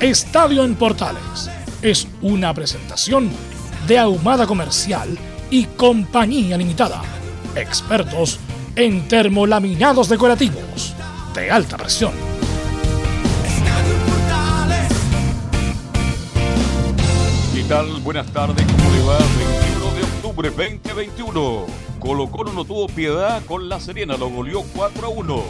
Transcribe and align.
Estadio 0.00 0.62
en 0.62 0.74
Portales 0.74 1.50
es 1.80 2.06
una 2.20 2.52
presentación 2.52 3.30
de 3.88 3.98
Ahumada 3.98 4.46
Comercial 4.46 5.16
y 5.48 5.64
Compañía 5.64 6.58
Limitada. 6.58 7.02
Expertos 7.54 8.38
en 8.74 9.08
termolaminados 9.08 10.10
decorativos 10.10 10.94
de 11.34 11.50
alta 11.50 11.78
presión. 11.78 12.12
¿Qué 17.54 17.62
tal? 17.62 18.00
Buenas 18.02 18.26
tardes, 18.34 18.66
¿cómo 18.66 18.90
le 18.90 19.02
va? 19.02 19.18
21 19.18 19.94
de 19.94 20.02
octubre 20.02 20.50
2021. 20.50 21.66
Colo 22.00 22.30
Colo 22.30 22.52
no 22.52 22.66
tuvo 22.66 22.86
piedad 22.88 23.42
con 23.46 23.70
La 23.70 23.80
Serena, 23.80 24.18
lo 24.18 24.28
goleó 24.28 24.62
4 24.74 25.06
a 25.06 25.08
1. 25.08 25.42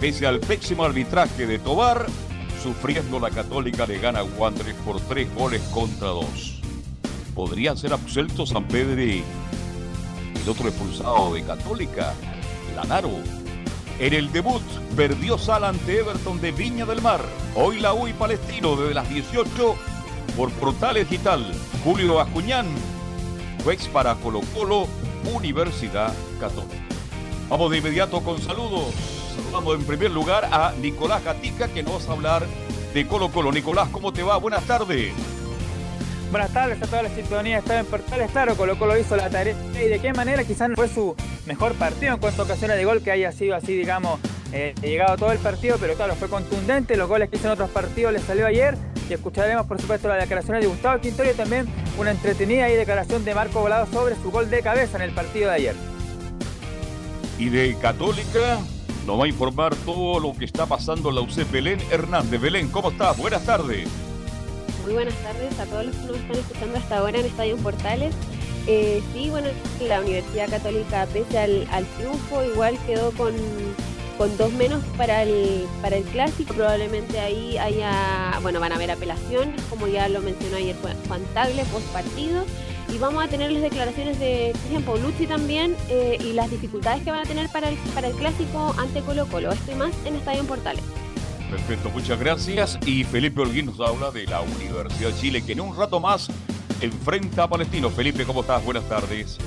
Pese 0.00 0.26
al 0.26 0.40
pésimo 0.40 0.82
arbitraje 0.82 1.46
de 1.46 1.60
Tobar, 1.60 2.06
sufriendo 2.62 3.20
la 3.20 3.30
Católica 3.30 3.86
le 3.86 3.98
gana 3.98 4.20
a 4.20 4.24
Wanderers 4.24 4.78
por 4.84 5.00
3 5.00 5.34
goles 5.34 5.62
contra 5.72 6.08
2. 6.08 6.26
¿Podría 7.34 7.76
ser 7.76 7.92
absuelto 7.92 8.46
San 8.46 8.66
Pedro 8.66 9.02
y 9.02 9.22
el 10.42 10.48
otro 10.48 10.68
expulsado 10.68 11.34
de 11.34 11.42
Católica, 11.42 12.14
Lanaro? 12.74 13.10
En 13.98 14.12
el 14.12 14.30
debut 14.32 14.62
perdió 14.96 15.38
Sala 15.38 15.68
ante 15.68 15.98
Everton 15.98 16.40
de 16.40 16.52
Viña 16.52 16.86
del 16.86 17.02
Mar. 17.02 17.24
Hoy 17.54 17.80
la 17.80 17.94
UI 17.94 18.12
Palestino 18.12 18.76
desde 18.76 18.94
las 18.94 19.08
18 19.08 19.76
por 20.36 20.50
Portales 20.52 21.08
Digital. 21.10 21.44
Julio 21.84 22.20
Acuñán, 22.20 22.66
juez 23.64 23.88
para 23.88 24.14
Colo 24.16 24.40
Colo, 24.54 24.86
Universidad 25.34 26.14
Católica. 26.38 26.74
Vamos 27.48 27.70
de 27.70 27.78
inmediato 27.78 28.20
con 28.20 28.40
saludos. 28.40 29.17
Saludamos 29.38 29.76
en 29.76 29.84
primer 29.84 30.10
lugar 30.10 30.48
a 30.50 30.72
Nicolás 30.80 31.22
Gatica 31.22 31.68
que 31.68 31.84
nos 31.84 32.06
va 32.08 32.12
a 32.12 32.16
hablar 32.16 32.46
de 32.92 33.06
Colo 33.06 33.30
Colo. 33.30 33.52
Nicolás, 33.52 33.88
¿cómo 33.90 34.12
te 34.12 34.24
va? 34.24 34.36
Buenas 34.36 34.64
tardes. 34.64 35.12
Buenas 36.32 36.52
tardes 36.52 36.82
a 36.82 36.86
toda 36.86 37.04
la 37.04 37.08
sintonía. 37.10 37.58
Estaba 37.58 37.78
en 37.78 37.86
Portales, 37.86 38.30
claro, 38.32 38.56
Colo 38.56 38.76
Colo 38.78 38.98
hizo 38.98 39.16
la 39.16 39.30
tarea. 39.30 39.54
¿Y 39.74 39.88
de 39.88 40.00
qué 40.00 40.12
manera? 40.12 40.42
Quizás 40.42 40.68
no 40.68 40.74
fue 40.74 40.88
su 40.88 41.14
mejor 41.46 41.74
partido 41.74 42.14
en 42.14 42.20
cuanto 42.20 42.42
a 42.42 42.44
ocasiones 42.46 42.76
de 42.76 42.84
gol 42.84 43.00
que 43.00 43.12
haya 43.12 43.30
sido 43.30 43.54
así, 43.54 43.76
digamos, 43.76 44.18
eh, 44.52 44.74
llegado 44.82 45.16
todo 45.16 45.30
el 45.30 45.38
partido, 45.38 45.76
pero 45.80 45.94
claro, 45.94 46.16
fue 46.16 46.28
contundente. 46.28 46.96
Los 46.96 47.08
goles 47.08 47.30
que 47.30 47.36
hizo 47.36 47.46
en 47.46 47.52
otros 47.52 47.70
partidos 47.70 48.12
les 48.12 48.22
salió 48.22 48.44
ayer. 48.44 48.76
Y 49.08 49.12
escucharemos, 49.12 49.66
por 49.66 49.80
supuesto, 49.80 50.08
las 50.08 50.20
declaraciones 50.20 50.62
de 50.62 50.68
Gustavo 50.68 51.00
Quintorio 51.00 51.32
y 51.32 51.36
también 51.36 51.66
una 51.96 52.10
entretenida 52.10 52.68
y 52.68 52.74
declaración 52.74 53.24
de 53.24 53.34
Marco 53.34 53.60
Volado 53.60 53.86
sobre 53.86 54.16
su 54.16 54.32
gol 54.32 54.50
de 54.50 54.62
cabeza 54.62 54.96
en 54.96 55.04
el 55.04 55.12
partido 55.12 55.48
de 55.48 55.54
ayer. 55.54 55.74
Y 57.38 57.50
de 57.50 57.76
Católica 57.80 58.58
nos 59.08 59.18
va 59.18 59.24
a 59.24 59.28
informar 59.28 59.74
todo 59.74 60.20
lo 60.20 60.34
que 60.34 60.44
está 60.44 60.66
pasando 60.66 61.08
en 61.08 61.14
la 61.14 61.22
UC 61.22 61.50
Belén 61.50 61.80
Hernández. 61.90 62.38
Belén, 62.42 62.68
¿cómo 62.68 62.90
estás? 62.90 63.16
Buenas 63.16 63.42
tardes. 63.42 63.88
Muy 64.84 64.92
buenas 64.92 65.14
tardes 65.22 65.58
a 65.58 65.64
todos 65.64 65.86
los 65.86 65.96
que 65.96 66.06
nos 66.08 66.16
están 66.18 66.36
escuchando 66.36 66.76
hasta 66.76 66.98
ahora 66.98 67.18
en 67.18 67.24
Estadio 67.24 67.56
Portales. 67.56 68.14
Eh, 68.66 69.02
sí, 69.14 69.30
bueno, 69.30 69.48
la 69.80 70.02
Universidad 70.02 70.50
Católica, 70.50 71.06
pese 71.10 71.38
al, 71.38 71.86
triunfo, 71.96 72.44
igual 72.44 72.76
quedó 72.86 73.10
con, 73.12 73.32
con, 74.18 74.36
dos 74.36 74.52
menos 74.52 74.84
para 74.98 75.22
el, 75.22 75.64
para 75.80 75.96
el 75.96 76.04
clásico. 76.04 76.52
Probablemente 76.52 77.18
ahí 77.18 77.56
haya, 77.56 78.38
bueno, 78.42 78.60
van 78.60 78.72
a 78.72 78.74
haber 78.74 78.90
apelaciones, 78.90 79.58
como 79.70 79.86
ya 79.86 80.06
lo 80.10 80.20
mencionó 80.20 80.58
ayer 80.58 80.76
Juan 81.08 81.22
Tagle, 81.32 81.64
post 81.64 81.86
partido. 81.94 82.44
Y 82.92 82.98
vamos 82.98 83.22
a 83.22 83.28
tener 83.28 83.52
las 83.52 83.62
declaraciones 83.62 84.18
de 84.18 84.52
Cristian 84.52 84.82
Paulucci 84.82 85.26
también 85.26 85.76
eh, 85.90 86.16
y 86.20 86.32
las 86.32 86.50
dificultades 86.50 87.02
que 87.02 87.10
van 87.10 87.20
a 87.20 87.24
tener 87.24 87.48
para 87.50 87.68
el, 87.68 87.76
para 87.94 88.08
el 88.08 88.14
clásico 88.14 88.74
ante 88.78 89.00
Colo 89.02 89.26
Colo. 89.26 89.52
Esto 89.52 89.72
y 89.72 89.74
más 89.74 89.90
en 90.06 90.16
Estadio 90.16 90.44
Portales. 90.44 90.82
Perfecto, 91.50 91.90
muchas 91.90 92.18
gracias. 92.18 92.78
Y 92.86 93.04
Felipe 93.04 93.40
Holguín 93.40 93.66
nos 93.66 93.80
habla 93.80 94.10
de 94.10 94.26
la 94.26 94.40
Universidad 94.40 95.10
de 95.10 95.16
Chile, 95.16 95.42
que 95.42 95.52
en 95.52 95.60
un 95.60 95.76
rato 95.76 96.00
más 96.00 96.28
enfrenta 96.80 97.44
a 97.44 97.48
Palestino. 97.48 97.90
Felipe, 97.90 98.24
¿cómo 98.24 98.40
estás? 98.40 98.64
Buenas 98.64 98.88
tardes. 98.88 99.38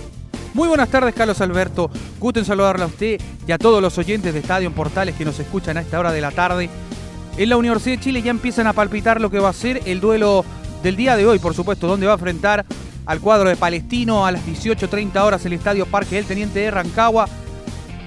Muy 0.54 0.68
buenas 0.68 0.90
tardes, 0.90 1.16
Carlos 1.16 1.40
Alberto. 1.42 1.90
Gusto 2.20 2.40
en 2.40 2.46
saludarle 2.46 2.84
a 2.84 2.88
usted 2.88 3.22
y 3.48 3.52
a 3.52 3.58
todos 3.58 3.82
los 3.82 3.98
oyentes 3.98 4.34
de 4.34 4.40
Estadio 4.40 4.68
en 4.68 4.74
Portales 4.74 5.16
que 5.16 5.26
nos 5.26 5.40
escuchan 5.40 5.78
a 5.78 5.82
esta 5.82 6.00
hora 6.00 6.12
de 6.12 6.22
la 6.22 6.32
tarde. 6.32 6.70
En 7.38 7.50
la 7.50 7.58
Universidad 7.58 7.98
de 7.98 8.04
Chile 8.04 8.22
ya 8.22 8.32
empiezan 8.32 8.68
a 8.68 8.74
palpitar 8.74 9.22
lo 9.22 9.32
que 9.32 9.40
va 9.40 9.50
a 9.50 9.54
ser 9.54 9.82
el 9.86 10.02
duelo 10.02 10.44
del 10.84 10.96
día 10.96 11.16
de 11.16 11.26
hoy, 11.26 11.40
por 11.40 11.54
supuesto, 11.54 11.88
donde 11.88 12.06
va 12.06 12.14
a 12.14 12.16
enfrentar 12.16 12.66
al 13.12 13.20
cuadro 13.20 13.50
de 13.50 13.58
Palestino 13.58 14.26
a 14.26 14.32
las 14.32 14.46
18.30 14.46 15.22
horas 15.22 15.46
el 15.46 15.52
Estadio 15.52 15.86
Parque 15.86 16.16
del 16.16 16.24
Teniente 16.24 16.60
de 16.60 16.72
Rancagua, 16.72 17.28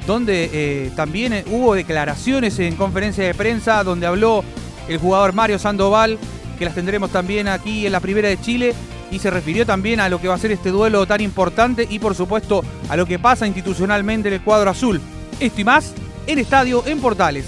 donde 0.06 0.48
eh, 0.50 0.90
también 0.96 1.44
hubo 1.50 1.74
declaraciones 1.74 2.58
en 2.58 2.74
conferencia 2.74 3.22
de 3.22 3.34
prensa, 3.34 3.84
donde 3.84 4.06
habló 4.06 4.42
el 4.88 4.96
jugador 4.96 5.34
Mario 5.34 5.58
Sandoval, 5.58 6.18
que 6.58 6.64
las 6.64 6.74
tendremos 6.74 7.10
también 7.10 7.48
aquí 7.48 7.84
en 7.84 7.92
la 7.92 8.00
Primera 8.00 8.30
de 8.30 8.40
Chile, 8.40 8.74
y 9.10 9.18
se 9.18 9.28
refirió 9.28 9.66
también 9.66 10.00
a 10.00 10.08
lo 10.08 10.22
que 10.22 10.28
va 10.28 10.36
a 10.36 10.38
ser 10.38 10.52
este 10.52 10.70
duelo 10.70 11.04
tan 11.04 11.20
importante 11.20 11.86
y 11.88 11.98
por 11.98 12.14
supuesto 12.14 12.64
a 12.88 12.96
lo 12.96 13.04
que 13.04 13.18
pasa 13.18 13.46
institucionalmente 13.46 14.28
en 14.28 14.34
el 14.34 14.40
cuadro 14.40 14.70
azul. 14.70 15.02
Esto 15.38 15.60
y 15.60 15.64
más 15.64 15.92
en 16.26 16.38
Estadio 16.38 16.82
en 16.86 16.98
Portales. 17.02 17.44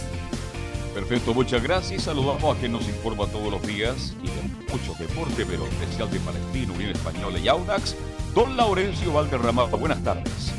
Perfecto, 0.96 1.34
muchas 1.34 1.62
gracias. 1.62 2.04
Saludamos 2.04 2.56
a 2.56 2.58
quien 2.58 2.72
nos 2.72 2.88
informa 2.88 3.26
todos 3.26 3.52
los 3.52 3.60
días 3.66 4.14
y 4.22 4.28
de 4.28 4.72
mucho 4.72 4.94
deporte, 4.98 5.44
pero 5.44 5.66
especial 5.66 6.10
de 6.10 6.18
Palestino, 6.20 6.72
Unión 6.72 6.90
Española 6.92 7.38
y 7.38 7.46
Audax, 7.48 7.94
don 8.34 8.56
Laurencio 8.56 9.12
Valderrama. 9.12 9.64
Buenas 9.64 10.02
tardes. 10.02 10.54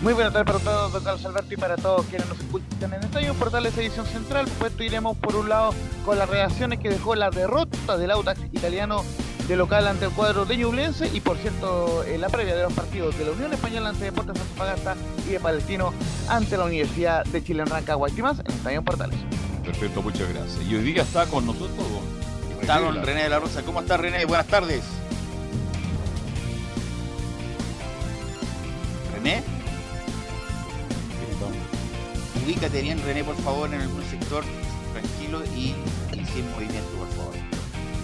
Muy 0.00 0.12
buenas 0.12 0.32
tardes 0.32 0.52
para 0.52 0.64
todos, 0.64 0.92
don 0.92 1.02
Carlos 1.02 1.26
Alberto, 1.26 1.54
y 1.54 1.56
para 1.56 1.76
todos 1.76 2.06
quienes 2.06 2.28
nos 2.28 2.38
escuchan 2.38 2.94
en 2.94 3.02
Estadio 3.02 3.34
Portales 3.34 3.76
Edición 3.76 4.06
Central. 4.06 4.46
Pues 4.60 4.72
iremos 4.78 5.16
por 5.16 5.34
un 5.34 5.48
lado 5.48 5.74
con 6.04 6.16
las 6.16 6.30
reacciones 6.30 6.78
que 6.78 6.88
dejó 6.88 7.16
la 7.16 7.30
derrota 7.30 7.96
del 7.96 8.12
Audax 8.12 8.40
italiano 8.52 9.02
de 9.50 9.56
local 9.56 9.88
ante 9.88 10.04
el 10.04 10.12
cuadro 10.12 10.44
de 10.44 10.56
Ñublense 10.56 11.10
y 11.12 11.20
por 11.20 11.36
cierto 11.36 12.04
en 12.04 12.20
la 12.20 12.28
previa 12.28 12.54
de 12.54 12.62
los 12.62 12.72
partidos 12.72 13.18
de 13.18 13.24
la 13.24 13.32
Unión 13.32 13.52
Española 13.52 13.88
ante 13.88 14.04
Deportes 14.04 14.40
Antofagasta 14.40 14.94
y 15.26 15.32
de 15.32 15.40
Palestino 15.40 15.92
ante 16.28 16.56
la 16.56 16.66
Universidad 16.66 17.24
de 17.24 17.42
Chile 17.42 17.62
en 17.62 17.68
Rancagua 17.68 18.08
y 18.16 18.22
más 18.22 18.38
en 18.38 18.46
Estadio 18.46 18.80
Portales. 18.84 19.18
Perfecto, 19.64 20.02
muchas 20.02 20.28
gracias. 20.32 20.64
Y 20.64 20.76
hoy 20.76 20.84
día 20.84 21.02
está 21.02 21.26
con 21.26 21.46
nosotros 21.46 21.84
Está 22.60 22.78
don 22.78 23.02
René 23.02 23.24
de 23.24 23.28
la 23.28 23.40
Rosa. 23.40 23.62
¿Cómo 23.62 23.80
está 23.80 23.96
René? 23.96 24.24
Buenas 24.24 24.46
tardes. 24.46 24.84
René. 29.14 29.42
Ubícate 32.44 32.82
bien, 32.82 33.02
René, 33.04 33.24
por 33.24 33.36
favor, 33.38 33.74
en 33.74 33.80
algún 33.80 34.04
sector 34.04 34.44
tranquilo 34.92 35.42
y, 35.56 35.74
y 36.16 36.24
sin 36.24 36.48
movimiento, 36.52 36.90
por 36.98 37.08
favor. 37.08 37.34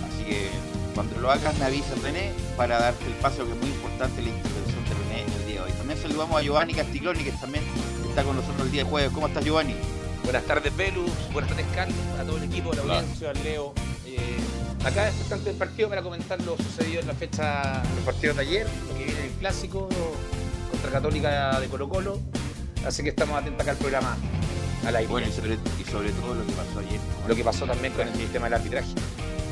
Así 0.08 0.24
que 0.24 0.65
cuando 0.96 1.20
lo 1.20 1.30
hagas 1.30 1.56
me 1.58 1.66
avisas 1.66 2.02
René 2.02 2.32
para 2.56 2.78
darte 2.80 3.04
el 3.04 3.12
paso 3.12 3.44
que 3.44 3.52
es 3.52 3.58
muy 3.58 3.68
importante 3.68 4.22
la 4.22 4.30
intervención 4.30 4.82
de 4.82 4.94
René 4.94 5.24
el 5.24 5.46
día 5.46 5.60
de 5.60 5.66
hoy. 5.66 5.72
También 5.76 6.00
saludamos 6.00 6.40
a 6.40 6.42
Giovanni 6.42 6.72
Castiglioni 6.72 7.22
que 7.22 7.32
también 7.32 7.62
está 8.08 8.24
con 8.24 8.34
nosotros 8.34 8.62
el 8.62 8.72
día 8.72 8.82
de 8.82 8.90
jueves. 8.90 9.12
¿Cómo 9.12 9.26
estás 9.26 9.44
Giovanni? 9.44 9.76
Buenas 10.24 10.44
tardes 10.44 10.74
Velus, 10.74 11.10
buenas 11.34 11.50
tardes 11.50 11.66
Carlos, 11.74 11.98
a 12.18 12.24
todo 12.24 12.38
el 12.38 12.44
equipo, 12.44 12.72
a 12.72 12.76
la 12.76 12.82
audiencia, 12.82 13.30
al 13.30 13.44
Leo. 13.44 13.74
Eh, 14.06 14.38
acá 14.84 15.08
expectante 15.08 15.50
del 15.50 15.56
partido 15.56 15.90
para 15.90 16.00
comentar 16.00 16.40
lo 16.40 16.56
sucedido 16.56 17.02
en 17.02 17.08
la 17.08 17.14
fecha, 17.14 17.82
los 17.94 18.04
partidos 18.06 18.36
de 18.36 18.42
ayer, 18.42 18.66
lo 18.88 18.96
que 18.96 19.04
viene 19.04 19.20
en 19.20 19.26
el 19.26 19.32
clásico 19.32 19.90
contra 20.70 20.90
Católica 20.90 21.60
de 21.60 21.68
Colo 21.68 21.90
Colo. 21.90 22.20
Así 22.86 23.02
que 23.02 23.10
estamos 23.10 23.38
atentos 23.38 23.60
acá 23.60 23.72
al 23.72 23.76
programa 23.76 24.16
al 24.86 24.96
aire. 24.96 25.10
Bueno, 25.10 25.28
y 25.28 25.32
sobre, 25.32 25.54
y 25.54 25.90
sobre 25.90 26.10
todo 26.12 26.34
lo 26.34 26.46
que 26.46 26.52
pasó 26.52 26.78
ayer. 26.78 27.00
Lo 27.28 27.36
que 27.36 27.44
pasó 27.44 27.66
también 27.66 27.92
con 27.92 28.08
el 28.08 28.14
sistema 28.14 28.46
del 28.46 28.54
arbitraje 28.54 28.94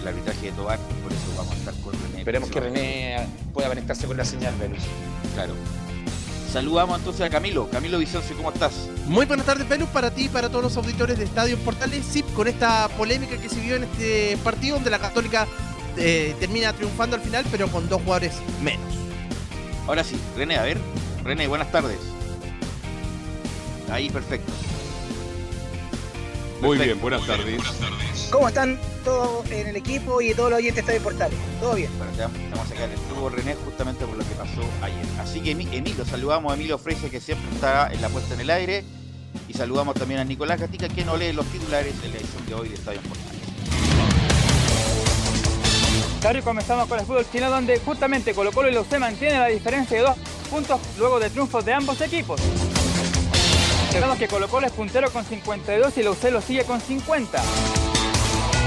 el 0.05 0.09
arbitraje 0.09 0.47
de 0.47 0.53
Tobar, 0.53 0.79
por 1.03 1.13
eso 1.13 1.23
vamos 1.37 1.55
a 1.55 1.57
estar 1.57 1.75
con 1.83 1.93
René. 1.95 2.19
Esperemos 2.19 2.51
que 2.51 2.61
René 2.61 3.27
pueda 3.53 3.69
conectarse 3.69 4.07
con 4.07 4.17
la 4.17 4.25
señal, 4.25 4.55
Velus. 4.57 4.83
Claro. 5.35 5.55
Saludamos 6.53 6.99
entonces 6.99 7.23
a 7.23 7.31
Camilo. 7.31 7.69
Camilo 7.71 7.99
Vicencio, 7.99 8.37
¿cómo 8.37 8.53
estás? 8.53 8.89
Muy 9.07 9.27
buenas 9.27 9.47
tardes, 9.47 9.69
Velus, 9.69 9.89
para 9.89 10.11
ti 10.11 10.27
y 10.27 10.29
para 10.29 10.49
todos 10.49 10.63
los 10.63 10.77
auditores 10.77 11.19
de 11.19 11.25
Estadio 11.25 11.59
Portales. 11.59 12.05
Sí, 12.09 12.23
con 12.23 12.47
esta 12.47 12.89
polémica 12.97 13.37
que 13.39 13.49
se 13.49 13.61
vio 13.61 13.77
en 13.77 13.85
este 13.85 14.37
partido, 14.45 14.77
donde 14.77 14.91
la 14.91 14.99
Católica 14.99 15.49
eh, 15.97 16.37
termina 16.39 16.73
triunfando 16.73 17.17
al 17.17 17.23
final, 17.23 17.45
pero 17.51 17.69
con 17.69 17.89
dos 17.89 18.03
jugadores 18.03 18.35
menos. 18.63 18.95
Ahora 19.87 20.05
sí, 20.05 20.17
René, 20.37 20.59
a 20.59 20.63
ver. 20.63 20.79
René, 21.25 21.49
buenas 21.49 21.73
tardes. 21.73 21.99
Ahí, 23.91 24.11
perfecto. 24.11 24.53
Muy 26.65 26.79
Perfecto. 26.79 26.85
bien, 26.85 27.01
buenas 27.01 27.27
tardes. 27.27 28.29
¿Cómo 28.31 28.49
están 28.49 28.81
todos 29.05 29.49
en 29.51 29.67
el 29.69 29.77
equipo 29.77 30.21
y 30.23 30.33
todos 30.35 30.51
los 30.51 30.59
oyentes 30.59 30.77
de 30.77 30.81
Estadio 30.93 31.03
Portales? 31.03 31.39
¿Todo 31.61 31.75
bien? 31.75 31.91
Bueno, 31.99 32.31
vamos 32.51 32.67
a 32.67 32.69
sacar 32.71 32.89
el 32.91 32.99
tubo 33.01 33.29
René 33.29 33.55
justamente 33.65 34.05
por 34.07 34.17
lo 34.17 34.25
que 34.25 34.35
pasó 34.35 34.63
ayer. 34.83 35.05
Así 35.21 35.41
que 35.41 35.55
Emi- 35.55 35.69
Emilio, 35.73 36.05
saludamos 36.07 36.51
a 36.53 36.55
Emilio 36.57 36.79
Freise 36.79 37.11
que 37.11 37.21
siempre 37.21 37.49
está 37.55 37.93
en 37.93 38.01
la 38.01 38.09
puesta 38.09 38.35
en 38.35 38.41
el 38.41 38.51
aire. 38.51 38.83
Y 39.49 39.53
saludamos 39.53 39.95
también 39.95 40.21
a 40.21 40.25
Nicolás 40.25 40.59
Gatica 40.61 40.89
que 40.89 41.05
no 41.05 41.17
lee 41.17 41.33
los 41.33 41.45
titulares 41.47 42.01
de 42.01 42.09
la 42.09 42.17
edición 42.17 42.47
de 42.47 42.55
hoy 42.55 42.69
de 42.69 42.75
Estadio 42.77 43.01
Portales. 43.03 43.41
Claro, 46.21 46.39
y 46.39 46.43
comenzamos 46.43 46.89
con 46.89 46.99
el 46.99 47.05
fútbol 47.05 47.27
chino 47.31 47.51
donde 47.51 47.79
justamente 47.81 48.33
Colo 48.33 48.53
Colo 48.53 48.71
y 48.71 48.73
la 48.73 48.81
UC 48.81 48.99
mantienen 48.99 49.41
la 49.41 49.49
diferencia 49.49 49.99
de 49.99 50.05
dos 50.05 50.17
puntos 50.49 50.81
luego 50.99 51.21
de 51.21 51.29
triunfos 51.29 51.63
de 51.65 51.75
ambos 51.75 52.01
equipos. 52.01 52.41
Recordamos 53.95 54.19
que 54.19 54.27
Colo 54.29 54.49
Colo 54.49 54.67
es 54.67 54.73
puntero 54.73 55.09
con 55.13 55.25
52 55.25 55.97
y 55.99 56.03
la 56.03 56.11
UC 56.11 56.25
lo 56.33 56.41
sigue 56.41 56.65
con 56.65 56.81
50. 56.81 57.43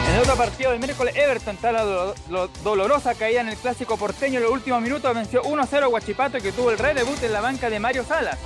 En 0.07 0.13
el 0.15 0.21
otro 0.21 0.35
partido 0.37 0.71
del 0.71 0.79
miércoles, 0.79 1.13
Everton, 1.17 1.57
tras 1.57 1.73
la 1.73 1.83
do- 1.83 2.15
lo- 2.29 2.47
dolorosa 2.63 3.13
caída 3.13 3.41
en 3.41 3.49
el 3.49 3.57
clásico 3.57 3.97
porteño 3.97 4.37
en 4.37 4.43
los 4.43 4.53
últimos 4.53 4.81
minutos, 4.81 5.13
venció 5.13 5.43
1-0 5.43 5.83
a 5.83 5.87
Guachipato 5.87 6.37
que 6.39 6.53
tuvo 6.53 6.71
el 6.71 6.77
redebut 6.77 7.21
en 7.23 7.33
la 7.33 7.41
banca 7.41 7.69
de 7.69 7.77
Mario 7.77 8.05
Salas. 8.07 8.37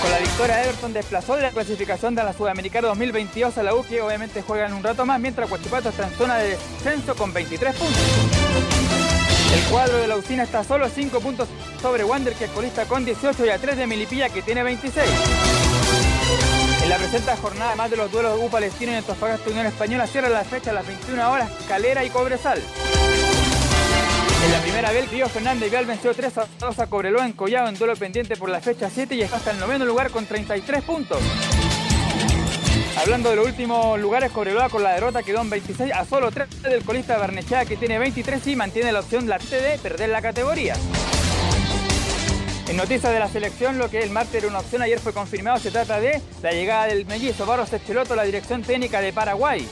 Con 0.00 0.10
la 0.10 0.18
victoria, 0.18 0.64
Everton 0.64 0.94
desplazó 0.94 1.36
de 1.36 1.42
la 1.42 1.50
clasificación 1.50 2.14
de 2.14 2.24
la 2.24 2.32
Sudamericana 2.32 2.88
2022 2.88 3.58
a 3.58 3.62
la 3.62 3.74
U, 3.74 3.84
que 3.84 4.00
obviamente 4.00 4.40
juegan 4.40 4.72
un 4.72 4.82
rato 4.82 5.04
más, 5.04 5.20
mientras 5.20 5.50
Huachipato 5.50 5.90
está 5.90 6.06
en 6.06 6.14
zona 6.14 6.36
de 6.38 6.50
descenso 6.56 7.14
con 7.14 7.34
23 7.34 7.76
puntos. 7.76 9.17
El 9.54 9.62
cuadro 9.70 9.96
de 9.98 10.06
la 10.06 10.16
usina 10.16 10.42
está 10.42 10.62
solo 10.62 10.84
a 10.84 10.88
5 10.88 11.20
puntos 11.20 11.48
sobre 11.80 12.04
Wander, 12.04 12.34
que 12.34 12.44
es 12.44 12.50
colista 12.50 12.84
con 12.86 13.04
18 13.04 13.46
y 13.46 13.48
a 13.50 13.58
3 13.58 13.76
de 13.76 13.86
Milipilla, 13.86 14.28
que 14.28 14.42
tiene 14.42 14.62
26. 14.62 15.06
En 16.82 16.88
la 16.88 16.96
presente 16.96 17.34
jornada, 17.36 17.68
además 17.68 17.90
de 17.90 17.96
los 17.96 18.10
duelos 18.10 18.38
U 18.42 18.48
Palestino 18.50 18.92
y 18.92 18.96
Antofagasta 18.96 19.50
Unión 19.50 19.66
Española, 19.66 20.06
cierra 20.06 20.28
la 20.28 20.44
fecha 20.44 20.70
a 20.70 20.74
las 20.74 20.86
21 20.86 21.30
horas 21.30 21.50
Calera 21.66 22.04
y 22.04 22.10
Cobresal. 22.10 22.62
En 24.44 24.52
la 24.52 24.60
primera 24.60 24.92
vez, 24.92 25.10
Río 25.10 25.28
Fernández 25.28 25.70
Vial 25.70 25.86
venció 25.86 26.14
3 26.14 26.38
a 26.38 26.46
2 26.60 26.78
a 26.78 26.86
Cobreloa 26.86 27.26
en 27.26 27.32
Collado 27.32 27.68
en 27.68 27.74
duelo 27.74 27.96
pendiente 27.96 28.36
por 28.36 28.48
la 28.48 28.60
fecha 28.60 28.88
7 28.88 29.14
y 29.16 29.22
está 29.22 29.36
hasta 29.36 29.50
el 29.50 29.58
noveno 29.58 29.84
lugar 29.84 30.10
con 30.10 30.26
33 30.26 30.84
puntos. 30.84 31.18
Hablando 33.00 33.30
de 33.30 33.36
los 33.36 33.46
últimos 33.46 33.98
lugares, 34.00 34.32
Cobreloa 34.32 34.68
con 34.68 34.82
la 34.82 34.92
derrota 34.92 35.22
quedó 35.22 35.40
en 35.40 35.50
26 35.50 35.92
a 35.92 36.04
solo 36.04 36.32
3 36.32 36.62
del 36.62 36.84
colista 36.84 37.16
Barnechea 37.16 37.64
que 37.64 37.76
tiene 37.76 37.96
23 37.96 38.44
y 38.48 38.56
mantiene 38.56 38.90
la 38.90 39.00
opción 39.00 39.28
latente 39.28 39.60
de 39.60 39.78
perder 39.78 40.08
la 40.08 40.20
categoría. 40.20 40.74
En 42.66 42.76
noticias 42.76 43.12
de 43.12 43.20
la 43.20 43.28
selección, 43.28 43.78
lo 43.78 43.88
que 43.88 44.00
el 44.00 44.10
martes 44.10 44.34
era 44.34 44.48
una 44.48 44.58
opción 44.58 44.82
ayer 44.82 44.98
fue 44.98 45.12
confirmado, 45.12 45.58
se 45.60 45.70
trata 45.70 46.00
de 46.00 46.20
la 46.42 46.50
llegada 46.50 46.86
del 46.86 47.06
mellizo 47.06 47.46
Barros 47.46 47.72
Echeloto 47.72 48.14
a 48.14 48.16
la 48.16 48.24
dirección 48.24 48.62
técnica 48.62 49.00
de 49.00 49.12
Paraguay. 49.12 49.66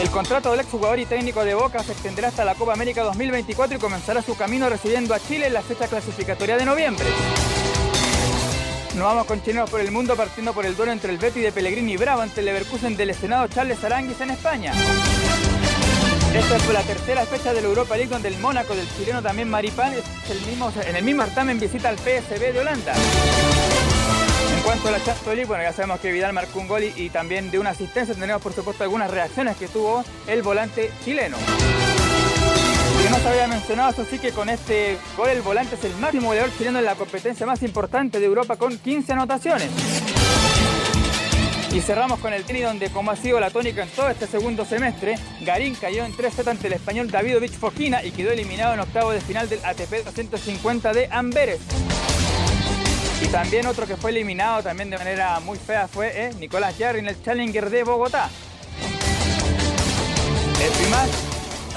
El 0.00 0.10
contrato 0.10 0.50
del 0.52 0.60
exjugador 0.60 0.98
y 1.00 1.04
técnico 1.04 1.44
de 1.44 1.54
Boca 1.54 1.82
se 1.84 1.92
extenderá 1.92 2.28
hasta 2.28 2.46
la 2.46 2.54
Copa 2.54 2.72
América 2.72 3.02
2024 3.02 3.76
y 3.76 3.80
comenzará 3.80 4.22
su 4.22 4.36
camino 4.38 4.70
residiendo 4.70 5.14
a 5.14 5.20
Chile 5.20 5.48
en 5.48 5.52
la 5.52 5.60
fecha 5.60 5.86
clasificatoria 5.86 6.56
de 6.56 6.64
noviembre. 6.64 7.06
Nos 8.94 9.04
vamos 9.04 9.26
con 9.26 9.42
chilenos 9.42 9.70
por 9.70 9.80
el 9.80 9.90
mundo 9.90 10.16
partiendo 10.16 10.52
por 10.52 10.66
el 10.66 10.76
duelo 10.76 10.92
entre 10.92 11.10
el 11.10 11.18
Betis 11.18 11.42
de 11.42 11.50
Pellegrini 11.50 11.94
y 11.94 11.96
Bravo 11.96 12.20
ante 12.20 12.40
el 12.40 12.46
Leverkusen 12.46 12.94
del 12.94 13.08
lesionado 13.08 13.48
Charles 13.48 13.82
Aranguis 13.82 14.20
en 14.20 14.30
España. 14.30 14.72
Esta 16.34 16.58
fue 16.60 16.74
la 16.74 16.82
tercera 16.82 17.24
fecha 17.24 17.54
de 17.54 17.62
la 17.62 17.68
Europa 17.68 17.96
League 17.96 18.10
donde 18.10 18.28
el 18.28 18.38
Mónaco 18.38 18.74
del 18.74 18.86
chileno 18.96 19.22
también 19.22 19.48
Maripán 19.48 19.94
es 19.94 20.04
en 20.30 20.96
el 20.96 21.04
mismo 21.04 21.24
certamen 21.24 21.58
visita 21.58 21.88
al 21.88 21.96
PSV 21.96 22.52
de 22.52 22.60
Holanda. 22.60 22.92
En 24.54 24.62
cuanto 24.62 24.88
a 24.88 24.90
la 24.90 25.02
Champions 25.02 25.48
bueno, 25.48 25.62
ya 25.62 25.72
sabemos 25.72 25.98
que 26.00 26.12
Vidal 26.12 26.34
marcó 26.34 26.60
un 26.60 26.68
gol 26.68 26.84
y, 26.84 27.08
también 27.08 27.50
de 27.50 27.58
una 27.58 27.70
asistencia. 27.70 28.14
Tendremos, 28.14 28.42
por 28.42 28.52
supuesto, 28.52 28.84
algunas 28.84 29.10
reacciones 29.10 29.56
que 29.56 29.68
tuvo 29.68 30.04
el 30.26 30.42
volante 30.42 30.92
chileno. 31.04 31.38
Que 33.02 33.10
no 33.10 33.18
se 33.18 33.28
había 33.28 33.48
mencionado, 33.48 33.90
eso 33.90 34.04
sí 34.08 34.20
que 34.20 34.30
con 34.30 34.48
este 34.48 34.96
gol 35.16 35.28
el 35.28 35.42
volante 35.42 35.74
es 35.74 35.82
el 35.82 35.96
máximo 35.96 36.28
goleador 36.28 36.56
chileno 36.56 36.78
en 36.78 36.84
la 36.84 36.94
competencia 36.94 37.44
más 37.44 37.60
importante 37.64 38.20
de 38.20 38.26
Europa 38.26 38.54
con 38.54 38.78
15 38.78 39.12
anotaciones. 39.12 39.68
Y 41.72 41.80
cerramos 41.80 42.20
con 42.20 42.32
el 42.32 42.44
tenis 42.44 42.62
donde, 42.62 42.90
como 42.90 43.10
ha 43.10 43.16
sido 43.16 43.40
la 43.40 43.50
tónica 43.50 43.82
en 43.82 43.88
todo 43.88 44.08
este 44.08 44.28
segundo 44.28 44.64
semestre, 44.64 45.16
Garín 45.40 45.74
cayó 45.74 46.04
en 46.04 46.14
3 46.14 46.32
sets 46.32 46.48
ante 46.48 46.68
el 46.68 46.74
español 46.74 47.10
Davidovich 47.10 47.54
Fokina 47.54 48.04
y 48.04 48.12
quedó 48.12 48.30
eliminado 48.30 48.74
en 48.74 48.80
octavo 48.80 49.10
de 49.10 49.20
final 49.20 49.48
del 49.48 49.64
ATP 49.64 50.04
250 50.04 50.92
de 50.92 51.08
Amberes. 51.10 51.60
Y 53.20 53.26
también 53.28 53.66
otro 53.66 53.84
que 53.86 53.96
fue 53.96 54.10
eliminado 54.10 54.62
también 54.62 54.90
de 54.90 54.98
manera 54.98 55.40
muy 55.40 55.58
fea 55.58 55.88
fue 55.88 56.12
eh, 56.14 56.34
Nicolás 56.38 56.76
Jarry 56.78 57.00
en 57.00 57.08
el 57.08 57.20
Challenger 57.20 57.68
de 57.68 57.82
Bogotá. 57.82 58.28
Esto 60.62 60.86
y 60.86 60.90
más, 60.90 61.08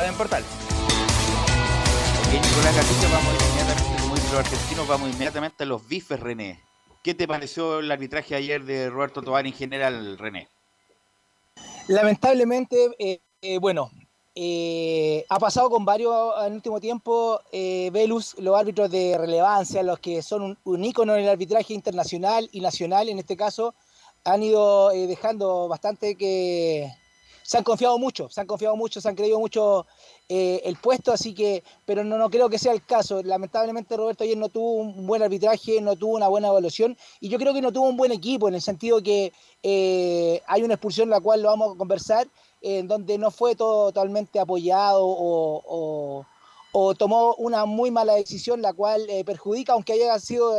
en 0.07 0.13
Portales. 0.15 0.64
Ok, 2.35 2.43
Nicolás 2.43 2.75
Gatica, 2.75 3.07
vamos 3.13 3.33
inmediatamente, 3.33 4.01
como 4.01 4.15
dicen 4.15 4.31
los 4.31 4.39
argentinos, 4.39 4.87
vamos 4.87 5.09
inmediatamente 5.09 5.63
a 5.63 5.67
los 5.67 5.87
bifes, 5.87 6.19
René. 6.19 6.59
¿Qué 7.01 7.13
te 7.13 7.29
pareció 7.29 7.79
el 7.79 7.89
arbitraje 7.89 8.35
ayer 8.35 8.65
de 8.65 8.89
Roberto 8.89 9.21
Tobar 9.21 9.47
en 9.47 9.53
general, 9.53 10.17
René? 10.17 10.49
Lamentablemente, 11.87 12.89
eh, 12.99 13.21
eh, 13.41 13.57
bueno, 13.57 13.89
eh, 14.33 15.23
ha 15.29 15.39
pasado 15.39 15.69
con 15.69 15.85
varios 15.85 16.13
en 16.45 16.53
último 16.55 16.81
tiempo, 16.81 17.39
eh, 17.53 17.89
Velus, 17.93 18.35
los 18.39 18.59
árbitros 18.59 18.91
de 18.91 19.17
relevancia, 19.17 19.81
los 19.81 19.99
que 19.99 20.21
son 20.21 20.41
un, 20.41 20.57
un 20.65 20.83
ícono 20.83 21.15
en 21.15 21.23
el 21.23 21.29
arbitraje 21.29 21.73
internacional 21.73 22.49
y 22.51 22.59
nacional, 22.59 23.07
en 23.07 23.19
este 23.19 23.37
caso, 23.37 23.75
han 24.25 24.43
ido 24.43 24.89
dejando 24.89 25.69
bastante 25.69 26.15
que... 26.15 26.91
Se 27.47 27.59
han 27.59 27.63
confiado 27.63 27.99
mucho, 27.99 28.27
se 28.27 28.41
han 28.41 28.47
confiado 28.47 28.75
mucho, 28.75 28.99
se 28.99 29.07
han 29.07 29.13
creído 29.13 29.39
mucho 29.39 29.85
eh, 30.27 30.61
el 30.65 30.77
puesto, 30.77 31.11
así 31.11 31.35
que, 31.35 31.63
pero 31.85 32.03
no, 32.03 32.17
no 32.17 32.31
creo 32.31 32.49
que 32.49 32.57
sea 32.57 32.73
el 32.73 32.83
caso. 32.83 33.21
Lamentablemente 33.21 33.95
Roberto 33.95 34.23
ayer 34.23 34.35
no 34.35 34.49
tuvo 34.49 34.71
un 34.73 35.05
buen 35.05 35.21
arbitraje, 35.21 35.79
no 35.79 35.95
tuvo 35.95 36.15
una 36.15 36.27
buena 36.27 36.47
evaluación 36.47 36.97
y 37.19 37.29
yo 37.29 37.37
creo 37.37 37.53
que 37.53 37.61
no 37.61 37.71
tuvo 37.71 37.87
un 37.87 37.97
buen 37.97 38.11
equipo 38.11 38.47
en 38.47 38.55
el 38.55 38.63
sentido 38.63 39.03
que 39.03 39.31
eh, 39.61 40.41
hay 40.47 40.63
una 40.63 40.73
expulsión 40.73 41.07
la 41.11 41.21
cual 41.21 41.43
lo 41.43 41.49
vamos 41.49 41.75
a 41.75 41.77
conversar, 41.77 42.27
en 42.61 42.87
donde 42.87 43.19
no 43.19 43.29
fue 43.29 43.55
todo, 43.55 43.91
totalmente 43.91 44.39
apoyado 44.39 45.05
o, 45.05 46.25
o- 46.71 46.95
tomó 46.95 47.35
una 47.35 47.65
muy 47.65 47.91
mala 47.91 48.15
decisión 48.15 48.61
la 48.61 48.73
cual 48.73 49.07
eh, 49.07 49.23
perjudica, 49.23 49.73
aunque 49.73 49.93
haya 49.93 50.17
sido 50.19 50.51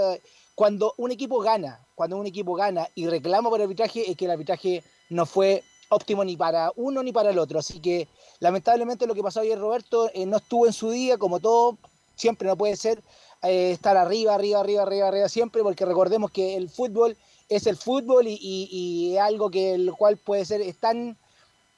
cuando 0.55 0.95
un 0.99 1.11
equipo 1.11 1.41
gana, 1.41 1.85
cuando 1.97 2.17
un 2.17 2.27
equipo 2.27 2.55
gana 2.55 2.89
y 2.95 3.07
reclama 3.09 3.51
por 3.51 3.59
el 3.59 3.65
arbitraje, 3.65 4.09
es 4.09 4.17
que 4.17 4.25
el 4.27 4.31
arbitraje 4.31 4.83
no 5.11 5.27
fue 5.27 5.63
óptimo 5.89 6.25
ni 6.25 6.37
para 6.37 6.73
uno 6.77 7.03
ni 7.03 7.13
para 7.13 7.31
el 7.31 7.39
otro. 7.39 7.59
Así 7.59 7.81
que 7.81 8.09
lamentablemente 8.41 9.07
lo 9.07 9.15
que 9.15 9.23
pasó 9.23 9.41
ayer 9.41 9.59
Roberto 9.59 10.11
eh, 10.15 10.27
no 10.27 10.39
estuvo 10.39 10.67
en 10.67 10.73
su 10.73 10.91
día, 10.91 11.19
como 11.19 11.41
todo, 11.41 11.79
siempre 12.15 12.49
no 12.49 12.57
puede 12.57 12.77
ser 12.77 13.03
eh, 13.43 13.71
estar 13.73 13.97
arriba, 13.97 14.35
arriba, 14.35 14.61
arriba, 14.61 14.83
arriba, 14.83 15.09
arriba 15.09 15.29
siempre, 15.29 15.63
porque 15.63 15.85
recordemos 15.85 16.31
que 16.31 16.57
el 16.57 16.69
fútbol 16.69 17.17
es 17.49 17.67
el 17.67 17.77
fútbol 17.77 18.27
y, 18.27 18.33
y- 18.41 18.69
y 18.71 19.15
es 19.15 19.21
algo 19.21 19.51
que 19.51 19.75
el 19.75 19.93
cual 19.93 20.17
puede 20.17 20.45
ser 20.45 20.61
es 20.63 20.77
tan, 20.79 21.17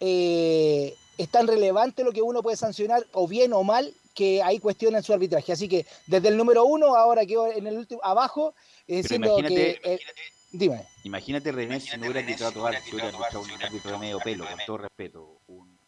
eh, 0.00 0.94
es 1.18 1.28
tan 1.30 1.46
relevante 1.46 2.04
lo 2.04 2.12
que 2.12 2.22
uno 2.22 2.42
puede 2.42 2.56
sancionar, 2.56 3.04
o 3.12 3.26
bien 3.28 3.52
o 3.52 3.62
mal, 3.64 3.92
que 4.14 4.42
hay 4.42 4.58
cuestiones 4.58 5.00
en 5.00 5.04
su 5.04 5.12
arbitraje. 5.12 5.52
Así 5.52 5.68
que 5.68 5.84
desde 6.06 6.28
el 6.28 6.36
número 6.36 6.64
uno, 6.64 6.96
ahora 6.96 7.26
quedo 7.26 7.46
en 7.52 7.66
el 7.66 7.76
último, 7.78 8.00
abajo, 8.02 8.54
eh, 8.86 9.02
diciendo 9.02 9.28
imagínate, 9.28 9.78
que... 9.80 9.90
eh, 9.94 10.00
dime. 10.50 10.86
imagínate 11.04 11.52
René 11.52 11.80
si 11.80 11.96
no 11.96 12.04
hubiera 12.06 12.24
quitado 12.26 12.50
a 12.50 12.52
Tobar, 12.52 12.82
si 12.82 12.90
hubiera 12.94 13.10
escuchado 13.10 13.40
un 13.42 13.62
árbitro 13.62 13.90
de 13.92 13.98
medio 13.98 14.18
pelo, 14.20 14.44
con 14.46 14.58
todo 14.66 14.78
respeto. 14.78 15.40
Un 15.48 15.78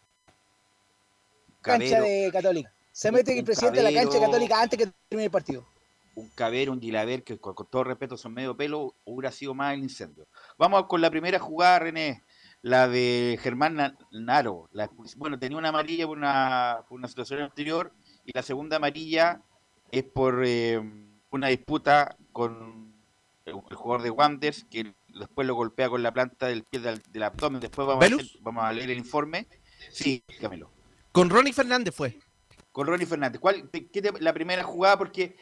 cancha 1.61 2.01
de 2.01 2.31
Católica. 2.33 2.73
Se 2.93 3.13
mete 3.13 3.39
el 3.39 3.45
presidente 3.45 3.79
de 3.79 3.85
la 3.85 3.93
cancha 3.93 4.13
cabero. 4.15 4.31
Católica 4.33 4.63
antes 4.63 4.79
que 4.79 4.87
termine 5.09 5.25
el 5.27 5.31
partido. 5.31 5.65
un 6.15 6.29
cabero, 6.31 6.73
un 6.73 6.81
Gilaver, 6.81 7.23
que 7.23 7.39
con, 7.39 7.55
con 7.55 7.67
todo 7.67 7.85
respeto 7.85 8.17
son 8.17 8.35
medio 8.35 8.57
pelo, 8.57 8.95
hubiera 9.05 9.31
sido 9.33 9.55
más 9.55 9.75
el 9.75 9.81
incendio. 9.81 10.27
Vamos 10.59 10.87
con 10.87 11.01
la 11.01 11.11
primera 11.11 11.39
jugada, 11.39 11.79
René, 11.79 12.25
la 12.63 12.89
de 12.89 13.39
Germán 13.41 13.75
Na- 13.77 13.97
Naro. 14.11 14.69
La 14.73 14.91
bueno, 15.17 15.39
tenía 15.39 15.57
una 15.57 15.69
amarilla 15.71 16.07
por 16.07 16.19
una, 16.19 16.85
por 16.89 16.99
una 16.99 17.09
situación 17.09 17.41
anterior 17.41 17.93
y 18.25 18.33
la 18.35 18.43
segunda 18.43 18.77
amarilla 18.77 19.41
es 19.93 20.03
por 20.05 20.43
eh, 20.45 20.81
una 21.31 21.49
disputa 21.49 22.17
con 22.33 22.90
el, 23.51 23.77
jugador 23.77 24.03
de 24.03 24.11
Wanders, 24.11 24.65
que 24.71 24.95
después 25.09 25.47
lo 25.47 25.55
golpea 25.55 25.89
con 25.89 26.03
la 26.03 26.13
planta 26.13 26.47
del 26.47 26.65
pie 26.65 26.81
del, 26.81 27.03
del 27.11 27.23
abdomen. 27.23 27.61
Después 27.61 27.87
vamos 27.87 28.05
a, 28.05 28.09
¿Velus? 28.09 28.23
hacer- 28.23 28.41
vamos 28.43 28.65
a 28.65 28.73
leer 28.73 28.91
el 28.91 28.99
informe. 28.99 29.47
Sí, 29.91 30.23
Camilo. 30.41 30.71
Con 31.13 31.31
Ronnie 31.31 31.53
Fernández 31.53 31.95
fue. 31.95 32.19
Con 32.73 32.87
Ronnie 32.87 33.07
Fernández. 33.07 33.41
¿Cuál, 33.41 33.69
te- 33.71 33.89
qué 33.89 34.01
te- 34.03 34.21
la 34.21 34.33
primera 34.33 34.63
jugada? 34.63 34.97
Porque, 34.99 35.37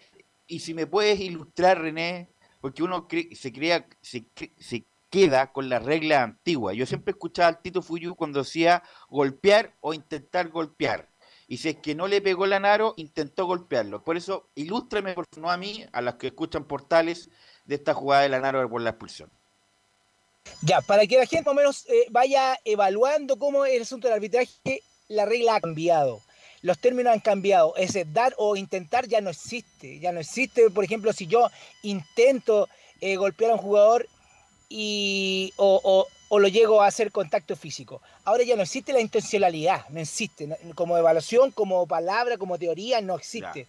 y 0.47 0.61
si 0.61 0.75
me 0.75 0.87
puedes 0.87 1.21
ilustrar, 1.21 1.81
René, 1.81 2.31
porque 2.61 2.83
uno 2.83 3.07
cre- 3.07 3.35
se 3.37 3.53
crea, 3.53 3.87
se, 4.01 4.25
cre- 4.35 4.53
se 4.59 4.87
queda 5.11 5.53
con 5.53 5.69
la 5.69 5.79
regla 5.79 6.23
antigua. 6.23 6.73
Yo 6.75 6.87
siempre 6.87 7.13
escuchaba 7.13 7.49
al 7.49 7.61
Tito 7.63 7.83
Fuyu 7.83 8.15
cuando 8.15 8.41
decía 8.41 8.83
golpear 9.09 9.75
o 9.81 9.95
intentar 9.95 10.49
golpear. 10.49 11.09
Y 11.51 11.57
si 11.57 11.71
es 11.71 11.77
que 11.77 11.95
no 11.95 12.07
le 12.09 12.21
pegó 12.21 12.45
la 12.47 12.61
Naro, 12.61 12.93
intentó 12.99 13.47
golpearlo. 13.47 14.05
Por 14.05 14.19
eso, 14.19 14.51
ilústrame, 14.55 15.15
por 15.15 15.25
no 15.39 15.51
a 15.51 15.57
mí, 15.57 15.83
a 15.93 16.03
los 16.03 16.17
que 16.17 16.27
escuchan 16.27 16.65
portales, 16.65 17.31
de 17.69 17.77
esta 17.77 17.95
jugada 17.95 18.23
de 18.23 18.31
la 18.31 18.41
Naro 18.41 18.69
por 18.69 18.81
la 18.81 18.91
expulsión. 18.91 19.31
Ya, 20.63 20.81
para 20.81 21.07
que 21.07 21.19
la 21.19 21.27
gente 21.27 21.45
más 21.45 21.53
o 21.53 21.55
menos 21.55 21.85
eh, 21.89 22.07
vaya 22.11 22.59
evaluando 22.65 23.39
cómo 23.39 23.65
es 23.65 23.75
el 23.77 23.83
asunto 23.83 24.09
del 24.09 24.15
arbitraje, 24.15 24.83
la 25.09 25.27
regla 25.27 25.57
ha 25.57 25.61
cambiado. 25.61 26.21
Los 26.63 26.79
términos 26.79 27.13
han 27.13 27.21
cambiado. 27.21 27.77
Ese 27.77 28.05
dar 28.07 28.35
o 28.39 28.57
intentar 28.57 29.07
ya 29.07 29.21
no 29.21 29.31
existe. 29.31 30.01
Ya 30.01 30.11
no 30.11 30.21
existe, 30.21 30.71
por 30.71 30.83
ejemplo, 30.83 31.13
si 31.13 31.27
yo 31.27 31.51
intento 31.83 32.69
eh, 33.01 33.17
golpear 33.17 33.51
a 33.53 33.55
un 33.55 33.61
jugador 33.61 34.09
y, 34.69 35.53
o, 35.57 35.81
o- 35.85 36.07
o 36.31 36.39
lo 36.39 36.49
llego 36.49 36.83
a 36.83 36.87
hacer 36.87 37.11
contacto 37.13 37.55
físico. 37.57 38.03
Ahora 38.25 38.43
ya 38.45 38.55
no 38.57 38.63
existe 38.63 38.93
la 38.93 39.01
intencionalidad, 39.01 39.89
no 39.91 40.01
existe. 40.01 40.49
Como 40.75 40.99
evaluación, 40.99 41.53
como 41.53 41.87
palabra, 41.87 42.37
como 42.39 42.59
teoría, 42.59 43.01
no 43.01 43.17
existe. 43.17 43.67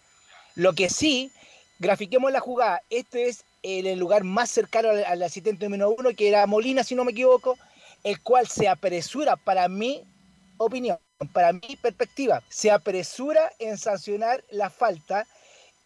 Lo 0.56 0.74
que 0.74 0.90
sí, 0.90 1.32
grafiquemos 1.80 2.32
la 2.34 2.40
jugada. 2.42 2.82
Este 2.90 3.28
es 3.30 3.46
el, 3.64 3.88
el 3.88 4.00
lugar 4.00 4.24
más 4.24 4.50
cercano 4.52 4.90
al, 4.90 5.04
al 5.06 5.24
asistente 5.24 5.66
número 5.66 5.96
uno, 5.98 6.10
que 6.16 6.28
era 6.30 6.46
Molina, 6.46 6.84
si 6.84 6.96
no 6.96 7.06
me 7.06 7.12
equivoco, 7.12 7.58
el 8.04 8.22
cual 8.22 8.48
se 8.48 8.68
apresura, 8.68 9.36
para 9.36 9.68
mi 9.68 10.04
opinión, 10.58 11.00
para 11.34 11.54
mi 11.54 11.76
perspectiva, 11.82 12.42
se 12.50 12.72
apresura 12.72 13.52
en 13.60 13.78
sancionar 13.78 14.44
la 14.50 14.70
falta. 14.70 15.26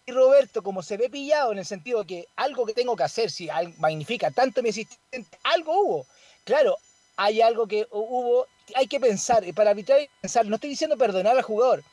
Y 0.06 0.12
Roberto, 0.12 0.62
como 0.62 0.84
se 0.84 0.98
ve 0.98 1.10
pillado 1.10 1.52
en 1.52 1.60
el 1.60 1.66
sentido 1.66 2.06
que 2.06 2.28
algo 2.36 2.66
que 2.66 2.74
tengo 2.74 2.96
que 2.96 3.04
hacer, 3.04 3.32
si 3.32 3.48
magnifica 3.78 4.32
tanto 4.32 4.62
mi 4.62 4.70
asistente, 4.70 5.38
algo 5.44 5.80
hubo. 5.80 6.06
Claro, 6.44 6.76
hay 7.16 7.42
algo 7.42 7.68
que 7.68 7.88
hubo, 7.90 8.46
hay 8.76 8.88
que 8.88 9.00
pensar, 9.00 9.44
para 9.54 9.72
arbitrar 9.72 10.00
que 10.00 10.10
pensar, 10.22 10.46
no 10.46 10.56
estoy 10.56 10.72
diciendo 10.72 10.98
perdonar 10.98 11.38
al 11.38 11.44
jugador, 11.44 11.84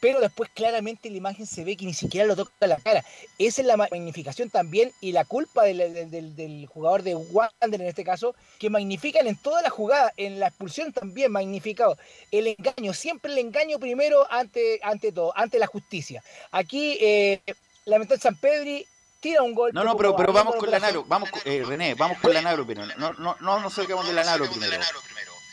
pero 0.00 0.20
después 0.20 0.48
claramente 0.54 1.08
en 1.08 1.14
la 1.14 1.18
imagen 1.18 1.46
se 1.46 1.64
ve 1.64 1.76
que 1.76 1.84
ni 1.86 1.94
siquiera 1.94 2.26
lo 2.26 2.36
toca 2.36 2.66
la 2.66 2.76
cara. 2.76 3.04
Esa 3.38 3.60
es 3.62 3.66
la 3.66 3.76
magnificación 3.76 4.50
también 4.50 4.92
y 5.00 5.12
la 5.12 5.24
culpa 5.24 5.64
del, 5.64 5.78
del- 5.78 6.10
del- 6.10 6.36
del 6.36 6.66
jugador 6.66 7.02
de 7.02 7.14
Wander 7.14 7.80
en 7.80 7.88
este 7.88 8.04
caso, 8.04 8.34
que 8.58 8.70
magnifican 8.70 9.26
en 9.26 9.36
toda 9.36 9.62
la 9.62 9.70
jugada, 9.70 10.12
en 10.16 10.38
la 10.40 10.48
expulsión 10.48 10.92
también 10.92 11.32
magnificado. 11.32 11.96
El 12.30 12.46
engaño, 12.46 12.92
siempre 12.94 13.32
el 13.32 13.38
engaño 13.38 13.78
primero 13.78 14.26
ante, 14.30 14.80
ante 14.82 15.12
todo, 15.12 15.32
ante 15.36 15.58
la 15.58 15.66
justicia. 15.66 16.22
Aquí, 16.52 16.96
eh, 17.00 17.40
lamentablemente 17.84 18.22
San 18.22 18.36
Pedri 18.36 18.86
tira 19.20 19.42
un 19.42 19.54
gol. 19.54 19.72
No, 19.72 19.82
no, 19.82 19.96
pero, 19.96 20.14
pero 20.14 20.32
vamos 20.32 20.54
con 20.56 20.70
la 20.70 20.78
Naro, 20.78 21.04
vamos 21.08 21.30
con- 21.30 21.42
eh, 21.44 21.64
René, 21.66 21.94
vamos 21.94 22.18
con 22.18 22.32
la 22.32 22.42
Naro 22.42 22.64
primero. 22.64 22.88
No, 22.98 23.12
no, 23.14 23.36
no 23.40 23.58
nos 23.60 23.74
salgamos 23.74 24.06
de 24.06 24.12
la 24.12 24.22
Naro 24.24 24.48
primero. 24.48 24.80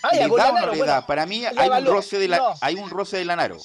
Ah, 0.04 0.10
ya, 0.14 0.28
¿Le 0.28 0.36
da 0.36 0.44
la 0.46 0.50
o 0.52 0.54
no 0.54 0.62
le 0.74 0.78
bueno, 0.78 0.86
da? 0.86 1.08
Para 1.08 1.26
mí 1.26 1.44
hay 1.46 1.68
un 1.70 1.86
roce 1.88 2.20
de 2.20 2.28
la, 2.28 2.38
No. 2.38 2.54
hay 2.62 2.76
un 2.76 2.90
roce 2.92 3.18
de 3.18 3.26
la 3.26 3.36
Naro. 3.36 3.58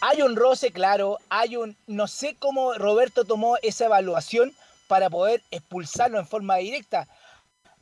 Hay 0.00 0.22
un 0.22 0.36
roce, 0.36 0.70
claro, 0.70 1.18
hay 1.28 1.56
un... 1.56 1.76
No 1.86 2.06
sé 2.06 2.36
cómo 2.38 2.74
Roberto 2.74 3.24
tomó 3.24 3.56
esa 3.62 3.86
evaluación 3.86 4.54
para 4.86 5.10
poder 5.10 5.42
expulsarlo 5.50 6.18
en 6.18 6.26
forma 6.26 6.56
directa. 6.56 7.08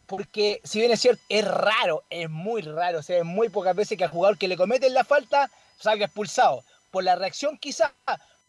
Porque 0.07 0.61
si 0.65 0.79
bien 0.79 0.93
es 0.93 1.01
cierto, 1.01 1.23
es 1.29 1.45
raro, 1.47 2.05
es 2.11 2.31
muy 2.31 2.63
raro, 2.63 3.01
o 3.01 3.03
sea, 3.03 3.19
es 3.19 3.25
muy 3.25 3.49
pocas 3.49 3.77
veces 3.77 3.99
que 3.99 4.05
al 4.05 4.11
jugador 4.11 4.39
que 4.39 4.49
le 4.49 4.57
cometen 4.57 4.95
la 4.95 5.05
falta 5.05 5.51
salga 5.79 6.07
expulsado. 6.07 6.65
Por 6.91 7.05
la 7.05 7.17
reacción 7.17 7.59
quizá, 7.59 7.93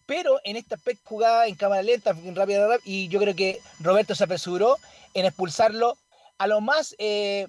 pero 0.06 0.40
en 0.44 0.58
aspecto 0.58 1.02
jugada 1.04 1.48
en 1.48 1.56
cámara 1.56 1.82
lenta, 1.82 2.12
en 2.12 2.36
rápida, 2.36 2.68
rápida, 2.68 2.80
y 2.86 3.10
yo 3.10 3.20
creo 3.20 3.36
que 3.36 3.60
Roberto 3.80 4.16
se 4.16 4.24
apresuró 4.24 4.78
en 5.14 5.26
expulsarlo 5.26 5.98
a 6.38 6.48
lo 6.48 6.62
más... 6.62 6.96
eh, 7.00 7.48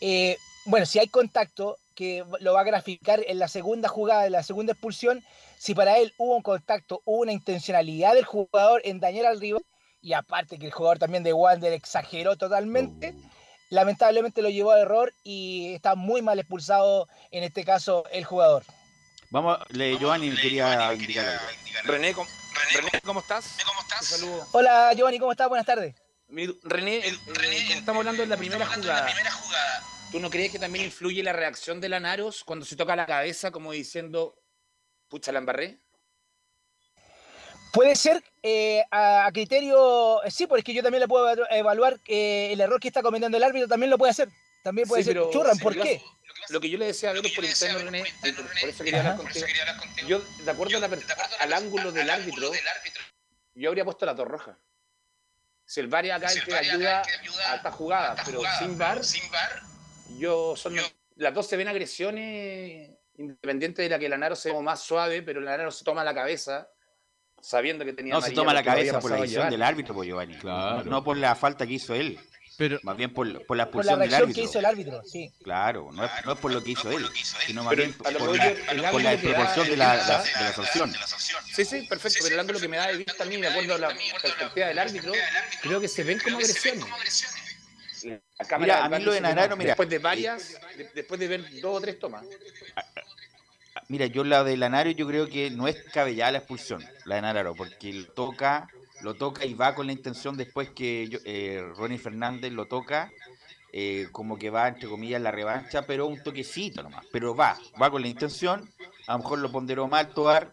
eh, 0.00 0.38
bueno, 0.64 0.86
si 0.86 0.98
hay 0.98 1.08
contacto, 1.08 1.78
que 2.00 2.24
lo 2.40 2.54
va 2.54 2.62
a 2.62 2.64
graficar 2.64 3.20
en 3.26 3.38
la 3.38 3.46
segunda 3.46 3.86
jugada, 3.86 4.24
en 4.24 4.32
la 4.32 4.42
segunda 4.42 4.72
expulsión, 4.72 5.22
si 5.58 5.74
para 5.74 5.98
él 5.98 6.14
hubo 6.16 6.34
un 6.34 6.42
contacto, 6.42 7.02
hubo 7.04 7.20
una 7.20 7.32
intencionalidad 7.32 8.14
del 8.14 8.24
jugador 8.24 8.80
en 8.84 9.00
dañar 9.00 9.26
al 9.26 9.38
rival, 9.38 9.62
y 10.00 10.14
aparte 10.14 10.58
que 10.58 10.64
el 10.64 10.72
jugador 10.72 10.98
también 10.98 11.22
de 11.24 11.34
Wander 11.34 11.74
exageró 11.74 12.36
totalmente, 12.36 13.14
lamentablemente 13.68 14.40
lo 14.40 14.48
llevó 14.48 14.70
a 14.70 14.80
error 14.80 15.12
y 15.24 15.74
está 15.74 15.94
muy 15.94 16.22
mal 16.22 16.38
expulsado 16.38 17.06
en 17.32 17.44
este 17.44 17.64
caso 17.64 18.04
el 18.12 18.24
jugador. 18.24 18.64
Vamos, 19.28 19.58
le, 19.68 19.98
Giovanni 19.98 20.34
quería 20.34 20.88
algo. 20.88 21.02
René, 21.84 22.14
¿cómo, 22.14 22.30
René, 22.76 23.00
¿cómo 23.04 23.20
estás? 23.20 23.58
¿Cómo 23.66 23.80
estás? 23.82 24.00
Un 24.00 24.06
saludo. 24.06 24.46
Hola 24.52 24.94
Giovanni, 24.94 25.18
¿cómo 25.18 25.32
estás? 25.32 25.50
Buenas 25.50 25.66
tardes. 25.66 25.94
Mi- 26.28 26.46
René, 26.62 27.06
eh, 27.06 27.14
como 27.26 27.78
estamos 27.78 28.00
hablando 28.00 28.22
de 28.22 28.26
la 28.28 28.38
primera 28.38 28.64
jugada. 28.64 29.06
¿Tú 30.10 30.18
no 30.18 30.28
crees 30.30 30.50
que 30.50 30.58
también 30.58 30.86
influye 30.86 31.22
la 31.22 31.32
reacción 31.32 31.80
de 31.80 31.88
Lanaros 31.88 32.42
cuando 32.44 32.64
se 32.66 32.74
toca 32.76 32.96
la 32.96 33.06
cabeza 33.06 33.50
como 33.52 33.70
diciendo, 33.72 34.36
pucha, 35.08 35.30
la 35.30 35.38
embarré? 35.38 35.78
Puede 37.72 37.94
ser 37.94 38.20
eh, 38.42 38.82
a, 38.90 39.26
a 39.26 39.32
criterio, 39.32 40.20
sí, 40.28 40.48
porque 40.48 40.74
yo 40.74 40.82
también 40.82 41.00
le 41.02 41.06
puedo 41.08 41.28
evalu- 41.30 41.46
evaluar 41.50 42.00
eh, 42.08 42.48
el 42.52 42.60
error 42.60 42.80
que 42.80 42.88
está 42.88 43.02
cometiendo 43.02 43.36
el 43.36 43.44
árbitro, 43.44 43.68
también 43.68 43.90
lo 43.90 43.98
puede 43.98 44.10
hacer. 44.10 44.28
También 44.64 44.88
puede 44.88 45.02
Sí, 45.04 45.06
ser. 45.06 45.14
pero- 45.14 45.30
Churran, 45.30 45.56
sí, 45.56 45.62
¿por 45.62 45.74
yo- 45.74 45.82
qué? 45.82 46.02
Lo 46.48 46.60
que 46.60 46.68
yo 46.68 46.78
le 46.78 46.86
decía 46.86 47.10
a 47.10 47.12
Velo 47.12 47.28
por 47.36 47.44
interno, 47.44 47.78
René, 47.78 48.04
por, 48.20 48.34
por 48.60 48.68
eso 48.68 48.82
quería 48.82 49.00
hablar 49.00 49.16
contigo. 49.18 49.46
Yo, 50.08 50.18
de 50.44 50.50
acuerdo 50.50 50.76
a 50.78 50.80
la 50.80 50.88
per- 50.88 51.04
al 51.38 51.52
ángulo 51.52 51.92
del 51.92 52.10
árbitro, 52.10 52.50
yo 53.54 53.68
habría 53.68 53.84
puesto 53.84 54.04
la 54.06 54.16
torre 54.16 54.30
roja. 54.32 54.58
Si 55.64 55.78
el 55.78 55.86
VAR 55.86 56.06
es 56.06 56.12
acá 56.12 56.32
el 56.32 56.42
que 56.44 56.54
ayuda 56.54 57.02
a 57.46 57.54
esta 57.56 57.70
jugada, 57.70 58.16
pero 58.24 58.42
sin 58.58 58.76
VAR, 58.76 59.00
yo 60.18 60.56
son 60.56 60.76
las 61.16 61.34
dos 61.34 61.46
se 61.46 61.56
ven 61.56 61.68
agresiones 61.68 62.90
independiente 63.18 63.82
de 63.82 63.88
la 63.88 63.98
que 63.98 64.08
Lanaro 64.08 64.34
sea 64.34 64.52
como 64.52 64.62
más 64.62 64.80
suave, 64.80 65.22
pero 65.22 65.40
Lanaro 65.40 65.70
se 65.70 65.84
toma 65.84 66.02
la 66.02 66.14
cabeza 66.14 66.68
sabiendo 67.40 67.84
que 67.84 67.92
tenía 67.92 68.14
No, 68.14 68.20
se 68.20 68.32
toma 68.32 68.54
la 68.54 68.62
cabeza 68.62 68.98
por 69.00 69.10
la 69.10 69.18
decisión 69.18 69.50
del 69.50 69.62
árbitro, 69.62 69.94
pues 69.94 70.08
Giovanni. 70.08 70.36
Claro. 70.36 70.84
No 70.84 71.04
por 71.04 71.16
la 71.16 71.34
falta 71.34 71.66
que 71.66 71.74
hizo 71.74 71.94
él. 71.94 72.18
Pero, 72.56 72.78
Más 72.82 72.94
bien 72.94 73.14
por, 73.14 73.26
por 73.46 73.56
la 73.56 73.70
Por 73.70 73.84
la 73.86 73.94
expulsión 73.94 74.00
del 74.00 74.14
árbitro. 74.14 74.34
que 74.34 74.42
hizo 74.42 74.58
el 74.58 74.64
árbitro, 74.66 75.02
sí. 75.02 75.32
Claro, 75.42 75.88
no 75.92 76.04
es, 76.04 76.10
no 76.26 76.32
es 76.32 76.38
por 76.38 76.52
lo 76.52 76.62
que 76.62 76.72
hizo 76.72 76.90
él, 76.90 77.06
sino 77.46 77.62
más 77.64 77.70
Pero 77.70 77.84
bien 77.84 77.96
por 77.96 78.12
la, 78.12 78.90
por 78.90 79.02
la 79.02 79.10
desproporción 79.12 79.68
de 79.68 79.76
la, 79.78 79.92
de 79.96 80.44
la 80.44 80.52
sanción. 80.52 80.92
Sí, 81.54 81.64
sí, 81.64 81.86
perfecto, 81.88 82.18
pero 82.22 82.34
el 82.34 82.40
ángulo 82.40 82.60
que 82.60 82.68
me 82.68 82.76
da 82.76 82.88
de 82.88 82.98
vista 82.98 83.22
a 83.22 83.26
mí, 83.26 83.38
de 83.38 83.48
acuerdo 83.48 83.78
la 83.78 83.88
perspectiva 84.20 84.66
del 84.66 84.78
árbitro, 84.78 85.12
creo 85.62 85.80
que 85.80 85.88
se 85.88 86.04
ven 86.04 86.18
como 86.18 86.36
agresiones. 86.36 86.84
La 88.04 88.46
cámara 88.46 88.74
Mira, 88.74 88.84
a 88.84 88.88
mí 88.88 89.04
lo 89.04 89.12
de 89.12 89.18
dice 89.18 89.18
que 89.18 89.22
Nanaro, 89.22 89.50
no. 89.50 89.56
mira, 89.56 89.70
Después 89.70 89.88
de 89.88 89.98
varias, 89.98 90.60
de- 90.76 90.90
después 90.94 91.20
de 91.20 91.28
ver 91.28 91.60
dos 91.60 91.76
o 91.76 91.80
tres 91.80 91.98
tomas. 91.98 92.24
Mira, 93.88 94.06
yo 94.06 94.24
la 94.24 94.44
de 94.44 94.56
Lanaro 94.56 94.90
yo 94.90 95.06
creo 95.06 95.28
que 95.28 95.50
no 95.50 95.66
es 95.68 95.76
cabellada 95.92 96.32
la 96.32 96.38
expulsión, 96.38 96.84
la 97.04 97.16
de 97.16 97.22
Lanaro, 97.22 97.54
porque 97.54 97.92
lo 97.92 98.06
toca, 98.06 98.70
lo 99.00 99.14
toca 99.14 99.44
y 99.44 99.54
va 99.54 99.74
con 99.74 99.86
la 99.86 99.92
intención 99.92 100.36
después 100.36 100.70
que 100.70 101.08
yo- 101.08 101.18
eh, 101.24 101.62
Ronnie 101.76 101.98
Fernández 101.98 102.52
lo 102.52 102.66
toca, 102.66 103.12
eh, 103.72 104.08
como 104.12 104.38
que 104.38 104.50
va 104.50 104.68
entre 104.68 104.88
comillas 104.88 105.20
la 105.20 105.30
revancha, 105.30 105.86
pero 105.86 106.06
un 106.06 106.22
toquecito 106.22 106.82
nomás, 106.82 107.04
pero 107.12 107.34
va, 107.34 107.58
va 107.80 107.90
con 107.90 108.02
la 108.02 108.08
intención, 108.08 108.68
a 109.06 109.12
lo 109.12 109.18
mejor 109.18 109.38
lo 109.38 109.50
ponderó 109.52 109.86
mal 109.88 110.12
Toar 110.12 110.52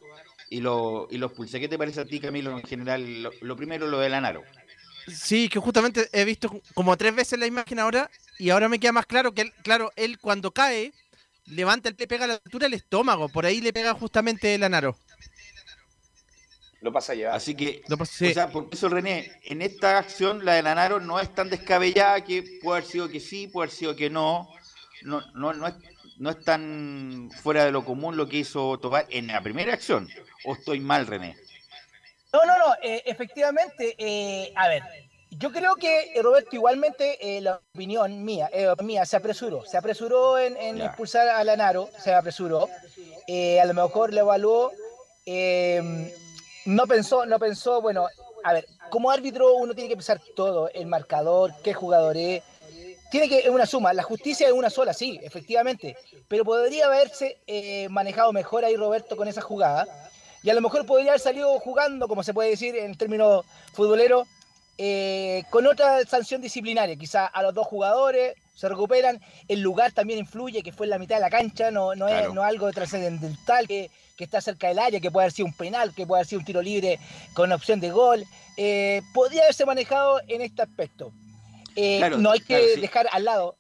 y 0.50 0.62
lo, 0.62 1.08
y 1.12 1.18
lo 1.18 1.28
expulsa. 1.28 1.60
¿Qué 1.60 1.68
te 1.68 1.78
parece 1.78 2.02
a 2.02 2.06
ti, 2.06 2.20
Camilo, 2.20 2.52
en 2.52 2.64
general? 2.64 3.24
Lo, 3.24 3.32
lo 3.42 3.56
primero, 3.56 3.88
lo 3.88 4.00
de 4.00 4.10
Lanaro. 4.10 4.44
Sí, 5.08 5.48
que 5.50 5.60
justamente 5.60 6.10
he 6.12 6.26
visto 6.26 6.62
como 6.74 6.98
tres 6.98 7.16
veces 7.16 7.40
la 7.40 7.48
imagen 7.48 7.80
ahora 7.80 8.10
y 8.40 8.50
ahora 8.50 8.68
me 8.70 8.80
queda 8.80 8.92
más 8.92 9.06
claro 9.06 9.34
que 9.34 9.42
él, 9.44 9.54
claro, 9.64 9.92
él 9.96 10.20
cuando 10.20 10.52
cae 10.52 10.94
levanta 11.46 11.88
el 11.88 11.96
pie, 11.96 12.08
pega 12.08 12.26
a 12.26 12.28
la 12.28 12.34
altura 12.34 12.66
del 12.66 12.74
estómago, 12.74 13.30
por 13.30 13.46
ahí 13.46 13.62
le 13.62 13.72
pega 13.72 13.94
justamente 13.94 14.54
el 14.54 14.64
anaro. 14.64 14.98
Lo 16.82 16.92
pasa 16.92 17.14
a 17.14 17.16
llevar. 17.16 17.36
Así 17.36 17.56
que, 17.56 17.82
Lo 17.88 17.98
pas- 17.98 18.06
sí. 18.10 18.28
o 18.28 18.34
sea, 18.34 18.50
por 18.52 18.68
eso 18.72 18.88
René, 18.90 19.32
en 19.46 19.62
esta 19.62 19.98
acción 19.98 20.46
la 20.46 20.54
de 20.56 20.62
Lanaro 20.62 21.00
no 21.00 21.20
es 21.20 21.34
tan 21.34 21.50
descabellada 21.50 22.24
que 22.24 22.44
puede 22.62 22.80
haber 22.80 22.90
sido 22.92 23.10
que 23.10 23.20
sí, 23.20 23.48
puede 23.48 23.68
haber 23.68 23.76
sido 23.76 23.96
que 23.96 24.10
no. 24.10 24.48
No, 25.04 25.22
no, 25.34 25.54
no, 25.54 25.68
es, 25.68 25.74
no 26.18 26.30
es 26.30 26.44
tan 26.44 27.30
fuera 27.42 27.66
de 27.66 27.72
lo 27.72 27.84
común 27.86 28.16
lo 28.18 28.28
que 28.28 28.38
hizo 28.40 28.78
Tobar 28.80 29.08
en 29.10 29.28
la 29.28 29.42
primera 29.42 29.74
acción. 29.74 30.08
¿O 30.44 30.54
estoy 30.54 30.80
mal, 30.80 31.08
René? 31.08 31.36
No, 32.38 32.46
no, 32.46 32.56
no, 32.60 32.76
eh, 32.84 33.02
efectivamente, 33.08 33.96
eh, 33.98 34.54
a 34.56 34.68
ver, 34.68 34.84
yo 35.32 35.52
creo 35.52 35.76
que 35.76 36.14
eh, 36.14 36.22
Roberto 36.22 36.56
igualmente, 36.56 37.18
eh, 37.20 37.42
la 37.42 37.60
opinión 37.74 38.24
mía, 38.24 38.48
mía, 38.84 39.08
se 39.08 39.18
apresuró, 39.18 39.66
se 39.66 39.76
apresuró 39.76 40.38
en, 40.38 40.56
en 40.56 40.80
expulsar 40.80 41.30
a 41.30 41.44
Lanaro, 41.44 41.90
se 41.98 42.14
apresuró, 42.14 42.70
a 42.70 43.66
lo 43.66 43.74
mejor 43.74 44.14
le 44.14 44.20
evaluó, 44.20 44.72
no 46.66 46.86
pensó, 46.86 47.26
no 47.26 47.40
pensó, 47.40 47.82
bueno, 47.82 48.06
a 48.44 48.54
ver, 48.54 48.68
como 48.92 49.10
árbitro 49.10 49.56
uno 49.56 49.74
tiene 49.74 49.90
que 49.90 49.96
pensar 49.96 50.22
todo, 50.36 50.70
el 50.70 50.86
marcador, 50.86 51.54
qué 51.64 51.74
jugador 51.74 52.18
es, 52.18 52.44
tiene 53.10 53.28
que, 53.28 53.40
es 53.40 53.50
una 53.50 53.66
suma, 53.66 53.94
la 53.94 54.04
justicia 54.04 54.46
es 54.46 54.54
una 54.54 54.70
sola, 54.70 54.94
sí, 54.94 55.20
efectivamente, 55.24 55.98
pero 56.28 56.46
podría 56.46 56.86
haberse 56.86 57.40
manejado 57.90 58.32
mejor 58.32 58.64
ahí 58.64 58.76
Roberto 58.76 59.18
con 59.18 59.28
esa 59.28 59.42
jugada, 59.42 59.88
y 60.44 60.50
a 60.50 60.54
lo 60.54 60.62
mejor 60.62 60.86
podría 60.86 61.12
haber 61.12 61.22
salido 61.22 61.60
jugando, 61.60 62.08
como 62.08 62.24
se 62.24 62.34
puede 62.34 62.52
decir 62.52 62.76
en 62.76 62.96
términos 62.96 63.46
futboleros, 63.74 64.28
eh, 64.78 65.44
con 65.50 65.66
otra 65.66 66.04
sanción 66.06 66.42
disciplinaria, 66.42 66.96
quizá 66.96 67.26
a 67.26 67.42
los 67.42 67.54
dos 67.54 67.66
jugadores 67.66 68.36
se 68.58 68.68
recuperan, 68.68 69.22
el 69.48 69.62
lugar 69.62 69.92
también 69.92 70.20
influye, 70.20 70.64
que 70.64 70.72
fue 70.72 70.88
en 70.88 70.90
la 70.90 70.98
mitad 71.00 71.18
de 71.18 71.22
la 71.22 71.30
cancha, 71.30 71.70
no, 71.70 71.94
no 71.94 72.08
es 72.08 72.34
no 72.34 72.44
algo 72.44 72.72
trascendental 72.72 73.68
que, 73.68 73.92
que, 74.18 74.24
está 74.24 74.42
cerca 74.42 74.68
del 74.68 74.80
área, 74.80 75.00
que 75.00 75.12
puede 75.12 75.26
haber 75.26 75.32
sido 75.32 75.46
un 75.46 75.54
penal, 75.54 75.94
que 75.94 76.08
puede 76.08 76.22
haber 76.22 76.28
sido 76.28 76.40
un 76.40 76.46
tiro 76.46 76.62
libre 76.64 77.00
con 77.34 77.52
opción 77.52 77.80
de 77.80 77.92
gol, 77.92 78.26
eh, 78.58 79.04
podría 79.14 79.44
haberse 79.44 79.64
manejado 79.66 80.20
en 80.28 80.42
este 80.42 80.64
aspecto. 80.64 81.12
Eh, 81.76 81.98
Claro, 82.00 82.18
no 82.18 82.32
hay 82.32 82.40
que 82.40 82.46
claro, 82.48 82.66
sí. 82.74 82.82
dejar 82.82 83.08
al 83.12 83.26
lado. 83.26 83.58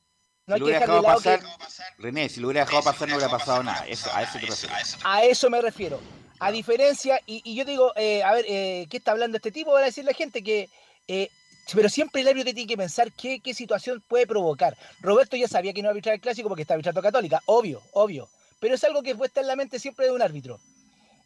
No 0.48 0.55
si 0.55 0.57
hay 0.57 0.60
lo 0.60 0.65
que 0.65 0.72
hubiera 0.72 0.79
dejar 0.79 0.96
de 0.96 1.01
dejado 1.01 1.07
lado 1.07 1.57
pasar, 1.57 1.96
que 1.96 2.01
René, 2.01 2.29
si 2.29 2.39
lo 2.39 2.48
hubiera 2.48 2.65
dejado 2.65 2.84
pasar 2.84 3.07
no 3.07 3.15
hubiera 3.15 3.31
pasado 3.31 3.63
nada. 3.63 3.86
Eso, 3.88 4.10
a 4.12 4.24
eso 4.24 4.39
te 4.39 4.46
refieres. 4.48 4.98
a 5.03 5.24
eso 5.24 5.50
me 5.51 5.62
refiero. 5.62 6.00
A 6.39 6.51
diferencia, 6.51 7.20
y, 7.25 7.41
y 7.44 7.56
yo 7.56 7.65
digo, 7.65 7.94
eh, 7.96 8.24
a 8.24 8.32
ver, 8.34 8.46
eh, 8.48 8.88
¿qué 8.89 8.98
está 8.98 9.12
hablando 9.12 9.38
este 9.38 9.51
tipo? 9.51 9.72
Van 9.72 9.84
a 9.84 9.88
decir 9.88 10.06
la 10.06 10.13
gente 10.13 10.44
que. 10.44 10.70
eh, 11.08 11.29
pero 11.74 11.89
siempre 11.89 12.22
el 12.22 12.27
árbitro 12.29 12.53
tiene 12.53 12.67
que 12.67 12.77
pensar 12.77 13.12
qué, 13.12 13.41
qué 13.41 13.53
situación 13.53 14.01
puede 14.08 14.25
provocar. 14.25 14.77
Roberto 15.01 15.36
ya 15.36 15.50
sabía 15.50 15.74
que 15.74 15.82
no 15.82 15.89
arbitrar 15.89 16.15
el 16.15 16.22
clásico 16.22 16.48
porque 16.48 16.62
está 16.62 16.75
arbitrando 16.75 17.01
Católica, 17.01 17.41
obvio, 17.46 17.82
obvio. 17.91 18.29
Pero 18.62 18.75
es 18.75 18.84
algo 18.86 19.03
que 19.03 19.15
puede 19.15 19.27
estar 19.27 19.44
en 19.44 19.50
la 19.50 19.56
mente 19.58 19.77
siempre 19.77 20.06
de 20.06 20.13
un 20.13 20.22
árbitro. 20.22 20.60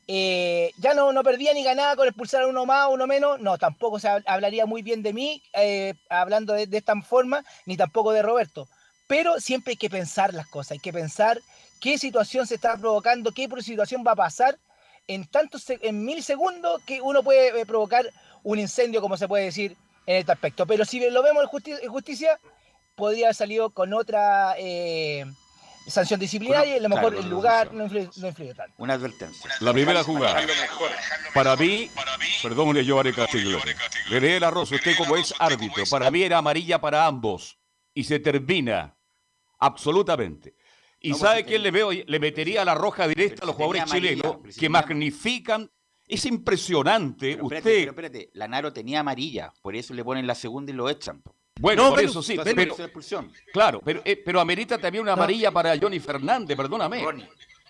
Eh, 0.07 0.71
ya 0.77 0.93
no, 0.95 1.13
no 1.13 1.23
perdía 1.23 1.53
ni 1.53 1.63
ganaba 1.63 1.95
con 1.95 2.07
expulsar 2.07 2.41
a 2.41 2.47
uno 2.47 2.65
más 2.65 2.87
o 2.87 2.91
uno 2.91 3.05
menos, 3.05 3.39
no, 3.39 3.57
tampoco 3.59 3.99
se 3.99 4.07
hab- 4.09 4.23
hablaría 4.25 4.65
muy 4.65 4.81
bien 4.81 5.03
de 5.03 5.13
mí 5.13 5.43
eh, 5.53 5.93
hablando 6.09 6.53
de, 6.53 6.65
de 6.65 6.77
esta 6.77 6.99
forma, 7.01 7.45
ni 7.67 7.77
tampoco 7.77 8.11
de 8.11 8.23
Roberto. 8.23 8.67
Pero 9.07 9.39
siempre 9.39 9.73
hay 9.73 9.77
que 9.77 9.89
pensar 9.91 10.33
las 10.33 10.47
cosas, 10.47 10.71
hay 10.71 10.79
que 10.79 10.91
pensar 10.91 11.39
qué 11.79 11.97
situación 11.99 12.47
se 12.47 12.55
está 12.55 12.75
provocando, 12.77 13.31
qué 13.31 13.47
situación 13.61 14.03
va 14.05 14.13
a 14.13 14.15
pasar 14.15 14.57
en 15.07 15.25
tantos 15.27 15.63
en 15.69 16.05
mil 16.05 16.23
segundos 16.23 16.81
que 16.85 17.01
uno 17.01 17.23
puede 17.23 17.59
eh, 17.61 17.65
provocar 17.65 18.05
un 18.43 18.59
incendio, 18.59 19.01
como 19.01 19.17
se 19.17 19.27
puede 19.27 19.45
decir 19.45 19.75
en 20.05 20.17
este 20.17 20.31
aspecto. 20.31 20.65
Pero 20.65 20.85
si 20.85 20.99
lo 21.09 21.21
vemos 21.23 21.43
en, 21.43 21.49
justi- 21.49 21.79
en 21.81 21.89
justicia, 21.91 22.39
podría 22.95 23.27
haber 23.27 23.35
salido 23.35 23.69
con 23.71 23.93
otra 23.93 24.55
eh, 24.57 25.25
sanción 25.87 26.19
disciplinaria 26.19 26.75
y 26.75 26.79
a 26.79 26.81
lo 26.81 26.89
mejor 26.89 27.15
el 27.15 27.29
lugar 27.29 27.73
no 27.73 27.83
influye, 27.83 28.09
no 28.17 28.27
influye 28.27 28.53
tanto. 28.53 28.73
Una 28.77 28.93
advertencia. 28.93 29.51
La 29.59 29.73
primera 29.73 30.03
jugada. 30.03 30.41
Para 31.33 31.55
mí, 31.55 31.89
perdón, 32.41 32.75
Giovanni 32.77 33.13
Castillo. 33.13 33.59
René 34.09 34.39
La 34.39 34.49
Rosa, 34.51 34.75
usted 34.75 34.95
como 34.97 35.15
es 35.17 35.33
árbitro, 35.39 35.83
para 35.89 36.09
mí 36.11 36.23
era 36.23 36.37
amarilla 36.37 36.79
para 36.79 37.05
ambos. 37.05 37.57
Y 37.93 38.05
se 38.05 38.19
termina. 38.19 38.95
Absolutamente. 39.59 40.55
¿Y 41.03 41.09
No, 41.11 41.17
sabe 41.17 41.43
quién 41.45 41.63
le 41.63 41.71
veo? 41.71 41.91
Le 41.91 42.19
metería 42.19 42.63
la 42.63 42.75
roja 42.75 43.07
directa 43.07 43.37
Pero 43.39 43.43
a 43.43 43.47
los 43.47 43.55
jugadores 43.55 43.81
amarilla, 43.83 44.09
chilenos 44.09 44.37
que 44.43 44.51
tenía- 44.53 44.69
magnifican. 44.69 45.71
Es 46.07 46.25
impresionante. 46.25 47.33
Pero 47.35 47.43
espérate, 47.45 47.69
usted. 47.69 47.79
pero 47.79 47.91
espérate, 47.91 48.29
Lanaro 48.33 48.73
tenía 48.73 48.99
amarilla, 48.99 49.53
por 49.61 49.75
eso 49.75 49.93
le 49.93 50.03
ponen 50.03 50.27
la 50.27 50.35
segunda 50.35 50.71
y 50.71 50.75
lo 50.75 50.89
echan. 50.89 51.23
Bueno, 51.59 51.83
No, 51.83 51.89
por 51.89 51.99
pero- 51.99 52.09
eso 52.09 52.21
sí. 52.21 52.37
Pero, 52.43 52.75
claro, 53.53 53.81
pero, 53.83 54.01
eh, 54.03 54.21
pero 54.23 54.39
amerita 54.41 54.77
también 54.77 55.03
una 55.03 55.13
amarilla 55.13 55.51
para 55.51 55.77
Johnny 55.79 55.99
Fernández, 55.99 56.55
perdóname. 56.57 57.03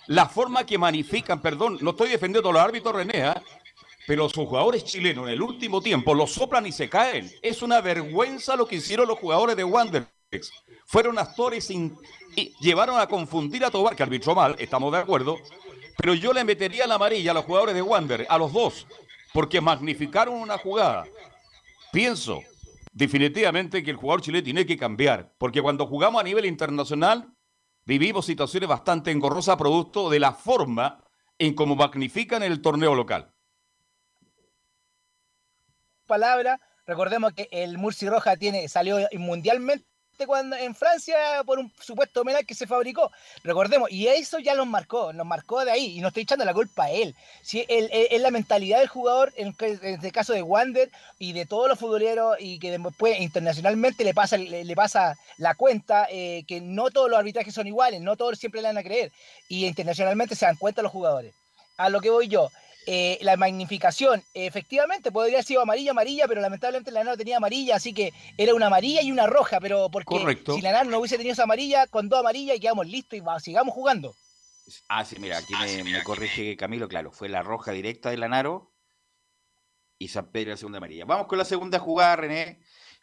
La 0.08 0.26
forma 0.28 0.66
que 0.66 0.78
magnifican, 0.78 1.42
perdón, 1.42 1.78
no 1.82 1.92
estoy 1.92 2.10
defendiendo 2.10 2.50
a 2.50 2.54
los 2.54 2.62
árbitros 2.62 2.96
René, 2.96 3.24
¿ah? 3.24 3.42
pero 4.08 4.28
sus 4.28 4.48
jugadores 4.48 4.84
chilenos 4.86 5.26
en 5.28 5.34
el 5.34 5.42
último 5.42 5.80
tiempo 5.82 6.14
los 6.16 6.32
soplan 6.34 6.66
y 6.66 6.72
se 6.72 6.90
caen. 6.90 7.30
Es 7.44 7.62
una 7.62 7.80
vergüenza 7.82 8.56
lo 8.56 8.66
que 8.66 8.78
hicieron 8.78 9.08
los 9.08 9.20
jugadores 9.20 9.56
de 9.56 9.64
Wanderers. 9.64 10.10
Fueron 10.92 11.18
actores 11.18 11.72
y 11.72 11.94
llevaron 12.60 13.00
a 13.00 13.08
confundir 13.08 13.64
a 13.64 13.72
Tobar, 13.72 13.96
que 13.96 14.04
arbitró 14.04 14.36
mal, 14.36 14.58
estamos 14.60 14.92
de 14.92 14.98
acuerdo, 14.98 15.38
pero 15.98 16.14
yo 16.16 16.34
le 16.34 16.44
metería 16.44 16.86
la 16.86 16.96
amarilla 16.96 17.32
a 17.32 17.34
los 17.34 17.46
jugadores 17.46 17.76
de 17.76 17.82
Wanderers, 17.82 18.30
a 18.30 18.38
los 18.38 18.52
dos, 18.52 18.86
porque 19.32 19.62
magnificaron 19.62 20.36
una 20.36 20.58
jugada. 20.58 21.06
Pienso 21.94 22.42
definitivamente 22.92 23.82
que 23.84 23.92
el 23.92 23.96
jugador 23.96 24.22
chileno 24.22 24.44
tiene 24.44 24.66
que 24.66 24.76
cambiar, 24.76 25.34
porque 25.38 25.62
cuando 25.62 25.88
jugamos 25.88 26.20
a 26.20 26.26
nivel 26.26 26.46
internacional 26.46 27.26
vivimos 27.86 28.26
situaciones 28.26 28.68
bastante 28.68 29.12
engorrosas 29.12 29.56
producto 29.56 30.10
de 30.10 30.20
la 30.20 30.34
forma 30.34 31.06
en 31.40 31.54
cómo 31.54 31.78
magnifican 31.78 32.44
el 32.44 32.62
torneo 32.62 32.96
local. 32.96 33.32
palabra. 36.06 36.60
Recordemos 36.86 37.32
que 37.32 37.48
el 37.50 37.78
Murci 37.78 38.10
Roja 38.10 38.36
tiene, 38.36 38.68
salió 38.68 38.98
mundialmente 39.14 39.86
cuando 40.26 40.56
en 40.56 40.76
Francia 40.76 41.44
por 41.46 41.60
un 41.60 41.72
supuesto 41.80 42.24
penal 42.24 42.46
que 42.46 42.54
se 42.54 42.68
fabricó. 42.68 43.12
Recordemos, 43.44 43.92
y 43.92 44.08
eso 44.08 44.40
ya 44.40 44.54
nos 44.56 44.68
marcó, 44.68 45.14
nos 45.14 45.26
marcó 45.26 45.64
de 45.66 45.72
ahí, 45.72 45.98
y 45.98 46.02
no 46.02 46.10
estoy 46.10 46.24
echando 46.24 46.46
la 46.46 46.54
culpa 46.54 46.86
a 46.86 46.92
él. 46.92 47.16
El- 47.54 47.90
es 47.92 48.22
la 48.22 48.32
mentalidad 48.32 48.80
del 48.80 48.88
jugador, 48.88 49.34
en, 49.36 49.56
este 49.60 50.12
caso 50.12 50.34
de 50.34 50.42
Wander 50.42 50.92
y 51.20 51.34
de 51.34 51.46
todos 51.46 51.68
los 51.68 51.80
futboleros, 51.80 52.38
y 52.40 52.60
que 52.60 52.72
después 52.78 53.20
internacionalmente 53.20 54.04
le 54.04 54.14
pasa, 54.14 54.38
le, 54.38 54.64
le 54.64 54.76
pasa 54.76 55.18
la 55.38 55.56
cuenta, 55.56 56.08
eh, 56.10 56.44
que 56.48 56.62
no 56.62 56.92
todos 56.92 57.10
los 57.10 57.20
arbitrajes 57.20 57.54
son 57.54 57.68
iguales, 57.68 58.02
no 58.02 58.16
todos 58.16 58.38
siempre 58.38 58.62
le 58.62 58.68
van 58.68 58.78
a 58.78 58.84
creer, 58.84 59.12
y 59.48 59.66
internacionalmente 59.66 60.36
se 60.36 60.46
dan 60.46 60.56
cuenta 60.56 60.82
los 60.82 60.92
jugadores. 60.92 61.34
A 61.78 61.90
lo 61.90 62.00
que 62.00 62.10
voy 62.10 62.28
yo, 62.28 62.50
eh, 62.88 63.18
la 63.22 63.38
magnificación, 63.38 64.24
efectivamente, 64.34 65.12
podría 65.12 65.36
haber 65.36 65.46
sido 65.46 65.62
amarilla, 65.62 65.92
amarilla, 65.92 66.28
pero 66.28 66.42
lamentablemente 66.42 66.92
la 66.92 67.04
no 67.04 67.16
tenía 67.18 67.38
amarilla, 67.38 67.76
así 67.76 67.94
que 67.94 68.12
era 68.38 68.54
una 68.56 68.68
amarilla 68.68 69.02
y 69.02 69.12
una 69.12 69.28
roja, 69.28 69.60
pero 69.60 69.90
porque 69.92 70.06
Correcto. 70.16 70.56
si 70.56 70.62
la 70.62 70.72
NAR 70.72 70.88
no 70.88 71.00
hubiese 71.00 71.18
tenido 71.18 71.34
esa 71.34 71.44
amarilla, 71.44 71.88
con 71.88 72.10
dos 72.10 72.20
amarillas 72.20 72.58
y 72.58 72.60
quedamos 72.60 72.88
listos 72.88 73.18
y 73.18 73.22
va- 73.22 73.40
sigamos 73.40 73.74
jugando. 73.74 74.16
Ah, 74.88 75.04
sí, 75.06 75.18
mira, 75.20 75.38
aquí 75.38 75.54
me, 75.60 75.84
me 75.84 76.04
corrige 76.04 76.56
Camilo, 76.58 76.88
claro, 76.88 77.12
fue 77.12 77.30
la 77.30 77.44
roja 77.44 77.72
directa 77.72 78.10
de 78.10 78.18
Lanaro 78.18 78.72
y 80.00 80.08
San 80.08 80.32
Pedro 80.32 80.52
la 80.52 80.58
segunda 80.58 80.78
amarilla. 80.78 81.06
Vamos 81.06 81.28
con 81.28 81.38
la 81.38 81.46
segunda 81.46 81.78
jugada, 81.80 82.16
René, 82.16 82.60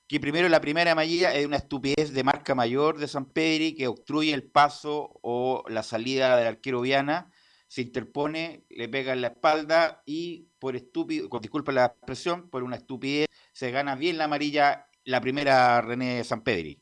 que 0.07 0.19
primero 0.19 0.49
la 0.49 0.61
primera 0.61 0.93
amarilla 0.93 1.35
es 1.35 1.47
una 1.47 1.59
estupidez 1.59 2.13
de 2.13 2.25
marca 2.25 2.55
mayor 2.55 2.99
de 2.99 3.07
San 3.09 3.27
Pedri 3.27 3.75
que 3.75 3.87
obstruye 3.87 4.33
el 4.33 4.43
paso 4.51 5.19
o 5.23 5.65
la 5.69 5.83
salida 5.83 6.37
del 6.37 6.47
arquero 6.47 6.81
Viana, 6.81 7.31
se 7.69 7.83
interpone, 7.83 8.65
le 8.71 8.89
pega 8.89 9.13
en 9.13 9.21
la 9.21 9.29
espalda 9.29 10.03
y 10.07 10.49
por 10.59 10.75
estúpido, 10.75 11.29
con 11.29 11.41
disculpa 11.43 11.71
la 11.71 11.85
expresión, 11.87 12.49
por 12.49 12.63
una 12.63 12.77
estupidez, 12.77 13.29
se 13.53 13.71
gana 13.71 13.95
bien 13.95 14.19
la 14.19 14.25
amarilla, 14.25 14.89
la 15.05 15.21
primera 15.21 15.81
René 15.83 16.25
San 16.25 16.43
Pedri. 16.43 16.81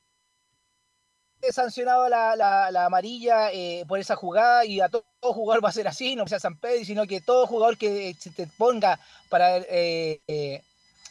He 1.43 1.53
sancionado 1.53 2.09
la, 2.09 2.35
la- 2.35 2.71
la 2.71 2.87
amarilla 2.87 3.53
eh, 3.53 3.85
por 3.87 3.99
esa 3.99 4.17
jugada 4.17 4.65
y 4.65 4.81
a 4.81 4.89
to- 4.89 5.05
todo 5.21 5.33
jugador 5.35 5.65
va 5.65 5.69
a 5.69 5.73
ser 5.73 5.87
así, 5.87 6.17
no 6.17 6.27
sea 6.27 6.41
San 6.41 6.59
Pedro, 6.59 6.85
sino 6.85 7.07
que 7.07 7.21
todo 7.21 7.47
jugador 7.47 7.77
que 7.77 8.15
se 8.19 8.31
te 8.31 8.47
ponga 8.47 8.99
para 9.29 9.59
eh, 9.59 10.21
eh, 10.27 10.63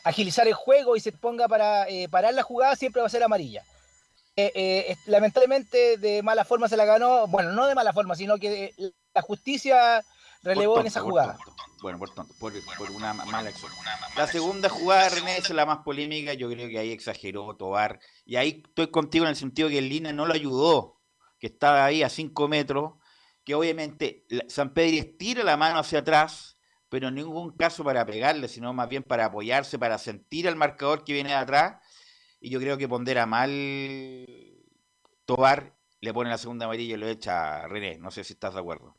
agilizar 0.04 0.48
el 0.48 0.54
juego 0.56 0.96
y 0.96 1.00
se 1.00 1.12
ponga 1.12 1.48
para 1.48 1.88
eh, 1.90 2.10
parar 2.10 2.34
la 2.34 2.44
jugada 2.44 2.76
siempre 2.76 3.02
va 3.02 3.08
a 3.08 3.12
ser 3.12 3.24
amarilla. 3.24 3.64
Eh, 4.38 4.96
lamentablemente 5.06 5.98
de 5.98 6.22
mala 6.24 6.44
forma 6.44 6.68
se 6.68 6.76
la 6.76 6.84
ganó, 6.86 7.28
bueno, 7.28 7.52
no 7.54 7.68
de 7.68 7.76
mala 7.76 7.94
forma, 7.94 8.16
sino 8.16 8.38
que 8.38 8.74
la 9.16 9.22
justicia 9.22 10.06
relevó 10.44 10.80
en 10.82 10.88
esa 10.88 11.00
por 11.02 11.10
jugada. 11.12 11.38
tonto. 11.38 11.56
Bueno, 11.82 11.98
por 12.00 12.10
tonto, 12.14 12.34
por, 12.40 12.54
por 12.78 12.92
una 12.92 13.14
ma- 13.14 13.26
mala 13.26 13.50
acción. 13.50 13.72
La 14.16 14.28
segunda 14.28 14.70
jugada, 14.70 15.10
René, 15.10 15.38
es 15.38 15.50
la 15.50 15.66
más 15.66 15.80
polémica. 15.80 16.34
Yo 16.34 16.50
creo 16.50 16.68
que 16.68 16.78
ahí 16.80 16.92
exageró 16.92 17.56
Tobar. 17.56 18.00
Y 18.26 18.36
ahí 18.36 18.64
estoy 18.66 18.88
contigo 18.92 19.26
en 19.26 19.30
el 19.30 19.36
sentido 19.36 19.70
que 19.70 19.78
el 19.80 19.90
Lina 19.90 20.12
no 20.14 20.26
lo 20.26 20.34
ayudó, 20.34 21.02
que 21.40 21.48
estaba 21.48 21.86
ahí 21.86 22.04
a 22.04 22.10
5 22.10 22.48
metros, 22.48 22.94
que 23.44 23.56
obviamente 23.56 24.26
San 24.48 24.74
Pedro 24.74 24.98
estira 24.98 25.44
la 25.44 25.58
mano 25.58 25.80
hacia 25.80 26.00
atrás, 26.00 26.58
pero 26.90 27.10
en 27.10 27.16
ningún 27.16 27.56
caso 27.56 27.84
para 27.84 28.06
pegarle, 28.06 28.48
sino 28.48 28.74
más 28.74 28.90
bien 28.90 29.04
para 29.04 29.26
apoyarse, 29.26 29.78
para 29.80 29.98
sentir 29.98 30.48
al 30.48 30.56
marcador 30.56 31.04
que 31.04 31.14
viene 31.14 31.30
de 31.30 31.36
atrás. 31.36 31.82
Y 32.40 32.50
yo 32.50 32.60
creo 32.60 32.78
que 32.78 32.88
pondera 32.88 33.26
mal 33.26 33.52
Tobar, 35.26 35.76
le 36.02 36.14
pone 36.14 36.30
la 36.30 36.38
segunda 36.38 36.66
amarilla 36.66 36.96
y 36.96 36.98
lo 36.98 37.08
echa 37.08 37.64
a 37.64 37.68
René. 37.68 37.98
No 37.98 38.12
sé 38.12 38.24
si 38.24 38.34
estás 38.34 38.54
de 38.54 38.60
acuerdo. 38.60 38.96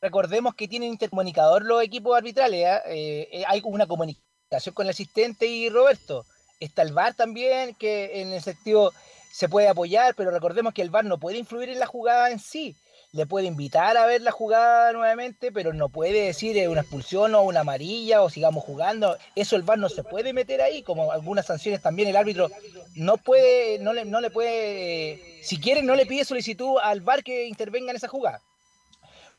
Recordemos 0.00 0.54
que 0.54 0.68
tienen 0.68 0.90
intercomunicador 0.92 1.64
los 1.64 1.82
equipos 1.82 2.16
arbitrales. 2.16 2.66
¿ah? 2.66 2.82
Eh, 2.86 3.28
eh, 3.32 3.44
hay 3.46 3.62
una 3.64 3.86
comunicación 3.86 4.74
con 4.74 4.86
el 4.86 4.90
asistente 4.90 5.46
y 5.46 5.70
Roberto. 5.70 6.26
Está 6.60 6.82
el 6.82 6.92
VAR 6.92 7.14
también, 7.14 7.74
que 7.74 8.20
en 8.20 8.32
el 8.32 8.42
sentido 8.42 8.92
se 9.30 9.48
puede 9.48 9.68
apoyar, 9.68 10.14
pero 10.14 10.30
recordemos 10.30 10.72
que 10.72 10.82
el 10.82 10.90
VAR 10.90 11.04
no 11.04 11.18
puede 11.18 11.38
influir 11.38 11.68
en 11.68 11.78
la 11.78 11.86
jugada 11.86 12.30
en 12.30 12.38
sí. 12.38 12.76
Le 13.12 13.26
puede 13.26 13.46
invitar 13.46 13.96
a 13.96 14.06
ver 14.06 14.20
la 14.20 14.30
jugada 14.30 14.92
nuevamente, 14.92 15.50
pero 15.50 15.72
no 15.72 15.88
puede 15.88 16.26
decir 16.26 16.56
eh, 16.58 16.68
una 16.68 16.82
expulsión 16.82 17.34
o 17.34 17.42
una 17.42 17.60
amarilla 17.60 18.22
o 18.22 18.30
sigamos 18.30 18.64
jugando. 18.64 19.16
Eso 19.34 19.56
el 19.56 19.62
VAR 19.62 19.78
no 19.78 19.88
se 19.88 20.04
puede 20.04 20.32
meter 20.32 20.60
ahí, 20.60 20.82
como 20.82 21.12
algunas 21.12 21.46
sanciones 21.46 21.80
también 21.80 22.08
el 22.08 22.16
árbitro 22.16 22.50
no 22.94 23.16
puede, 23.16 23.78
no 23.78 23.94
le, 23.94 24.04
no 24.04 24.20
le 24.20 24.30
puede, 24.30 25.42
si 25.42 25.58
quiere 25.58 25.82
no 25.82 25.94
le 25.94 26.06
pide 26.06 26.24
solicitud 26.24 26.76
al 26.82 27.00
VAR 27.00 27.22
que 27.22 27.46
intervenga 27.46 27.90
en 27.90 27.96
esa 27.96 28.08
jugada. 28.08 28.42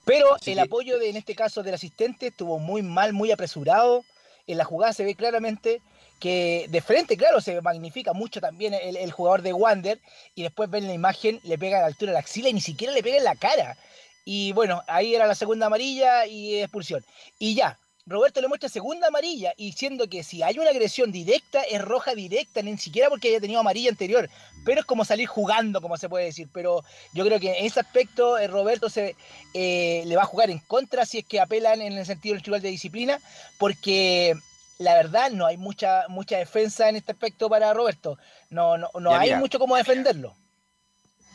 Pero 0.07 0.33
Así 0.35 0.51
el 0.51 0.57
que- 0.57 0.61
apoyo 0.61 0.97
de, 0.97 1.09
en 1.09 1.17
este 1.17 1.35
caso 1.35 1.61
del 1.61 1.75
asistente 1.75 2.27
estuvo 2.27 2.57
muy 2.57 2.81
mal, 2.81 3.13
muy 3.13 3.31
apresurado. 3.31 4.03
En 4.47 4.57
la 4.57 4.63
jugada 4.63 4.93
se 4.93 5.03
ve 5.03 5.13
claramente 5.13 5.81
que 6.19 6.65
de 6.69 6.81
frente, 6.81 7.15
claro, 7.17 7.41
se 7.41 7.61
magnifica 7.61 8.13
mucho 8.13 8.39
también 8.41 8.73
el, 8.73 8.95
el 8.97 9.11
jugador 9.11 9.41
de 9.43 9.53
Wander 9.53 9.99
y 10.33 10.41
después 10.43 10.69
ven 10.69 10.87
la 10.87 10.93
imagen, 10.93 11.39
le 11.43 11.57
pega 11.59 11.77
a 11.77 11.81
la 11.81 11.87
altura 11.87 12.11
de 12.11 12.13
la 12.13 12.19
axila 12.21 12.49
y 12.49 12.53
ni 12.53 12.61
siquiera 12.61 12.93
le 12.93 13.03
pega 13.03 13.17
en 13.17 13.23
la 13.25 13.35
cara. 13.35 13.77
Y 14.25 14.51
bueno, 14.53 14.81
ahí 14.87 15.13
era 15.13 15.27
la 15.27 15.35
segunda 15.35 15.67
amarilla 15.67 16.25
y 16.25 16.61
expulsión. 16.61 17.03
Y 17.37 17.53
ya, 17.55 17.77
Roberto 18.07 18.39
le 18.39 18.47
muestra 18.47 18.69
segunda 18.69 19.07
amarilla 19.09 19.53
y 19.57 19.73
siendo 19.73 20.07
que 20.07 20.23
si 20.23 20.41
hay 20.41 20.57
una 20.59 20.69
agresión 20.69 21.11
directa 21.11 21.61
es 21.63 21.81
roja 21.81 22.15
directa, 22.15 22.61
ni 22.61 22.77
siquiera 22.77 23.09
porque 23.09 23.27
haya 23.27 23.41
tenido 23.41 23.59
amarilla 23.59 23.89
anterior, 23.89 24.29
pero 24.63 24.79
es 24.79 24.85
como 24.85 25.03
salir 25.03 25.27
jugando, 25.27 25.81
como 25.81 25.97
se 25.97 26.07
puede 26.07 26.25
decir. 26.25 26.47
Pero 26.53 26.85
yo 27.13 27.25
creo 27.25 27.37
que 27.39 27.57
en 27.59 27.65
ese 27.65 27.81
aspecto 27.81 28.37
eh, 28.37 28.47
Roberto 28.47 28.89
se, 28.89 29.15
eh, 29.53 30.03
le 30.05 30.15
va 30.15 30.23
a 30.23 30.25
jugar 30.25 30.49
en 30.49 30.59
contra 30.59 31.05
si 31.05 31.19
es 31.19 31.25
que 31.25 31.41
apelan 31.41 31.81
en 31.81 31.97
el 31.97 32.05
sentido 32.05 32.33
del 32.33 32.41
tribunal 32.43 32.61
de 32.61 32.69
disciplina, 32.69 33.19
porque 33.57 34.35
la 34.77 34.93
verdad 34.93 35.29
no 35.31 35.45
hay 35.45 35.57
mucha 35.57 36.05
mucha 36.07 36.37
defensa 36.37 36.87
en 36.87 36.95
este 36.95 37.11
aspecto 37.11 37.49
para 37.49 37.73
Roberto. 37.73 38.17
No, 38.49 38.77
no, 38.77 38.89
no 38.99 39.11
Ya, 39.11 39.19
hay 39.19 39.29
mira. 39.29 39.39
mucho 39.39 39.59
como 39.59 39.75
defenderlo. 39.75 40.33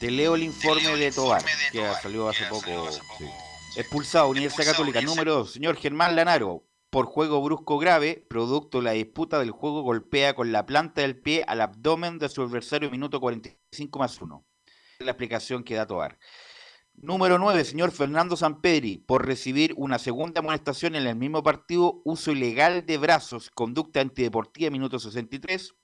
Te 0.01 0.11
leo 0.11 0.35
el 0.37 0.43
informe 0.45 0.97
de 0.97 1.13
Tobar, 1.13 1.45
que 1.71 1.87
salió 2.03 2.29
hace 2.31 2.45
poco. 2.47 2.91
Sí. 3.19 3.27
Expulsado, 3.75 4.29
Universidad 4.29 4.67
Católica. 4.67 5.01
Número 5.01 5.33
2, 5.37 5.53
señor 5.55 5.77
Germán 5.77 6.15
Lanaro. 6.15 6.69
Por 6.91 7.07
juego 7.07 7.43
brusco 7.43 7.79
grave, 7.79 8.27
producto 8.29 8.79
de 8.79 8.85
la 8.85 8.91
disputa 8.91 9.39
del 9.39 9.51
juego, 9.51 9.81
golpea 9.81 10.35
con 10.35 10.53
la 10.53 10.67
planta 10.67 11.01
del 11.01 11.19
pie 11.19 11.43
al 11.47 11.63
abdomen 11.63 12.19
de 12.19 12.29
su 12.29 12.43
adversario, 12.43 12.91
minuto 12.91 13.19
45 13.19 13.99
más 13.99 14.21
1. 14.21 14.45
La 14.99 15.13
explicación 15.13 15.65
que 15.65 15.75
da 15.75 15.87
Tobar. 15.87 16.19
Número 16.93 17.39
9, 17.39 17.65
señor 17.65 17.93
Fernando 17.93 18.37
Sampedri, 18.37 18.99
por 18.99 19.25
recibir 19.25 19.73
una 19.79 19.99
segunda 19.99 20.41
amonestación 20.41 20.95
en 20.95 21.07
el 21.07 21.17
mismo 21.17 21.43
partido, 21.43 22.03
uso 22.05 22.31
ilegal 22.31 22.85
de 22.85 22.99
brazos, 22.99 23.49
conducta 23.49 24.03
antideportiva, 24.03 24.71
minuto 24.71 24.99
63. 24.99 25.75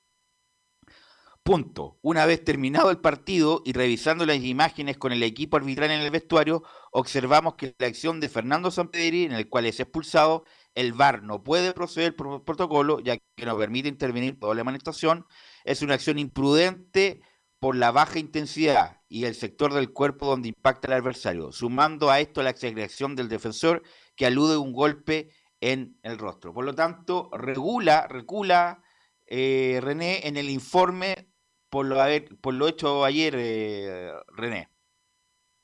Punto. 1.49 1.99
Una 2.03 2.27
vez 2.27 2.45
terminado 2.45 2.91
el 2.91 2.99
partido 2.99 3.63
y 3.65 3.73
revisando 3.73 4.27
las 4.27 4.37
imágenes 4.37 4.99
con 4.99 5.13
el 5.13 5.23
equipo 5.23 5.57
arbitral 5.57 5.91
en 5.91 6.03
el 6.03 6.11
vestuario, 6.11 6.63
observamos 6.93 7.55
que 7.55 7.75
la 7.79 7.87
acción 7.87 8.21
de 8.21 8.29
Fernando 8.29 8.71
Sampedri, 8.71 9.25
en 9.25 9.33
el 9.33 9.49
cual 9.49 9.65
es 9.65 9.81
expulsado, 9.81 10.45
el 10.75 10.93
VAR 10.93 11.23
no 11.23 11.43
puede 11.43 11.73
proceder 11.73 12.15
por 12.15 12.45
protocolo, 12.45 13.01
ya 13.01 13.17
que 13.35 13.47
no 13.47 13.57
permite 13.57 13.89
intervenir 13.89 14.39
toda 14.39 14.55
la 14.55 14.61
amonestación. 14.61 15.25
Es 15.65 15.81
una 15.81 15.95
acción 15.95 16.19
imprudente 16.19 17.23
por 17.59 17.77
la 17.77 17.93
baja 17.93 18.19
intensidad 18.19 19.01
y 19.09 19.25
el 19.25 19.35
sector 19.35 19.73
del 19.73 19.95
cuerpo 19.95 20.27
donde 20.27 20.49
impacta 20.49 20.89
el 20.89 21.01
adversario, 21.01 21.51
sumando 21.51 22.11
a 22.11 22.21
esto 22.21 22.43
la 22.43 22.51
exageración 22.51 23.17
del 23.17 23.31
defensor 23.31 23.83
que 24.17 24.27
alude 24.27 24.59
un 24.59 24.75
golpe 24.75 25.31
en 25.63 25.99
el 26.03 26.19
rostro. 26.19 26.53
Por 26.53 26.67
lo 26.67 26.75
tanto, 26.75 27.31
regula, 27.33 28.07
recula 28.07 28.83
eh, 29.31 29.81
René 29.83 30.27
en 30.27 30.37
el 30.37 30.49
informe 30.49 31.28
por 31.71 31.87
lo, 31.87 32.01
haber- 32.01 32.37
por 32.41 32.55
lo 32.55 32.69
hecho 32.69 33.05
ayer, 33.05 33.35
eh, 33.37 34.13
René. 34.29 34.69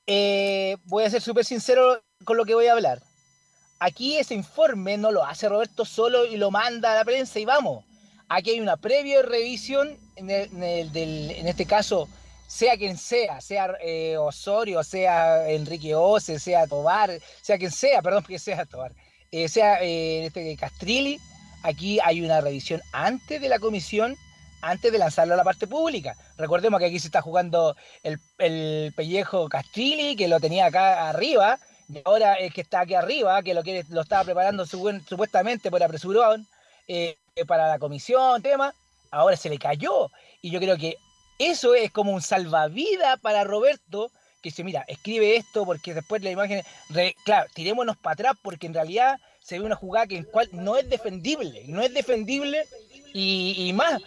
Eh, 0.06 0.76
voy 0.84 1.04
a 1.04 1.10
ser 1.10 1.22
súper 1.22 1.44
sincero 1.44 2.02
con 2.24 2.36
lo 2.36 2.44
que 2.44 2.54
voy 2.54 2.66
a 2.66 2.72
hablar. 2.72 3.00
Aquí 3.80 4.16
ese 4.16 4.34
informe 4.34 4.96
no 4.96 5.10
lo 5.10 5.24
hace 5.24 5.48
Roberto 5.48 5.84
solo 5.84 6.26
y 6.26 6.36
lo 6.36 6.50
manda 6.50 6.92
a 6.92 6.96
la 6.96 7.04
prensa 7.04 7.38
y 7.38 7.44
vamos. 7.44 7.84
Aquí 8.28 8.50
hay 8.50 8.60
una 8.60 8.76
previa 8.76 9.22
revisión, 9.22 9.98
en, 10.16 10.30
el- 10.30 10.50
en 10.52 10.62
el 10.62 10.92
del- 10.92 11.30
en 11.32 11.48
este 11.48 11.66
caso, 11.66 12.08
sea 12.46 12.76
quien 12.76 12.96
sea, 12.96 13.40
sea 13.40 13.74
eh, 13.82 14.16
Osorio, 14.16 14.82
sea 14.84 15.48
Enrique 15.50 15.94
Ose, 15.94 16.38
sea 16.38 16.66
Tobar, 16.66 17.18
sea 17.42 17.58
quien 17.58 17.70
sea, 17.70 18.00
perdón 18.02 18.24
que 18.24 18.38
sea 18.38 18.64
Tobar, 18.66 18.94
eh, 19.30 19.48
sea 19.48 19.82
eh, 19.82 20.26
este 20.26 20.56
Castrilli, 20.56 21.18
aquí 21.62 21.98
hay 22.04 22.20
una 22.20 22.40
revisión 22.40 22.80
antes 22.92 23.40
de 23.40 23.48
la 23.48 23.58
comisión, 23.58 24.16
antes 24.64 24.90
de 24.90 24.98
lanzarlo 24.98 25.34
a 25.34 25.36
la 25.36 25.44
parte 25.44 25.66
pública. 25.66 26.14
Recordemos 26.36 26.80
que 26.80 26.86
aquí 26.86 26.98
se 26.98 27.08
está 27.08 27.20
jugando 27.22 27.76
el, 28.02 28.18
el 28.38 28.92
pellejo 28.96 29.48
Castrilli, 29.48 30.16
que 30.16 30.28
lo 30.28 30.40
tenía 30.40 30.66
acá 30.66 31.08
arriba, 31.08 31.58
y 31.88 32.00
ahora 32.04 32.34
el 32.34 32.52
que 32.52 32.62
está 32.62 32.80
aquí 32.80 32.94
arriba, 32.94 33.42
que 33.42 33.54
lo, 33.54 33.62
quiere, 33.62 33.84
lo 33.90 34.00
estaba 34.00 34.24
preparando 34.24 34.64
su- 34.64 35.00
supuestamente 35.08 35.70
por 35.70 35.82
apresurón, 35.82 36.46
eh, 36.88 37.16
para 37.46 37.68
la 37.68 37.78
comisión, 37.78 38.40
tema, 38.42 38.74
ahora 39.10 39.36
se 39.36 39.50
le 39.50 39.58
cayó. 39.58 40.10
Y 40.40 40.50
yo 40.50 40.60
creo 40.60 40.76
que 40.76 40.96
eso 41.38 41.74
es 41.74 41.90
como 41.90 42.12
un 42.12 42.22
salvavidas 42.22 43.18
para 43.20 43.44
Roberto, 43.44 44.10
que 44.40 44.50
dice, 44.50 44.64
mira, 44.64 44.84
escribe 44.88 45.36
esto 45.36 45.64
porque 45.64 45.94
después 45.94 46.22
la 46.22 46.30
imagen, 46.30 46.62
claro, 47.24 47.50
tirémonos 47.54 47.96
para 47.96 48.12
atrás 48.12 48.32
porque 48.42 48.66
en 48.66 48.74
realidad 48.74 49.18
se 49.40 49.58
ve 49.58 49.64
una 49.64 49.74
jugada 49.76 50.06
que 50.06 50.16
en 50.16 50.24
cual 50.24 50.48
no 50.52 50.76
es 50.76 50.88
defendible, 50.88 51.64
no 51.66 51.82
es 51.82 51.92
defendible 51.92 52.64
y 53.12 53.72
más, 53.74 54.00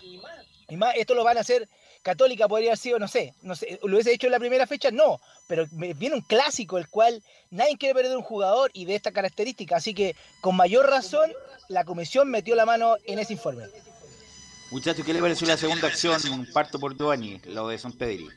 y 0.69 0.75
más, 0.75 0.95
esto 0.95 1.13
lo 1.13 1.23
van 1.23 1.37
a 1.37 1.41
hacer, 1.41 1.67
Católica 2.01 2.47
podría 2.47 2.71
haber 2.71 2.77
sido, 2.77 2.99
no 2.99 3.07
sé, 3.07 3.33
no 3.41 3.55
sé, 3.55 3.79
lo 3.83 3.95
hubiese 3.95 4.13
hecho 4.13 4.27
en 4.27 4.31
la 4.31 4.39
primera 4.39 4.67
fecha, 4.67 4.91
no, 4.91 5.19
pero 5.47 5.65
viene 5.71 6.15
un 6.15 6.21
clásico 6.21 6.77
el 6.77 6.87
cual 6.89 7.23
nadie 7.49 7.77
quiere 7.77 7.95
perder 7.95 8.17
un 8.17 8.23
jugador 8.23 8.69
y 8.73 8.85
de 8.85 8.95
esta 8.95 9.11
característica, 9.11 9.77
así 9.77 9.93
que 9.93 10.15
con 10.41 10.55
mayor 10.55 10.89
razón 10.89 11.31
la 11.69 11.85
comisión 11.85 12.29
metió 12.29 12.55
la 12.55 12.65
mano 12.65 12.97
en 13.05 13.19
ese 13.19 13.33
informe. 13.33 13.65
Muchachos, 14.71 15.05
¿qué 15.05 15.13
le 15.13 15.21
pareció 15.21 15.47
la 15.47 15.55
segunda 15.55 15.87
acción? 15.87 16.47
Parto 16.53 16.79
por 16.79 16.97
Giovanni, 16.97 17.39
lo 17.45 17.69
de 17.69 17.77
San 17.77 17.93
Pedri. 17.93 18.27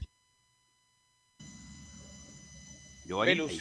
Giovanni. 3.05 3.59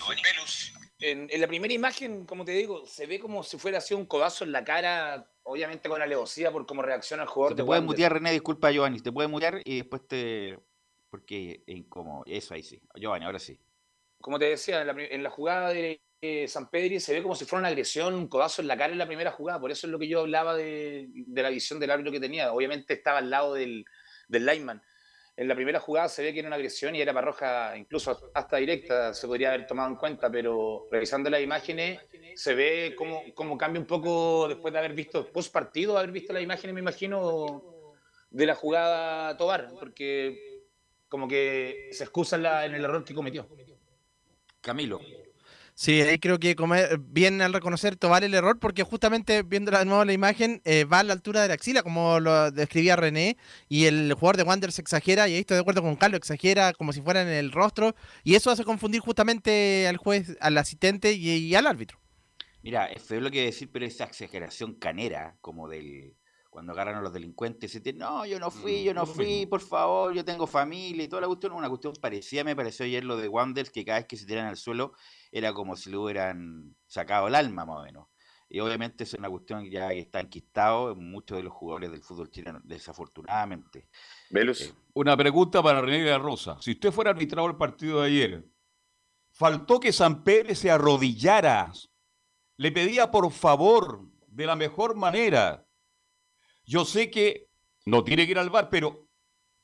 En, 1.02 1.30
en 1.32 1.42
la 1.42 1.48
primera 1.48 1.74
imagen, 1.74 2.26
como 2.26 2.44
te 2.44 2.52
digo, 2.52 2.86
se 2.86 3.06
ve 3.08 3.20
como 3.20 3.42
si 3.42 3.58
fuera 3.58 3.78
así 3.78 3.94
un 3.94 4.06
codazo 4.06 4.44
en 4.44 4.52
la 4.52 4.66
cara, 4.66 5.32
obviamente 5.50 5.90
con 5.90 6.02
alevosía 6.02 6.52
por 6.52 6.66
cómo 6.66 6.82
reacciona 6.82 7.24
el 7.24 7.30
jugador 7.30 7.56
Te 7.56 7.62
de 7.62 7.66
puedes 7.66 7.84
mutear, 7.84 8.14
René, 8.14 8.32
disculpa, 8.32 8.72
Giovanni. 8.72 9.00
Te 9.00 9.12
puedes 9.12 9.30
mutear 9.30 9.62
y 9.66 9.78
después 9.78 10.08
te. 10.08 10.60
Porque 11.10 11.64
es 11.66 11.76
incómodo. 11.76 12.24
Eso 12.26 12.54
ahí 12.54 12.64
sí. 12.64 12.80
Giovanni, 12.96 13.26
ahora 13.26 13.40
sí. 13.40 13.60
Como 14.22 14.38
te 14.38 14.46
decía, 14.46 14.82
en 14.82 14.88
la, 14.88 14.94
pri- 14.94 15.08
en 15.10 15.24
la 15.24 15.30
jugada 15.30 15.70
de 15.70 16.02
eh, 16.22 16.48
San 16.48 16.70
Pedri 16.70 17.00
se 17.00 17.14
ve 17.14 17.24
como 17.24 17.36
si 17.36 17.46
fuera 17.46 17.62
una 17.62 17.70
agresión, 17.70 18.14
un 18.14 18.28
codazo 18.28 18.62
en 18.62 18.68
la 18.68 18.78
cara 18.78 18.92
en 18.94 19.00
la 19.00 19.08
primera 19.08 19.32
jugada. 19.32 19.60
Por 19.60 19.72
eso 19.72 19.88
es 19.88 19.92
lo 19.92 19.98
que 19.98 20.08
yo 20.08 20.20
hablaba 20.22 20.56
de, 20.56 21.08
de 21.12 21.42
la 21.44 21.50
visión 21.50 21.80
del 21.80 21.92
árbitro 21.92 22.12
que 22.12 22.20
tenía. 22.20 22.52
Obviamente 22.54 22.94
estaba 22.94 23.18
al 23.20 23.30
lado 23.30 23.54
del, 23.56 23.86
del 24.28 24.46
lineman. 24.46 24.82
En 25.40 25.48
la 25.48 25.56
primera 25.56 25.80
jugada 25.80 26.10
se 26.10 26.22
ve 26.22 26.34
que 26.34 26.40
era 26.40 26.50
una 26.50 26.58
agresión 26.58 26.94
y 26.96 27.02
era 27.02 27.14
para 27.14 27.28
roja, 27.28 27.78
incluso 27.78 28.30
hasta 28.34 28.58
directa, 28.58 29.14
se 29.14 29.26
podría 29.26 29.54
haber 29.54 29.66
tomado 29.66 29.88
en 29.88 29.96
cuenta, 29.96 30.30
pero 30.30 30.86
revisando 30.92 31.30
las 31.30 31.42
imágenes 31.42 32.02
se 32.36 32.54
ve 32.54 32.94
cómo, 32.98 33.24
cómo 33.34 33.58
cambia 33.58 33.80
un 33.80 33.88
poco 33.88 34.50
después 34.50 34.74
de 34.74 34.80
haber 34.80 34.94
visto, 34.94 35.26
post 35.32 35.54
partido, 35.54 35.98
haber 35.98 36.12
visto 36.12 36.34
las 36.34 36.44
imágenes, 36.44 36.74
me 36.74 36.82
imagino, 36.82 37.96
de 38.30 38.46
la 38.46 38.54
jugada 38.54 39.38
Tobar, 39.38 39.70
porque 39.80 40.66
como 41.08 41.26
que 41.26 41.88
se 41.94 42.04
excusa 42.04 42.66
en 42.66 42.76
el 42.76 42.84
error 42.84 43.06
que 43.06 43.14
cometió. 43.14 43.48
Camilo. 44.60 45.00
Sí, 45.82 46.02
ahí 46.02 46.20
creo 46.20 46.40
que 46.40 46.58
come- 46.58 46.88
bien 47.00 47.42
al 47.42 47.54
reconocer 47.54 47.96
Tobar 47.96 48.26
el 48.26 48.34
error, 48.34 48.60
porque 48.60 48.84
justamente 48.84 49.44
viendo 49.44 49.72
de 49.72 49.86
nuevo 49.86 50.04
la 50.04 50.12
imagen, 50.12 50.62
eh, 50.66 50.84
va 50.84 51.00
a 51.00 51.04
la 51.04 51.14
altura 51.14 51.42
de 51.42 51.48
la 51.48 51.54
axila, 51.54 51.84
como 51.84 52.20
lo 52.20 52.52
describía 52.52 52.98
René, 52.98 53.38
y 53.70 53.86
el 53.86 54.14
jugador 54.14 54.36
de 54.36 54.44
Wander 54.44 54.74
se 54.74 54.82
exagera, 54.82 55.30
y 55.30 55.36
ahí 55.36 55.40
estoy 55.40 55.56
de 55.56 55.62
acuerdo 55.62 55.82
con 55.82 55.96
Carlos, 55.96 56.18
exagera 56.18 56.74
como 56.74 56.92
si 56.92 57.02
fuera 57.02 57.22
en 57.22 57.30
el 57.30 57.54
rostro, 57.54 57.96
y 58.26 58.36
eso 58.36 58.52
hace 58.52 58.66
confundir 58.66 59.00
justamente 59.00 59.88
al 59.88 59.96
juez, 59.96 60.36
al 60.42 60.58
asistente 60.58 61.14
y, 61.14 61.30
y 61.30 61.56
al 61.56 61.66
árbitro. 61.66 61.98
Mira, 62.62 62.86
es 62.88 63.02
feo 63.04 63.22
lo 63.22 63.32
que 63.32 63.44
decir, 63.46 63.70
pero 63.72 63.86
esa 63.86 64.04
exageración 64.06 64.76
canera, 64.76 65.38
como 65.42 65.70
del. 65.70 66.16
Cuando 66.50 66.72
agarran 66.72 66.96
a 66.96 67.02
los 67.02 67.14
delincuentes, 67.14 67.76
y 67.76 67.80
dicen, 67.80 68.00
no, 68.00 68.26
yo 68.26 68.40
no 68.40 68.50
fui, 68.50 68.84
yo 68.84 68.94
no 68.94 69.06
fui, 69.06 69.46
por 69.46 69.62
favor, 69.62 70.14
yo 70.14 70.26
tengo 70.26 70.48
familia 70.48 71.04
y 71.04 71.08
toda 71.08 71.22
la 71.22 71.28
cuestión. 71.28 71.54
Una 71.54 71.70
cuestión 71.70 71.94
parecida, 72.02 72.44
me 72.44 72.56
pareció 72.56 72.86
ayer 72.86 73.04
lo 73.04 73.18
de 73.18 73.28
Wander, 73.28 73.72
que 73.72 73.86
cada 73.86 74.00
vez 74.00 74.08
que 74.08 74.18
se 74.18 74.26
tiran 74.26 74.48
al 74.48 74.58
suelo 74.58 74.94
era 75.32 75.54
como 75.54 75.76
si 75.76 75.92
le 75.92 75.98
hubieran 75.98 76.76
sacado 76.88 77.28
el 77.28 77.36
alma, 77.36 77.66
más 77.66 77.78
o 77.78 77.84
menos. 77.84 78.08
Y 78.52 78.60
obviamente 78.62 79.04
es 79.04 79.14
una 79.14 79.30
cuestión 79.30 79.70
ya 79.70 79.90
que 79.90 80.00
está 80.00 80.20
enquistado 80.20 80.94
en 80.94 81.12
muchos 81.12 81.38
de 81.38 81.44
los 81.44 81.54
jugadores 81.54 81.92
del 81.92 82.02
fútbol 82.02 82.32
chileno, 82.32 82.60
desafortunadamente. 82.64 83.88
Velus. 84.32 84.74
Una 84.94 85.16
pregunta 85.16 85.62
para 85.62 85.82
René 85.82 86.04
de 86.04 86.10
la 86.10 86.18
Rosa. 86.18 86.58
Si 86.60 86.72
usted 86.72 86.92
fuera 86.92 87.12
arbitrado 87.12 87.48
el 87.48 87.58
partido 87.58 88.02
de 88.02 88.08
ayer, 88.08 88.50
faltó 89.30 89.80
que 89.80 89.94
San 89.94 90.24
Pedro 90.24 90.56
se 90.56 90.72
arrodillara. 90.72 91.72
Le 92.58 92.72
pedía 92.72 93.12
por 93.12 93.32
favor, 93.32 94.10
de 94.26 94.48
la 94.48 94.56
mejor 94.56 94.96
manera. 94.96 95.69
Yo 96.70 96.86
sé 96.86 97.10
que 97.10 97.48
no 97.86 98.04
tiene 98.04 98.26
que 98.26 98.32
ir 98.32 98.38
al 98.38 98.52
bar, 98.52 98.70
pero 98.70 99.08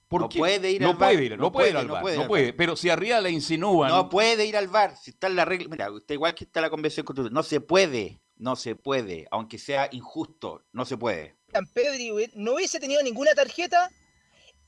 ¿por 0.07 0.21
No 0.21 0.29
qué? 0.29 0.39
puede 0.39 0.71
ir 0.71 0.81
no 0.81 0.89
al 0.89 0.95
bar, 0.97 1.11
puede 1.13 1.23
ir, 1.25 1.31
no, 1.31 1.37
no 1.37 1.51
puede 1.51 1.69
ir 1.69 1.77
al 1.77 1.87
no 1.87 1.93
bar, 1.93 2.01
puede 2.01 2.15
ir 2.15 2.17
no 2.17 2.23
al 2.23 2.27
puede. 2.29 2.45
bar. 2.47 2.55
Pero 2.57 2.75
si 2.75 2.89
arriba 2.89 3.21
le 3.21 3.29
insinúan, 3.29 3.91
No 3.91 4.09
puede 4.09 4.45
ir 4.47 4.57
al 4.57 4.67
bar, 4.69 4.97
si 4.97 5.11
está 5.11 5.27
en 5.27 5.35
la 5.35 5.45
regla. 5.45 5.67
Mira, 5.69 5.91
usted 5.91 6.15
igual 6.15 6.33
que 6.33 6.45
está 6.45 6.61
la 6.61 6.71
convención 6.71 7.05
constitucional. 7.05 7.33
No 7.35 7.43
se 7.43 7.61
puede, 7.61 8.21
no 8.37 8.55
se 8.55 8.75
puede, 8.75 9.27
aunque 9.29 9.59
sea 9.59 9.87
injusto, 9.91 10.65
no 10.71 10.83
se 10.85 10.97
puede. 10.97 11.37
San 11.53 11.67
Pedri 11.67 12.11
no 12.33 12.55
hubiese 12.55 12.79
tenido 12.79 13.03
ninguna 13.03 13.33
tarjeta, 13.35 13.91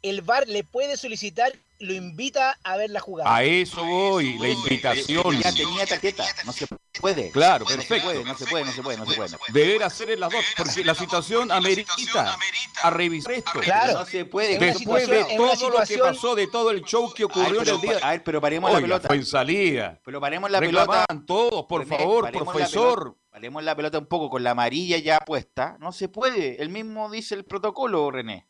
el 0.02 0.22
VAR 0.22 0.48
le 0.48 0.64
puede 0.64 0.98
solicitar, 0.98 1.52
lo 1.80 1.94
invita 1.94 2.58
a 2.64 2.76
ver 2.78 2.90
la 2.90 3.00
jugada. 3.00 3.36
A 3.36 3.44
eso 3.44 3.84
voy, 3.86 4.38
la 4.40 4.50
invitación. 4.50 5.40
Ya 5.40 5.54
tenía 5.54 5.86
tarjeta, 5.86 6.26
no 6.46 6.52
se 6.52 6.66
puede. 7.00 7.30
Claro, 7.32 7.66
No 7.66 7.70
se 7.72 7.78
perfecto. 7.78 8.06
puede, 8.08 8.24
no 8.24 8.38
se 8.38 8.46
puede, 8.48 8.66
no 8.66 8.72
se 8.72 8.82
puede, 8.82 8.98
no 8.98 9.06
se 9.06 9.16
puede. 9.16 9.30
Deber 9.50 9.84
hacer 9.84 10.10
en 10.10 10.20
las 10.20 10.32
dos, 10.32 10.44
porque 10.58 10.84
la 10.84 10.96
situación 10.96 11.52
amerita 11.52 12.38
a 12.82 12.90
revisar 12.90 13.34
esto. 13.34 13.60
Claro. 13.60 13.94
No 14.00 14.06
se 14.06 14.26
puede. 14.26 14.58
Después 14.58 15.08
de 15.08 15.24
todo 15.38 15.70
lo 15.70 15.84
que 15.86 15.98
pasó, 16.00 16.36
de 16.36 16.48
todo 16.48 16.72
el 16.72 16.84
show 16.84 17.14
que 17.14 17.26
ocurrió 17.26 17.62
en 17.62 17.68
el 17.70 17.82
día. 17.82 18.00
a 18.02 18.12
ver, 18.12 18.24
pero 18.24 18.42
paremos 18.42 18.72
la 18.72 18.80
pelota. 18.82 19.14
en 19.14 19.26
salida. 19.26 20.00
Pero 20.04 20.20
paremos 20.20 20.50
la 20.50 20.60
pelota. 20.60 21.06
Todos, 21.28 21.66
por 21.66 21.86
favor, 21.86 22.32
profesor. 22.32 23.00
pelota- 23.00 23.18
Paremos 23.38 23.64
la 23.64 23.76
pelota 23.76 24.00
un 24.00 24.08
poco 24.08 24.32
con 24.32 24.44
la 24.44 24.52
amarilla 24.52 24.98
ya 24.98 25.20
puesta. 25.20 25.78
No 25.80 25.92
se 25.92 26.10
puede. 26.10 26.60
El 26.60 26.70
mismo 26.70 27.12
dice 27.12 27.36
el 27.36 27.46
protocolo, 27.46 28.10
René. 28.10 28.48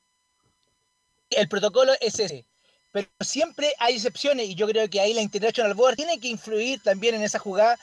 El 1.30 1.48
protocolo 1.50 1.94
es 2.00 2.20
ese. 2.20 2.46
Pero 2.92 3.08
siempre 3.20 3.74
hay 3.80 3.96
excepciones 3.96 4.48
y 4.48 4.56
yo 4.56 4.68
creo 4.68 4.90
que 4.90 5.00
ahí 5.00 5.14
la 5.14 5.22
International 5.22 5.74
Board 5.74 5.98
tiene 5.98 6.20
que 6.20 6.30
influir 6.30 6.82
también 6.82 7.16
en 7.16 7.22
esa 7.22 7.40
jugada. 7.40 7.78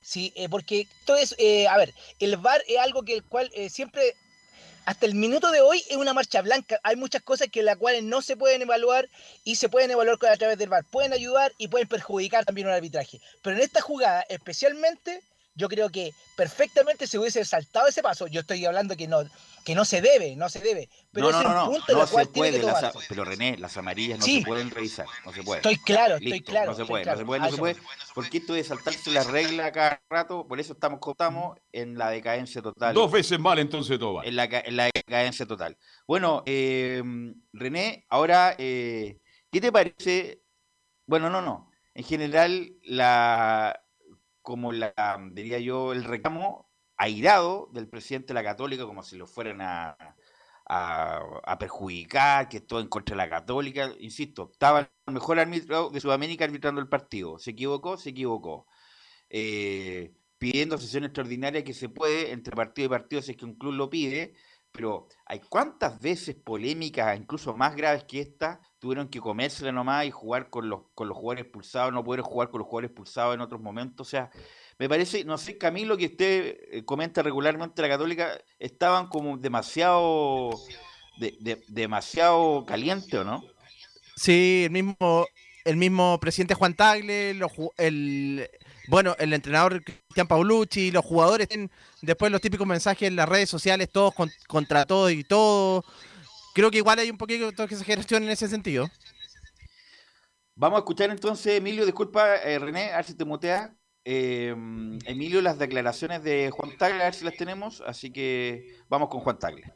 Sí, 0.00 0.32
eh, 0.36 0.48
porque 0.48 0.82
esto 1.00 1.16
es, 1.16 1.34
eh, 1.38 1.66
a 1.68 1.76
ver, 1.76 1.92
el 2.20 2.36
VAR 2.36 2.62
es 2.66 2.78
algo 2.78 3.02
que 3.02 3.14
el 3.14 3.24
cual 3.24 3.50
eh, 3.54 3.68
siempre, 3.68 4.14
hasta 4.84 5.06
el 5.06 5.14
minuto 5.14 5.50
de 5.50 5.60
hoy, 5.60 5.82
es 5.88 5.96
una 5.96 6.12
marcha 6.12 6.42
blanca. 6.42 6.80
Hay 6.82 6.96
muchas 6.96 7.22
cosas 7.22 7.48
que 7.50 7.62
las 7.62 7.76
cuales 7.76 8.02
no 8.02 8.22
se 8.22 8.36
pueden 8.36 8.62
evaluar 8.62 9.08
y 9.44 9.56
se 9.56 9.68
pueden 9.68 9.90
evaluar 9.90 10.18
a 10.30 10.36
través 10.36 10.58
del 10.58 10.68
VAR. 10.68 10.84
Pueden 10.90 11.12
ayudar 11.12 11.52
y 11.58 11.68
pueden 11.68 11.88
perjudicar 11.88 12.44
también 12.44 12.66
un 12.66 12.72
arbitraje. 12.72 13.20
Pero 13.42 13.56
en 13.56 13.62
esta 13.62 13.80
jugada, 13.80 14.24
especialmente, 14.28 15.22
yo 15.54 15.68
creo 15.68 15.90
que 15.90 16.14
perfectamente 16.36 17.06
se 17.06 17.18
hubiese 17.18 17.44
saltado 17.44 17.88
ese 17.88 18.02
paso. 18.02 18.28
Yo 18.28 18.40
estoy 18.40 18.64
hablando 18.64 18.96
que 18.96 19.08
no, 19.08 19.24
que 19.68 19.74
no 19.74 19.84
se 19.84 20.00
debe, 20.00 20.34
no 20.34 20.48
se 20.48 20.60
debe. 20.60 20.88
Pero 21.12 21.30
no, 21.30 21.42
no, 21.42 21.50
no, 21.50 21.66
no. 21.66 21.72
no 21.72 22.06
se 22.06 22.26
puede. 22.28 22.62
las 22.62 22.96
pero 23.06 23.22
René, 23.22 23.58
las 23.58 23.76
amarillas 23.76 24.18
no 24.18 24.24
Sí. 24.24 24.40
se 24.40 24.46
pueden 24.46 24.70
revisar. 24.70 25.04
No 25.26 25.32
se 25.34 25.42
puede. 25.42 25.58
Estoy 25.58 25.76
claro, 25.76 26.14
estoy 26.14 26.40
claro. 26.40 26.70
No 26.70 26.74
se 26.78 26.86
puede, 26.86 27.02
claro. 27.02 27.18
no 27.18 27.20
se 27.20 27.26
puede, 27.26 27.40
no 27.40 27.44
se 27.44 27.50
eso 27.50 27.58
puede. 27.58 27.76
Porque 28.14 28.38
esto 28.38 28.54
de 28.54 28.64
saltarse 28.64 29.10
las 29.10 29.26
reglas 29.26 29.70
cada 29.72 30.02
rato, 30.08 30.48
por 30.48 30.58
eso 30.58 30.72
estamos, 30.72 31.00
estamos 31.06 31.58
en 31.70 31.98
la 31.98 32.08
decadencia 32.08 32.62
total. 32.62 32.94
Dos 32.94 33.12
veces 33.12 33.38
mal 33.38 33.58
entonces 33.58 33.98
todo 33.98 34.14
va. 34.14 34.24
en 34.24 34.36
la, 34.36 34.44
en 34.44 34.74
la 34.74 34.84
decadencia 34.86 35.44
total. 35.44 35.76
Bueno, 36.06 36.42
eh, 36.46 37.02
René, 37.52 38.06
ahora, 38.08 38.54
eh, 38.56 39.18
¿qué 39.52 39.60
te 39.60 39.70
parece? 39.70 40.40
Bueno, 41.04 41.28
no, 41.28 41.42
no. 41.42 41.70
En 41.92 42.04
general, 42.04 42.72
la, 42.84 43.78
como 44.40 44.72
la, 44.72 44.94
diría 45.32 45.58
yo, 45.58 45.92
el 45.92 46.04
reclamo 46.04 46.67
airado 46.98 47.70
del 47.72 47.88
presidente 47.88 48.28
de 48.28 48.34
la 48.34 48.44
Católica, 48.44 48.84
como 48.84 49.02
si 49.02 49.16
lo 49.16 49.26
fueran 49.26 49.60
a, 49.60 49.96
a, 50.68 51.58
perjudicar, 51.58 52.48
que 52.48 52.60
todo 52.60 52.80
en 52.80 52.88
contra 52.88 53.14
de 53.14 53.18
la 53.18 53.30
Católica. 53.30 53.90
Insisto, 54.00 54.50
estaba 54.52 54.90
el 55.06 55.14
mejor 55.14 55.38
árbitro 55.38 55.90
de 55.90 56.00
Sudamérica 56.00 56.44
arbitrando 56.44 56.80
el 56.80 56.88
partido. 56.88 57.38
¿Se 57.38 57.52
equivocó? 57.52 57.96
Se 57.96 58.10
equivocó. 58.10 58.66
Eh, 59.30 60.12
pidiendo 60.38 60.78
sesión 60.78 61.04
extraordinaria 61.04 61.64
que 61.64 61.74
se 61.74 61.88
puede 61.88 62.32
entre 62.32 62.54
partido 62.54 62.86
y 62.86 62.88
partido 62.90 63.22
si 63.22 63.32
es 63.32 63.36
que 63.36 63.44
un 63.44 63.54
club 63.54 63.74
lo 63.74 63.90
pide, 63.90 64.34
pero 64.72 65.08
hay 65.26 65.40
cuántas 65.40 66.00
veces 66.00 66.36
polémicas, 66.36 67.18
incluso 67.18 67.56
más 67.56 67.74
graves 67.74 68.04
que 68.04 68.20
esta, 68.20 68.60
tuvieron 68.78 69.08
que 69.08 69.20
comérsela 69.20 69.72
nomás 69.72 70.06
y 70.06 70.10
jugar 70.10 70.50
con 70.50 70.68
los, 70.68 70.82
con 70.94 71.08
los 71.08 71.16
jugadores 71.16 71.44
expulsados, 71.46 71.92
no 71.92 72.04
poder 72.04 72.20
jugar 72.20 72.50
con 72.50 72.60
los 72.60 72.68
jugadores 72.68 72.90
expulsados 72.90 73.34
en 73.34 73.40
otros 73.40 73.60
momentos. 73.60 74.06
O 74.06 74.10
sea, 74.10 74.30
me 74.78 74.88
parece, 74.88 75.24
no 75.24 75.38
sé, 75.38 75.58
Camilo, 75.58 75.96
que 75.96 76.06
usted 76.06 76.56
eh, 76.70 76.84
comenta 76.84 77.22
regularmente 77.22 77.82
la 77.82 77.88
Católica, 77.88 78.38
estaban 78.58 79.08
como 79.08 79.36
demasiado, 79.36 80.50
de- 81.18 81.36
de- 81.40 81.64
demasiado 81.68 82.64
caliente, 82.64 83.18
¿o 83.18 83.24
no? 83.24 83.42
Sí, 84.16 84.62
el 84.66 84.70
mismo, 84.70 85.26
el 85.64 85.76
mismo 85.76 86.18
presidente 86.20 86.54
Juan 86.54 86.74
Tagle, 86.74 87.34
los 87.34 87.52
el 87.76 88.48
bueno, 88.88 89.14
el 89.18 89.34
entrenador 89.34 89.84
Cristian 89.84 90.26
Paulucci, 90.26 90.90
los 90.90 91.04
jugadores, 91.04 91.46
después 92.00 92.32
los 92.32 92.40
típicos 92.40 92.66
mensajes 92.66 93.06
en 93.06 93.16
las 93.16 93.28
redes 93.28 93.50
sociales, 93.50 93.90
todos 93.92 94.14
con- 94.14 94.32
contra 94.46 94.86
todo 94.86 95.10
y 95.10 95.24
todo. 95.24 95.84
Creo 96.54 96.70
que 96.70 96.78
igual 96.78 96.98
hay 96.98 97.10
un 97.10 97.18
poquito 97.18 97.50
de 97.50 97.64
exageración 97.64 98.22
en 98.22 98.30
ese 98.30 98.48
sentido. 98.48 98.88
Vamos 100.54 100.78
a 100.78 100.80
escuchar 100.80 101.10
entonces, 101.10 101.58
Emilio, 101.58 101.84
disculpa, 101.84 102.36
eh, 102.36 102.58
René, 102.58 102.92
a 102.92 102.96
ver 102.96 103.04
si 103.04 103.14
te 103.14 103.24
muteas. 103.24 103.70
Eh, 104.10 104.54
Emilio, 105.04 105.42
las 105.42 105.58
declaraciones 105.58 106.24
de 106.24 106.50
Juan 106.50 106.70
Tagle, 106.78 107.02
a 107.02 107.04
ver 107.04 107.14
si 107.14 107.26
las 107.26 107.36
tenemos, 107.36 107.82
así 107.86 108.10
que 108.10 108.78
vamos 108.88 109.10
con 109.10 109.20
Juan 109.20 109.38
Tagle. 109.38 109.70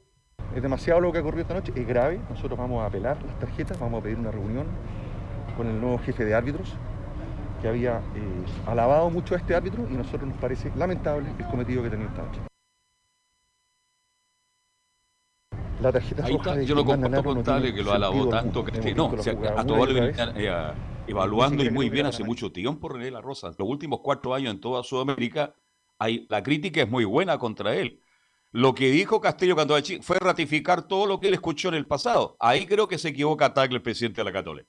Es 0.56 0.62
demasiado 0.62 1.00
lo 1.00 1.12
que 1.12 1.18
ha 1.18 1.20
ocurrido 1.20 1.42
esta 1.42 1.52
noche, 1.52 1.70
es 1.76 1.86
grave. 1.86 2.18
Nosotros 2.30 2.58
vamos 2.58 2.82
a 2.82 2.86
apelar 2.86 3.22
las 3.22 3.38
tarjetas, 3.38 3.78
vamos 3.78 4.00
a 4.00 4.04
pedir 4.04 4.18
una 4.18 4.30
reunión 4.30 4.68
con 5.54 5.66
el 5.66 5.78
nuevo 5.78 5.98
jefe 5.98 6.24
de 6.24 6.32
árbitros, 6.32 6.72
que 7.60 7.68
había 7.68 7.98
eh, 7.98 8.44
alabado 8.66 9.10
mucho 9.10 9.34
a 9.34 9.36
este 9.36 9.54
árbitro 9.54 9.86
y 9.90 9.96
a 9.96 9.98
nosotros 9.98 10.26
nos 10.26 10.38
parece 10.38 10.72
lamentable 10.76 11.28
el 11.38 11.46
cometido 11.48 11.82
que 11.82 11.88
ha 11.88 11.90
tenido 11.90 12.08
esta 12.08 12.22
noche. 12.22 12.40
La 15.82 15.92
tarjeta 15.92 16.24
Ahí 16.24 16.32
roja 16.32 16.50
está, 16.52 16.56
de 16.58 16.64
yo 16.64 16.74
lo 16.74 16.86
comparto 16.86 17.22
con 17.22 17.36
no 17.36 17.42
Tale 17.42 17.74
que 17.74 17.82
lo 17.82 17.92
alabó 17.92 18.30
tanto 18.30 18.64
que 18.64 18.94
no, 18.94 19.08
o 19.08 19.22
sea, 19.22 19.34
la 19.34 19.38
jugada 19.38 19.60
a 19.60 20.91
evaluando 21.12 21.62
y 21.62 21.70
muy 21.70 21.88
bien 21.88 22.06
hace 22.06 22.24
mucho 22.24 22.50
tiempo 22.50 22.88
René 22.88 23.10
La 23.10 23.20
Rosa. 23.20 23.48
Los 23.58 23.68
últimos 23.68 24.00
cuatro 24.02 24.34
años 24.34 24.52
en 24.52 24.60
toda 24.60 24.82
Sudamérica, 24.82 25.54
hay, 25.98 26.26
la 26.28 26.42
crítica 26.42 26.82
es 26.82 26.88
muy 26.90 27.04
buena 27.04 27.38
contra 27.38 27.74
él. 27.76 28.00
Lo 28.50 28.74
que 28.74 28.90
dijo 28.90 29.20
Castillo 29.20 29.56
Cantovachi 29.56 30.02
fue 30.02 30.18
ratificar 30.18 30.86
todo 30.86 31.06
lo 31.06 31.20
que 31.20 31.28
él 31.28 31.34
escuchó 31.34 31.68
en 31.68 31.74
el 31.74 31.86
pasado. 31.86 32.36
Ahí 32.38 32.66
creo 32.66 32.86
que 32.86 32.98
se 32.98 33.08
equivoca 33.08 33.54
Tagle, 33.54 33.76
el 33.76 33.82
presidente 33.82 34.20
de 34.20 34.24
la 34.24 34.32
Católica. 34.32 34.68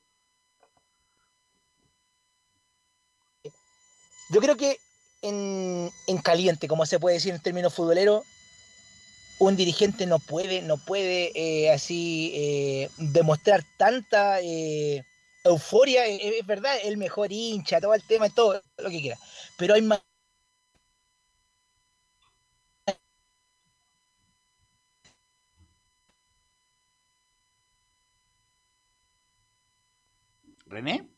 Yo 4.30 4.40
creo 4.40 4.56
que 4.56 4.78
en, 5.22 5.90
en 6.08 6.18
caliente, 6.20 6.68
como 6.68 6.86
se 6.86 7.00
puede 7.00 7.16
decir 7.16 7.34
en 7.34 7.42
términos 7.42 7.74
futboleros, 7.74 8.24
un 9.40 9.56
dirigente 9.56 10.06
no 10.06 10.20
puede, 10.20 10.62
no 10.62 10.78
puede 10.78 11.32
eh, 11.36 11.72
así 11.72 12.32
eh, 12.36 12.90
demostrar 12.98 13.64
tanta 13.78 14.40
eh, 14.42 15.04
euforia. 15.44 16.08
Eh, 16.08 16.40
Es 16.40 16.46
verdad, 16.46 16.76
el 16.84 16.98
mejor 16.98 17.32
hincha, 17.32 17.82
todo 17.82 17.94
el 17.94 18.04
tema, 18.04 18.30
todo 18.30 18.62
lo 18.78 18.90
que 18.90 19.02
quiera. 19.02 19.18
Pero 19.58 19.74
hay 19.76 19.82
más. 19.82 20.02
¿René? 30.66 31.10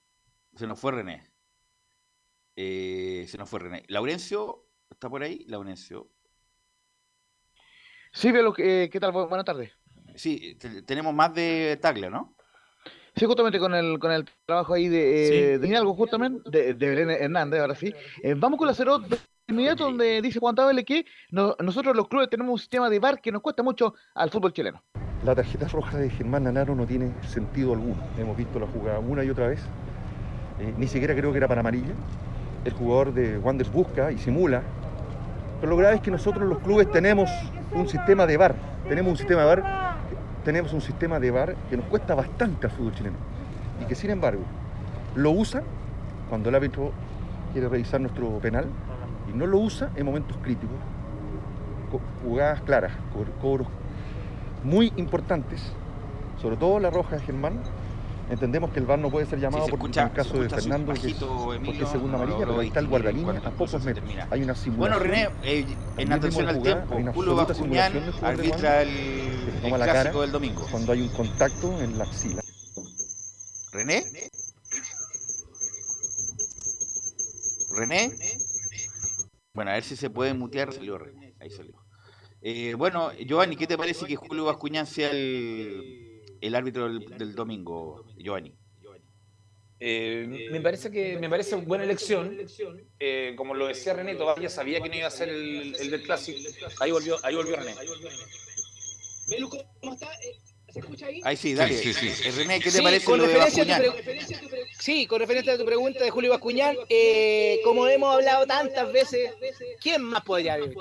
Se 0.56 0.68
nos 0.68 0.80
fue 0.80 0.92
René. 0.92 1.32
Eh, 2.56 3.26
se 3.28 3.38
nos 3.38 3.50
fue 3.50 3.60
René. 3.60 3.84
Laurencio, 3.88 4.66
¿está 4.90 5.10
por 5.10 5.24
ahí? 5.24 5.44
Laurencio. 5.48 6.10
Sí, 8.12 8.32
Velo, 8.32 8.54
eh, 8.58 8.90
¿qué 8.92 9.00
tal? 9.00 9.12
Bu- 9.14 9.28
Buenas 9.28 9.46
tardes. 9.46 9.72
Sí, 10.16 10.56
te- 10.56 10.82
tenemos 10.84 11.14
más 11.14 11.34
de 11.34 11.78
Tagle, 11.82 12.10
¿no? 12.10 12.35
Sí, 13.16 13.26
justamente 13.26 13.60
con 13.60 13.74
el, 13.74 13.98
con 13.98 14.12
el 14.12 14.26
trabajo 14.46 14.74
ahí 14.74 14.90
de, 14.90 15.54
eh, 15.54 15.58
de 15.60 15.68
Hidalgo, 15.68 15.94
justamente, 15.96 16.50
de, 16.50 16.74
de 16.74 16.90
Belén 16.90 17.10
Hernández, 17.12 17.62
ahora 17.62 17.76
sí. 17.76 17.94
Eh, 18.22 18.34
vamos 18.36 18.58
con 18.60 18.68
la 18.68 18.74
cero 18.74 19.00
de 19.00 19.18
inmediato, 19.48 19.86
donde 19.86 20.22
dice 20.22 20.40
Juan 20.40 20.54
Tabele 20.56 20.84
que 20.84 21.06
no- 21.32 21.56
nosotros 21.64 21.96
los 21.96 22.10
clubes 22.10 22.30
tenemos 22.30 22.52
un 22.52 22.60
sistema 22.60 22.90
de 22.90 23.00
VAR 23.00 23.22
que 23.22 23.32
nos 23.32 23.42
cuesta 23.42 23.64
mucho 23.64 23.94
al 24.16 24.30
fútbol 24.32 24.52
chileno. 24.52 24.82
La 25.24 25.34
tarjeta 25.34 25.68
roja 25.70 25.98
de 25.98 26.10
Germán 26.10 26.44
Lanaro 26.44 26.76
no 26.76 26.86
tiene 26.86 27.14
sentido 27.26 27.72
alguno. 27.74 27.96
Hemos 28.18 28.36
visto 28.36 28.60
la 28.60 28.68
jugada 28.68 29.00
una 29.00 29.24
y 29.24 29.30
otra 29.30 29.48
vez. 29.48 29.62
Eh, 30.60 30.74
ni 30.78 30.88
siquiera 30.88 31.16
creo 31.16 31.32
que 31.32 31.38
era 31.38 31.48
para 31.48 31.62
amarilla. 31.62 31.94
El 32.66 32.74
jugador 32.74 33.14
de 33.14 33.38
Wanderers 33.38 33.72
busca 33.74 34.12
y 34.12 34.18
simula. 34.18 34.62
Pero 35.62 35.70
lo 35.70 35.78
grave 35.78 35.96
es 35.96 36.02
que 36.02 36.12
nosotros 36.12 36.48
los 36.50 36.60
clubes 36.60 36.92
tenemos 36.92 37.30
un 37.72 37.88
sistema 37.88 38.26
de 38.28 38.36
VAR. 38.36 38.56
Tenemos 38.90 39.12
un 39.12 39.18
sistema 39.18 39.42
de 39.42 39.48
VAR, 39.48 39.95
tenemos 40.46 40.72
un 40.72 40.80
sistema 40.82 41.20
de 41.20 41.32
VAR 41.32 41.56
que 41.70 41.76
nos 41.76 41.86
cuesta 41.88 42.16
bastante 42.16 42.68
al 42.68 42.72
fútbol 42.72 42.94
chileno. 42.94 43.18
Y 43.82 43.86
que 43.86 43.96
sin 43.96 44.12
embargo 44.12 44.44
lo 45.16 45.32
usan 45.32 45.64
cuando 46.30 46.48
el 46.50 46.56
árbitro 46.56 46.92
quiere 47.52 47.68
revisar 47.68 48.00
nuestro 48.00 48.30
penal 48.40 48.66
y 49.34 49.36
no 49.38 49.46
lo 49.46 49.58
usa 49.60 49.90
en 49.96 50.06
momentos 50.06 50.38
críticos. 50.42 50.76
Co- 51.92 52.00
Jugadas 52.24 52.62
claras, 52.62 52.94
co- 53.14 53.26
cobros 53.42 53.68
muy 54.64 54.94
importantes, 54.98 55.74
sobre 56.42 56.56
todo 56.58 56.80
la 56.80 56.90
roja 56.90 57.18
de 57.18 57.22
Germán. 57.24 57.60
Entendemos 58.30 58.72
que 58.72 58.80
el 58.80 58.86
VAR 58.86 58.98
no 58.98 59.12
puede 59.12 59.28
ser 59.28 59.40
llamado 59.40 59.66
se 59.66 59.72
porque 59.72 60.00
en 60.00 60.08
el 60.08 60.14
caso 60.14 60.40
de 60.40 60.50
Fernando, 60.50 60.94
que 60.94 61.08
es, 61.10 61.14
porque 61.14 61.86
segunda 61.86 62.18
no 62.18 62.24
amarilla, 62.24 62.40
logro 62.40 62.48
pero 62.48 62.60
ahí 62.60 62.68
está 62.68 62.80
el 62.80 62.88
guardalínea 62.88 63.42
a 63.46 63.52
pocos 63.52 63.84
metros. 63.84 64.10
Hay 64.32 64.42
una 64.42 64.54
Bueno, 64.54 64.56
simulación. 64.56 65.04
René, 65.04 65.30
eh, 65.44 65.66
en 65.98 66.12
atención 66.12 66.48
al 66.48 66.62
tiempo, 66.62 67.00
Julio 67.14 67.36
Bascuñán 67.36 67.94
arbitra 68.24 68.82
el, 68.82 68.90
el 68.90 69.72
la 69.72 69.78
clásico 69.78 69.86
cara 69.86 70.22
del 70.22 70.32
domingo. 70.32 70.66
cuando 70.72 70.92
hay 70.92 71.02
un 71.02 71.10
contacto 71.10 71.80
en 71.82 71.98
la 71.98 72.06
axila. 72.06 72.42
¿René? 73.72 74.04
¿René? 77.76 78.12
Bueno, 79.54 79.72
a 79.72 79.74
ver 79.76 79.84
si 79.84 79.96
se 79.96 80.10
puede 80.10 80.34
mutear. 80.34 80.74
Salió 80.74 80.98
René. 80.98 81.36
Ahí 81.40 81.52
salió. 81.52 81.76
Eh, 82.42 82.74
bueno, 82.76 83.12
Giovanni, 83.14 83.56
¿qué 83.56 83.68
te 83.68 83.78
parece 83.78 84.06
que 84.06 84.16
Julio 84.16 84.46
Bascuñán 84.46 84.88
sea 84.88 85.12
el, 85.12 86.15
el 86.48 86.56
árbitro 86.56 86.88
del, 86.88 87.18
del 87.18 87.36
domingo, 87.36 88.06
Giovanni. 88.18 88.54
Eh, 89.80 90.48
me 90.52 90.62
parece 90.62 90.90
que 90.90 91.18
me 91.20 91.30
parece 91.30 91.56
buena 91.56 91.84
elección. 91.84 92.38
Eh, 93.00 93.34
como 93.36 93.54
lo 93.54 93.68
decía 93.68 93.94
René, 93.94 94.16
todavía 94.16 94.50
sabía 94.50 94.80
que 94.80 94.90
no 94.90 94.96
iba 94.96 95.08
a 95.08 95.12
ser 95.12 95.30
el, 95.30 95.76
el 95.76 95.92
del 95.92 96.02
clásico. 96.04 96.40
Ahí 96.80 96.92
volvió, 96.92 97.18
ahí 97.24 97.36
volvió 97.36 97.56
René. 97.58 97.74
¿cómo 99.82 99.94
está? 99.94 100.08
Eh, 100.14 100.38
¿Se 100.72 100.80
escucha 100.80 101.08
ahí? 101.08 101.22
Ahí 101.24 101.36
sí, 101.36 101.54
dale. 101.54 101.74
Sí, 101.78 101.94
sí, 101.94 102.10
sí. 102.10 102.28
Eh, 102.28 102.32
René, 102.32 102.60
¿qué 102.60 102.66
te 102.66 102.78
Sí, 102.78 102.82
parece 102.84 103.06
con 103.06 103.20
lo 103.20 103.28
de 103.28 103.38
Bascuñán? 103.38 103.84
Sí, 104.80 105.08
con 105.08 105.20
referencia 105.20 105.54
a 105.54 105.58
tu 105.58 105.66
pregunta 105.66 106.04
de 106.04 106.10
Julio 106.10 106.32
Bascuñán, 106.32 106.76
eh, 106.90 107.60
como 107.64 107.88
hemos 107.88 108.14
hablado 108.16 108.46
tantas 108.46 108.92
veces, 108.92 109.32
¿quién 109.82 110.02
más 110.04 110.24
podría 110.24 110.54
haber? 110.54 110.74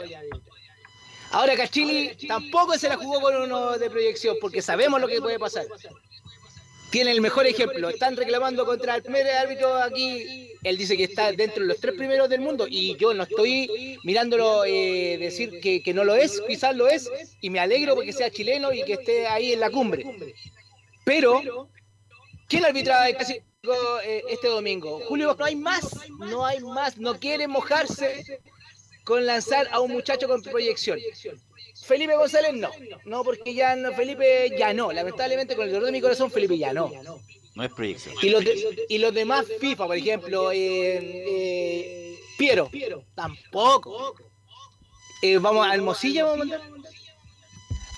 Ahora 1.31 1.57
Cachili 1.57 2.15
tampoco 2.29 2.79
se 2.79 2.89
la 2.89 2.97
jugó 2.97 3.21
con 3.21 3.37
uno 3.37 3.79
de 3.79 3.91
proyección, 3.91 4.37
porque 4.41 4.63
sabemos 4.63 5.01
lo 5.01 5.09
que 5.09 5.21
puede 5.21 5.39
pasar. 5.39 5.67
Tiene 6.91 7.11
el 7.11 7.21
mejor 7.21 7.47
ejemplo. 7.47 7.89
Están 7.89 8.17
reclamando 8.17 8.65
contra 8.65 8.95
el 8.95 9.03
primer 9.03 9.27
árbitro 9.27 9.75
aquí. 9.83 10.53
Él 10.63 10.77
dice 10.77 10.97
que 10.97 11.05
está 11.05 11.33
dentro 11.33 11.63
de 11.63 11.69
los 11.69 11.81
tres 11.81 11.95
primeros 11.97 12.29
del 12.29 12.41
mundo 12.41 12.67
y 12.69 12.97
yo 12.97 13.13
no 13.13 13.25
estoy 13.25 13.99
mirándolo 14.05 14.65
eh, 14.65 15.19
decir 15.19 15.61
que, 15.61 15.83
que 15.83 15.93
no 15.93 16.05
lo 16.05 16.15
es, 16.15 16.41
quizás 16.47 16.77
lo 16.77 16.87
es, 16.87 17.11
y 17.41 17.51
me 17.51 17.59
alegro 17.59 17.97
porque 17.97 18.13
sea 18.13 18.31
chileno 18.31 18.73
y 18.73 18.85
que 18.85 18.93
esté 18.93 19.27
ahí 19.27 19.53
en 19.53 19.61
la 19.61 19.71
cumbre. 19.71 20.07
Pero, 21.05 21.69
¿quién 22.49 22.65
arbitra 22.65 23.09
el 23.09 23.17
clásico 23.17 23.43
eh, 24.05 24.23
este 24.31 24.49
domingo? 24.49 25.01
Julio, 25.09 25.35
no 25.37 25.45
hay 25.45 25.57
más, 25.57 25.85
no 26.19 26.47
hay 26.47 26.61
más, 26.61 26.97
no 26.97 27.19
quiere 27.19 27.49
mojarse 27.49 28.41
con 29.05 29.25
lanzar 29.27 29.69
a 29.71 29.81
un 29.81 29.93
muchacho 29.93 30.27
con 30.29 30.43
proyección. 30.43 30.99
Felipe 31.87 32.17
González 32.17 32.55
no, 32.55 32.71
no 33.05 33.23
porque 33.25 33.53
ya 33.55 33.77
no, 33.77 33.93
Felipe 33.93 34.51
ya 34.59 34.73
no, 34.73 34.91
lamentablemente 34.93 35.55
con 35.55 35.67
el 35.67 35.73
dolor 35.73 35.87
de 35.87 35.93
mi 35.93 36.01
corazón 36.01 36.31
Felipe 36.31 36.57
ya 36.57 36.73
no. 36.73 36.91
No 37.55 37.63
es 37.63 37.73
proyección. 37.73 38.15
Y 38.23 38.31
los, 38.31 38.45
de- 38.45 38.87
y 38.89 38.99
los 38.99 39.15
demás 39.15 39.47
FIFA, 39.61 39.87
por 39.87 39.97
ejemplo, 39.97 40.51
eh, 40.51 40.97
eh, 40.97 42.19
Piero, 42.37 42.69
tampoco. 43.15 44.15
Eh, 45.23 45.39
vamos 45.39 45.67
a 45.67 45.75
Hermosilla, 45.75 46.25
vamos 46.25 46.37
a 46.37 46.39
mandar. 46.59 46.61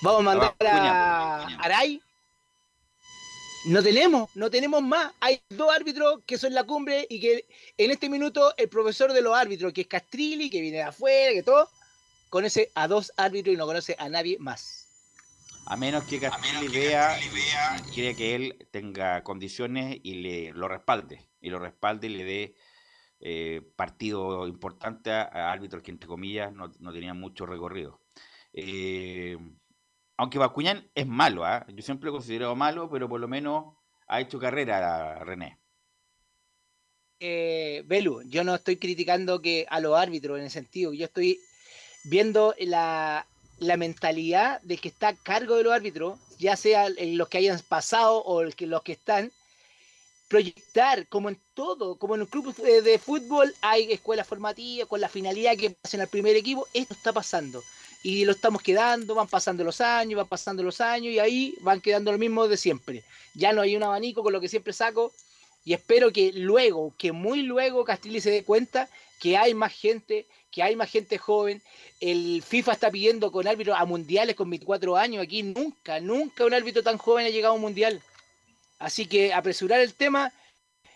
Vamos 0.03 0.19
a 0.19 0.23
mandar 0.23 0.55
a 0.65 1.45
Aray. 1.63 1.99
No 3.67 3.83
tenemos, 3.83 4.33
no 4.33 4.49
tenemos 4.49 4.81
más. 4.81 5.13
Hay 5.19 5.41
dos 5.49 5.75
árbitros 5.75 6.21
que 6.25 6.37
son 6.37 6.53
la 6.53 6.63
cumbre 6.63 7.05
y 7.09 7.19
que 7.19 7.45
en 7.77 7.91
este 7.91 8.07
minuto 8.07 8.53
el 8.55 8.69
profesor 8.69 9.11
de 9.11 9.21
los 9.21 9.35
árbitros, 9.35 9.73
que 9.73 9.81
es 9.81 9.87
Castrilli, 9.87 10.49
que 10.49 10.61
viene 10.61 10.77
de 10.77 10.83
afuera, 10.83 11.33
que 11.33 11.43
todo, 11.43 11.69
conoce 12.29 12.71
a 12.75 12.87
dos 12.87 13.11
árbitros 13.17 13.53
y 13.53 13.57
no 13.57 13.65
conoce 13.65 13.93
a 13.99 14.07
nadie 14.07 14.37
más. 14.39 14.87
A 15.65 15.75
menos 15.75 16.05
que 16.05 16.17
Castilli 16.17 16.69
vea, 16.69 17.19
y 17.19 17.91
quiere 17.91 18.15
que 18.15 18.35
él 18.35 18.67
tenga 18.71 19.21
condiciones 19.23 19.97
y 20.01 20.13
le 20.13 20.53
lo 20.53 20.69
respalde. 20.69 21.27
Y 21.41 21.49
lo 21.49 21.59
respalde 21.59 22.07
y 22.07 22.11
le 22.11 22.23
dé 22.23 22.55
eh, 23.19 23.61
partido 23.75 24.47
importante 24.47 25.11
a, 25.11 25.23
a 25.23 25.51
árbitros 25.51 25.83
que, 25.83 25.91
entre 25.91 26.07
comillas, 26.07 26.53
no, 26.53 26.71
no 26.79 26.93
tenían 26.93 27.19
mucho 27.19 27.45
recorrido. 27.45 27.99
Eh, 28.53 29.37
aunque 30.17 30.39
Bascuñán 30.39 30.89
es 30.95 31.07
malo, 31.07 31.45
¿ah? 31.45 31.65
yo 31.69 31.81
siempre 31.81 32.05
lo 32.05 32.11
he 32.11 32.19
considerado 32.19 32.55
malo, 32.55 32.89
pero 32.89 33.07
por 33.09 33.19
lo 33.19 33.27
menos 33.27 33.75
ha 34.07 34.21
hecho 34.21 34.39
carrera 34.39 35.23
René. 35.23 35.59
eh, 37.19 37.83
Belu, 37.85 38.21
yo 38.23 38.43
no 38.43 38.55
estoy 38.55 38.77
criticando 38.77 39.41
que 39.41 39.65
a 39.69 39.79
los 39.79 39.97
árbitros 39.97 40.37
en 40.37 40.45
el 40.45 40.51
sentido, 40.51 40.93
yo 40.93 41.05
estoy 41.05 41.39
viendo 42.03 42.53
la, 42.59 43.25
la 43.59 43.77
mentalidad 43.77 44.61
de 44.61 44.77
que 44.77 44.87
está 44.89 45.09
a 45.09 45.15
cargo 45.15 45.55
de 45.55 45.63
los 45.63 45.73
árbitros, 45.73 46.19
ya 46.37 46.55
sea 46.55 46.87
el- 46.87 47.15
los 47.17 47.27
que 47.29 47.39
hayan 47.39 47.59
pasado 47.67 48.23
o 48.23 48.43
los 48.43 48.83
que 48.83 48.91
están, 48.91 49.31
proyectar 50.27 51.07
como 51.07 51.29
en 51.29 51.39
todo, 51.53 51.97
como 51.97 52.15
en 52.15 52.21
un 52.21 52.27
club 52.27 52.53
eh, 52.65 52.81
de 52.81 52.99
fútbol 52.99 53.53
hay 53.61 53.91
escuelas 53.91 54.27
formativas 54.27 54.87
con 54.87 54.99
la 55.01 55.09
finalidad 55.09 55.55
que 55.57 55.71
pasen 55.71 56.01
al 56.01 56.07
primer 56.09 56.35
equipo, 56.35 56.67
esto 56.73 56.93
está 56.93 57.13
pasando. 57.13 57.63
Y 58.07 58.23
lo 58.23 58.31
estamos 58.31 58.61
quedando, 58.61 59.15
van 59.15 59.27
pasando 59.27 59.65
los 59.65 59.81
años, 59.81 60.15
van 60.15 60.29
pasando 60.29 60.63
los 60.63 60.79
años 60.79 61.13
y 61.13 61.19
ahí 61.19 61.55
van 61.59 61.81
quedando 61.81 62.09
lo 62.09 62.17
mismo 62.17 62.47
de 62.47 62.55
siempre. 62.55 63.03
Ya 63.33 63.51
no 63.51 63.61
hay 63.61 63.75
un 63.75 63.83
abanico 63.83 64.23
con 64.23 64.31
lo 64.31 64.39
que 64.39 64.47
siempre 64.47 64.71
saco 64.71 65.11
y 65.65 65.73
espero 65.73 66.13
que 66.13 66.31
luego, 66.31 66.93
que 66.97 67.11
muy 67.11 67.41
luego 67.41 67.83
Castilli 67.83 68.21
se 68.21 68.31
dé 68.31 68.45
cuenta 68.45 68.87
que 69.19 69.35
hay 69.35 69.53
más 69.53 69.73
gente, 69.73 70.25
que 70.51 70.63
hay 70.63 70.77
más 70.77 70.89
gente 70.89 71.17
joven. 71.17 71.61
El 71.99 72.41
FIFA 72.47 72.71
está 72.71 72.89
pidiendo 72.89 73.29
con 73.29 73.45
árbitros 73.45 73.75
a 73.77 73.83
mundiales 73.83 74.37
con 74.37 74.49
24 74.49 74.95
años. 74.95 75.21
Aquí 75.21 75.43
nunca, 75.43 75.99
nunca 75.99 76.45
un 76.45 76.53
árbitro 76.53 76.83
tan 76.83 76.97
joven 76.97 77.25
ha 77.25 77.29
llegado 77.29 77.51
a 77.51 77.55
un 77.55 77.61
mundial. 77.61 78.01
Así 78.79 79.05
que 79.05 79.33
apresurar 79.33 79.81
el 79.81 79.93
tema 79.93 80.31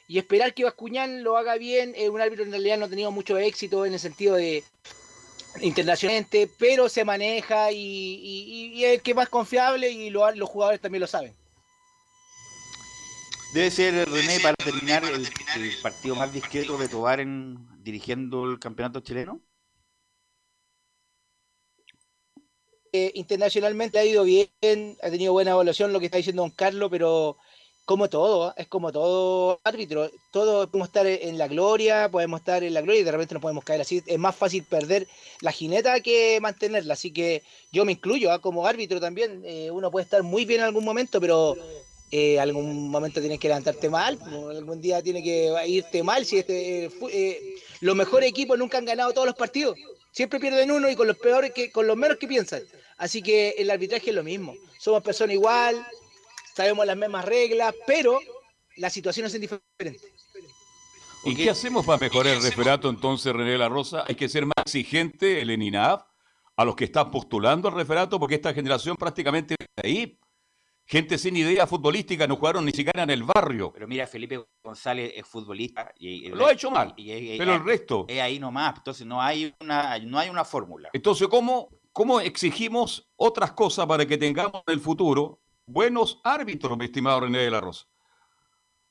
y 0.08 0.17
esperar 0.17 0.54
que 0.54 0.63
Bascuñán 0.63 1.24
lo 1.24 1.36
haga 1.36 1.58
bien. 1.58 1.93
Es 1.97 2.08
un 2.08 2.21
árbitro 2.21 2.45
en 2.45 2.52
realidad 2.52 2.78
no 2.78 2.86
ha 2.86 2.89
tenido 2.89 3.12
mucho 3.12 3.38
éxito 3.38 3.86
en 3.86 3.91
el 3.91 4.00
sentido 4.00 4.36
de 4.36 4.63
internacionalmente, 5.60 6.50
pero 6.58 6.88
se 6.88 7.04
maneja 7.04 7.72
y, 7.72 7.78
y- 7.78 8.66
y 8.74 8.86
es 8.86 8.94
el 8.96 9.02
que 9.02 9.12
es 9.12 9.18
más 9.18 9.30
confiable 9.30 9.90
y 9.92 10.10
lo- 10.10 10.32
los 10.32 10.50
jugadores 10.50 10.80
también 10.82 11.02
lo 11.02 11.08
saben. 11.08 11.36
Debe 13.54 13.70
ser, 13.70 14.10
René, 14.10 14.40
para 14.40 14.56
terminar, 14.56 15.04
el, 15.04 15.26
el 15.26 15.82
partido 15.82 16.16
más 16.16 16.32
discreto 16.34 16.78
de 16.78 16.88
Tobar 16.88 17.20
en, 17.20 17.58
dirigiendo 17.84 18.46
el 18.46 18.60
campeonato 18.60 19.02
chileno. 19.02 19.42
Eh, 22.94 23.12
internacionalmente 23.16 24.00
ha 24.00 24.06
ido 24.06 24.24
bien, 24.24 24.50
ha 25.02 25.10
tenido 25.10 25.34
buena 25.34 25.52
evaluación 25.52 25.94
lo 25.94 26.00
que 26.00 26.06
está 26.06 26.18
diciendo 26.18 26.42
Don 26.44 26.52
Carlos, 26.52 26.90
pero 26.92 27.38
como 27.86 28.10
todo, 28.10 28.46
¿ah? 28.46 28.54
es 28.58 28.67
como 28.67 28.91
todo 28.91 29.60
árbitro, 29.63 30.10
todos 30.32 30.67
podemos 30.67 30.89
estar 30.89 31.06
en 31.08 31.38
la 31.38 31.48
gloria, 31.48 32.10
podemos 32.10 32.39
estar 32.39 32.63
en 32.63 32.74
la 32.74 32.82
gloria 32.82 33.02
y 33.02 33.04
de 33.04 33.12
repente 33.12 33.34
nos 33.34 33.41
podemos 33.41 33.63
caer 33.63 33.82
así, 33.82 34.04
es 34.06 34.20
más 34.20 34.36
fácil 34.36 34.63
perder 34.63 35.08
la 35.41 35.52
jineta 35.52 36.00
que 36.00 36.39
mantenerla, 36.41 36.94
así 36.94 37.12
que 37.12 37.44
yo 37.72 37.84
me 37.86 37.94
incluyo 37.94 38.32
¿ah? 38.32 38.39
como 38.39 38.65
árbitro 38.65 39.00
también, 39.00 39.41
eh, 39.46 39.72
uno 39.72 39.91
puede 39.91 40.04
estar 40.04 40.24
muy 40.24 40.46
bien 40.46 40.62
en 40.62 40.67
algún 40.67 40.86
momento, 40.86 41.20
pero 41.20 41.58
eh, 42.13 42.38
algún 42.41 42.89
momento 42.89 43.22
tienes 43.22 43.39
que 43.39 43.48
levantarte 43.48 43.89
mal, 43.89 44.20
algún 44.50 44.82
día 44.82 45.02
tiene 45.02 45.24
que 45.24 45.50
irte 45.67 46.04
mal, 46.04 46.26
si 46.26 46.39
este, 46.39 46.86
eh, 46.86 46.91
eh, 47.10 47.56
los 47.80 47.96
mejores 47.96 48.30
equipos 48.30 48.60
nunca 48.60 48.78
han 48.78 48.84
ganado 48.84 49.13
todos 49.13 49.28
los 49.28 49.36
partidos, 49.36 49.78
siempre 50.12 50.38
pierden 50.38 50.72
uno 50.72 50.89
y 50.89 50.96
con 50.98 51.08
los 51.08 51.17
peores 51.17 51.54
que, 51.54 51.72
con 51.72 51.88
los 51.88 51.96
menos 51.96 52.17
que 52.17 52.28
piensan. 52.28 52.63
Así 52.98 53.22
que 53.22 53.56
el 53.58 53.72
arbitraje 53.72 54.10
es 54.10 54.15
lo 54.15 54.24
mismo. 54.24 54.54
Somos 54.78 55.02
personas 55.02 55.36
igual, 55.36 55.88
sabemos 56.54 56.86
las 56.86 56.98
mismas 56.98 57.26
reglas, 57.26 57.74
pero 57.88 58.20
las 58.78 58.94
situaciones 58.94 59.32
son 59.32 59.42
diferentes. 59.42 60.12
¿Y 61.24 61.36
qué 61.36 61.50
hacemos 61.52 61.86
para 61.86 62.00
mejorar 62.00 62.34
el 62.36 62.42
referato 62.42 62.90
entonces, 62.90 63.32
René 63.34 63.58
la 63.58 63.70
Rosa? 63.70 64.04
¿Hay 64.08 64.16
que 64.16 64.28
ser 64.28 64.46
más 64.46 64.56
exigente, 64.66 65.42
el 65.42 65.52
ENINAF, 65.52 66.02
a 66.56 66.66
los 66.66 66.76
que 66.76 66.86
están 66.86 67.12
postulando 67.12 67.68
al 67.68 67.76
referato? 67.76 68.20
Porque 68.20 68.36
esta 68.36 68.54
generación 68.54 68.96
prácticamente 68.98 69.56
está 69.60 69.88
ahí. 69.88 70.18
Gente 70.88 71.18
sin 71.20 71.38
idea 71.38 71.68
futbolística, 71.68 72.28
no 72.28 72.36
jugaron 72.38 72.66
ni 72.66 72.72
siquiera 72.72 73.04
en 73.04 73.12
el 73.12 73.24
barrio. 73.24 73.72
Pero 73.72 73.88
mira, 73.88 74.08
Felipe 74.08 74.44
González 74.64 75.14
es 75.16 75.26
futbolista 75.28 75.94
y, 75.98 76.28
Lo 76.30 76.48
ha 76.48 76.52
hecho 76.54 76.72
mal, 76.72 76.94
y- 76.98 77.12
y- 77.14 77.34
y- 77.34 77.38
pero 77.38 77.54
el 77.54 77.60
es- 77.62 77.66
resto. 77.66 78.06
es 78.10 78.20
ahí 78.20 78.40
nomás, 78.40 78.74
entonces 78.78 79.06
no 79.06 79.22
hay 79.22 79.54
una, 79.62 80.00
no 80.00 80.18
hay 80.20 80.30
una 80.30 80.44
fórmula. 80.44 80.90
Entonces, 80.92 81.28
¿cómo, 81.30 81.70
¿cómo 81.94 82.20
exigimos 82.20 83.08
otras 83.16 83.52
cosas 83.54 83.86
para 83.86 84.06
que 84.08 84.18
tengamos 84.18 84.64
en 84.68 84.74
el 84.74 84.80
futuro 84.82 85.40
buenos 85.72 86.20
árbitros, 86.24 86.78
mi 86.78 86.86
estimado 86.86 87.22
René 87.22 87.40
de 87.40 87.52
la 87.52 87.62
Rosa? 87.62 87.86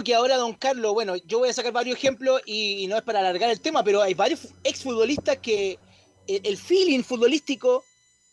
Que 0.05 0.14
ahora, 0.14 0.37
don 0.37 0.55
Carlos, 0.55 0.95
bueno, 0.95 1.16
yo 1.16 1.40
voy 1.40 1.51
a 1.51 1.53
sacar 1.53 1.73
varios 1.73 1.97
ejemplos 1.97 2.40
y, 2.47 2.87
no 2.88 2.97
es 2.97 3.03
para 3.03 3.21
alargar 3.21 3.51
el 3.51 3.61
tema, 3.61 3.85
pero 3.85 4.01
hay 4.01 4.14
varios 4.14 4.49
exfutbolistas 4.64 5.38
que 5.38 5.79
el, 6.27 6.40
el 6.45 6.57
feeling 6.57 7.03
futbolístico 7.03 7.85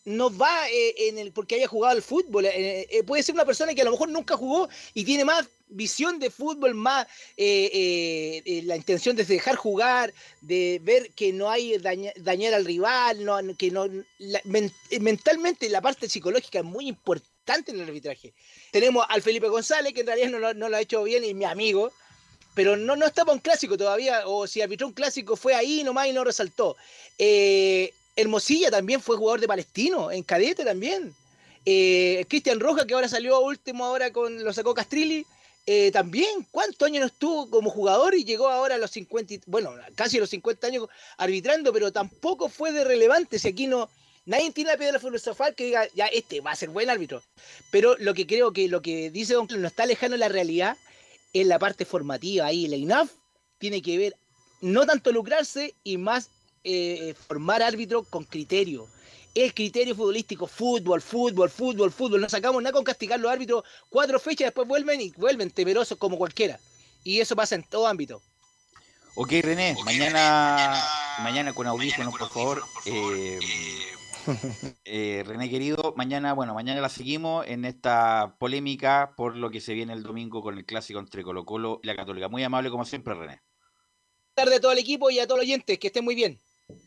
no 0.05 0.35
va 0.35 0.69
eh, 0.69 1.09
en 1.09 1.17
el 1.17 1.33
porque 1.33 1.55
haya 1.55 1.67
jugado 1.67 1.97
al 1.97 2.01
fútbol. 2.01 2.45
Eh, 2.45 2.87
eh, 2.89 3.03
puede 3.03 3.21
ser 3.23 3.35
una 3.35 3.43
persona 3.43 3.73
que 3.73 3.81
a 3.81 3.85
lo 3.85 3.91
mejor 3.91 4.07
nunca 4.07 4.37
jugó 4.37 4.69
y 4.93 5.03
tiene 5.03 5.25
más 5.25 5.49
visión 5.67 6.17
de 6.17 6.29
fútbol, 6.29 6.73
más 6.73 7.05
eh, 7.35 7.69
eh, 7.73 8.43
eh, 8.45 8.61
la 8.63 8.77
intención 8.77 9.17
de 9.17 9.25
dejar 9.25 9.57
jugar, 9.57 10.13
de 10.39 10.79
ver 10.81 11.11
que 11.13 11.33
no 11.33 11.49
hay 11.49 11.77
daña- 11.79 12.13
dañar 12.15 12.53
al 12.53 12.63
rival, 12.63 13.17
que 13.57 13.69
no 13.69 13.87
eh, 13.87 14.99
mentalmente 15.01 15.67
la 15.67 15.81
parte 15.81 16.07
psicológica 16.07 16.59
es 16.59 16.65
muy 16.65 16.87
importante 16.87 17.36
en 17.55 17.79
el 17.79 17.87
arbitraje. 17.87 18.33
Tenemos 18.71 19.05
al 19.09 19.21
Felipe 19.21 19.47
González, 19.47 19.93
que 19.93 20.01
en 20.01 20.07
realidad 20.07 20.29
no, 20.29 20.53
no 20.53 20.69
lo 20.69 20.77
ha 20.77 20.81
hecho 20.81 21.03
bien, 21.03 21.23
y 21.23 21.33
mi 21.33 21.45
amigo, 21.45 21.91
pero 22.53 22.75
no, 22.75 22.95
no 22.95 23.05
estaba 23.05 23.33
un 23.33 23.39
clásico 23.39 23.77
todavía, 23.77 24.27
o 24.27 24.47
si 24.47 24.61
arbitró 24.61 24.87
un 24.87 24.93
clásico 24.93 25.35
fue 25.35 25.55
ahí 25.55 25.83
nomás 25.83 26.07
y 26.07 26.13
no 26.13 26.23
resaltó. 26.23 26.75
Eh, 27.17 27.93
Hermosilla 28.15 28.71
también 28.71 29.01
fue 29.01 29.15
jugador 29.15 29.39
de 29.39 29.47
Palestino, 29.47 30.11
en 30.11 30.23
cadete 30.23 30.65
también. 30.65 31.13
Eh, 31.65 32.25
Cristian 32.27 32.59
Roja, 32.59 32.85
que 32.85 32.93
ahora 32.93 33.07
salió 33.07 33.39
último 33.41 33.85
ahora 33.85 34.11
con 34.11 34.43
lo 34.43 34.53
sacó 34.53 34.73
Castrilli, 34.73 35.25
eh, 35.65 35.91
también, 35.91 36.47
¿cuántos 36.49 36.85
años 36.85 37.01
no 37.01 37.07
estuvo 37.07 37.49
como 37.49 37.69
jugador 37.69 38.15
y 38.15 38.23
llegó 38.23 38.47
ahora 38.47 38.75
a 38.75 38.77
los 38.77 38.91
50, 38.91 39.33
y- 39.33 39.41
bueno, 39.45 39.73
casi 39.95 40.17
a 40.17 40.21
los 40.21 40.29
50 40.29 40.67
años 40.67 40.87
arbitrando, 41.17 41.73
pero 41.73 41.91
tampoco 41.91 42.47
fue 42.47 42.71
de 42.71 42.85
relevante, 42.85 43.37
si 43.37 43.49
aquí 43.49 43.67
no, 43.67 43.89
Nadie 44.27 44.51
tiene 44.51 44.71
la 44.71 44.77
piedra 44.77 44.99
filosofal 44.99 45.55
que 45.55 45.63
diga, 45.63 45.87
ya, 45.95 46.07
este 46.07 46.41
va 46.41 46.51
a 46.51 46.55
ser 46.55 46.67
buen 46.67 46.89
árbitro. 46.89 47.23
Pero 47.71 47.95
lo 47.97 48.13
que 48.13 48.27
creo 48.27 48.51
que 48.51 48.67
lo 48.67 48.81
que 48.81 49.09
dice 49.09 49.33
Don 49.33 49.47
Clon 49.47 49.61
no 49.61 49.69
está 49.69 49.85
lejano 49.85 50.15
de 50.15 50.19
la 50.19 50.27
realidad 50.27 50.77
es 51.31 51.47
la 51.47 51.57
parte 51.57 51.85
formativa. 51.85 52.45
Ahí 52.45 52.67
la 52.67 52.75
INAF 52.75 53.09
tiene 53.57 53.81
que 53.81 53.97
ver, 53.97 54.17
no 54.59 54.85
tanto 54.85 55.13
lucrarse 55.13 55.75
y 55.81 55.95
más 55.97 56.29
eh, 56.65 57.15
formar 57.27 57.63
árbitro 57.63 58.03
con 58.03 58.25
criterio. 58.25 58.89
El 59.33 59.53
criterio 59.53 59.95
futbolístico, 59.95 60.45
fútbol, 60.45 61.01
fútbol, 61.01 61.49
fútbol, 61.49 61.89
fútbol. 61.89 62.19
No 62.19 62.27
sacamos 62.27 62.61
nada 62.61 62.73
con 62.73 62.83
castigar 62.83 63.21
los 63.21 63.31
árbitros 63.31 63.63
cuatro 63.89 64.19
fechas, 64.19 64.47
después 64.47 64.67
vuelven 64.67 64.99
y 64.99 65.11
vuelven 65.11 65.51
temerosos 65.51 65.97
como 65.97 66.17
cualquiera. 66.17 66.59
Y 67.01 67.21
eso 67.21 67.33
pasa 67.33 67.55
en 67.55 67.63
todo 67.63 67.87
ámbito. 67.87 68.21
Ok, 69.15 69.31
René, 69.41 69.77
mañana, 69.85 70.83
mañana 71.23 71.53
con 71.53 71.65
audífonos, 71.65 72.13
por 72.17 72.29
favor. 72.29 72.63
Eh, 72.85 73.39
eh, 73.41 73.96
René 74.85 75.49
querido, 75.49 75.93
mañana, 75.97 76.33
bueno, 76.33 76.53
mañana 76.53 76.81
la 76.81 76.89
seguimos 76.89 77.45
en 77.47 77.65
esta 77.65 78.35
polémica 78.39 79.13
por 79.15 79.35
lo 79.35 79.49
que 79.49 79.61
se 79.61 79.73
viene 79.73 79.93
el 79.93 80.03
domingo 80.03 80.41
con 80.41 80.57
el 80.57 80.65
clásico 80.65 80.99
entre 80.99 81.23
Colo 81.23 81.45
Colo 81.45 81.79
y 81.83 81.87
la 81.87 81.95
Católica. 81.95 82.27
Muy 82.29 82.43
amable 82.43 82.69
como 82.69 82.85
siempre, 82.85 83.13
René. 83.13 83.41
Buenas 83.41 84.35
tardes 84.35 84.57
a 84.57 84.61
todo 84.61 84.71
el 84.71 84.79
equipo 84.79 85.09
y 85.09 85.19
a 85.19 85.25
todos 85.25 85.39
los 85.39 85.45
oyentes, 85.45 85.79
que 85.79 85.87
estén 85.87 86.05
muy 86.05 86.15
bien. 86.15 86.39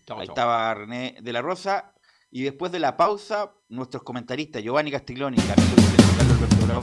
Ahí 0.09 0.27
estaba 0.27 0.75
René 0.75 1.17
de 1.21 1.33
la 1.33 1.43
Rosa. 1.43 1.95
Y 2.33 2.43
después 2.43 2.71
de 2.71 2.79
la 2.79 2.97
pausa, 2.97 3.53
nuestros 3.69 4.05
comentaristas 4.05 4.63
Giovanni 4.63 4.93
Castiglioni 4.93 5.37
y 5.37 5.41
Carlos 5.41 5.81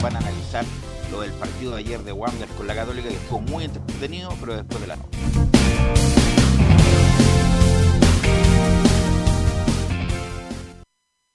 van 0.02 0.16
a 0.16 0.18
analizar 0.18 0.64
lo 1.10 1.20
del 1.20 1.32
partido 1.32 1.72
de 1.72 1.78
ayer 1.78 2.02
de 2.02 2.12
Wander 2.12 2.48
con 2.50 2.66
la 2.66 2.74
Católica, 2.74 3.08
que 3.08 3.14
estuvo 3.14 3.40
muy 3.40 3.64
entretenido, 3.64 4.30
pero 4.40 4.56
después 4.56 4.80
de 4.80 4.86
la 4.86 4.96
noche. 4.96 6.17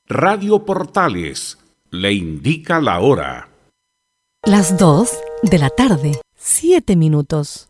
Radio 0.10 0.66
Portales 0.66 1.58
le 1.89 2.12
indica 2.12 2.82
la 2.82 2.99
hora. 2.99 3.47
Las 4.45 4.78
2 4.78 5.10
de 5.43 5.58
la 5.58 5.70
tarde, 5.70 6.20
7 6.36 6.97
minutos. 6.97 7.70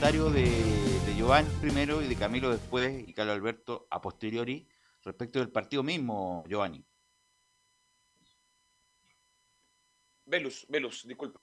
De, 0.00 0.30
de 1.06 1.14
Giovanni 1.14 1.50
primero 1.60 2.00
y 2.00 2.08
de 2.08 2.16
Camilo 2.16 2.50
después 2.50 3.06
y 3.06 3.12
Carlos 3.12 3.34
Alberto 3.36 3.86
a 3.90 4.00
posteriori 4.00 4.66
respecto 5.04 5.38
del 5.38 5.50
partido 5.50 5.82
mismo, 5.82 6.42
Giovanni. 6.48 6.82
Velus, 10.24 10.66
Velus, 10.68 11.06
disculpa. 11.06 11.40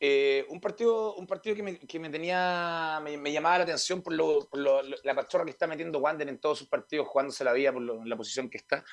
Eh, 0.00 0.44
un 0.50 0.60
partido, 0.60 1.14
un 1.14 1.26
partido 1.26 1.54
que 1.54 1.62
me, 1.62 1.78
que 1.78 1.98
me 2.00 2.10
tenía, 2.10 3.00
me, 3.02 3.32
llamaba 3.32 3.58
la 3.58 3.64
atención 3.64 4.02
por, 4.02 4.12
lo, 4.12 4.48
por 4.48 4.58
lo- 4.58 4.82
la 4.82 5.14
pachorra 5.14 5.44
que 5.44 5.52
está 5.52 5.68
metiendo 5.68 6.00
Wander 6.00 6.28
en 6.28 6.40
todos 6.40 6.58
sus 6.58 6.68
partidos, 6.68 7.06
jugándose 7.06 7.44
la 7.44 7.52
vida 7.52 7.72
por 7.72 7.82
lo- 7.82 8.04
la 8.04 8.16
posición 8.16 8.50
que 8.50 8.58
está. 8.58 8.84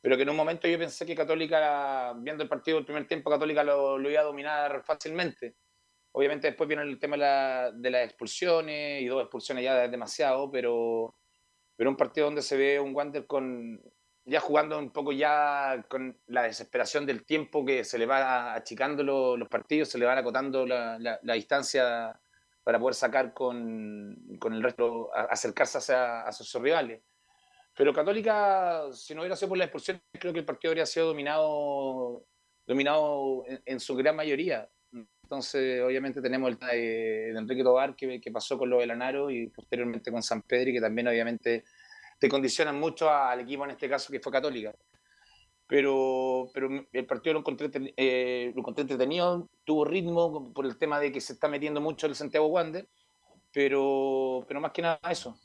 Pero 0.00 0.16
que 0.16 0.22
en 0.22 0.30
un 0.30 0.36
momento 0.36 0.68
yo 0.68 0.78
pensé 0.78 1.04
que 1.04 1.16
Católica, 1.16 2.14
viendo 2.18 2.44
el 2.44 2.48
partido 2.48 2.76
del 2.76 2.84
primer 2.84 3.08
tiempo, 3.08 3.30
Católica 3.30 3.64
lo 3.64 4.08
iba 4.10 4.20
a 4.20 4.24
dominar 4.24 4.84
fácilmente. 4.84 5.56
Obviamente 6.16 6.46
después 6.46 6.68
viene 6.68 6.84
el 6.84 6.98
tema 7.00 7.16
de, 7.16 7.22
la- 7.22 7.72
de 7.72 7.90
las 7.90 8.04
expulsiones 8.04 9.02
y 9.02 9.06
dos 9.06 9.20
expulsiones 9.22 9.64
ya 9.64 9.84
es 9.84 9.90
demasiado, 9.90 10.48
pero, 10.50 11.14
pero 11.76 11.90
un 11.90 11.96
partido 11.96 12.26
donde 12.26 12.42
se 12.42 12.56
ve 12.56 12.78
un 12.80 12.94
Wander 12.94 13.26
con 13.26 13.82
ya 14.26 14.40
jugando 14.40 14.78
un 14.78 14.90
poco 14.90 15.12
ya 15.12 15.84
con 15.88 16.16
la 16.28 16.44
desesperación 16.44 17.04
del 17.04 17.26
tiempo 17.26 17.64
que 17.64 17.84
se 17.84 17.98
le 17.98 18.06
va 18.06 18.54
achicando 18.54 19.02
lo- 19.02 19.36
los 19.36 19.48
partidos, 19.48 19.88
se 19.90 19.98
le 19.98 20.06
van 20.06 20.16
acotando 20.18 20.64
la, 20.64 20.98
la- 20.98 21.18
la 21.22 21.34
distancia 21.34 22.18
para 22.62 22.78
poder 22.78 22.94
sacar 22.94 23.34
con, 23.34 24.16
con 24.38 24.54
el 24.54 24.62
resto, 24.62 25.10
acercarse 25.14 25.78
hacia, 25.78 26.22
a 26.22 26.32
sus 26.32 26.54
rivales. 26.62 27.02
Pero 27.76 27.92
Católica, 27.92 28.84
si 28.92 29.14
no 29.14 29.22
hubiera 29.22 29.36
sido 29.36 29.48
por 29.50 29.58
la 29.58 29.64
expulsión, 29.64 30.00
creo 30.12 30.32
que 30.32 30.38
el 30.38 30.44
partido 30.46 30.70
habría 30.70 30.86
sido 30.86 31.08
dominado, 31.08 32.24
dominado 32.66 33.44
en, 33.46 33.60
en 33.66 33.80
su 33.80 33.94
gran 33.96 34.14
mayoría. 34.16 34.70
Entonces, 35.24 35.82
obviamente 35.82 36.20
tenemos 36.20 36.50
el 36.50 36.58
tema 36.58 36.72
de, 36.72 37.32
de 37.32 37.38
Enrique 37.38 37.62
Tobar 37.62 37.96
que, 37.96 38.20
que 38.20 38.30
pasó 38.30 38.58
con 38.58 38.68
lo 38.68 38.78
de 38.78 38.86
Lanaro 38.86 39.30
y 39.30 39.48
posteriormente 39.48 40.12
con 40.12 40.22
San 40.22 40.42
Pedro, 40.42 40.70
que 40.70 40.82
también 40.82 41.08
obviamente 41.08 41.64
te 42.18 42.28
condicionan 42.28 42.78
mucho 42.78 43.10
al 43.10 43.40
equipo 43.40 43.64
en 43.64 43.70
este 43.70 43.88
caso 43.88 44.12
que 44.12 44.20
fue 44.20 44.30
Católica. 44.30 44.74
Pero, 45.66 46.50
pero 46.52 46.68
el 46.92 47.06
partido 47.06 47.32
lo 47.32 47.38
encontré, 47.40 47.70
eh, 47.96 48.52
lo 48.54 48.60
encontré 48.60 48.82
entretenido, 48.82 49.48
tuvo 49.64 49.86
ritmo 49.86 50.52
por 50.52 50.66
el 50.66 50.76
tema 50.76 51.00
de 51.00 51.10
que 51.10 51.22
se 51.22 51.32
está 51.32 51.48
metiendo 51.48 51.80
mucho 51.80 52.06
el 52.06 52.14
Santiago 52.14 52.46
Wander, 52.48 52.86
pero, 53.50 54.44
pero 54.46 54.60
más 54.60 54.72
que 54.72 54.82
nada 54.82 55.00
eso. 55.10 55.38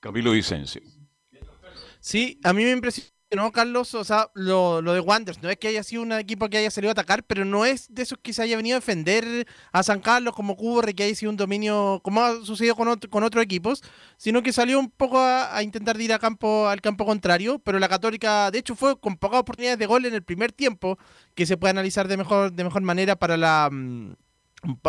Camilo 0.00 0.32
Vicencio. 0.32 0.80
Sí, 2.00 2.40
a 2.42 2.54
mí 2.54 2.64
me 2.64 2.70
impresionó, 2.70 3.10
Carlos, 3.52 3.94
o 3.94 4.04
sea, 4.04 4.30
lo, 4.34 4.82
lo 4.82 4.92
de 4.92 5.00
Wanderers. 5.00 5.42
No 5.42 5.48
es 5.50 5.56
que 5.56 5.68
haya 5.68 5.82
sido 5.82 6.02
un 6.02 6.12
equipo 6.12 6.48
que 6.48 6.58
haya 6.58 6.70
salido 6.70 6.90
a 6.90 6.92
atacar, 6.92 7.24
pero 7.24 7.44
no 7.44 7.64
es 7.64 7.86
de 7.94 8.02
esos 8.02 8.18
que 8.22 8.32
se 8.32 8.42
haya 8.42 8.56
venido 8.56 8.76
a 8.76 8.80
defender 8.80 9.46
a 9.72 9.82
San 9.82 10.00
Carlos 10.00 10.34
como 10.34 10.52
ocurre, 10.52 10.94
que 10.94 11.04
haya 11.04 11.14
sido 11.14 11.30
un 11.30 11.36
dominio, 11.36 12.00
como 12.04 12.20
ha 12.22 12.44
sucedido 12.44 12.76
con, 12.76 12.88
otro- 12.88 13.08
con 13.10 13.22
otros 13.24 13.42
equipos, 13.44 13.82
sino 14.16 14.42
que 14.42 14.52
salió 14.52 14.78
un 14.78 14.90
poco 14.90 15.18
a, 15.18 15.56
a 15.56 15.62
intentar 15.62 16.00
ir 16.00 16.12
a 16.12 16.18
campo, 16.18 16.68
al 16.68 16.80
campo 16.80 17.04
contrario. 17.06 17.58
Pero 17.60 17.78
la 17.78 17.88
Católica, 17.88 18.50
de 18.50 18.58
hecho, 18.58 18.76
fue 18.76 18.98
con 19.00 19.16
pocas 19.16 19.40
oportunidades 19.40 19.78
de 19.78 19.86
gol 19.86 20.04
en 20.06 20.14
el 20.14 20.22
primer 20.22 20.52
tiempo, 20.52 20.98
que 21.34 21.46
se 21.46 21.56
puede 21.56 21.70
analizar 21.70 22.08
de 22.08 22.16
mejor, 22.18 22.52
de 22.52 22.64
mejor 22.64 22.82
manera 22.82 23.16
para 23.16 23.36
la. 23.36 23.70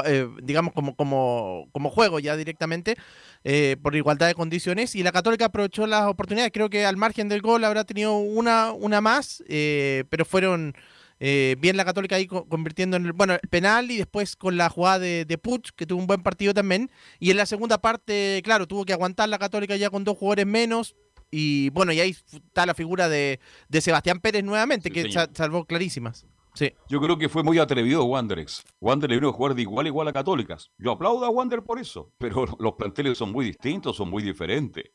Eh, 0.06 0.28
digamos 0.42 0.74
como, 0.74 0.96
como, 0.96 1.68
como 1.72 1.90
juego 1.90 2.20
ya 2.20 2.36
directamente 2.38 2.96
eh, 3.44 3.78
por 3.82 3.96
igualdad 3.96 4.28
de 4.28 4.36
condiciones. 4.36 4.96
Y 4.96 5.04
la 5.04 5.12
Católica 5.12 5.46
aprovechó 5.46 5.88
las 5.88 6.04
oportunidades. 6.08 6.52
Creo 6.54 6.70
que 6.70 6.86
al 6.86 6.98
margen 6.98 7.30
del 7.30 7.42
gol 7.42 7.64
habrá 7.64 7.84
tenido 7.84 8.18
una, 8.18 8.72
una 8.72 9.02
más 9.02 9.44
eh, 9.48 10.04
pero 10.10 10.26
fueron 10.26 10.74
bien 11.20 11.78
la 11.78 11.86
Católica 11.86 12.18
ahí 12.18 12.28
co- 12.28 12.50
convirtiendo 12.50 12.98
en 12.98 13.06
el, 13.06 13.14
bueno, 13.14 13.34
el 13.34 13.48
penal 13.50 13.90
y 13.92 13.98
después 13.98 14.36
con 14.36 14.58
la 14.58 14.68
jugada 14.68 15.00
de, 15.00 15.24
de 15.24 15.38
Puch 15.38 15.70
que 15.74 15.86
tuvo 15.86 16.02
un 16.02 16.08
buen 16.08 16.22
partido 16.22 16.54
también. 16.54 16.92
Y 17.18 17.32
en 17.32 17.38
la 17.38 17.46
segunda 17.46 17.78
parte 17.78 18.42
claro 18.44 18.68
tuvo 18.68 18.84
que 18.84 18.92
aguantar 18.92 19.30
la 19.30 19.40
Católica 19.40 19.78
ya 19.78 19.90
con 19.90 20.04
dos 20.04 20.18
jugadores 20.18 20.46
menos. 20.46 20.96
Y 21.32 21.70
bueno 21.70 21.94
y 21.94 22.00
ahí 22.02 22.10
está 22.32 22.66
la 22.66 22.74
figura 22.74 23.08
de, 23.08 23.40
de 23.70 23.82
Sebastián 23.82 24.20
Pérez 24.20 24.44
nuevamente 24.44 24.92
que 24.92 25.12
sa- 25.14 25.30
salvó 25.34 25.64
clarísimas 25.66 26.26
sí 26.54 26.74
Yo 26.90 27.02
creo 27.02 27.18
que 27.18 27.30
fue 27.30 27.44
muy 27.44 27.60
atrevido 27.60 28.04
Wanderers. 28.06 28.66
Wander 28.80 29.10
le 29.10 29.18
vino 29.18 29.30
a 29.30 29.34
jugar 29.34 29.56
de 29.56 29.62
igual 29.62 29.86
a 29.86 29.90
igual 29.90 30.08
a 30.08 30.14
Católicas. 30.14 30.72
Yo 30.78 30.92
aplaudo 30.92 31.26
a 31.26 31.30
Wander 31.30 31.64
por 31.64 31.80
eso, 31.80 32.12
pero 32.18 32.46
los 32.60 32.74
planteles 32.74 33.18
son 33.18 33.32
muy 33.32 33.46
distintos, 33.46 33.96
son 33.96 34.10
muy 34.10 34.24
diferentes. 34.24 34.86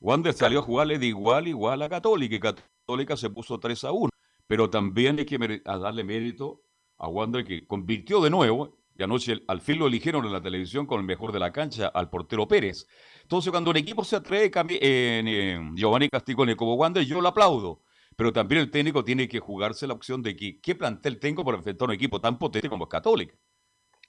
Wander 0.00 0.32
salió 0.32 0.60
a 0.60 0.62
jugarle 0.62 0.98
de 0.98 1.06
igual 1.06 1.46
a 1.46 1.48
igual 1.48 1.82
a 1.82 1.88
Católica 1.88 2.34
y 2.34 2.40
Católica 2.40 3.16
se 3.16 3.30
puso 3.30 3.58
3 3.58 3.84
a 3.84 3.92
1. 3.92 4.10
Pero 4.46 4.70
también 4.70 5.18
hay 5.18 5.26
que 5.26 5.60
a 5.64 5.78
darle 5.78 6.04
mérito 6.04 6.62
a 6.96 7.08
Wander 7.08 7.44
que 7.44 7.66
convirtió 7.66 8.20
de 8.20 8.30
nuevo. 8.30 8.78
Y 8.96 9.02
anoche 9.04 9.42
al 9.46 9.60
fin 9.60 9.78
lo 9.78 9.86
eligieron 9.86 10.24
en 10.24 10.32
la 10.32 10.42
televisión 10.42 10.86
con 10.86 10.98
el 10.98 11.06
mejor 11.06 11.30
de 11.30 11.38
la 11.38 11.52
cancha, 11.52 11.86
al 11.86 12.10
portero 12.10 12.48
Pérez. 12.48 12.88
Entonces, 13.22 13.52
cuando 13.52 13.70
un 13.70 13.76
equipo 13.76 14.02
se 14.02 14.16
atreve, 14.16 14.50
en, 14.80 15.28
en 15.28 15.76
Giovanni 15.76 16.08
Casticone 16.08 16.56
como 16.56 16.74
Wander, 16.74 17.04
yo 17.04 17.20
lo 17.20 17.28
aplaudo. 17.28 17.82
Pero 18.18 18.32
también 18.32 18.62
el 18.62 18.70
técnico 18.72 19.04
tiene 19.04 19.28
que 19.28 19.38
jugarse 19.38 19.86
la 19.86 19.94
opción 19.94 20.20
de 20.24 20.34
que, 20.34 20.60
qué 20.60 20.74
plantel 20.74 21.20
tengo 21.20 21.44
para 21.44 21.56
enfrentar 21.56 21.86
a 21.86 21.90
un 21.90 21.94
equipo 21.94 22.20
tan 22.20 22.36
potente 22.36 22.68
como 22.68 22.86
es 22.86 22.90
Católica. 22.90 23.36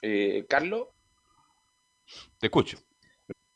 Eh, 0.02 0.48
Carlos, 0.50 0.88
Te 2.40 2.48
escucho. 2.48 2.80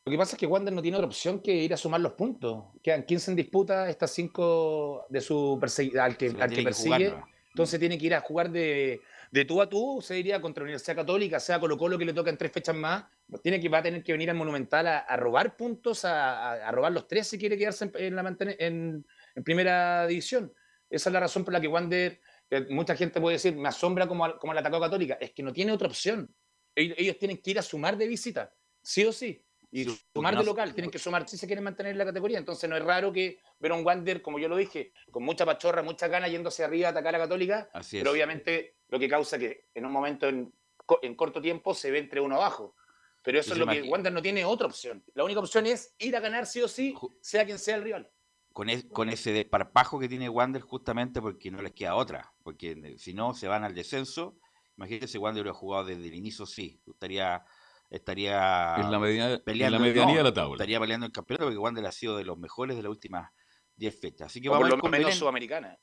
lo 0.05 0.11
que 0.11 0.17
pasa 0.17 0.35
es 0.35 0.39
que 0.39 0.45
Wander 0.45 0.71
no 0.71 0.83
tiene 0.83 0.97
otra 0.97 1.07
opción 1.07 1.39
que 1.39 1.55
ir 1.55 1.73
a 1.73 1.77
sumar 1.77 2.01
los 2.01 2.13
puntos. 2.13 2.65
Quedan 2.83 3.03
15 3.03 3.31
en 3.31 3.37
disputa, 3.37 3.89
estas 3.89 4.11
5 4.11 5.07
de 5.09 5.21
su 5.21 5.59
al 5.99 6.17
que, 6.17 6.35
al 6.39 6.51
que 6.51 6.61
persigue. 6.61 7.15
Entonces 7.49 7.79
tiene 7.79 7.97
que 7.97 8.05
ir 8.05 8.13
a 8.13 8.21
jugar 8.21 8.51
de, 8.51 9.01
de 9.31 9.45
tú 9.45 9.59
a 9.59 9.67
tú, 9.67 10.01
se 10.03 10.13
diría, 10.13 10.39
contra 10.39 10.61
la 10.61 10.65
Universidad 10.65 10.97
Católica, 10.97 11.39
sea 11.39 11.59
Colo 11.59 11.79
Colo 11.79 11.97
que 11.97 12.05
le 12.05 12.13
toca 12.13 12.29
en 12.29 12.37
tres 12.37 12.51
fechas 12.51 12.75
más. 12.75 13.05
Tiene 13.41 13.59
que, 13.59 13.69
va 13.69 13.79
a 13.79 13.83
tener 13.83 14.03
que 14.03 14.11
venir 14.11 14.29
al 14.29 14.35
Monumental 14.35 14.85
a, 14.85 14.99
a 14.99 15.17
robar 15.17 15.57
puntos, 15.57 16.05
a, 16.05 16.69
robar 16.71 16.91
los 16.91 17.07
tres 17.07 17.27
si 17.27 17.39
quiere 17.39 17.57
quedarse 17.57 17.85
en, 17.85 17.91
en 17.95 18.15
la 18.15 18.37
en- 18.59 19.05
en 19.35 19.43
primera 19.43 20.05
división. 20.07 20.53
Esa 20.89 21.09
es 21.09 21.13
la 21.13 21.19
razón 21.19 21.43
por 21.43 21.53
la 21.53 21.61
que 21.61 21.67
Wander, 21.67 22.19
eh, 22.49 22.65
mucha 22.69 22.95
gente 22.95 23.19
puede 23.19 23.35
decir, 23.35 23.55
me 23.55 23.69
asombra 23.69 24.07
como, 24.07 24.37
como 24.37 24.53
le 24.53 24.59
atacó 24.59 24.77
a 24.77 24.81
Católica. 24.81 25.17
Es 25.19 25.31
que 25.31 25.41
no 25.43 25.51
tiene 25.51 25.71
otra 25.71 25.87
opción. 25.87 26.33
Ellos, 26.75 26.95
ellos 26.99 27.17
tienen 27.17 27.37
que 27.37 27.51
ir 27.51 27.59
a 27.59 27.61
sumar 27.61 27.97
de 27.97 28.07
visita, 28.07 28.53
sí 28.81 29.05
o 29.05 29.11
sí. 29.11 29.43
Y 29.71 29.85
sumar 30.13 30.37
de 30.37 30.43
local, 30.43 30.71
tienen 30.75 30.91
que 30.91 30.99
sumar 30.99 31.27
si 31.27 31.35
se 31.35 31.47
quieren 31.47 31.63
mantener 31.63 31.93
en 31.93 31.97
la 31.97 32.05
categoría. 32.05 32.37
Entonces 32.37 32.69
no 32.69 32.77
es 32.77 32.83
raro 32.83 33.11
que 33.11 33.39
ver 33.57 33.71
a 33.71 33.75
un 33.75 33.83
Wander, 33.83 34.21
como 34.21 34.37
yo 34.37 34.47
lo 34.47 34.55
dije, 34.55 34.93
con 35.09 35.23
mucha 35.23 35.45
pachorra, 35.47 35.81
muchas 35.81 36.11
ganas 36.11 36.29
yendo 36.29 36.49
hacia 36.49 36.65
arriba 36.65 36.89
a 36.89 36.91
atacar 36.91 37.15
a 37.15 37.17
Católica, 37.19 37.69
Así 37.73 37.97
pero 37.97 38.11
es. 38.11 38.13
obviamente 38.15 38.75
lo 38.89 38.99
que 38.99 39.09
causa 39.09 39.39
que 39.39 39.65
en 39.73 39.87
un 39.87 39.91
momento, 39.91 40.29
en, 40.29 40.53
en 41.01 41.15
corto 41.15 41.41
tiempo, 41.41 41.73
se 41.73 41.89
ve 41.89 41.97
entre 41.97 42.21
uno 42.21 42.35
abajo. 42.35 42.75
Pero 43.23 43.39
eso 43.39 43.53
es 43.53 43.57
lo 43.59 43.65
que 43.65 43.77
imagina- 43.77 43.91
Wander 43.91 44.13
no 44.13 44.21
tiene 44.21 44.45
otra 44.45 44.67
opción. 44.67 45.03
La 45.15 45.23
única 45.23 45.39
opción 45.39 45.65
es 45.65 45.95
ir 45.97 46.15
a 46.15 46.19
ganar 46.19 46.45
sí 46.45 46.61
o 46.61 46.67
sí, 46.67 46.93
sea 47.21 47.43
quien 47.43 47.57
sea 47.57 47.77
el 47.77 47.83
rival. 47.83 48.11
Con, 48.53 48.69
es- 48.69 48.85
con 48.85 49.09
ese 49.09 49.31
desparpajo 49.33 49.99
que 49.99 50.07
tiene 50.07 50.29
Wander 50.29 50.61
justamente 50.61 51.21
porque 51.21 51.51
no 51.51 51.61
les 51.61 51.73
queda 51.73 51.95
otra, 51.95 52.31
porque 52.43 52.95
si 52.97 53.13
no 53.13 53.33
se 53.33 53.47
van 53.47 53.63
al 53.63 53.73
descenso, 53.75 54.37
imagínate 54.77 55.07
si 55.07 55.17
Wander 55.17 55.41
hubiera 55.43 55.57
jugado 55.57 55.85
desde 55.85 56.07
el 56.07 56.13
inicio, 56.15 56.45
sí, 56.45 56.79
estaría 56.87 57.43
estaría 57.89 58.75
En 58.77 58.91
la 58.91 58.97
media- 58.99 59.25
en 59.25 59.31
la 59.33 59.39
peleando, 59.43 59.79
medianía 59.79 60.13
no, 60.13 60.17
de 60.17 60.23
la 60.23 60.33
tabla. 60.33 60.55
Estaría 60.55 60.79
peleando 60.79 61.05
el 61.05 61.11
campeonato 61.11 61.45
porque 61.45 61.57
Wander 61.59 61.85
ha 61.85 61.91
sido 61.91 62.17
de 62.17 62.25
los 62.25 62.37
mejores 62.39 62.75
de 62.75 62.81
las 62.83 62.89
últimas 62.89 63.29
10 63.75 63.99
fechas. 63.99 64.27
Así 64.27 64.41
que 64.41 64.49
O 64.49 64.53
vamos 64.53 64.67
por 64.69 64.73
a 64.73 64.77
lo 64.77 64.81
con 64.81 64.91
menos 64.91 65.05
Belén, 65.05 65.19
sudamericana. 65.19 65.77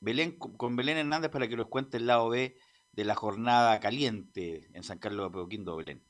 Belén- 0.00 0.38
con 0.38 0.56
con 0.56 0.76
Belén 0.76 0.98
Hernández 0.98 1.30
para 1.32 1.48
que 1.48 1.56
nos 1.56 1.66
cuente 1.66 1.96
el 1.96 2.06
lado 2.06 2.28
B 2.28 2.56
de 2.92 3.04
la 3.04 3.16
jornada 3.16 3.80
caliente 3.80 4.68
en 4.72 4.82
San 4.84 4.98
Carlos 4.98 5.32
de 5.32 5.38
Apoquindo, 5.40 5.74
Belén. 5.76 6.04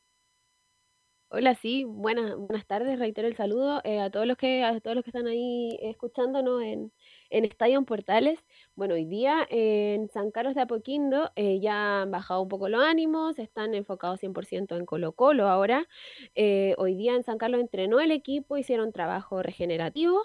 Hola, 1.31 1.55
sí, 1.55 1.85
buenas, 1.85 2.35
buenas 2.37 2.67
tardes, 2.67 2.99
reitero 2.99 3.29
el 3.29 3.37
saludo 3.37 3.83
eh, 3.85 4.01
a 4.01 4.11
todos 4.11 4.27
los 4.27 4.39
que, 4.39 4.65
a 4.65 4.81
todos 4.81 4.95
los 4.97 5.05
que 5.05 5.11
están 5.11 5.27
ahí 5.27 5.79
escuchándonos 5.83 6.63
en, 6.63 6.91
en 7.29 7.45
Estadio 7.45 7.83
Portales. 7.85 8.39
Bueno, 8.77 8.95
hoy 8.95 9.05
día 9.05 9.47
en 9.51 10.09
San 10.09 10.31
Carlos 10.31 10.55
de 10.55 10.63
Apoquindo 10.63 11.31
eh, 11.37 11.61
ya 11.61 12.01
han 12.03 12.11
bajado 12.11 12.41
un 12.41 12.49
poco 12.49 12.71
los 12.71 12.83
ánimos, 12.83 13.39
están 13.39 13.75
enfocados 13.75 14.21
100% 14.21 14.75
en 14.77 14.87
Colo 14.87 15.13
Colo 15.13 15.49
ahora. 15.49 15.87
Eh, 16.35 16.75
hoy 16.79 16.95
día 16.95 17.15
en 17.15 17.25
San 17.25 17.37
Carlos 17.37 17.61
entrenó 17.61 18.01
el 18.01 18.11
equipo, 18.11 18.57
hicieron 18.57 18.91
trabajo 18.93 19.43
regenerativo. 19.43 20.23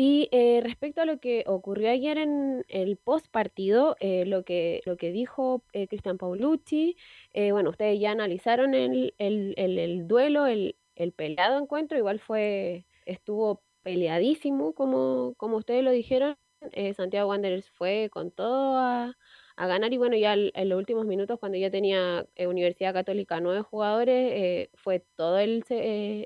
Y 0.00 0.28
eh, 0.30 0.60
respecto 0.62 1.00
a 1.02 1.06
lo 1.06 1.18
que 1.18 1.42
ocurrió 1.48 1.90
ayer 1.90 2.18
en 2.18 2.64
el 2.68 2.96
post 2.98 3.26
partido, 3.32 3.96
eh, 3.98 4.24
lo 4.26 4.44
que, 4.44 4.80
lo 4.86 4.96
que 4.96 5.10
dijo 5.10 5.64
eh, 5.72 5.88
Cristian 5.88 6.18
Paulucci, 6.18 6.96
eh, 7.32 7.50
bueno, 7.52 7.70
ustedes 7.70 7.98
ya 8.00 8.12
analizaron 8.12 8.74
el, 8.74 9.14
el- 9.18 9.54
el- 9.56 9.78
el 9.78 10.06
duelo, 10.06 10.46
el, 10.46 10.76
el 10.94 11.12
peleado 11.12 11.58
encuentro, 11.58 11.98
igual 11.98 12.20
fue, 12.20 12.86
estuvo 13.06 13.62
peleadísimo, 13.82 14.72
como, 14.72 15.34
como 15.36 15.56
ustedes 15.56 15.82
lo 15.82 15.90
dijeron. 15.90 16.36
eh, 16.72 16.94
Santiago 16.94 17.30
Wanderers 17.30 17.68
fue 17.70 18.08
con 18.12 18.30
todo 18.30 18.76
a, 18.78 19.16
a 19.56 19.66
ganar 19.66 19.92
y 19.92 19.96
bueno, 19.98 20.16
ya 20.16 20.34
en 20.34 20.68
los 20.68 20.78
últimos 20.78 21.06
minutos, 21.06 21.38
cuando 21.40 21.58
ya 21.58 21.70
tenía 21.70 22.24
eh, 22.36 22.46
Universidad 22.46 22.92
Católica 22.94 23.40
nueve 23.40 23.62
jugadores, 23.62 24.68
fue 24.74 25.00
todo 25.16 25.38
el, 25.38 25.64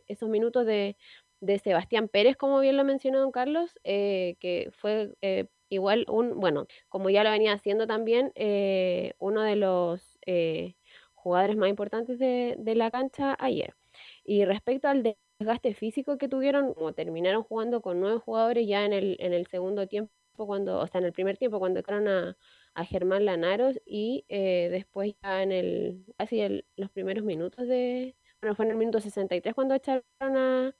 esos 0.09 0.29
minutos 0.29 0.67
de 0.67 0.97
de 1.43 1.59
Sebastián 1.59 2.09
Pérez, 2.09 2.37
como 2.37 2.61
bien 2.61 2.77
lo 2.77 2.85
mencionó 2.85 3.21
don 3.21 3.33
Carlos, 3.33 3.73
eh, 3.85 4.37
que 4.41 4.71
fue 4.73 5.13
eh, 5.23 5.47
igual 5.69 6.07
un, 6.09 6.41
bueno, 6.41 6.67
como 6.89 7.11
ya 7.11 7.25
lo 7.25 7.31
venía 7.31 7.53
haciendo 7.53 7.87
también, 7.87 8.33
eh, 8.37 9.15
uno 9.19 9.43
de 9.43 9.57
los 9.57 10.19
eh, 10.27 10.77
jugadores 11.15 11.57
más 11.57 11.69
importantes 11.69 12.19
de, 12.19 12.57
de 12.59 12.75
la 12.77 12.91
cancha 12.91 13.37
ayer. 13.41 13.75
Y 14.25 14.45
respecto 14.45 14.89
al 14.89 15.03
desgaste 15.39 15.75
físico 15.75 16.19
que 16.19 16.29
tuvieron, 16.29 16.75
como 16.75 16.93
terminaron 16.93 17.43
jugando 17.43 17.81
con 17.83 18.01
nueve 18.01 18.19
jugadores 18.25 18.67
ya 18.67 18.85
en 18.85 18.93
el, 18.93 19.17
en 19.21 19.33
el 19.33 19.47
segundo 19.47 19.87
tiempo, 19.89 20.13
cuando, 20.37 20.79
o 20.81 20.87
sea, 20.87 21.01
en 21.01 21.07
el 21.07 21.13
primer 21.13 21.37
tiempo, 21.39 21.59
cuando 21.59 21.81
echaron 21.81 22.09
a, 22.09 22.37
a 22.75 22.85
Germán 22.85 23.25
Lanaros 23.25 23.81
y 23.85 24.25
eh, 24.29 24.69
después 24.71 25.15
ya 25.23 25.43
en 25.43 25.53
el, 25.53 26.05
casi 26.19 26.41
el- 26.41 26.65
los 26.77 26.91
primeros 26.91 27.25
minutos 27.25 27.67
de, 27.69 28.17
bueno, 28.41 28.55
fue 28.57 28.65
en 28.65 28.71
el 28.73 28.77
minuto 28.79 29.01
63 29.01 29.55
cuando 29.55 29.75
echaron 29.75 30.03
a, 30.21 30.75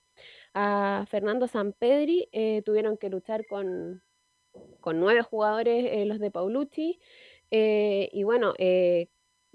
a 0.53 1.05
Fernando 1.09 1.47
Sampedri, 1.47 2.29
eh, 2.31 2.61
tuvieron 2.65 2.97
que 2.97 3.09
luchar 3.09 3.45
con, 3.47 4.03
con 4.79 4.99
nueve 4.99 5.21
jugadores, 5.21 5.85
eh, 5.91 6.05
los 6.05 6.19
de 6.19 6.31
Paulucci, 6.31 6.99
eh, 7.51 8.09
y 8.11 8.23
bueno, 8.23 8.53
eh, 8.57 9.09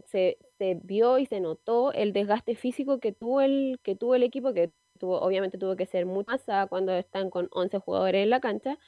se, 0.06 0.38
se 0.58 0.78
vio 0.82 1.18
y 1.18 1.26
se 1.26 1.40
notó 1.40 1.92
el 1.92 2.12
desgaste 2.12 2.54
físico 2.54 3.00
que 3.00 3.12
tuvo 3.12 3.40
el, 3.40 3.80
que 3.82 3.96
tuvo 3.96 4.14
el 4.14 4.22
equipo, 4.22 4.52
que 4.54 4.72
tuvo, 4.98 5.20
obviamente 5.20 5.58
tuvo 5.58 5.76
que 5.76 5.86
ser 5.86 6.06
mucho 6.06 6.30
más 6.30 6.68
cuando 6.68 6.92
están 6.92 7.30
con 7.30 7.48
11 7.52 7.78
jugadores 7.78 8.22
en 8.22 8.30
la 8.30 8.40
cancha. 8.40 8.78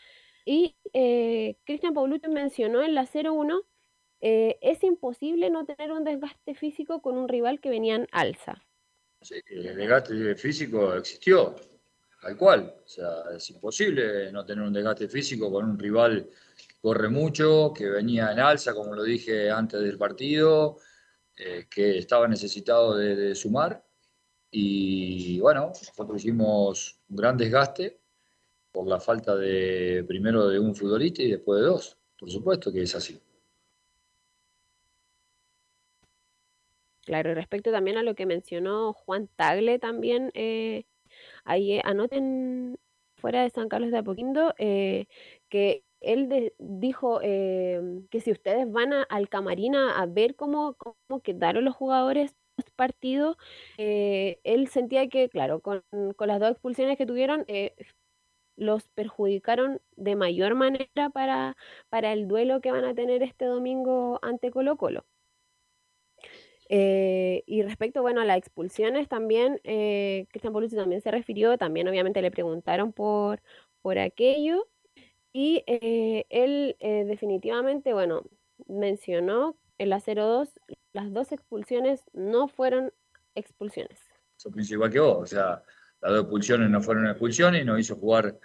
Y 0.44 0.76
Cristian 1.64 1.94
Paulucci 1.94 2.28
mencionó 2.28 2.82
en 2.82 2.94
la 2.94 3.06
0-1, 3.06 3.62
eh, 4.20 4.58
es 4.60 4.84
imposible 4.84 5.48
no 5.50 5.64
tener 5.64 5.92
un 5.92 6.04
desgaste 6.04 6.54
físico 6.54 7.00
con 7.00 7.16
un 7.16 7.28
rival 7.28 7.60
que 7.60 7.70
venía 7.70 7.94
en 7.94 8.06
alza. 8.12 8.64
El 9.46 9.76
desgaste 9.76 10.34
físico 10.34 10.94
existió, 10.94 11.54
tal 12.20 12.36
cual. 12.36 12.74
O 12.84 12.88
sea, 12.88 13.24
es 13.36 13.50
imposible 13.50 14.30
no 14.32 14.44
tener 14.44 14.64
un 14.64 14.72
desgaste 14.72 15.08
físico 15.08 15.50
con 15.50 15.64
un 15.64 15.78
rival 15.78 16.28
que 16.56 16.74
corre 16.80 17.08
mucho, 17.08 17.72
que 17.74 17.88
venía 17.88 18.32
en 18.32 18.40
alza, 18.40 18.74
como 18.74 18.94
lo 18.94 19.02
dije 19.02 19.50
antes 19.50 19.80
del 19.80 19.98
partido, 19.98 20.78
eh, 21.36 21.66
que 21.70 21.98
estaba 21.98 22.28
necesitado 22.28 22.96
de, 22.96 23.34
sumar. 23.34 23.84
Y 24.50 25.40
bueno, 25.40 25.68
nosotros 25.68 26.18
hicimos 26.18 27.00
un 27.08 27.16
gran 27.16 27.36
desgaste 27.36 28.00
por 28.72 28.86
la 28.86 29.00
falta 29.00 29.36
de 29.36 30.04
primero 30.06 30.48
de 30.48 30.58
un 30.58 30.74
futbolista 30.74 31.22
y 31.22 31.30
después 31.30 31.60
de 31.60 31.66
dos. 31.66 31.98
Por 32.18 32.30
supuesto 32.30 32.72
que 32.72 32.82
es 32.82 32.94
así. 32.94 33.20
Claro, 37.04 37.34
respecto 37.34 37.72
también 37.72 37.96
a 37.96 38.02
lo 38.02 38.14
que 38.14 38.26
mencionó 38.26 38.92
Juan 38.92 39.28
Tagle 39.34 39.78
también 39.78 40.30
eh, 40.34 40.84
ahí 41.44 41.74
eh, 41.74 41.82
anoten 41.84 42.78
fuera 43.16 43.42
de 43.42 43.50
San 43.50 43.68
Carlos 43.68 43.90
de 43.90 43.98
Apoquindo 43.98 44.54
eh, 44.58 45.06
que 45.48 45.84
él 46.00 46.52
dijo 46.58 47.20
em, 47.22 48.06
que 48.08 48.20
si 48.20 48.30
ustedes 48.32 48.70
van 48.70 48.92
a- 48.94 49.02
al 49.04 49.28
camarín 49.28 49.74
a, 49.76 50.04
ver 50.06 50.34
cómo, 50.36 50.74
cómo 50.74 51.20
quedaron 51.22 51.64
los 51.64 51.76
jugadores 51.76 52.34
post 52.56 52.70
partido, 52.76 53.36
eh, 53.78 54.40
él 54.44 54.68
sentía 54.68 55.08
que, 55.08 55.28
claro, 55.28 55.60
con, 55.60 55.82
con 56.16 56.28
las 56.28 56.40
dos 56.40 56.50
expulsiones 56.52 56.96
que 56.98 57.06
tuvieron, 57.06 57.44
eh, 57.48 57.74
los 58.56 58.88
perjudicaron 58.88 59.80
de 59.96 60.16
mayor 60.16 60.54
manera 60.54 61.10
para, 61.12 61.56
para 61.88 62.12
el 62.12 62.28
duelo 62.28 62.60
que 62.60 62.70
van 62.72 62.84
a 62.84 62.94
tener 62.94 63.22
este 63.24 63.46
domingo 63.46 64.18
ante 64.22 64.50
Colo 64.52 64.76
Colo. 64.76 65.04
Eh, 66.72 67.42
y 67.46 67.62
respecto, 67.62 68.00
bueno, 68.00 68.20
a 68.20 68.24
las 68.24 68.38
expulsiones 68.38 69.08
también, 69.08 69.60
eh, 69.64 70.26
Cristian 70.30 70.52
Paulucci 70.52 70.76
también 70.76 71.00
se 71.00 71.10
refirió, 71.10 71.58
también 71.58 71.88
obviamente 71.88 72.22
le 72.22 72.30
preguntaron 72.30 72.92
por, 72.92 73.42
por 73.82 73.98
aquello, 73.98 74.68
y 75.32 75.64
eh, 75.66 76.26
él 76.30 76.76
eh, 76.78 77.04
definitivamente, 77.06 77.92
bueno, 77.92 78.22
mencionó 78.68 79.56
en 79.78 79.88
la 79.90 79.98
0-2, 79.98 80.52
las 80.92 81.12
dos 81.12 81.32
expulsiones 81.32 82.02
no 82.12 82.46
fueron 82.46 82.92
expulsiones. 83.34 83.98
Yo 84.38 84.52
pienso 84.52 84.74
igual 84.74 84.90
que 84.90 85.00
vos, 85.00 85.18
o 85.18 85.26
sea, 85.26 85.64
las 86.00 86.12
dos 86.12 86.20
expulsiones 86.22 86.70
no 86.70 86.80
fueron 86.80 87.08
expulsiones 87.08 87.66
nos 87.66 87.80
hizo 87.80 87.96
jugar 87.96 88.38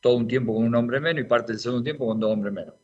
todo 0.00 0.16
un 0.16 0.28
tiempo 0.28 0.54
con 0.54 0.64
un 0.64 0.74
hombre 0.76 1.00
menos 1.00 1.24
y 1.24 1.26
parte 1.26 1.52
del 1.52 1.60
segundo 1.60 1.82
tiempo 1.82 2.06
con 2.06 2.20
dos 2.20 2.32
hombres 2.32 2.52
menos. 2.52 2.76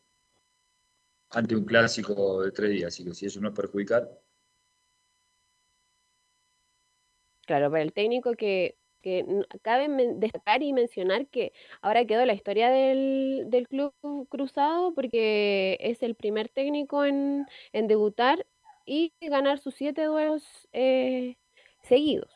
Ante 1.29 1.55
un 1.55 1.63
clásico 1.63 2.43
de 2.43 2.51
tres 2.51 2.69
días, 2.69 2.87
así 2.87 3.05
que 3.05 3.13
si 3.13 3.27
eso 3.27 3.39
no 3.39 3.47
es 3.47 3.55
perjudicar, 3.55 4.09
Claro, 7.45 7.69
para 7.69 7.83
el 7.83 7.93
técnico 7.93 8.33
que, 8.35 8.77
que 9.01 9.25
cabe 9.61 9.87
destacar 10.15 10.63
y 10.63 10.71
mencionar 10.73 11.27
que 11.27 11.51
ahora 11.81 12.05
quedó 12.05 12.25
la 12.25 12.33
historia 12.33 12.69
del, 12.69 13.45
del 13.47 13.67
club 13.67 13.93
cruzado 14.29 14.93
porque 14.93 15.77
es 15.81 16.01
el 16.03 16.15
primer 16.15 16.47
técnico 16.49 17.03
en, 17.03 17.45
en 17.73 17.87
debutar 17.87 18.45
y 18.85 19.13
ganar 19.21 19.59
sus 19.59 19.75
siete 19.75 20.03
duelos 20.05 20.69
eh, 20.71 21.35
seguidos. 21.81 22.33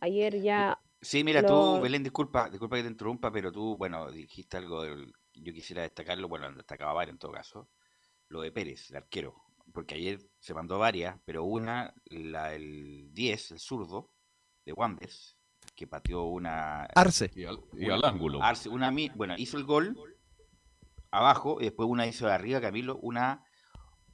Ayer 0.00 0.40
ya 0.40 0.78
Sí, 1.02 1.24
mira, 1.24 1.40
lo- 1.40 1.46
tú, 1.46 1.80
Belén, 1.80 2.02
disculpa, 2.02 2.50
disculpa 2.50 2.76
que 2.76 2.82
te 2.82 2.88
interrumpa, 2.88 3.32
pero 3.32 3.50
tú, 3.50 3.76
bueno, 3.78 4.10
dijiste 4.10 4.58
algo, 4.58 4.82
del- 4.82 5.12
yo 5.32 5.52
quisiera 5.52 5.82
destacarlo, 5.82 6.28
bueno, 6.28 6.52
destacaba 6.52 6.92
varios 6.92 7.14
en 7.14 7.18
todo 7.18 7.32
caso, 7.32 7.70
lo 8.28 8.42
de 8.42 8.52
Pérez, 8.52 8.90
el 8.90 8.96
arquero, 8.98 9.36
porque 9.72 9.94
ayer 9.96 10.20
se 10.40 10.54
mandó 10.54 10.78
varias, 10.78 11.18
pero 11.24 11.44
una, 11.44 11.94
la 12.06 12.54
el 12.54 13.12
10, 13.14 13.50
el 13.52 13.60
zurdo, 13.60 14.10
de 14.70 14.80
Wanderers, 14.80 15.36
que 15.74 15.86
pateó 15.86 16.24
una... 16.24 16.84
Arce. 16.94 17.30
Y 17.34 17.44
al, 17.44 17.60
y 17.72 17.86
una- 17.86 17.94
al 17.94 18.04
ángulo. 18.04 18.42
Arce, 18.42 18.68
una, 18.68 18.92
bueno, 19.14 19.34
hizo 19.36 19.56
el 19.56 19.64
gol 19.64 19.96
abajo 21.10 21.58
y 21.60 21.64
después 21.64 21.88
una 21.88 22.06
hizo 22.06 22.26
de 22.26 22.32
arriba, 22.32 22.60
Camilo, 22.60 22.98
una, 23.02 23.44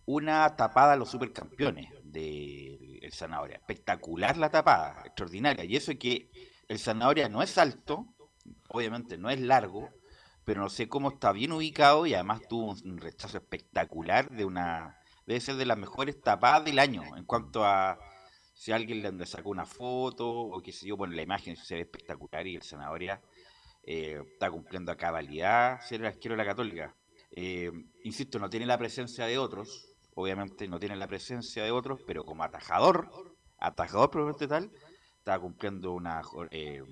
una 0.06 0.56
tapada 0.56 0.94
a 0.94 0.96
los 0.96 1.10
supercampeones 1.10 1.90
del 2.04 2.98
el 3.02 3.12
Zanahoria. 3.12 3.56
Espectacular 3.56 4.36
la 4.36 4.50
tapada, 4.50 5.02
extraordinaria. 5.04 5.64
Y 5.64 5.76
eso 5.76 5.92
es 5.92 5.98
que 5.98 6.30
el 6.68 6.78
Zanahoria 6.78 7.28
no 7.28 7.42
es 7.42 7.58
alto, 7.58 8.06
obviamente 8.68 9.18
no 9.18 9.30
es 9.30 9.40
largo, 9.40 9.90
pero 10.44 10.60
no 10.62 10.68
sé 10.68 10.88
cómo 10.88 11.10
está 11.10 11.32
bien 11.32 11.52
ubicado 11.52 12.06
y 12.06 12.14
además 12.14 12.40
tuvo 12.48 12.72
un 12.84 12.98
rechazo 12.98 13.38
espectacular 13.38 14.30
de 14.30 14.44
una... 14.44 14.98
Debe 15.26 15.40
ser 15.40 15.56
de 15.56 15.66
las 15.66 15.76
mejores 15.76 16.20
tapadas 16.20 16.64
del 16.64 16.78
año 16.78 17.02
en 17.16 17.24
cuanto 17.24 17.64
a 17.64 17.98
si 18.56 18.72
alguien 18.72 19.02
le 19.18 19.26
sacó 19.26 19.50
una 19.50 19.66
foto 19.66 20.26
o 20.26 20.62
qué 20.62 20.72
sé 20.72 20.86
yo, 20.86 20.96
bueno, 20.96 21.14
la 21.14 21.20
imagen 21.20 21.56
se 21.56 21.74
ve 21.74 21.82
espectacular 21.82 22.46
y 22.46 22.56
el 22.56 22.62
Zanahoria 22.62 23.20
eh, 23.82 24.18
está 24.32 24.50
cumpliendo 24.50 24.90
a 24.90 24.96
cabalidad 24.96 25.78
ser 25.82 26.00
el 26.00 26.06
arquero 26.06 26.32
de 26.32 26.38
la 26.38 26.46
Católica. 26.46 26.96
Eh, 27.32 27.70
insisto, 28.02 28.38
no 28.38 28.48
tiene 28.48 28.64
la 28.64 28.78
presencia 28.78 29.26
de 29.26 29.36
otros, 29.36 29.94
obviamente 30.14 30.66
no 30.68 30.78
tiene 30.78 30.96
la 30.96 31.06
presencia 31.06 31.64
de 31.64 31.70
otros, 31.70 32.00
pero 32.06 32.24
como 32.24 32.44
atajador, 32.44 33.10
atajador 33.58 34.10
probablemente 34.10 34.48
tal, 34.48 34.72
está 35.18 35.38
cumpliendo 35.38 35.92
una, 35.92 36.22
eh, 36.50 36.82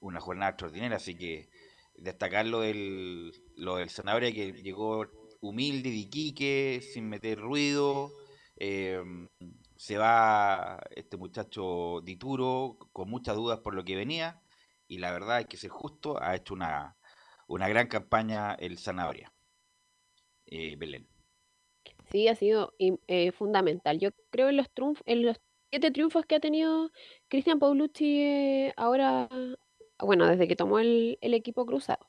una 0.00 0.18
jornada 0.18 0.50
extraordinaria, 0.50 0.96
así 0.96 1.16
que 1.16 1.50
destacar 1.94 2.46
lo 2.46 2.62
del, 2.62 3.32
lo 3.54 3.76
del 3.76 3.90
Zanahoria 3.90 4.32
que 4.32 4.54
llegó 4.54 5.06
humilde 5.40 5.90
de 5.90 5.96
Iquique, 5.96 6.80
sin 6.82 7.08
meter 7.08 7.38
ruido, 7.38 8.10
eh, 8.56 9.00
se 9.80 9.96
va 9.96 10.78
este 10.90 11.16
muchacho 11.16 12.02
Dituro 12.02 12.76
con 12.92 13.08
muchas 13.08 13.34
dudas 13.34 13.60
por 13.60 13.74
lo 13.74 13.82
que 13.82 13.96
venía 13.96 14.42
y 14.86 14.98
la 14.98 15.10
verdad 15.10 15.36
hay 15.36 15.46
que 15.46 15.56
ser 15.56 15.70
justo, 15.70 16.22
ha 16.22 16.36
hecho 16.36 16.52
una, 16.52 16.98
una 17.48 17.66
gran 17.66 17.86
campaña 17.86 18.52
el 18.52 18.76
Zanahoria. 18.76 19.32
Eh, 20.44 20.76
Belén. 20.76 21.08
sí 22.12 22.28
ha 22.28 22.34
sido 22.34 22.74
eh, 22.78 23.32
fundamental. 23.32 23.98
Yo 23.98 24.10
creo 24.28 24.50
en 24.50 24.58
los 24.58 24.66
en 25.06 25.22
los 25.22 25.40
siete 25.70 25.90
triunfos 25.90 26.26
que 26.26 26.34
ha 26.34 26.40
tenido 26.40 26.90
Cristian 27.28 27.58
Paulucci 27.58 28.20
eh, 28.20 28.74
ahora, 28.76 29.30
bueno, 29.98 30.26
desde 30.26 30.46
que 30.46 30.56
tomó 30.56 30.78
el, 30.78 31.16
el 31.22 31.32
equipo 31.32 31.64
cruzado. 31.64 32.06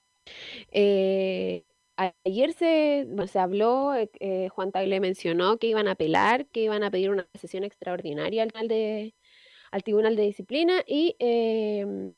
Eh, 0.72 1.64
ayer 1.98 2.54
se, 2.54 3.08
se 3.28 3.40
habló, 3.40 3.94
eh, 3.96 4.10
eh, 4.20 4.50
Juan 4.50 4.72
Tagle 4.72 5.00
mencionó 5.00 5.58
que 5.58 5.68
iban 5.68 5.88
a 5.88 5.92
apelar, 5.92 6.48
que 6.48 6.62
iban 6.64 6.84
a 6.84 6.92
pedir 6.92 7.10
una 7.12 7.28
sesión 7.34 7.64
extraordinaria 7.64 8.44
al 8.44 8.50
tribunal 8.52 8.68
de, 8.70 9.16
al 9.72 9.84
tribunal 9.84 10.16
de 10.16 10.24
disciplina 10.24 10.84
y 10.88 11.16
em, 11.20 12.14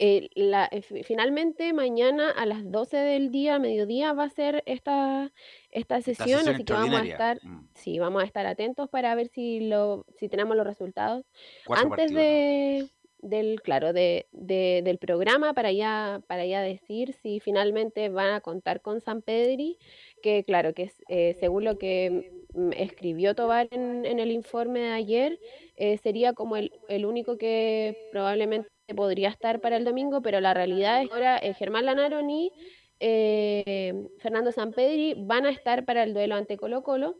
eh, 0.00 0.28
la- 0.34 0.68
fi- 0.82 1.02
finalmente 1.02 1.72
mañana 1.72 2.30
a 2.30 2.46
las 2.46 2.70
12 2.70 2.96
del 2.98 3.30
día, 3.32 3.58
mediodía, 3.58 4.12
va 4.12 4.24
a 4.24 4.30
ser 4.30 4.62
esta, 4.66 5.32
esta 5.70 6.00
sesión, 6.02 6.38
sesión 6.38 6.54
así 6.54 6.64
que 6.64 6.72
vamos 6.72 7.00
a 7.00 7.04
estar, 7.04 7.40
Mm. 7.42 7.68
sí, 7.74 7.98
vamos 7.98 8.22
a 8.22 8.26
estar 8.26 8.46
atentos 8.46 8.88
para 8.88 9.14
ver 9.16 9.28
si 9.28 9.60
lo, 9.60 10.04
si 10.16 10.28
tenemos 10.28 10.56
los 10.56 10.66
resultados 10.66 11.24
Cuatro 11.64 11.90
antes 11.90 12.12
partidos, 12.12 12.24
¿no? 12.24 12.88
De, 13.20 13.36
del, 13.36 13.60
claro, 13.62 13.92
de, 13.92 14.28
de- 14.32 14.82
del 14.84 14.98
programa 14.98 15.54
para 15.54 15.72
ya, 15.72 16.22
para 16.26 16.46
ya 16.46 16.62
decir 16.62 17.12
si 17.12 17.40
finalmente 17.40 18.08
van 18.08 18.34
a 18.34 18.40
contar 18.40 18.80
con 18.82 19.00
San 19.00 19.22
Pedri, 19.22 19.78
que 20.22 20.44
claro, 20.44 20.74
que 20.74 20.90
eh, 21.08 21.34
según 21.34 21.64
lo 21.64 21.78
que 21.78 22.32
mm, 22.54 22.70
escribió 22.76 23.34
Tobar 23.34 23.68
en, 23.70 24.04
en 24.04 24.18
el 24.20 24.30
informe 24.32 24.80
de 24.80 24.90
ayer, 24.92 25.38
eh, 25.76 25.98
sería 25.98 26.32
como 26.32 26.56
el, 26.56 26.72
el 26.88 27.06
único 27.06 27.38
que 27.38 27.96
probablemente 28.10 28.68
podría 28.96 29.28
estar 29.28 29.60
para 29.60 29.76
el 29.76 29.84
domingo, 29.84 30.22
pero 30.22 30.40
la 30.40 30.54
realidad 30.54 31.02
es 31.02 31.08
que 31.08 31.14
ahora 31.14 31.38
eh, 31.38 31.54
Germán 31.54 31.86
Lanaro 31.86 32.20
y 32.28 32.52
eh, 33.00 33.94
Fernando 34.18 34.50
Sampedri 34.52 35.14
van 35.16 35.46
a 35.46 35.50
estar 35.50 35.84
para 35.84 36.02
el 36.02 36.14
duelo 36.14 36.34
ante 36.36 36.56
Colo 36.56 36.82
Colo. 36.82 37.16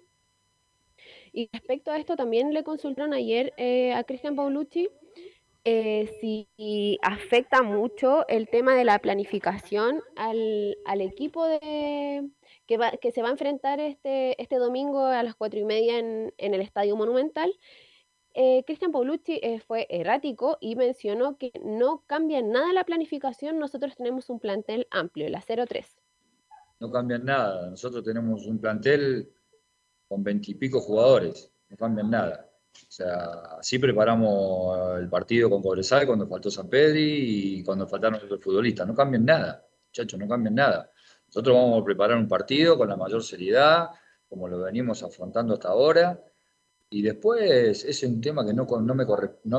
Y 1.32 1.48
respecto 1.52 1.90
a 1.90 1.98
esto, 1.98 2.16
también 2.16 2.52
le 2.54 2.64
consultaron 2.64 3.12
ayer 3.14 3.52
a 3.94 4.04
Cristian 4.04 4.36
Paulucci 4.36 4.88
eh, 5.64 6.10
si 6.20 6.98
afecta 7.02 7.62
mucho 7.62 8.26
el 8.28 8.48
tema 8.48 8.74
de 8.74 8.84
la 8.84 8.98
planificación 8.98 10.02
al, 10.16 10.76
al 10.86 11.00
equipo 11.00 11.46
de, 11.46 12.28
que, 12.66 12.78
va, 12.78 12.92
que 12.92 13.10
se 13.10 13.22
va 13.22 13.28
a 13.28 13.32
enfrentar 13.32 13.80
este, 13.80 14.40
este 14.40 14.56
domingo 14.56 15.04
a 15.06 15.22
las 15.22 15.34
cuatro 15.34 15.58
y 15.58 15.64
media 15.64 15.98
en, 15.98 16.32
en 16.38 16.54
el 16.54 16.60
Estadio 16.60 16.96
Monumental. 16.96 17.52
Eh, 18.34 18.62
Cristian 18.66 18.92
Paulucci 18.92 19.40
eh, 19.42 19.58
fue 19.58 19.86
errático 19.90 20.58
y 20.60 20.76
mencionó 20.76 21.38
que 21.38 21.50
no 21.64 22.04
cambia 22.06 22.40
nada 22.40 22.72
la 22.72 22.84
planificación. 22.84 23.58
Nosotros 23.58 23.96
tenemos 23.96 24.30
un 24.30 24.38
plantel 24.38 24.86
amplio, 24.90 25.28
la 25.28 25.42
0-3. 25.42 25.86
no 26.80 26.90
cambian 26.90 27.24
nada. 27.24 27.68
Nosotros 27.70 28.04
tenemos 28.04 28.46
un 28.46 28.60
plantel 28.60 29.32
con 30.06 30.22
veintipico 30.22 30.80
jugadores, 30.80 31.52
no 31.68 31.76
cambian 31.76 32.10
nada. 32.10 32.47
O 32.74 32.90
sea, 32.90 33.24
así 33.60 33.78
preparamos 33.78 34.98
el 35.00 35.08
partido 35.08 35.50
con 35.50 35.62
Cobresal 35.62 36.06
cuando 36.06 36.26
faltó 36.26 36.50
San 36.50 36.68
Pedri 36.68 37.58
y 37.60 37.64
cuando 37.64 37.86
faltaron 37.86 38.20
otros 38.22 38.40
futbolistas. 38.42 38.86
No 38.86 38.94
cambian 38.94 39.24
nada, 39.24 39.64
muchachos, 39.88 40.18
no 40.18 40.28
cambian 40.28 40.54
nada. 40.54 40.90
Nosotros 41.26 41.54
vamos 41.56 41.82
a 41.82 41.84
preparar 41.84 42.16
un 42.18 42.28
partido 42.28 42.76
con 42.78 42.88
la 42.88 42.96
mayor 42.96 43.22
seriedad, 43.22 43.88
como 44.28 44.48
lo 44.48 44.60
venimos 44.60 45.02
afrontando 45.02 45.54
hasta 45.54 45.68
ahora. 45.68 46.22
Y 46.90 47.02
después 47.02 47.84
es 47.84 48.02
un 48.02 48.20
tema 48.20 48.44
que 48.46 48.54
no 48.54 48.64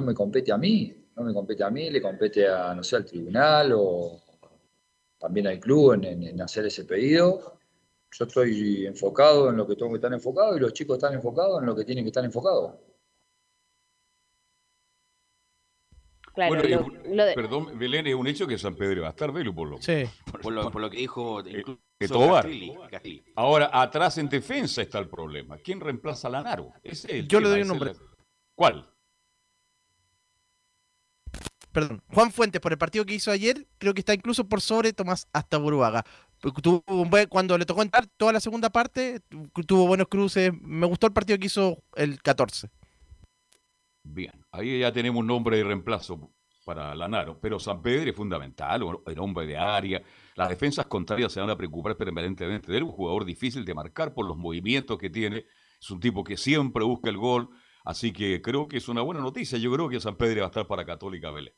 me 0.01 0.13
compete 0.15 0.51
a 0.51 0.57
mí, 0.57 0.95
no 1.15 1.23
me 1.23 1.33
compete 1.33 1.63
a 1.63 1.69
mí, 1.69 1.89
le 1.89 2.01
compete 2.01 2.47
a, 2.47 2.73
no 2.73 2.83
sé, 2.83 2.95
al 2.95 3.05
tribunal 3.05 3.73
o 3.75 4.19
también 5.19 5.47
al 5.47 5.59
club 5.59 5.93
en, 5.93 6.03
en- 6.05 6.23
en 6.23 6.41
hacer 6.41 6.65
ese 6.65 6.85
pedido. 6.85 7.59
Yo 8.11 8.25
estoy 8.25 8.85
enfocado 8.87 9.49
en 9.49 9.57
lo 9.57 9.67
que 9.67 9.75
tengo 9.75 9.91
que 9.91 9.97
estar 9.97 10.11
enfocado 10.13 10.57
y 10.57 10.59
los 10.59 10.73
chicos 10.73 10.97
están 10.97 11.13
enfocados 11.13 11.59
en 11.61 11.67
lo 11.67 11.75
que 11.75 11.85
tienen 11.85 12.03
que 12.03 12.09
estar 12.09 12.25
enfocados. 12.25 12.73
Claro, 16.47 16.55
Bueno, 16.55 16.63
lo- 16.63 16.81
es 16.81 16.87
un- 17.09 17.17
lo 17.17 17.25
de- 17.25 17.33
perdón, 17.33 17.77
Belén, 17.77 18.07
es 18.07 18.15
un 18.15 18.27
hecho 18.27 18.47
que 18.47 18.57
San 18.57 18.75
Pedro 18.75 19.01
va 19.01 19.07
a 19.07 19.11
estar, 19.11 19.31
Velo, 19.31 19.53
por 19.53 19.67
lo 19.69 19.81
Sí. 19.81 20.05
Por 20.41 20.53
lo, 20.53 20.71
por 20.71 20.81
lo 20.81 20.89
que 20.89 20.97
dijo 20.97 21.43
incluso 21.45 22.31
Castrilli. 22.89 23.23
Ahora, 23.35 23.69
atrás 23.73 24.17
en 24.17 24.29
defensa 24.29 24.81
está 24.81 24.99
el 24.99 25.09
problema. 25.09 25.57
¿Quién 25.57 25.79
reemplaza 25.81 26.27
a 26.27 26.31
Lanaro? 26.31 26.71
Ese 26.83 27.07
es 27.07 27.13
el 27.19 27.27
Yo 27.27 27.39
le 27.41 27.49
doy 27.49 27.61
un 27.63 27.67
nombre. 27.67 27.93
la- 27.93 27.99
¿Cuál? 28.55 28.89
Perdón, 31.71 32.01
Juan 32.13 32.31
Fuentes 32.31 32.59
por 32.61 32.71
el 32.71 32.77
partido 32.79 33.05
que 33.05 33.13
hizo 33.13 33.29
ayer, 33.31 33.67
creo 33.77 33.93
que 33.93 33.99
está 33.99 34.13
incluso 34.13 34.47
por 34.47 34.59
sobre 34.59 34.91
Tomás 34.91 35.27
hasta 35.33 35.57
Buruaga. 35.57 36.03
Tuvo 36.63 36.83
un 36.87 37.09
buen- 37.09 37.27
cuando 37.27 37.57
le 37.57 37.65
tocó 37.65 37.81
entrar 37.83 38.07
toda 38.17 38.33
la 38.33 38.39
segunda 38.39 38.69
parte, 38.71 39.19
tu- 39.29 39.47
tuvo 39.67 39.85
buenos 39.85 40.07
cruces. 40.07 40.51
Me 40.61 40.87
gustó 40.87 41.05
el 41.07 41.13
partido 41.13 41.37
que 41.37 41.45
hizo 41.45 41.83
el 41.95 42.21
14. 42.23 42.69
Bien, 44.03 44.45
ahí 44.51 44.79
ya 44.79 44.91
tenemos 44.91 45.19
un 45.19 45.27
nombre 45.27 45.57
de 45.57 45.63
reemplazo 45.63 46.33
para 46.65 46.93
Lanaro, 46.95 47.39
pero 47.39 47.59
San 47.59 47.81
Pedro 47.81 48.09
es 48.09 48.15
fundamental, 48.15 48.83
el 49.05 49.19
hombre 49.19 49.47
de 49.47 49.57
área. 49.57 50.01
Las 50.35 50.49
defensas 50.49 50.85
contrarias 50.85 51.31
se 51.31 51.39
van 51.39 51.49
a 51.49 51.57
preocupar 51.57 51.97
permanentemente 51.97 52.71
de 52.71 52.77
él, 52.77 52.83
un 52.83 52.91
jugador 52.91 53.25
difícil 53.25 53.65
de 53.65 53.73
marcar 53.73 54.13
por 54.13 54.25
los 54.27 54.37
movimientos 54.37 54.97
que 54.97 55.09
tiene, 55.09 55.45
es 55.81 55.89
un 55.89 55.99
tipo 55.99 56.23
que 56.23 56.37
siempre 56.37 56.83
busca 56.83 57.09
el 57.09 57.17
gol, 57.17 57.49
así 57.85 58.11
que 58.13 58.41
creo 58.41 58.67
que 58.67 58.77
es 58.77 58.87
una 58.87 59.01
buena 59.01 59.21
noticia. 59.21 59.57
Yo 59.57 59.71
creo 59.71 59.89
que 59.89 59.99
San 59.99 60.15
Pedro 60.15 60.41
va 60.41 60.45
a 60.45 60.49
estar 60.49 60.67
para 60.67 60.85
Católica 60.85 61.31
Vélez. 61.31 61.55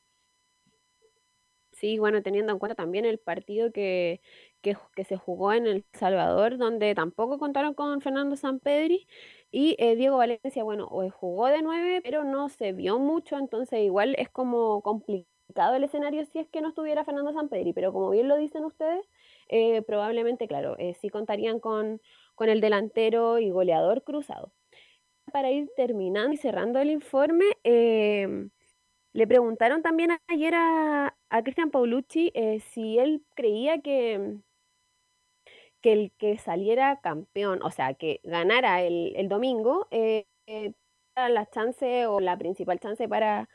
Sí, 1.73 1.97
bueno, 1.97 2.21
teniendo 2.21 2.53
en 2.53 2.59
cuenta 2.59 2.75
también 2.75 3.05
el 3.05 3.17
partido 3.17 3.71
que, 3.71 4.21
que, 4.61 4.77
que 4.95 5.03
se 5.03 5.17
jugó 5.17 5.51
en 5.51 5.65
El 5.65 5.85
Salvador, 5.93 6.57
donde 6.59 6.93
tampoco 6.93 7.39
contaron 7.39 7.73
con 7.73 8.01
Fernando 8.01 8.35
Sampedri 8.35 9.07
y 9.51 9.75
eh, 9.79 9.95
Diego 9.95 10.17
Valencia, 10.17 10.63
bueno, 10.63 10.87
jugó 11.11 11.47
de 11.47 11.61
nueve, 11.61 12.01
pero 12.03 12.23
no 12.23 12.49
se 12.49 12.73
vio 12.73 12.99
mucho, 12.99 13.37
entonces 13.37 13.79
igual 13.81 14.15
es 14.17 14.29
como 14.29 14.81
complicado 14.81 15.75
el 15.75 15.83
escenario 15.83 16.23
si 16.25 16.39
es 16.39 16.47
que 16.49 16.61
no 16.61 16.69
estuviera 16.69 17.03
Fernando 17.03 17.33
Sampedri, 17.33 17.73
pero 17.73 17.91
como 17.93 18.09
bien 18.11 18.27
lo 18.29 18.37
dicen 18.37 18.63
ustedes, 18.65 19.05
eh, 19.49 19.81
probablemente, 19.83 20.47
claro, 20.47 20.75
eh, 20.79 20.93
sí 20.95 21.09
contarían 21.09 21.59
con, 21.59 22.01
con 22.35 22.49
el 22.49 22.61
delantero 22.61 23.39
y 23.39 23.49
goleador 23.51 24.03
cruzado. 24.03 24.51
Para 25.31 25.51
ir 25.51 25.69
terminando 25.75 26.33
y 26.33 26.37
cerrando 26.37 26.79
el 26.79 26.89
informe, 26.91 27.45
em, 27.63 28.49
le 29.13 29.27
preguntaron 29.27 29.81
también 29.83 30.11
ayer 30.27 30.53
a, 30.55 31.15
a 31.29 31.43
Cristian 31.43 31.71
Paulucci 31.71 32.31
eh, 32.35 32.59
si 32.61 32.99
él 32.99 33.23
creía 33.35 33.81
que, 33.81 34.37
que 35.81 35.93
el 35.93 36.11
que 36.17 36.37
saliera 36.37 36.99
campeón, 37.01 37.61
o 37.63 37.71
sea, 37.71 37.93
que 37.93 38.19
ganara 38.23 38.81
el, 38.81 39.13
el 39.15 39.29
domingo, 39.29 39.87
eh, 39.91 40.25
eh, 40.47 40.73
la 41.15 41.49
chance 41.49 42.05
o 42.07 42.19
la 42.19 42.37
principal 42.37 42.79
chance 42.79 43.07
para, 43.07 43.49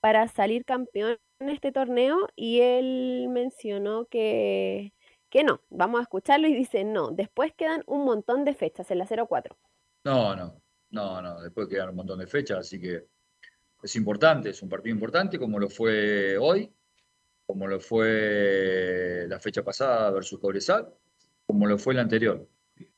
para 0.00 0.28
salir 0.28 0.64
campeón 0.64 1.18
en 1.40 1.48
este 1.48 1.72
torneo 1.72 2.28
y 2.36 2.60
él 2.60 3.28
mencionó 3.30 4.06
que, 4.06 4.92
que 5.28 5.44
no. 5.44 5.62
Vamos 5.70 6.00
a 6.00 6.02
escucharlo 6.02 6.48
y 6.48 6.54
dice 6.54 6.84
no. 6.84 7.10
Después 7.10 7.52
quedan 7.56 7.82
un 7.86 8.04
montón 8.04 8.44
de 8.44 8.54
fechas 8.54 8.90
en 8.90 8.98
la 8.98 9.06
04. 9.06 9.56
No, 10.04 10.36
no, 10.36 10.62
no, 10.90 11.22
no. 11.22 11.40
Después 11.40 11.68
quedan 11.68 11.90
un 11.90 11.96
montón 11.96 12.18
de 12.18 12.26
fechas, 12.26 12.58
así 12.58 12.80
que 12.80 13.06
es 13.82 13.96
importante, 13.96 14.50
es 14.50 14.62
un 14.62 14.68
partido 14.68 14.94
importante, 14.94 15.38
como 15.38 15.58
lo 15.58 15.68
fue 15.68 16.36
hoy, 16.38 16.72
como 17.46 17.66
lo 17.66 17.80
fue 17.80 19.26
la 19.28 19.40
fecha 19.40 19.62
pasada 19.62 20.10
versus 20.10 20.38
Cobresal, 20.38 20.92
como 21.50 21.66
lo 21.66 21.78
fue 21.78 21.94
el 21.94 22.00
anterior. 22.00 22.48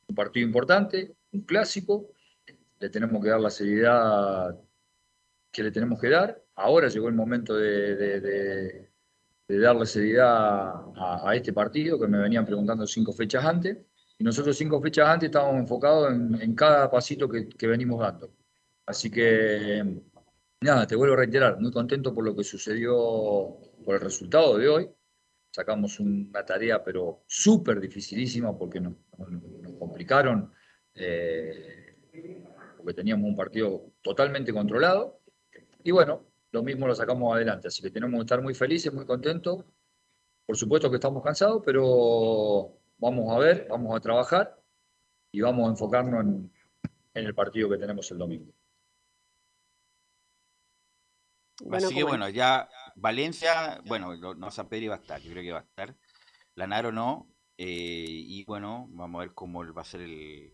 Un 0.08 0.14
partido 0.14 0.46
importante, 0.46 1.14
un 1.32 1.42
clásico, 1.42 2.12
le 2.78 2.90
tenemos 2.90 3.22
que 3.22 3.30
dar 3.30 3.40
la 3.40 3.50
seriedad 3.50 4.58
que 5.50 5.62
le 5.62 5.70
tenemos 5.70 6.00
que 6.00 6.08
dar. 6.10 6.42
Ahora 6.54 6.88
llegó 6.88 7.08
el 7.08 7.14
momento 7.14 7.54
de, 7.56 7.96
de- 7.96 8.20
de- 8.20 8.92
de 9.48 9.58
darle 9.58 9.84
seriedad 9.86 10.74
a, 10.96 11.20
a 11.28 11.34
este 11.36 11.52
partido 11.52 11.98
que 12.00 12.06
me 12.08 12.18
venían 12.18 12.46
preguntando 12.46 12.86
cinco 12.86 13.12
fechas 13.12 13.44
antes. 13.44 13.76
Y 14.18 14.24
nosotros 14.24 14.56
cinco 14.56 14.80
fechas 14.80 15.08
antes 15.08 15.26
estábamos 15.28 15.60
enfocados 15.60 16.12
en, 16.12 16.40
en 16.40 16.54
cada 16.54 16.90
pasito 16.90 17.28
que, 17.28 17.48
que 17.48 17.66
venimos 17.66 18.00
dando. 18.00 18.30
Así 18.86 19.10
que, 19.10 20.00
nada, 20.60 20.86
te 20.86 20.94
vuelvo 20.96 21.14
a 21.14 21.18
reiterar, 21.18 21.58
muy 21.60 21.72
contento 21.72 22.14
por 22.14 22.24
lo 22.24 22.34
que 22.36 22.44
sucedió, 22.44 22.94
por 23.84 23.96
el 23.96 24.00
resultado 24.00 24.56
de 24.58 24.68
hoy. 24.68 24.90
Sacamos 25.52 26.00
una 26.00 26.46
tarea, 26.46 26.82
pero 26.82 27.24
súper 27.26 27.78
dificilísima 27.78 28.56
porque 28.56 28.80
nos, 28.80 28.94
nos 29.18 29.74
complicaron, 29.78 30.50
eh, 30.94 31.98
porque 32.78 32.94
teníamos 32.94 33.28
un 33.28 33.36
partido 33.36 33.92
totalmente 34.00 34.50
controlado. 34.50 35.20
Y 35.84 35.90
bueno, 35.90 36.24
lo 36.52 36.62
mismo 36.62 36.86
lo 36.86 36.94
sacamos 36.94 37.34
adelante, 37.36 37.68
así 37.68 37.82
que 37.82 37.90
tenemos 37.90 38.18
que 38.18 38.22
estar 38.22 38.40
muy 38.40 38.54
felices, 38.54 38.94
muy 38.94 39.04
contentos. 39.04 39.62
Por 40.46 40.56
supuesto 40.56 40.88
que 40.88 40.96
estamos 40.96 41.22
cansados, 41.22 41.62
pero 41.66 42.78
vamos 42.96 43.30
a 43.30 43.38
ver, 43.38 43.66
vamos 43.68 43.94
a 43.94 44.00
trabajar 44.00 44.58
y 45.30 45.42
vamos 45.42 45.66
a 45.66 45.70
enfocarnos 45.72 46.22
en, 46.22 46.52
en 47.12 47.26
el 47.26 47.34
partido 47.34 47.68
que 47.68 47.76
tenemos 47.76 48.10
el 48.10 48.16
domingo. 48.16 48.54
Bueno, 51.62 51.86
Así 51.86 51.94
que 51.94 52.04
bueno, 52.04 52.28
ya 52.30 52.68
Valencia, 53.02 53.82
bueno, 53.86 54.14
no 54.36 54.50
San 54.52 54.68
Pedro 54.68 54.90
va 54.90 54.96
a 54.96 55.00
estar, 55.00 55.20
yo 55.20 55.30
creo 55.32 55.42
que 55.42 55.52
va 55.52 55.58
a 55.58 55.62
estar. 55.62 55.96
Lanaro 56.54 56.92
no. 56.92 57.28
eh, 57.58 57.66
y 58.08 58.44
bueno, 58.44 58.86
vamos 58.90 59.18
a 59.20 59.24
ver 59.24 59.34
cómo 59.34 59.62
va 59.74 59.82
a 59.82 59.84
ser 59.84 60.00
el, 60.02 60.52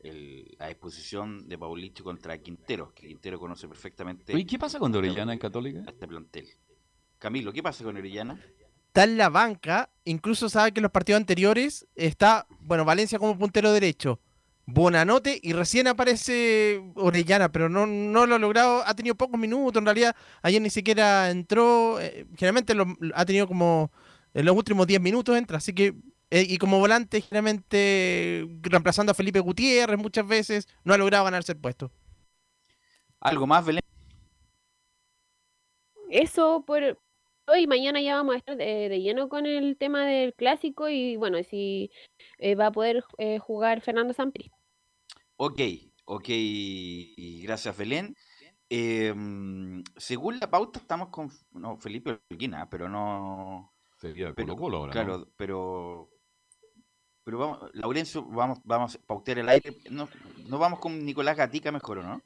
el- 0.00 0.54
la 0.58 0.70
exposición 0.70 1.48
de 1.48 1.58
Paulito 1.58 2.04
contra 2.04 2.36
Quintero, 2.38 2.92
que 2.94 3.06
Quintero 3.08 3.38
conoce 3.40 3.66
perfectamente. 3.68 4.34
Oye, 4.34 4.46
¿qué 4.46 4.58
pasa 4.58 4.78
con 4.78 4.94
Orellana 4.94 5.32
en 5.32 5.38
Católica? 5.38 5.82
Este 5.88 6.06
plantel. 6.06 6.46
Camilo, 7.18 7.52
¿qué 7.52 7.62
pasa 7.62 7.82
con 7.84 7.96
Orellana? 7.96 8.38
Está 8.88 9.04
en 9.04 9.16
la 9.16 9.28
banca, 9.30 9.90
incluso 10.04 10.48
sabe 10.48 10.72
que 10.72 10.80
en 10.80 10.84
los 10.84 10.92
partidos 10.92 11.20
anteriores 11.20 11.86
está, 11.94 12.46
bueno, 12.60 12.84
Valencia 12.84 13.18
como 13.18 13.36
puntero 13.38 13.72
derecho, 13.72 14.20
Bonanote 14.70 15.40
y 15.42 15.54
recién 15.54 15.86
aparece 15.86 16.82
Orellana, 16.94 17.50
pero 17.50 17.70
no, 17.70 17.86
no 17.86 18.26
lo 18.26 18.34
ha 18.34 18.38
logrado, 18.38 18.82
ha 18.86 18.94
tenido 18.94 19.14
pocos 19.14 19.40
minutos, 19.40 19.80
en 19.80 19.86
realidad 19.86 20.14
ayer 20.42 20.60
ni 20.60 20.68
siquiera 20.68 21.30
entró, 21.30 21.98
eh, 21.98 22.26
generalmente 22.36 22.74
lo- 22.74 22.84
ha 23.14 23.24
tenido 23.24 23.48
como 23.48 23.90
en 24.34 24.44
los 24.44 24.54
últimos 24.54 24.86
10 24.86 25.00
minutos 25.00 25.38
entra, 25.38 25.56
así 25.56 25.72
que, 25.72 25.94
eh, 26.30 26.44
y 26.46 26.58
como 26.58 26.78
volante 26.80 27.22
generalmente 27.22 28.46
reemplazando 28.60 29.12
a 29.12 29.14
Felipe 29.14 29.40
Gutiérrez 29.40 29.96
muchas 29.98 30.26
veces, 30.28 30.68
no 30.84 30.92
ha 30.92 30.98
logrado 30.98 31.24
ganarse 31.24 31.52
el 31.52 31.58
puesto. 31.58 31.90
¿Algo 33.20 33.46
más, 33.46 33.64
Belén? 33.64 33.80
Eso 36.10 36.64
por 36.66 36.98
hoy, 37.46 37.66
mañana 37.66 38.02
ya 38.02 38.16
vamos 38.16 38.34
a 38.34 38.38
estar 38.38 38.56
de, 38.56 38.90
de 38.90 39.00
lleno 39.00 39.30
con 39.30 39.46
el 39.46 39.78
tema 39.78 40.04
del 40.06 40.34
clásico 40.34 40.90
y 40.90 41.16
bueno, 41.16 41.42
si 41.42 41.90
eh, 42.38 42.54
va 42.54 42.66
a 42.66 42.72
poder 42.72 43.02
eh, 43.18 43.38
jugar 43.38 43.80
Fernando 43.80 44.12
Sampri. 44.12 44.50
Ok, 45.40 45.60
ok, 46.04 46.24
y 46.28 47.42
gracias 47.42 47.76
Belén. 47.76 48.14
Eh, 48.68 49.14
según 49.96 50.38
la 50.40 50.50
pauta 50.50 50.80
estamos 50.80 51.08
con 51.08 51.30
no, 51.52 51.76
Felipe 51.76 52.18
Holguín, 52.28 52.54
pero 52.68 52.88
no... 52.88 53.72
Sería 53.98 54.32
pero- 54.34 54.48
Colo 54.56 54.56
Colo 54.60 54.76
ahora, 54.78 54.88
¿no? 54.88 54.92
Claro, 54.92 55.28
pero... 55.36 56.10
Pero 57.24 57.38
vamos, 57.38 57.70
Laurencio, 57.74 58.24
vamos, 58.24 58.58
vamos 58.64 58.94
a 58.96 58.98
pautear 59.06 59.38
el 59.38 59.48
aire. 59.50 59.76
No, 59.90 60.08
no 60.48 60.58
vamos 60.58 60.78
con 60.80 61.04
Nicolás 61.04 61.36
Gatica 61.36 61.70
mejor, 61.70 61.98
¿o 61.98 62.02
no? 62.02 62.22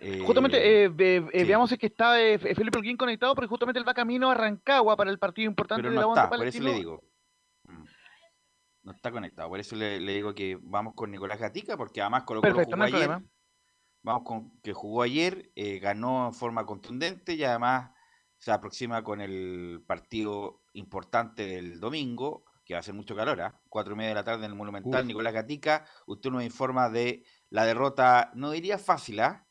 Eh, 0.00 0.22
Justamente, 0.24 0.84
eh, 0.84 0.88
ve- 0.88 1.28
eh, 1.32 1.40
sí. 1.40 1.44
veamos 1.46 1.68
si 1.68 1.74
es 1.74 1.80
que 1.80 1.88
está 1.88 2.20
eh, 2.22 2.38
Felipe 2.38 2.78
Holguín 2.78 2.96
conectado, 2.96 3.34
porque 3.34 3.48
justamente 3.48 3.80
él 3.80 3.88
va 3.88 3.94
camino 3.94 4.30
a 4.30 4.34
Rancagua 4.34 4.96
para 4.96 5.10
el 5.10 5.18
partido 5.18 5.50
importante 5.50 5.82
pero 5.82 5.90
de 5.90 5.96
la 6.06 6.08
está, 6.08 6.30
por 6.30 6.46
eso 6.46 6.62
le 6.62 6.72
digo. 6.74 7.02
No 8.88 8.94
está 8.94 9.10
conectado, 9.10 9.50
por 9.50 9.60
eso 9.60 9.76
le, 9.76 10.00
le 10.00 10.14
digo 10.14 10.34
que 10.34 10.58
vamos 10.62 10.94
con 10.94 11.10
Nicolás 11.10 11.38
Gatica, 11.38 11.76
porque 11.76 12.00
además 12.00 12.22
Colo 12.24 12.40
Colo 12.40 12.54
Perfecto, 12.54 12.74
jugó 12.74 12.78
no 12.78 12.84
ayer. 12.84 13.06
problema. 13.06 13.30
Vamos 14.02 14.22
con 14.24 14.60
que 14.62 14.72
jugó 14.72 15.02
ayer, 15.02 15.52
eh, 15.56 15.78
ganó 15.78 16.28
en 16.28 16.32
forma 16.32 16.64
contundente 16.64 17.34
y 17.34 17.44
además 17.44 17.90
se 18.38 18.50
aproxima 18.50 19.04
con 19.04 19.20
el 19.20 19.84
partido 19.86 20.62
importante 20.72 21.44
del 21.46 21.80
domingo, 21.80 22.44
que 22.64 22.72
va 22.72 22.80
a 22.80 22.82
ser 22.82 22.94
mucho 22.94 23.14
calor, 23.14 23.42
¿ah? 23.42 23.60
Cuatro 23.68 23.92
y 23.92 23.96
media 23.98 24.08
de 24.08 24.14
la 24.14 24.24
tarde 24.24 24.46
en 24.46 24.52
el 24.52 24.56
Monumental. 24.56 25.02
Uf. 25.02 25.06
Nicolás 25.06 25.34
Gatica, 25.34 25.84
usted 26.06 26.30
nos 26.30 26.42
informa 26.42 26.88
de 26.88 27.24
la 27.50 27.66
derrota, 27.66 28.30
no 28.34 28.52
diría 28.52 28.78
fácil, 28.78 29.20
¿ah? 29.20 29.46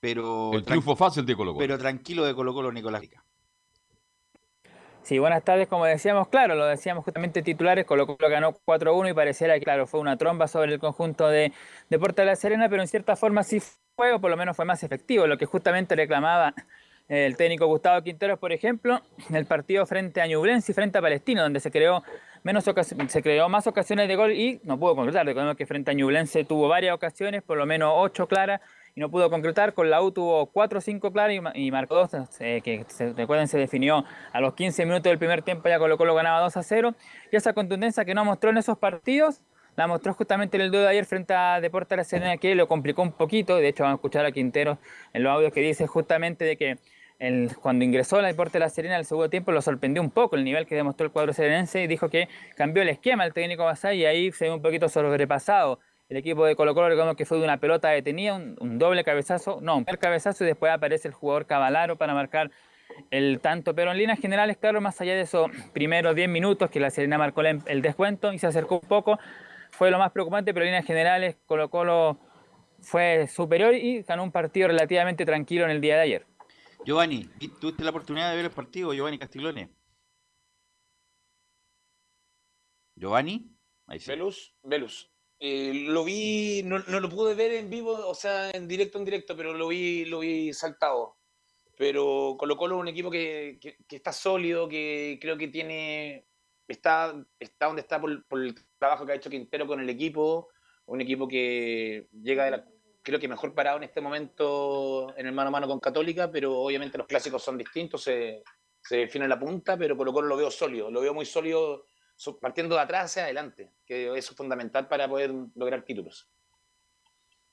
Pero, 0.00 0.54
El 0.54 0.64
triunfo 0.64 0.96
fácil 0.96 1.26
de 1.26 1.36
Colo 1.36 1.52
Colo. 1.52 1.62
pero 1.62 1.76
tranquilo 1.76 2.24
de 2.24 2.34
Colo 2.34 2.54
Colo 2.54 2.72
Nicolás 2.72 3.02
Gatica. 3.02 3.21
Sí, 5.02 5.18
buenas 5.18 5.42
tardes. 5.42 5.66
Como 5.66 5.84
decíamos, 5.84 6.28
claro, 6.28 6.54
lo 6.54 6.64
decíamos 6.64 7.04
justamente 7.04 7.42
titulares, 7.42 7.84
Colo 7.84 8.06
Colo 8.06 8.30
ganó 8.30 8.52
4-1 8.64 9.10
y 9.10 9.14
pareciera 9.14 9.54
que, 9.54 9.64
claro, 9.64 9.88
fue 9.88 9.98
una 9.98 10.16
tromba 10.16 10.46
sobre 10.46 10.72
el 10.72 10.78
conjunto 10.78 11.28
de 11.28 11.52
Deportes 11.90 12.24
de 12.24 12.26
la 12.26 12.36
Serena, 12.36 12.68
pero 12.68 12.82
en 12.82 12.88
cierta 12.88 13.16
forma 13.16 13.42
sí 13.42 13.60
fue, 13.96 14.12
o 14.12 14.20
por 14.20 14.30
lo 14.30 14.36
menos 14.36 14.54
fue 14.54 14.64
más 14.64 14.84
efectivo, 14.84 15.26
lo 15.26 15.36
que 15.38 15.46
justamente 15.46 15.96
reclamaba 15.96 16.54
el 17.08 17.36
técnico 17.36 17.66
Gustavo 17.66 18.00
Quinteros, 18.02 18.38
por 18.38 18.52
ejemplo, 18.52 19.02
en 19.28 19.34
el 19.34 19.44
partido 19.44 19.84
frente 19.86 20.20
a 20.20 20.26
Ñublense 20.28 20.70
y 20.70 20.74
frente 20.74 20.98
a 20.98 21.02
Palestino, 21.02 21.42
donde 21.42 21.58
se 21.58 21.72
creó 21.72 22.04
menos 22.44 22.64
se 22.64 23.22
creó 23.22 23.48
más 23.48 23.66
ocasiones 23.66 24.08
de 24.08 24.16
gol 24.16 24.32
y 24.32 24.60
no 24.64 24.78
pudo 24.78 24.96
concretar. 24.96 25.26
Recordemos 25.26 25.56
que 25.56 25.66
frente 25.66 25.90
a 25.90 25.94
Ñublense 25.94 26.44
tuvo 26.44 26.68
varias 26.68 26.94
ocasiones, 26.94 27.42
por 27.42 27.58
lo 27.58 27.66
menos 27.66 27.92
ocho 27.96 28.28
claras, 28.28 28.60
y 28.94 29.00
no 29.00 29.10
pudo 29.10 29.30
concretar. 29.30 29.74
Con 29.74 29.90
la 29.90 30.02
U 30.02 30.10
tuvo 30.12 30.46
4 30.46 30.78
o 30.78 30.80
5 30.80 31.12
claras 31.12 31.36
y, 31.54 31.66
y 31.66 31.70
marcó 31.70 31.94
2, 31.96 32.10
que 32.38 32.84
se, 32.88 33.12
recuerden 33.12 33.48
se 33.48 33.58
definió 33.58 34.04
a 34.32 34.40
los 34.40 34.54
15 34.54 34.84
minutos 34.84 35.04
del 35.04 35.18
primer 35.18 35.42
tiempo, 35.42 35.68
ya 35.68 35.78
Colo 35.78 35.96
Colo 35.98 36.14
ganaba 36.14 36.40
2 36.40 36.56
a 36.56 36.62
0. 36.62 36.94
Y 37.30 37.36
esa 37.36 37.52
contundencia 37.52 38.04
que 38.04 38.14
no 38.14 38.24
mostró 38.24 38.50
en 38.50 38.58
esos 38.58 38.78
partidos, 38.78 39.40
la 39.76 39.86
mostró 39.86 40.12
justamente 40.14 40.56
en 40.58 40.62
el 40.64 40.70
duelo 40.70 40.84
de 40.84 40.90
ayer 40.90 41.06
frente 41.06 41.32
a 41.34 41.60
Deportes 41.60 41.96
La 41.96 42.04
Serena, 42.04 42.36
que 42.36 42.54
lo 42.54 42.68
complicó 42.68 43.02
un 43.02 43.12
poquito. 43.12 43.56
De 43.56 43.68
hecho, 43.68 43.84
vamos 43.84 43.96
a 43.96 44.00
escuchar 44.00 44.26
a 44.26 44.32
Quintero 44.32 44.78
en 45.14 45.22
los 45.22 45.32
audios 45.32 45.52
que 45.52 45.60
dice 45.60 45.86
justamente 45.86 46.44
de 46.44 46.56
que 46.56 46.78
el- 47.18 47.56
cuando 47.56 47.84
ingresó 47.84 48.16
al 48.18 48.24
deporte 48.24 48.54
de 48.54 48.60
La 48.60 48.68
Serena 48.68 48.96
el 48.96 49.04
segundo 49.04 49.30
tiempo 49.30 49.52
lo 49.52 49.62
sorprendió 49.62 50.02
un 50.02 50.10
poco 50.10 50.34
el 50.36 50.44
nivel 50.44 50.66
que 50.66 50.74
demostró 50.74 51.06
el 51.06 51.12
cuadro 51.12 51.32
serenense 51.32 51.80
y 51.82 51.86
dijo 51.86 52.08
que 52.08 52.28
cambió 52.56 52.82
el 52.82 52.88
esquema 52.88 53.24
el 53.24 53.32
técnico 53.32 53.64
Basay 53.64 54.00
y 54.00 54.04
ahí 54.06 54.32
se 54.32 54.46
ve 54.46 54.54
un 54.54 54.60
poquito 54.62 54.88
sobrepasado. 54.88 55.78
El 56.12 56.18
equipo 56.18 56.44
de 56.44 56.54
Colo 56.54 56.74
Colo 56.74 56.90
recordemos 56.90 57.16
que 57.16 57.24
fue 57.24 57.38
de 57.38 57.44
una 57.44 57.56
pelota 57.56 57.88
detenida, 57.88 58.34
un, 58.34 58.54
un 58.60 58.78
doble 58.78 59.02
cabezazo, 59.02 59.60
no, 59.62 59.78
un 59.78 59.86
primer 59.86 59.98
cabezazo 59.98 60.44
y 60.44 60.46
después 60.46 60.70
aparece 60.70 61.08
el 61.08 61.14
jugador 61.14 61.46
Cavalaro 61.46 61.96
para 61.96 62.12
marcar 62.12 62.50
el 63.10 63.40
tanto, 63.40 63.74
pero 63.74 63.92
en 63.92 63.96
líneas 63.96 64.20
generales, 64.20 64.58
claro, 64.58 64.82
más 64.82 65.00
allá 65.00 65.14
de 65.14 65.22
esos 65.22 65.50
primeros 65.72 66.14
10 66.14 66.28
minutos 66.28 66.70
que 66.70 66.80
la 66.80 66.90
Serena 66.90 67.16
marcó 67.16 67.40
el, 67.40 67.62
el 67.64 67.80
descuento 67.80 68.30
y 68.34 68.38
se 68.38 68.46
acercó 68.46 68.80
un 68.80 68.88
poco, 68.88 69.18
fue 69.70 69.90
lo 69.90 69.98
más 69.98 70.12
preocupante, 70.12 70.52
pero 70.52 70.66
en 70.66 70.72
líneas 70.72 70.84
generales 70.84 71.38
Colo 71.46 71.70
Colo 71.70 72.18
fue 72.82 73.26
superior 73.26 73.74
y 73.74 74.02
ganó 74.02 74.22
un 74.22 74.32
partido 74.32 74.68
relativamente 74.68 75.24
tranquilo 75.24 75.64
en 75.64 75.70
el 75.70 75.80
día 75.80 75.94
de 75.94 76.02
ayer. 76.02 76.26
Giovanni, 76.84 77.30
¿tuviste 77.58 77.84
la 77.84 77.88
oportunidad 77.88 78.28
de 78.28 78.36
ver 78.36 78.44
el 78.44 78.50
partido, 78.50 78.92
Giovanni 78.92 79.18
Castiglione? 79.18 79.70
Giovanni, 82.96 83.56
ahí 83.86 83.98
sí. 83.98 84.10
Velus, 84.10 84.54
Velus. 84.62 85.11
Eh, 85.44 85.72
lo 85.88 86.04
vi, 86.04 86.62
no, 86.64 86.78
no 86.86 87.00
lo 87.00 87.08
pude 87.08 87.34
ver 87.34 87.50
en 87.52 87.68
vivo, 87.68 87.92
o 88.08 88.14
sea, 88.14 88.50
en 88.52 88.68
directo, 88.68 88.98
en 88.98 89.04
directo, 89.04 89.36
pero 89.36 89.52
lo 89.52 89.66
vi, 89.68 90.04
lo 90.04 90.20
vi 90.20 90.52
saltado. 90.52 91.16
Pero 91.76 92.36
Colo 92.38 92.56
Colo 92.56 92.76
es 92.76 92.80
un 92.82 92.88
equipo 92.88 93.10
que, 93.10 93.58
que- 93.60 93.76
que 93.88 93.96
está 93.96 94.12
sólido, 94.12 94.68
que 94.68 95.18
creo 95.20 95.36
que 95.36 95.48
tiene, 95.48 96.26
está, 96.68 97.14
está 97.40 97.66
donde 97.66 97.82
está 97.82 98.00
por, 98.00 98.24
por 98.28 98.40
el 98.42 98.54
trabajo 98.78 99.04
que 99.04 99.12
ha 99.12 99.16
hecho 99.16 99.30
Quintero 99.30 99.66
con 99.66 99.80
el 99.80 99.90
equipo, 99.90 100.48
un 100.86 101.00
equipo 101.00 101.26
que 101.26 102.08
llega 102.22 102.44
de 102.44 102.50
la, 102.52 102.64
creo 103.02 103.18
que 103.18 103.26
mejor 103.28 103.52
parado 103.54 103.78
en 103.78 103.84
este 103.84 104.00
momento 104.00 105.12
en 105.16 105.26
el 105.26 105.32
mano 105.32 105.48
a 105.48 105.52
mano 105.52 105.66
con 105.68 105.80
Católica, 105.80 106.30
pero 106.30 106.56
obviamente 106.60 106.98
los 106.98 107.06
clásicos 107.08 107.42
son 107.42 107.58
distintos, 107.58 108.02
se, 108.04 108.42
se 108.80 108.96
define 108.98 109.26
la 109.26 109.38
punta, 109.40 109.76
pero 109.76 109.96
Colo 109.96 110.12
Colo 110.12 110.28
lo 110.28 110.36
veo 110.36 110.50
sólido, 110.52 110.88
lo 110.90 111.00
veo 111.00 111.14
muy 111.14 111.26
sólido 111.26 111.86
partiendo 112.40 112.74
de 112.76 112.80
atrás 112.82 113.06
hacia 113.06 113.24
adelante, 113.24 113.72
que 113.86 114.06
eso 114.16 114.30
es 114.32 114.36
fundamental 114.36 114.88
para 114.88 115.08
poder 115.08 115.32
lograr 115.54 115.84
títulos. 115.84 116.28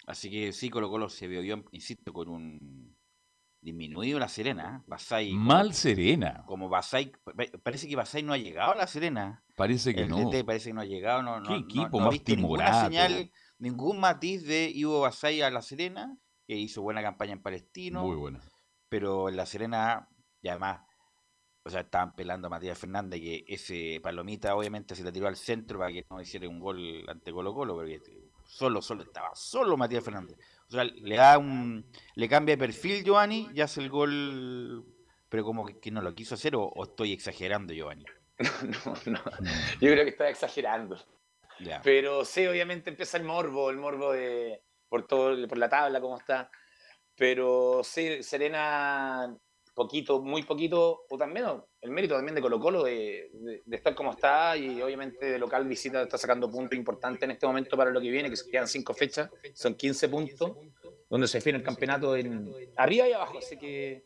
Así 0.07 0.30
que 0.30 0.53
sí, 0.53 0.70
Colo 0.70 0.89
Colo 0.89 1.10
se 1.10 1.28
vio, 1.28 1.41
insisto, 1.72 2.12
con 2.14 2.30
un 2.30 2.97
disminuido 3.62 4.18
la 4.20 4.28
Serena. 4.30 4.78
¿eh? 4.80 4.84
Basay, 4.88 5.32
como- 5.32 5.43
Mal 5.45 5.74
Serena. 5.74 6.43
Como 6.47 6.70
Basay, 6.70 7.12
pa- 7.24 7.34
parece 7.62 7.88
que 7.88 7.95
Basay 7.95 8.24
no 8.24 8.34
ha 8.34 8.38
llegado 8.38 8.72
a 8.72 8.76
la 8.76 8.88
Serena. 8.88 9.43
Parece 9.55 9.93
que 9.93 10.03
el 10.03 10.10
no. 10.10 10.30
DT 10.30 10.43
parece 10.45 10.70
que 10.70 10.74
no 10.74 10.82
ha 10.82 10.86
llegado. 10.86 11.22
No, 11.22 11.43
¿Qué 11.43 11.49
no, 11.49 11.55
equipo 11.57 11.99
no, 11.99 12.05
no 12.05 12.12
he 12.12 12.18
más 12.18 12.28
ninguna 12.28 12.86
señal, 12.86 13.32
ningún 13.57 13.99
matiz 13.99 14.45
de 14.45 14.70
Ivo 14.74 15.01
Basay 15.01 15.41
a 15.41 15.51
la 15.51 15.62
Serena, 15.62 16.18
que 16.47 16.55
hizo 16.55 16.82
buena 16.82 17.01
campaña 17.01 17.34
en 17.34 17.41
Palestino. 17.43 18.03
Muy 18.05 18.16
buena. 18.16 18.39
Pero 18.88 19.30
en 19.30 19.36
la 19.36 19.45
Serena, 19.45 20.07
y 20.41 20.47
además, 20.47 20.82
o 21.64 21.70
sea, 21.70 21.82
estaban 21.82 22.16
pelando 22.16 22.47
a 22.47 22.49
Matías 22.49 22.78
Fernández, 22.78 23.20
que 23.20 23.45
ese 23.47 23.99
palomita 24.01 24.55
obviamente 24.55 24.95
se 24.95 25.03
la 25.03 25.12
tiró 25.12 25.28
al 25.28 25.36
centro 25.36 25.80
para 25.80 25.91
que 25.91 26.05
no 26.10 26.22
hiciera 26.22 26.47
un 26.47 26.60
gol 26.60 27.05
ante 27.07 27.32
Colo 27.32 27.53
Colo, 27.53 27.76
porque 27.76 28.01
solo, 28.45 28.82
solo, 28.82 29.03
estaba 29.03 29.32
solo 29.36 29.78
Matías 29.78 30.03
Fernández. 30.03 30.38
O 30.68 30.72
sea, 30.72 30.84
le 30.84 31.16
da 31.16 31.38
un, 31.38 31.86
le 32.16 32.30
cambia 32.30 32.55
de 32.55 32.60
perfil 32.60 33.03
Giovanni 33.03 33.49
y 33.53 33.62
hace 33.62 33.82
el 33.82 33.89
gol, 33.89 34.86
pero 35.28 35.43
como 35.43 35.66
que, 35.66 35.80
que 35.80 35.91
no 35.91 36.01
lo 36.01 36.16
quiso 36.16 36.36
hacer 36.36 36.55
o, 36.55 36.64
o 36.64 36.84
estoy 36.84 37.14
exagerando 37.14 37.74
Giovanni. 37.74 38.05
no, 38.86 38.93
no. 39.05 39.20
Yo 39.82 39.91
creo 39.91 40.03
que 40.03 40.12
está 40.12 40.30
exagerando. 40.30 40.97
Pero 41.84 42.24
sí, 42.26 42.45
obviamente 42.47 42.89
empieza 42.89 43.18
el 43.18 43.24
morbo, 43.24 43.70
el 43.70 43.78
morbo 43.78 44.14
de 44.14 44.62
por 44.88 45.05
todo, 45.05 45.47
por 45.47 45.57
la 45.57 45.70
tabla, 45.70 46.01
cómo 46.01 46.18
está. 46.18 46.49
Pero 47.16 47.82
sí, 47.84 48.24
Serena, 48.24 49.36
poquito, 49.80 50.21
muy 50.21 50.43
poquito, 50.43 51.05
o 51.09 51.17
también 51.17 51.45
no, 51.45 51.67
el 51.82 51.89
mérito 51.91 52.15
también 52.15 52.36
de 52.36 52.41
Colo 52.41 52.59
Colo 52.59 52.84
de, 52.84 53.30
de- 53.34 53.61
de 53.65 53.75
estar 53.77 53.95
como 53.95 54.11
está 54.11 54.55
y 54.57 54.82
obviamente 54.82 55.25
de 55.25 55.39
local 55.39 55.65
visita 55.67 56.01
está 56.03 56.17
sacando 56.17 56.51
puntos 56.51 56.77
importantes 56.77 57.23
en 57.23 57.32
este 57.32 57.47
momento 57.47 57.77
para 57.77 57.89
lo 57.89 58.01
que 58.01 58.09
viene, 58.11 58.30
que 58.30 58.36
se 58.36 58.49
quedan 58.51 58.67
cinco 58.67 58.93
fechas, 58.93 59.30
son 59.53 59.75
15 59.75 60.09
puntos, 60.09 60.51
donde 61.09 61.27
se 61.27 61.38
define 61.38 61.57
el 61.59 61.63
campeonato 61.63 62.15
en 62.15 62.53
arriba 62.75 63.07
y 63.07 63.13
abajo, 63.13 63.38
así 63.39 63.57
que 63.57 64.03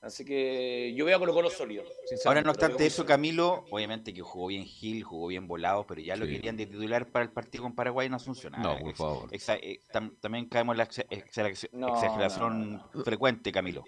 así 0.00 0.24
que 0.24 0.94
yo 0.96 1.04
veo 1.04 1.16
a 1.16 1.18
Colo 1.18 1.34
Colo 1.34 1.50
sólido. 1.50 1.84
Ahora, 2.24 2.40
no 2.42 2.50
obstante 2.50 2.86
eso, 2.86 3.04
Camilo, 3.04 3.64
obviamente 3.70 4.12
que 4.14 4.20
jugó 4.22 4.46
bien 4.48 4.64
Gil, 4.64 5.02
jugó 5.02 5.26
bien 5.28 5.48
Volados, 5.48 5.86
pero 5.88 6.00
ya 6.00 6.14
lo 6.16 6.24
Sí. 6.26 6.32
querían 6.32 6.56
de 6.56 6.66
titular 6.66 7.10
para 7.10 7.24
el 7.24 7.32
partido 7.32 7.64
con 7.64 7.74
Paraguay 7.74 8.08
Asunción. 8.12 8.52
No, 8.58 8.72
Ah, 8.72 8.78
por 8.78 8.90
ex- 8.90 8.98
favor. 8.98 9.30
exa- 9.30 9.58
eh, 9.62 9.80
tam- 9.92 10.16
también 10.20 10.48
caemos 10.48 10.74
en 10.74 10.78
la 10.78 10.84
ex- 10.84 11.04
ex- 11.10 11.68
No, 11.72 11.88
exageración 11.94 12.80
frecuente, 13.04 13.50
Camilo. 13.52 13.82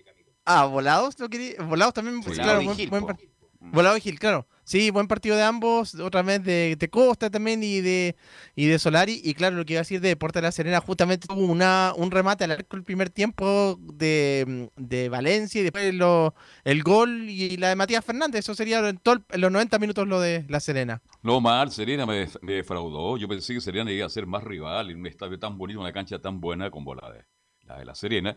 Ah, 0.53 0.65
volados, 0.67 1.19
lo 1.19 1.29
quería. 1.29 1.63
Volados 1.63 1.95
también, 1.95 2.23
Sí. 2.23 2.31
claro, 2.33 2.61
Volado 2.61 2.63
y 2.63 2.65
buen, 2.67 2.77
Gil, 2.77 2.91
buen 2.91 3.01
po. 3.03 3.07
par- 3.09 3.19
Volado 3.63 3.97
y 3.97 4.01
Gil, 4.01 4.19
claro. 4.19 4.47
Sí, 4.65 4.91
buen 4.91 5.07
partido 5.09 5.37
de 5.37 5.43
ambos, 5.43 5.95
otra 5.97 6.23
vez 6.23 6.43
de, 6.45 6.77
de 6.79 6.89
Costa 6.91 7.29
también 7.29 7.63
y 7.63 7.81
de 7.81 8.17
y 8.55 8.67
de 8.67 8.79
Solari. 8.79 9.21
Y 9.23 9.35
claro, 9.35 9.57
lo 9.57 9.65
que 9.67 9.73
iba 9.75 9.81
a 9.81 9.83
decir 9.83 10.01
de 10.01 10.09
Deportes 10.09 10.41
de 10.41 10.47
la 10.47 10.53
Serena, 10.53 10.81
justamente 10.81 11.27
tuvo 11.29 11.45
una, 11.45 11.93
un 11.97 12.11
remate 12.11 12.45
al 12.45 12.53
arco 12.53 12.77
el 12.77 12.85
primer 12.85 13.11
tiempo 13.11 13.79
de, 13.81 14.71
de 14.77 15.09
Valencia 15.09 15.61
y 15.61 15.65
después 15.65 15.93
lo- 15.95 16.35
el 16.65 16.83
gol 16.85 17.29
y 17.29 17.57
la 17.59 17.69
de 17.69 17.77
Matías 17.77 18.05
Fernández. 18.05 18.41
Eso 18.41 18.55
sería 18.55 18.79
en, 18.89 18.97
todo 18.99 19.17
el- 19.17 19.25
en 19.31 19.41
los 19.41 19.51
90 19.53 19.79
minutos 19.79 20.07
lo 20.09 20.21
de 20.21 20.47
la 20.49 20.61
Serena. 20.61 21.03
No 21.23 21.41
mal, 21.41 21.71
Serena 21.73 22.07
me, 22.07 22.15
def- 22.27 22.39
me 22.43 22.53
defraudó. 22.55 23.17
Yo 23.19 23.29
pensé 23.29 23.53
que 23.55 23.61
Serena 23.61 23.91
iba 23.91 24.07
a 24.07 24.11
ser 24.11 24.27
más 24.27 24.43
rival 24.45 24.91
en 24.91 25.01
un 25.01 25.07
estadio 25.07 25.39
tan 25.39 25.59
bonito, 25.59 25.81
una 25.81 25.93
cancha 25.93 26.19
tan 26.21 26.41
buena 26.41 26.71
como 26.71 26.95
la 26.95 27.11
de 27.11 27.25
la, 27.65 27.79
de 27.79 27.85
la 27.85 27.95
Serena. 27.95 28.37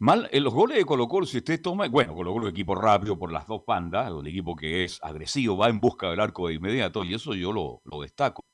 Mal, 0.00 0.28
en 0.30 0.44
los 0.44 0.54
goles 0.54 0.76
de 0.78 0.84
Colo 0.84 1.08
Colo, 1.08 1.26
si 1.26 1.38
usted 1.38 1.60
toma, 1.60 1.88
bueno, 1.88 2.14
Colo 2.14 2.32
Colo 2.32 2.46
es 2.46 2.52
equipo 2.52 2.74
rápido 2.76 3.18
por 3.18 3.32
las 3.32 3.46
dos 3.48 3.62
bandas, 3.66 4.12
un 4.12 4.26
equipo 4.28 4.54
que 4.54 4.84
es 4.84 5.00
agresivo, 5.02 5.56
va 5.56 5.68
en 5.68 5.80
busca 5.80 6.08
del 6.10 6.20
arco 6.20 6.46
de 6.46 6.54
inmediato, 6.54 7.02
y 7.04 7.14
eso 7.14 7.34
yo 7.34 7.52
lo, 7.52 7.80
lo 7.84 8.00
destaco. 8.02 8.44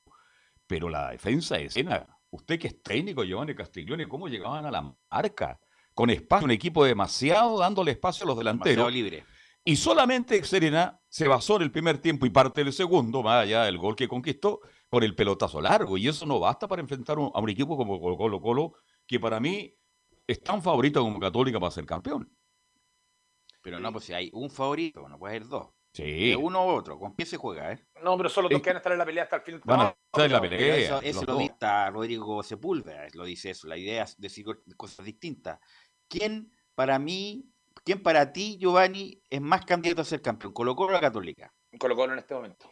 Pero 0.66 0.88
la 0.88 1.10
defensa 1.10 1.58
de 1.58 1.68
Serena, 1.68 2.06
usted 2.30 2.58
que 2.58 2.68
es 2.68 2.82
técnico, 2.82 3.24
Giovanni 3.24 3.54
Castiglione, 3.54 4.08
¿cómo 4.08 4.28
llegaban 4.28 4.64
a 4.64 4.70
la 4.70 4.94
marca? 5.10 5.60
Con 5.92 6.08
espacio, 6.08 6.46
un 6.46 6.50
equipo 6.50 6.82
demasiado 6.84 7.58
dándole 7.58 7.90
espacio 7.90 8.24
a 8.24 8.28
los 8.28 8.38
delanteros. 8.38 8.90
libre. 8.90 9.24
Y 9.66 9.76
solamente 9.76 10.42
Serena 10.44 10.98
se 11.08 11.28
basó 11.28 11.56
en 11.56 11.62
el 11.62 11.70
primer 11.70 11.98
tiempo 11.98 12.24
y 12.26 12.30
parte 12.30 12.64
del 12.64 12.72
segundo, 12.72 13.22
más 13.22 13.42
allá 13.42 13.64
del 13.64 13.78
gol 13.78 13.96
que 13.96 14.08
conquistó, 14.08 14.60
por 14.88 15.04
el 15.04 15.14
pelotazo 15.14 15.60
largo. 15.60 15.98
Y 15.98 16.08
eso 16.08 16.24
no 16.26 16.40
basta 16.40 16.66
para 16.68 16.80
enfrentar 16.82 17.18
un- 17.18 17.30
a 17.34 17.38
un 17.40 17.48
equipo 17.50 17.76
como 17.76 18.00
Colo 18.00 18.16
Colo, 18.16 18.40
Colo, 18.40 18.72
que 19.06 19.20
para 19.20 19.40
mí 19.40 19.74
es 20.26 20.40
tan 20.42 20.62
favorito 20.62 21.00
como 21.00 21.20
Católica 21.20 21.58
para 21.60 21.70
ser 21.70 21.86
campeón. 21.86 22.30
Pero 23.62 23.80
no, 23.80 23.92
pues 23.92 24.04
si 24.04 24.12
hay 24.12 24.30
un 24.34 24.50
favorito, 24.50 25.08
no 25.08 25.18
puede 25.18 25.36
haber 25.36 25.48
dos. 25.48 25.68
Sí. 25.92 26.30
De 26.30 26.36
uno 26.36 26.66
u 26.66 26.70
otro, 26.70 26.98
con 26.98 27.14
pie 27.14 27.24
se 27.24 27.36
juega, 27.36 27.72
¿eh? 27.72 27.86
No, 28.02 28.16
pero 28.16 28.28
solo 28.28 28.48
dos 28.48 28.60
que 28.60 28.70
van 28.70 28.76
a 28.76 28.78
estar 28.78 28.92
en 28.92 28.98
la 28.98 29.06
pelea 29.06 29.22
hasta 29.24 29.36
el 29.36 29.42
fin. 29.42 29.60
Van 29.64 29.80
a 29.80 29.84
No, 29.84 29.96
estar 30.06 30.26
en 30.26 30.32
la 30.32 30.40
pelea. 30.40 30.98
Eso, 31.00 31.24
lo 31.24 31.38
dicta 31.38 31.88
Rodrigo 31.90 32.42
Sepúlveda, 32.42 33.06
lo 33.14 33.24
dice 33.24 33.50
eso. 33.50 33.68
La 33.68 33.76
idea 33.76 34.02
es 34.04 34.20
decir 34.20 34.44
cosas 34.76 35.06
distintas. 35.06 35.60
¿Quién 36.08 36.50
para 36.74 36.98
mí, 36.98 37.48
quién 37.84 38.02
para 38.02 38.32
ti, 38.32 38.58
Giovanni, 38.58 39.22
es 39.30 39.40
más 39.40 39.64
candidato 39.64 40.02
a 40.02 40.04
ser 40.04 40.20
campeón? 40.20 40.52
¿Colo 40.52 40.74
Colo 40.74 40.90
o 40.90 40.92
la 40.92 41.00
Católica? 41.00 41.54
Colo 41.78 41.94
Colo 41.94 42.12
en 42.12 42.18
este 42.18 42.34
momento. 42.34 42.70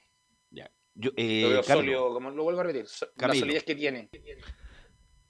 Ya. 0.50 0.68
Yo, 0.94 1.10
eh, 1.16 1.42
Lo 1.44 1.48
veo 1.50 1.62
Camilo, 1.62 1.76
sólido, 2.02 2.14
como 2.14 2.30
lo 2.32 2.42
vuelvo 2.42 2.60
a 2.60 2.64
repetir. 2.64 2.88
so- 2.88 3.06
La 3.06 3.12
Camilo. 3.28 3.40
solidez 3.40 3.62
que 3.64 3.74
tiene. 3.76 4.10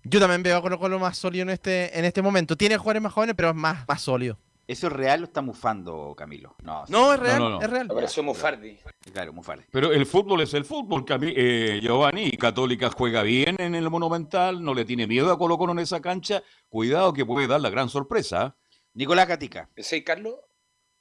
Yo 0.04 0.18
también 0.20 0.42
veo 0.42 0.56
a 0.56 0.62
Colo 0.62 0.78
Colo 0.78 0.98
más 0.98 1.16
sólido 1.18 1.42
en 1.44 1.50
este, 1.50 1.96
en 1.98 2.04
este 2.04 2.22
momento. 2.22 2.56
Tiene 2.56 2.76
jugadores 2.76 3.02
más 3.02 3.12
jóvenes, 3.12 3.34
pero 3.36 3.50
es 3.50 3.54
más, 3.54 3.86
más 3.86 4.00
sólido. 4.02 4.38
¿Eso 4.66 4.86
es 4.86 4.92
real 4.92 5.22
o 5.22 5.24
está 5.24 5.42
mufando, 5.42 6.14
Camilo? 6.16 6.54
No, 6.62 6.84
No, 6.88 7.12
es 7.12 7.20
real, 7.20 7.38
no, 7.38 7.48
no. 7.50 7.60
es 7.60 7.68
real. 7.68 7.88
Apareció 7.90 8.22
Mufardi. 8.22 8.78
Claro, 9.12 9.32
mufarde. 9.32 9.66
Pero 9.70 9.92
el 9.92 10.06
fútbol 10.06 10.40
es 10.40 10.54
el 10.54 10.64
fútbol, 10.64 11.04
Cami- 11.04 11.34
eh, 11.36 11.80
Giovanni. 11.82 12.30
Católica 12.32 12.88
juega 12.90 13.22
bien 13.22 13.56
en 13.58 13.74
el 13.74 13.90
Monumental, 13.90 14.62
no 14.64 14.72
le 14.72 14.84
tiene 14.84 15.06
miedo 15.06 15.32
a 15.32 15.38
Colo 15.38 15.58
Colo 15.58 15.72
en 15.72 15.80
esa 15.80 16.00
cancha. 16.00 16.42
Cuidado 16.68 17.12
que 17.12 17.26
puede 17.26 17.48
dar 17.48 17.60
la 17.60 17.70
gran 17.70 17.88
sorpresa. 17.88 18.56
Nicolás 18.94 19.26
Gatica. 19.28 19.68
¿Sí, 19.76 20.02
Carlos? 20.04 20.36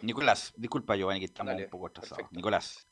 Nicolás, 0.01 0.53
disculpa, 0.57 0.95
Giovanni, 0.95 1.19
que 1.19 1.25
estamos 1.27 1.53
Dale, 1.53 1.65
un 1.65 1.69
poco 1.69 1.87
atrasados. 1.87 2.25
Nicolás. 2.31 2.87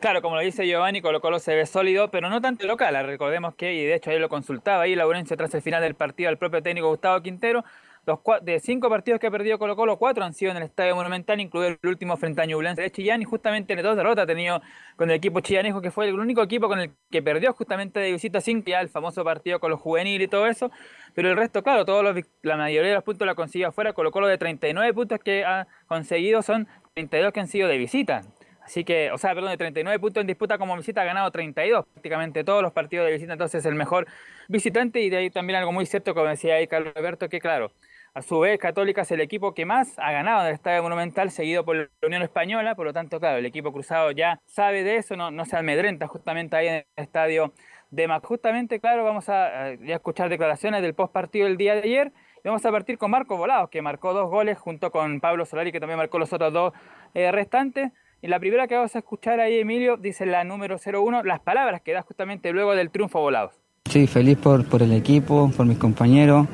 Claro, 0.00 0.20
como 0.20 0.36
lo 0.36 0.42
dice 0.42 0.66
Giovanni, 0.66 1.00
Colo 1.00 1.20
Colo 1.20 1.38
se 1.38 1.54
ve 1.54 1.64
sólido, 1.64 2.10
pero 2.10 2.28
no 2.28 2.40
tanto 2.40 2.66
local. 2.66 2.94
Recordemos 3.06 3.54
que, 3.54 3.74
y 3.74 3.84
de 3.84 3.94
hecho 3.94 4.10
ahí 4.10 4.18
lo 4.18 4.28
consultaba, 4.28 4.82
ahí 4.82 4.94
Laurencio 4.94 5.36
tras 5.36 5.54
el 5.54 5.62
final 5.62 5.82
del 5.82 5.94
partido 5.94 6.28
al 6.28 6.36
propio 6.36 6.62
técnico 6.62 6.88
Gustavo 6.88 7.22
Quintero, 7.22 7.64
los 8.04 8.20
de 8.42 8.60
cinco 8.60 8.88
partidos 8.88 9.18
que 9.18 9.26
ha 9.26 9.30
perdido 9.30 9.58
Colo 9.58 9.74
Colo, 9.74 9.96
cuatro 9.98 10.24
han 10.24 10.34
sido 10.34 10.52
en 10.52 10.58
el 10.58 10.64
Estadio 10.64 10.94
Monumental, 10.94 11.40
incluido 11.40 11.76
el 11.82 11.88
último 11.88 12.16
frente 12.16 12.42
a 12.42 12.46
Ñublense 12.46 12.82
de 12.82 12.90
Chillán, 12.92 13.22
y 13.22 13.24
justamente 13.24 13.72
en 13.72 13.82
dos 13.82 13.96
derrotas 13.96 14.24
ha 14.24 14.26
tenido 14.26 14.60
con 14.96 15.10
el 15.10 15.16
equipo 15.16 15.40
chillanejo, 15.40 15.80
que 15.80 15.90
fue 15.90 16.08
el 16.08 16.20
único 16.20 16.42
equipo 16.42 16.68
con 16.68 16.78
el 16.78 16.90
que 17.10 17.22
perdió 17.22 17.52
justamente 17.54 17.98
de 17.98 18.12
visita 18.12 18.40
5, 18.40 18.64
ya 18.68 18.80
el 18.80 18.90
famoso 18.90 19.24
partido 19.24 19.58
con 19.58 19.70
los 19.70 19.80
juveniles 19.80 20.26
y 20.26 20.28
todo 20.28 20.46
eso, 20.46 20.70
pero 21.14 21.30
el 21.30 21.36
resto, 21.36 21.62
claro, 21.62 21.84
todos 21.84 22.04
los, 22.04 22.24
la 22.42 22.56
mayoría 22.56 22.90
de 22.90 22.94
los 22.96 23.02
puntos 23.02 23.26
la 23.26 23.32
ha 23.32 23.34
conseguido 23.34 23.70
afuera, 23.70 23.92
Colo 23.92 24.12
Colo 24.12 24.28
de 24.28 24.38
39 24.38 24.94
puntos 24.94 25.18
que 25.18 25.44
ha 25.44 25.66
conseguido 25.88 26.42
son 26.42 26.68
32 26.94 27.32
que 27.32 27.40
han 27.40 27.48
sido 27.48 27.66
de 27.66 27.78
visita. 27.78 28.22
Así 28.66 28.82
que, 28.82 29.12
o 29.12 29.18
sea, 29.18 29.32
perdón, 29.32 29.50
de 29.50 29.58
39 29.58 30.00
puntos 30.00 30.22
en 30.22 30.26
disputa 30.26 30.58
como 30.58 30.76
visita 30.76 31.02
ha 31.02 31.04
ganado 31.04 31.30
32 31.30 31.86
prácticamente 31.86 32.42
todos 32.42 32.62
los 32.62 32.72
partidos 32.72 33.06
de 33.06 33.12
visita, 33.12 33.32
entonces 33.32 33.64
el 33.64 33.76
mejor 33.76 34.08
visitante 34.48 35.00
y 35.00 35.08
de 35.08 35.18
ahí 35.18 35.30
también 35.30 35.60
algo 35.60 35.70
muy 35.70 35.86
cierto, 35.86 36.14
como 36.14 36.26
decía 36.26 36.56
ahí 36.56 36.66
Carlos 36.66 36.92
Alberto, 36.96 37.28
que 37.28 37.38
claro, 37.38 37.70
A 38.12 38.22
su 38.22 38.40
vez, 38.40 38.58
Católica 38.58 39.02
es 39.02 39.10
el 39.12 39.20
equipo 39.20 39.54
que 39.54 39.64
más 39.64 39.96
ha 39.98 40.10
ganado 40.10 40.40
en 40.40 40.48
el 40.48 40.54
Estadio 40.54 40.82
Monumental, 40.82 41.30
seguido 41.30 41.64
por 41.64 41.76
la 41.76 41.88
Unión 42.02 42.22
Española, 42.22 42.74
por 42.74 42.86
lo 42.86 42.92
tanto, 42.92 43.20
claro, 43.20 43.38
el 43.38 43.46
equipo 43.46 43.72
cruzado 43.72 44.10
ya 44.10 44.40
sabe 44.46 44.82
de 44.82 44.96
eso, 44.96 45.14
no, 45.16 45.44
se 45.44 45.56
amedrenta 45.56 46.08
justamente 46.08 46.56
ahí 46.56 46.66
en 46.66 46.74
el 46.74 46.86
estadio 46.96 47.52
de 47.90 48.08
Mac. 48.08 48.24
Justamente, 48.24 48.80
claro, 48.80 49.04
vamos 49.04 49.28
a, 49.28 49.70
escuchar 49.74 50.28
declaraciones 50.28 50.82
del 50.82 50.94
post 50.94 51.12
partido 51.12 51.46
del 51.46 51.56
día 51.56 51.74
de 51.76 51.82
ayer. 51.82 52.12
Vamos 52.42 52.66
a 52.66 52.72
partir 52.72 52.98
con 52.98 53.12
Marco 53.12 53.36
Volados, 53.36 53.70
que 53.70 53.80
marcó 53.80 54.12
dos 54.12 54.28
goles 54.28 54.58
junto 54.58 54.90
con 54.90 55.20
Pablo 55.20 55.44
Solari, 55.46 55.70
que 55.70 55.78
también 55.78 55.98
marcó 55.98 56.18
los 56.18 56.32
otros 56.32 56.52
dos 56.52 56.72
eh, 57.14 57.30
restantes. 57.30 57.92
Y 58.22 58.28
la 58.28 58.40
primera 58.40 58.66
que 58.66 58.74
vamos 58.74 58.94
a 58.94 58.98
escuchar 58.98 59.40
ahí, 59.40 59.58
Emilio, 59.58 59.96
dice 59.96 60.24
la 60.24 60.42
número 60.42 60.76
01, 60.78 61.22
las 61.22 61.40
palabras 61.40 61.82
que 61.82 61.92
da 61.92 62.02
justamente 62.02 62.50
luego 62.52 62.74
del 62.74 62.90
triunfo 62.90 63.20
Volados. 63.20 63.52
Sí, 63.90 64.06
feliz 64.06 64.38
por, 64.38 64.64
por 64.66 64.82
el 64.82 64.92
equipo, 64.92 65.50
por 65.56 65.66
mis 65.66 65.78
compañeros 65.78 66.46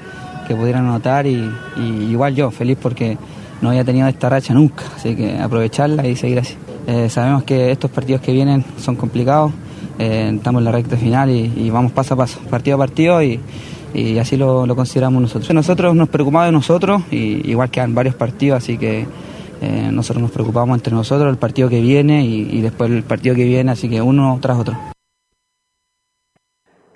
que 0.47 0.55
pudieran 0.55 0.87
anotar 0.87 1.27
y, 1.27 1.51
igual 1.77 2.35
yo, 2.35 2.51
feliz 2.51 2.77
porque 2.81 3.17
no 3.61 3.71
había 3.71 3.85
tenido 3.85 4.09
esta 4.09 4.29
racha 4.29 4.53
nunca, 4.53 4.85
así 4.97 5.15
que 5.15 5.39
aprovecharla 5.39 6.07
y 6.07 6.17
seguir 6.17 6.41
así. 6.41 6.57
Eh, 6.87 7.09
sabemos 7.09 7.45
que 7.45 7.71
estos 7.71 7.91
partidos 7.91 8.23
que 8.23 8.33
vienen 8.33 8.65
son 8.77 8.97
complicados, 8.97 9.53
eh, 9.99 10.33
estamos 10.35 10.61
en 10.61 10.65
la 10.65 10.73
recta 10.73 10.97
final 10.97 11.31
y, 11.31 11.71
vamos 11.71 11.93
paso 11.93 12.15
a 12.15 12.17
paso, 12.17 12.41
partido 12.51 12.77
a 12.77 12.79
partido 12.79 13.23
y, 13.23 13.41
así 14.19 14.37
lo, 14.37 14.67
consideramos 14.75 15.23
nosotros. 15.23 15.55
Nosotros 15.55 15.95
nos 15.95 16.09
preocupamos 16.09 16.47
de 16.47 16.53
nosotros, 16.53 17.03
y, 17.11 17.49
igual 17.51 17.71
quedan 17.71 17.95
varios 17.95 18.17
partidos, 18.17 18.59
así 18.59 18.77
que 18.79 19.07
eh, 19.63 19.91
nosotros 19.93 20.21
nos 20.21 20.33
preocupamos 20.33 20.77
entre 20.77 20.93
nosotros, 20.93 21.31
el 21.31 21.39
partido 21.39 21.69
que 21.69 21.81
viene 21.81 22.25
y, 22.25 22.61
después 22.61 22.91
el 22.91 23.05
partido 23.05 23.37
que 23.37 23.45
viene, 23.45 23.71
así 23.71 23.89
que 23.89 24.03
uno 24.03 24.37
tras 24.43 24.59
otro. 24.59 24.77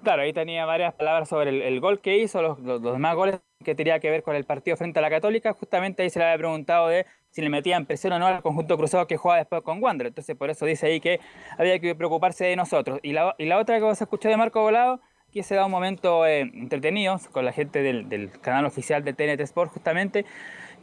Claro, 0.02 0.22
ahí 0.22 0.32
tenía 0.32 0.66
varias 0.66 0.92
palabras 0.94 1.28
sobre 1.28 1.68
el, 1.68 1.80
gol 1.80 2.00
que 2.00 2.18
hizo, 2.18 2.42
los, 2.42 2.58
los, 2.58 2.82
demás 2.82 3.14
goles 3.14 3.40
que 3.64 3.76
tenía 3.76 4.00
que 4.00 4.10
ver 4.10 4.24
con 4.24 4.34
el 4.34 4.44
partido 4.44 4.76
frente 4.76 4.98
a 4.98 5.02
la 5.02 5.10
Católica. 5.10 5.52
Justamente 5.52 6.02
ahí 6.02 6.10
se 6.10 6.18
le 6.18 6.24
había 6.24 6.38
preguntado 6.38 6.88
de 6.88 7.06
si 7.30 7.40
le 7.40 7.50
metían 7.50 7.86
presión 7.86 8.12
o 8.14 8.18
no 8.18 8.26
al 8.26 8.42
conjunto 8.42 8.76
cruzado 8.76 9.06
que 9.06 9.16
juega 9.16 9.38
después 9.38 9.62
con 9.62 9.80
Wander. 9.82 10.08
Entonces, 10.08 10.34
por 10.36 10.50
eso 10.50 10.66
dice 10.66 10.86
ahí 10.86 11.00
que 11.00 11.20
había 11.58 11.78
que 11.78 11.94
preocuparse 11.94 12.46
de 12.46 12.56
nosotros. 12.56 12.98
Y 13.02 13.12
la, 13.12 13.34
y 13.38 13.46
la 13.46 13.58
otra 13.58 13.76
que 13.76 13.84
vos 13.84 14.00
escuchar 14.00 14.32
de 14.32 14.38
Marco 14.38 14.60
Volado, 14.60 15.00
que 15.32 15.42
se 15.42 15.54
da 15.54 15.66
un 15.66 15.70
momento 15.70 16.26
eh, 16.26 16.40
entretenido 16.40 17.20
con 17.32 17.44
la 17.44 17.52
gente 17.52 17.82
del, 17.82 18.30
canal 18.40 18.64
oficial 18.64 19.04
de 19.04 19.12
TNT 19.12 19.40
Sport, 19.42 19.70
justamente, 19.72 20.24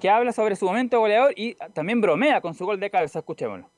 que 0.04 0.10
habla 0.10 0.34
sobre 0.34 0.58
su 0.58 0.66
momento 0.66 1.00
goleador 1.00 1.32
y 1.38 1.56
también 1.74 2.02
bromea 2.02 2.42
con 2.42 2.54
su 2.54 2.66
gol 2.66 2.78
de 2.78 2.90
cabeza. 2.90 3.20
Escuchémoslo. 3.20 3.70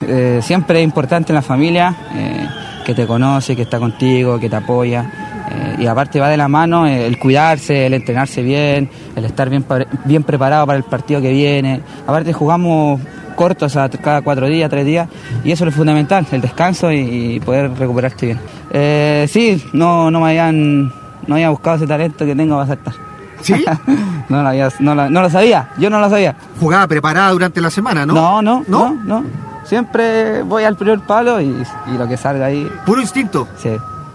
Eh, 0.00 0.40
siempre 0.42 0.80
es 0.80 0.84
importante 0.84 1.30
en 1.30 1.36
la 1.36 1.42
familia. 1.42 1.94
Eh, 2.16 2.48
que 2.84 2.94
te 2.96 3.06
conoce, 3.06 3.54
que 3.54 3.62
está 3.62 3.78
contigo, 3.78 4.40
que 4.40 4.50
te 4.50 4.56
apoya. 4.56 5.08
Eh, 5.52 5.82
y 5.82 5.86
aparte 5.86 6.18
va 6.18 6.28
de 6.28 6.36
la 6.36 6.48
mano 6.48 6.84
el 6.84 7.16
cuidarse, 7.16 7.86
el 7.86 7.94
entrenarse 7.94 8.42
bien, 8.42 8.90
el 9.14 9.24
estar 9.24 9.48
bien, 9.48 9.64
bien 10.04 10.24
preparado 10.24 10.66
para 10.66 10.78
el 10.78 10.82
partido 10.82 11.20
que 11.20 11.30
viene. 11.30 11.80
Aparte 12.08 12.32
jugamos 12.32 13.00
cortos, 13.36 13.76
a 13.76 13.88
cada 13.88 14.22
cuatro 14.22 14.48
días, 14.48 14.68
tres 14.68 14.84
días, 14.84 15.08
y 15.44 15.52
eso 15.52 15.62
es 15.62 15.70
lo 15.70 15.76
fundamental, 15.76 16.26
el 16.32 16.40
descanso 16.40 16.90
y, 16.90 17.38
poder 17.38 17.70
recuperarte 17.78 18.26
bien. 18.26 19.28
Sí, 19.28 19.62
no, 19.72 20.10
no 20.10 20.18
me 20.18 20.30
habían, 20.30 20.86
no 21.28 21.34
había 21.36 21.50
buscado 21.50 21.76
ese 21.76 21.86
talento 21.86 22.26
que 22.26 22.34
tengo 22.34 22.56
para 22.56 22.66
saltar. 22.66 23.11
¿Sí? 23.42 23.64
no, 24.28 24.42
lo 24.42 24.70
no, 24.80 25.08
no, 25.10 25.22
lo 25.22 25.30
sabía, 25.30 25.70
yo 25.78 25.90
no 25.90 26.00
lo 26.00 26.08
sabía. 26.08 26.36
¿Jugaba 26.60 26.86
preparada 26.86 27.30
durante 27.30 27.60
la 27.60 27.70
semana, 27.70 28.06
no? 28.06 28.14
No, 28.14 28.42
no, 28.42 28.64
no, 28.68 28.94
no. 29.04 29.24
Siempre 29.64 30.42
voy 30.42 30.64
al 30.64 30.76
primer 30.76 31.00
palo 31.00 31.40
y, 31.40 31.64
lo 31.96 32.08
que 32.08 32.16
salga 32.16 32.46
ahí. 32.46 32.70
¿Puro 32.84 33.00
instinto? 33.00 33.48
Sí. 33.58 33.70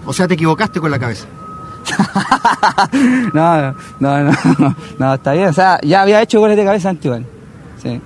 O 0.06 0.14
sea, 0.14 0.28
te 0.28 0.34
equivocaste 0.34 0.80
con 0.80 0.92
la 0.92 1.00
cabeza. 1.00 1.26
no, 3.34 3.72
no, 4.00 4.24
no, 4.24 4.76
no, 5.00 5.14
está 5.14 5.34
bien. 5.34 5.50
O 5.50 5.54
sea, 5.54 5.80
ya 5.82 6.02
había 6.02 6.22
hecho 6.22 6.40
goles 6.40 6.58
de 6.58 6.66
cabeza 6.66 6.90
antes 6.90 7.06
igual. 7.06 7.26
Sí. 7.82 8.02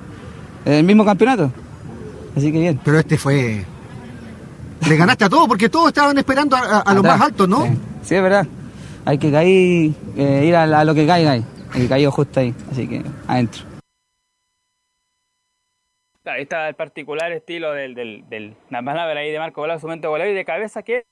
El 0.65 0.83
mismo 0.83 1.03
campeonato. 1.03 1.51
Así 2.35 2.51
que 2.51 2.59
bien. 2.59 2.79
Pero 2.83 2.99
este 2.99 3.17
fue. 3.17 3.65
Le 4.87 4.95
ganaste 4.95 5.25
a 5.25 5.29
todos 5.29 5.47
porque 5.47 5.69
todos 5.69 5.89
estaban 5.89 6.17
esperando 6.17 6.55
a, 6.55 6.93
los 6.93 7.03
más 7.03 7.21
altos, 7.21 7.47
¿no? 7.47 7.65
Sí. 8.03 8.15
es 8.15 8.23
verdad. 8.23 8.47
Hay 9.05 9.17
que 9.17 9.31
caer, 9.31 9.91
eh, 10.17 10.45
ir 10.45 10.55
a, 10.55 10.83
lo 10.83 10.93
que 10.93 11.07
caiga 11.07 11.31
ahí. 11.31 11.43
Que 11.73 11.87
caer 11.87 12.09
justo 12.09 12.39
ahí. 12.39 12.53
Así 12.71 12.87
que 12.87 13.01
adentro. 13.27 13.63
Ahí 16.25 16.43
está 16.43 16.69
el 16.69 16.75
particular 16.75 17.31
estilo 17.31 17.71
del, 17.71 17.95
del, 17.95 18.29
del 18.29 18.55
palabra 18.69 19.19
ahí 19.19 19.31
de 19.31 19.39
Marco 19.39 19.61
Volado, 19.61 19.79
su 19.79 19.87
momento 19.87 20.09
goleador 20.09 20.33
y 20.33 20.35
de 20.35 20.45
cabeza 20.45 20.83
que 20.83 21.05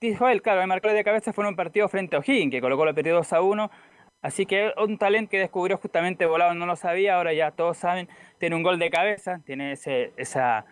dijo 0.00 0.28
él, 0.28 0.42
claro, 0.42 0.60
el 0.60 0.66
marcó 0.66 0.88
de 0.88 1.04
cabeza 1.04 1.32
fue 1.32 1.44
en 1.44 1.50
un 1.50 1.56
partido 1.56 1.88
frente 1.88 2.16
a 2.16 2.18
O'Higgins, 2.18 2.50
que 2.50 2.60
colocó 2.60 2.84
lo 2.84 2.94
perdió 2.94 3.14
2 3.14 3.32
a 3.32 3.42
1. 3.42 3.70
Así 4.22 4.46
que 4.46 4.72
un 4.76 4.98
talento 4.98 5.30
que 5.30 5.38
descubrió 5.38 5.78
justamente 5.78 6.26
Volado 6.26 6.54
no 6.54 6.66
lo 6.66 6.76
sabía, 6.76 7.16
ahora 7.16 7.32
ya 7.32 7.52
todos 7.52 7.78
saben, 7.78 8.08
tiene 8.38 8.56
un 8.56 8.62
gol 8.62 8.78
de 8.78 8.90
cabeza, 8.90 9.40
tiene 9.46 9.72
ese, 9.72 10.12
esa, 10.16 10.66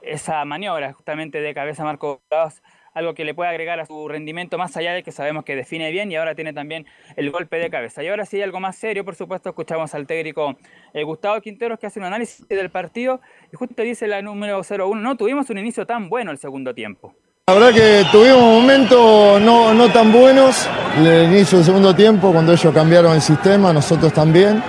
esa 0.00 0.44
maniobra 0.44 0.92
justamente 0.94 1.40
de 1.40 1.54
cabeza 1.54 1.84
Marco 1.84 2.22
Volado 2.30 2.50
algo 2.94 3.14
que 3.14 3.24
le 3.24 3.34
puede 3.34 3.50
agregar 3.50 3.80
a 3.80 3.86
su 3.86 4.08
rendimiento 4.08 4.56
más 4.56 4.76
allá 4.76 4.92
de 4.94 5.02
que 5.02 5.12
sabemos 5.12 5.44
que 5.44 5.56
define 5.56 5.90
bien 5.90 6.10
y 6.10 6.16
ahora 6.16 6.34
tiene 6.34 6.52
también 6.52 6.86
el 7.16 7.30
golpe 7.30 7.56
de 7.58 7.68
cabeza. 7.68 8.02
Y 8.02 8.08
ahora 8.08 8.24
sí, 8.24 8.40
algo 8.40 8.60
más 8.60 8.76
serio, 8.76 9.04
por 9.04 9.14
supuesto, 9.14 9.50
escuchamos 9.50 9.94
al 9.94 10.06
técnico 10.06 10.56
eh, 10.92 11.02
Gustavo 11.02 11.40
Quinteros 11.40 11.78
que 11.78 11.86
hace 11.86 11.98
un 11.98 12.06
análisis 12.06 12.46
del 12.48 12.70
partido 12.70 13.20
y 13.52 13.56
justo 13.56 13.82
dice 13.82 14.06
la 14.06 14.22
número 14.22 14.62
01, 14.66 14.94
no 14.94 15.16
tuvimos 15.16 15.50
un 15.50 15.58
inicio 15.58 15.86
tan 15.86 16.08
bueno 16.08 16.30
el 16.30 16.38
segundo 16.38 16.74
tiempo. 16.74 17.14
La 17.46 17.54
verdad 17.54 17.74
que 17.74 18.06
tuvimos 18.10 18.40
momentos 18.40 19.40
no, 19.42 19.74
no 19.74 19.92
tan 19.92 20.10
buenos 20.10 20.66
el 20.96 21.24
inicio 21.24 21.58
del 21.58 21.66
segundo 21.66 21.94
tiempo 21.94 22.32
cuando 22.32 22.52
ellos 22.52 22.72
cambiaron 22.72 23.12
el 23.14 23.20
sistema, 23.20 23.72
nosotros 23.72 24.12
también. 24.12 24.62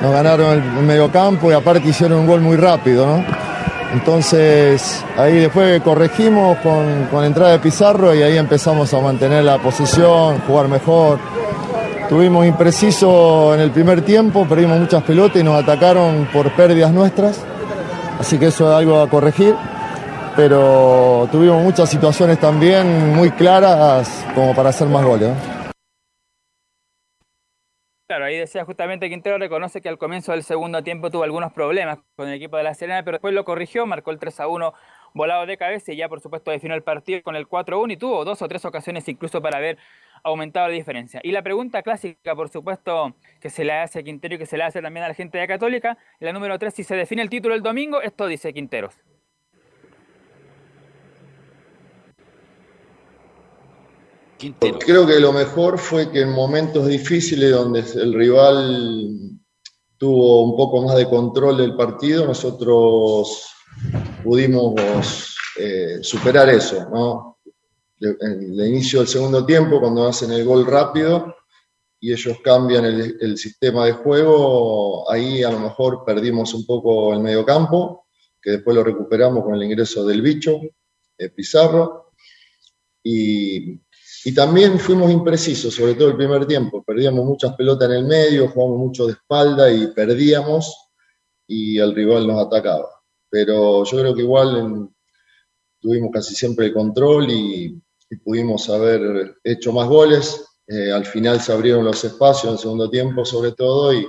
Nos 0.00 0.12
ganaron 0.12 0.52
el 0.52 0.84
medio 0.84 1.10
campo 1.10 1.50
y 1.50 1.54
aparte 1.54 1.88
hicieron 1.88 2.20
un 2.20 2.26
gol 2.26 2.40
muy 2.40 2.56
rápido, 2.56 3.06
¿no? 3.06 3.51
Entonces 3.92 5.04
ahí 5.18 5.34
después 5.34 5.82
corregimos 5.82 6.56
con, 6.58 7.08
con, 7.10 7.24
entrada 7.24 7.52
de 7.52 7.58
Pizarro 7.58 8.14
y 8.14 8.22
ahí 8.22 8.38
empezamos 8.38 8.92
a 8.94 9.00
mantener 9.00 9.44
la 9.44 9.58
posición, 9.58 10.40
jugar 10.46 10.68
mejor. 10.68 11.18
Tuvimos 12.08 12.46
impreciso 12.46 13.54
en 13.54 13.60
el 13.60 13.70
primer 13.70 14.02
tiempo, 14.02 14.46
perdimos 14.46 14.78
muchas 14.78 15.02
pelotas 15.02 15.40
y 15.40 15.44
nos 15.44 15.62
atacaron 15.62 16.28
por 16.32 16.50
pérdidas 16.52 16.92
nuestras, 16.92 17.40
así 18.18 18.38
que 18.38 18.46
eso 18.46 18.70
es 18.70 18.76
algo 18.76 19.00
a 19.00 19.08
corregir. 19.08 19.54
Pero 20.36 21.28
tuvimos 21.30 21.62
muchas 21.62 21.90
situaciones 21.90 22.38
también 22.38 23.14
muy 23.14 23.30
claras 23.30 24.08
como 24.34 24.54
para 24.54 24.70
hacer 24.70 24.88
más 24.88 25.04
goles. 25.04 25.30
Claro, 28.12 28.26
ahí 28.26 28.36
decía 28.36 28.66
justamente 28.66 29.08
Quintero 29.08 29.38
reconoce 29.38 29.80
que 29.80 29.88
al 29.88 29.96
comienzo 29.96 30.32
del 30.32 30.42
segundo 30.42 30.82
tiempo 30.82 31.10
tuvo 31.10 31.22
algunos 31.22 31.50
problemas 31.50 31.98
con 32.14 32.28
el 32.28 32.34
equipo 32.34 32.58
de 32.58 32.62
la 32.62 32.74
Serena, 32.74 33.02
pero 33.02 33.14
después 33.14 33.32
lo 33.32 33.46
corrigió, 33.46 33.86
marcó 33.86 34.10
el 34.10 34.18
3 34.18 34.40
a 34.40 34.48
1 34.48 34.74
volado 35.14 35.46
de 35.46 35.56
cabeza 35.56 35.92
y 35.92 35.96
ya 35.96 36.10
por 36.10 36.20
supuesto 36.20 36.50
definió 36.50 36.76
el 36.76 36.82
partido 36.82 37.22
con 37.22 37.36
el 37.36 37.48
4 37.48 37.74
a 37.74 37.80
1 37.80 37.94
y 37.94 37.96
tuvo 37.96 38.22
dos 38.26 38.42
o 38.42 38.48
tres 38.48 38.66
ocasiones 38.66 39.08
incluso 39.08 39.40
para 39.40 39.56
haber 39.56 39.78
aumentado 40.24 40.68
la 40.68 40.74
diferencia. 40.74 41.20
Y 41.24 41.32
la 41.32 41.40
pregunta 41.40 41.82
clásica, 41.82 42.36
por 42.36 42.50
supuesto, 42.50 43.16
que 43.40 43.48
se 43.48 43.64
le 43.64 43.72
hace 43.72 44.00
a 44.00 44.02
Quintero 44.02 44.34
y 44.34 44.38
que 44.38 44.44
se 44.44 44.58
le 44.58 44.64
hace 44.64 44.82
también 44.82 45.04
a 45.04 45.08
la 45.08 45.14
gente 45.14 45.38
de 45.38 45.48
Católica, 45.48 45.96
la 46.20 46.34
número 46.34 46.58
3, 46.58 46.74
si 46.74 46.84
se 46.84 46.94
define 46.94 47.22
el 47.22 47.30
título 47.30 47.54
el 47.54 47.62
domingo, 47.62 48.02
esto 48.02 48.26
dice 48.26 48.52
Quinteros. 48.52 48.94
Creo 54.80 55.06
que 55.06 55.20
lo 55.20 55.32
mejor 55.32 55.78
fue 55.78 56.10
que 56.10 56.22
en 56.22 56.30
momentos 56.30 56.86
difíciles 56.86 57.52
donde 57.52 57.80
el 57.80 58.12
rival 58.12 59.18
tuvo 59.96 60.42
un 60.42 60.56
poco 60.56 60.82
más 60.82 60.96
de 60.96 61.08
control 61.08 61.58
del 61.58 61.76
partido, 61.76 62.26
nosotros 62.26 63.46
pudimos 64.24 65.36
eh, 65.56 65.98
superar 66.02 66.48
eso. 66.48 67.38
En 68.00 68.58
el 68.60 68.66
inicio 68.66 68.98
del 68.98 69.08
segundo 69.08 69.46
tiempo, 69.46 69.78
cuando 69.78 70.08
hacen 70.08 70.32
el 70.32 70.44
gol 70.44 70.66
rápido 70.66 71.36
y 72.00 72.12
ellos 72.12 72.38
cambian 72.42 72.84
el, 72.84 73.38
sistema 73.38 73.86
de 73.86 73.92
juego, 73.92 75.08
ahí 75.08 75.44
a 75.44 75.52
lo 75.52 75.60
mejor 75.60 76.04
perdimos 76.04 76.52
un 76.52 76.66
poco 76.66 77.14
el 77.14 77.20
medio 77.20 77.44
campo, 77.44 78.06
que 78.40 78.50
después 78.50 78.74
lo 78.74 78.82
recuperamos 78.82 79.44
con 79.44 79.54
el 79.54 79.62
ingreso 79.62 80.04
del 80.04 80.20
bicho, 80.20 80.60
eh, 81.16 81.28
Pizarro, 81.28 82.10
y 83.04 83.80
y 84.24 84.32
también 84.32 84.78
fuimos 84.78 85.10
imprecisos, 85.10 85.74
sobre 85.74 85.94
todo 85.94 86.08
el 86.08 86.16
primer 86.16 86.46
tiempo. 86.46 86.82
Perdíamos 86.84 87.24
muchas 87.24 87.54
pelotas 87.56 87.90
en 87.90 87.96
el 87.96 88.04
medio, 88.04 88.48
jugamos 88.48 88.78
mucho 88.78 89.06
de 89.06 89.14
espalda 89.14 89.72
y 89.72 89.88
perdíamos 89.88 90.90
y 91.46 91.78
el 91.78 91.94
rival 91.94 92.26
nos 92.26 92.46
atacaba. 92.46 92.88
Pero 93.28 93.84
yo 93.84 93.98
creo 93.98 94.14
que 94.14 94.22
igual 94.22 94.88
tuvimos 95.80 96.10
casi 96.12 96.34
siempre 96.34 96.66
el 96.66 96.72
control 96.72 97.30
y, 97.30 97.80
pudimos 98.22 98.68
haber 98.68 99.36
hecho 99.42 99.72
más 99.72 99.88
goles. 99.88 100.44
Eh, 100.66 100.92
al 100.92 101.06
final 101.06 101.40
se 101.40 101.50
abrieron 101.50 101.82
los 101.82 102.04
espacios 102.04 102.44
en 102.44 102.52
el 102.52 102.58
segundo 102.58 102.90
tiempo 102.90 103.24
sobre 103.24 103.52
todo 103.52 103.92
y, 103.94 104.06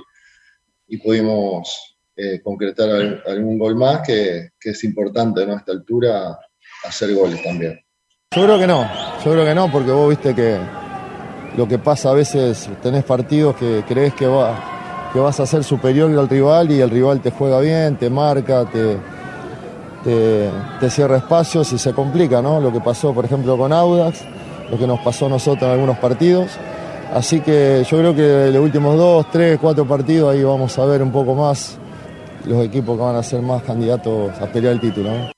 pudimos 1.02 1.96
eh, 2.14 2.40
concretar 2.40 3.22
algún 3.26 3.58
gol 3.58 3.74
más 3.74 4.06
que, 4.06 4.50
que 4.60 4.70
es 4.70 4.84
importante 4.84 5.42
a 5.42 5.56
esta 5.56 5.72
altura 5.72 6.38
hacer 6.84 7.14
goles 7.14 7.42
también. 7.42 7.83
Yo 8.34 8.42
creo 8.42 8.58
que 8.58 8.66
no, 8.66 8.84
yo 9.24 9.30
creo 9.30 9.44
que 9.44 9.54
no, 9.54 9.70
porque 9.70 9.92
vos 9.92 10.08
viste 10.08 10.34
que, 10.34 10.58
lo 11.56 11.68
que 11.68 11.78
pasa 11.78 12.10
a 12.10 12.14
veces, 12.14 12.68
tenés 12.82 13.04
partidos 13.04 13.54
que 13.54 13.84
crees 13.86 14.12
que, 14.14 14.26
va, 14.26 15.10
que 15.12 15.20
vas 15.20 15.38
a 15.38 15.46
ser 15.46 15.62
superior 15.62 16.10
al 16.18 16.28
rival 16.28 16.72
y 16.72 16.80
el 16.80 16.90
rival 16.90 17.20
te 17.20 17.30
juega 17.30 17.60
bien, 17.60 17.96
te 17.96 18.10
marca, 18.10 18.64
te, 18.64 18.98
te, 20.02 20.90
cierra 20.90 21.18
espacios 21.18 21.72
y 21.72 21.78
se 21.78 21.92
complica, 21.92 22.42
¿no? 22.42 22.60
Lo 22.60 22.72
que 22.72 22.80
pasó, 22.80 23.14
por 23.14 23.24
ejemplo, 23.24 23.56
con 23.56 23.72
Audax, 23.72 24.24
lo 24.68 24.78
que 24.78 24.86
nos 24.86 24.98
pasó 25.00 25.26
a 25.26 25.28
nosotros 25.28 25.62
en 25.62 25.70
algunos 25.70 25.98
partidos. 25.98 26.50
Así 27.14 27.40
que 27.40 27.86
yo 27.88 27.98
creo 27.98 28.14
que 28.16 28.50
los 28.50 28.62
últimos 28.62 28.96
dos, 28.96 29.26
tres, 29.30 29.58
cuatro 29.60 29.86
partidos 29.86 30.34
ahí 30.34 30.42
vamos 30.42 30.76
a 30.76 30.84
ver 30.86 31.02
un 31.02 31.12
poco 31.12 31.34
más 31.34 31.78
los 32.46 32.64
equipos 32.64 32.96
que 32.96 33.02
van 33.04 33.14
a 33.14 33.22
ser 33.22 33.40
más 33.42 33.62
candidatos 33.62 34.32
a 34.40 34.46
pelear 34.46 34.74
el 34.74 34.80
título. 34.80 35.10
¿no? 35.10 35.33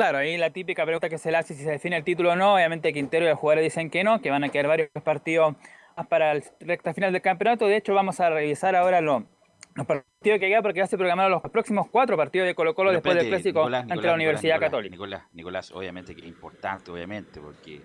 Claro, 0.00 0.16
ahí 0.16 0.38
la 0.38 0.48
típica 0.48 0.86
pregunta 0.86 1.10
que 1.10 1.18
se 1.18 1.30
le 1.30 1.36
hace 1.36 1.52
si 1.54 1.62
se 1.62 1.72
define 1.72 1.94
el 1.98 2.04
título 2.04 2.32
o 2.32 2.34
no. 2.36 2.54
Obviamente 2.54 2.90
Quintero 2.90 3.26
y 3.26 3.28
los 3.28 3.38
jugadores 3.38 3.64
dicen 3.64 3.90
que 3.90 4.02
no, 4.02 4.22
que 4.22 4.30
van 4.30 4.42
a 4.44 4.48
quedar 4.48 4.66
varios 4.66 4.88
partidos 5.04 5.56
más 5.94 6.06
para 6.06 6.32
el 6.32 6.42
recta 6.60 6.94
final 6.94 7.12
del 7.12 7.20
campeonato. 7.20 7.66
De 7.66 7.76
hecho, 7.76 7.92
vamos 7.92 8.18
a 8.18 8.30
revisar 8.30 8.74
ahora 8.76 9.02
lo- 9.02 9.26
los 9.74 9.86
partidos 9.86 10.38
que 10.40 10.48
quedan 10.48 10.62
porque 10.62 10.78
ya 10.78 10.86
se 10.86 10.96
programaron 10.96 11.30
los 11.30 11.42
próximos 11.52 11.86
cuatro 11.90 12.16
partidos 12.16 12.46
de 12.46 12.54
Colo 12.54 12.74
Colo 12.74 12.88
Pero 12.88 12.94
después 13.02 13.14
del 13.18 13.28
clásico 13.28 13.58
Nicolás, 13.60 13.80
ante 13.82 13.92
Nicolás, 13.94 14.06
la 14.06 14.14
Universidad 14.14 14.54
Nicolás, 14.54 14.70
Católica. 14.70 14.90
Nicolás, 14.90 15.22
Nicolás, 15.34 15.70
obviamente 15.72 16.14
que 16.14 16.22
es 16.22 16.28
importante, 16.28 16.90
obviamente, 16.90 17.38
porque 17.38 17.82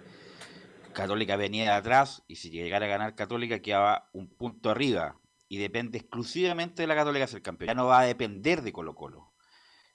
Católica 0.94 1.36
venía 1.36 1.64
de 1.66 1.72
atrás 1.72 2.24
y 2.30 2.38
si 2.38 2.50
llegara 2.50 2.86
a 2.86 2.90
ganar 2.90 3.16
Católica 3.16 3.60
quedaba 3.60 4.08
un 4.14 4.30
punto 4.30 4.70
arriba 4.70 5.18
y 5.50 5.58
depende 5.58 5.98
exclusivamente 5.98 6.82
de 6.82 6.88
la 6.88 6.96
Católica 6.96 7.28
ser 7.28 7.42
campeón. 7.42 7.68
Ya 7.68 7.74
no 7.74 7.88
va 7.88 8.00
a 8.00 8.06
depender 8.06 8.62
de 8.62 8.72
Colo 8.72 8.96
Colo. 8.96 9.35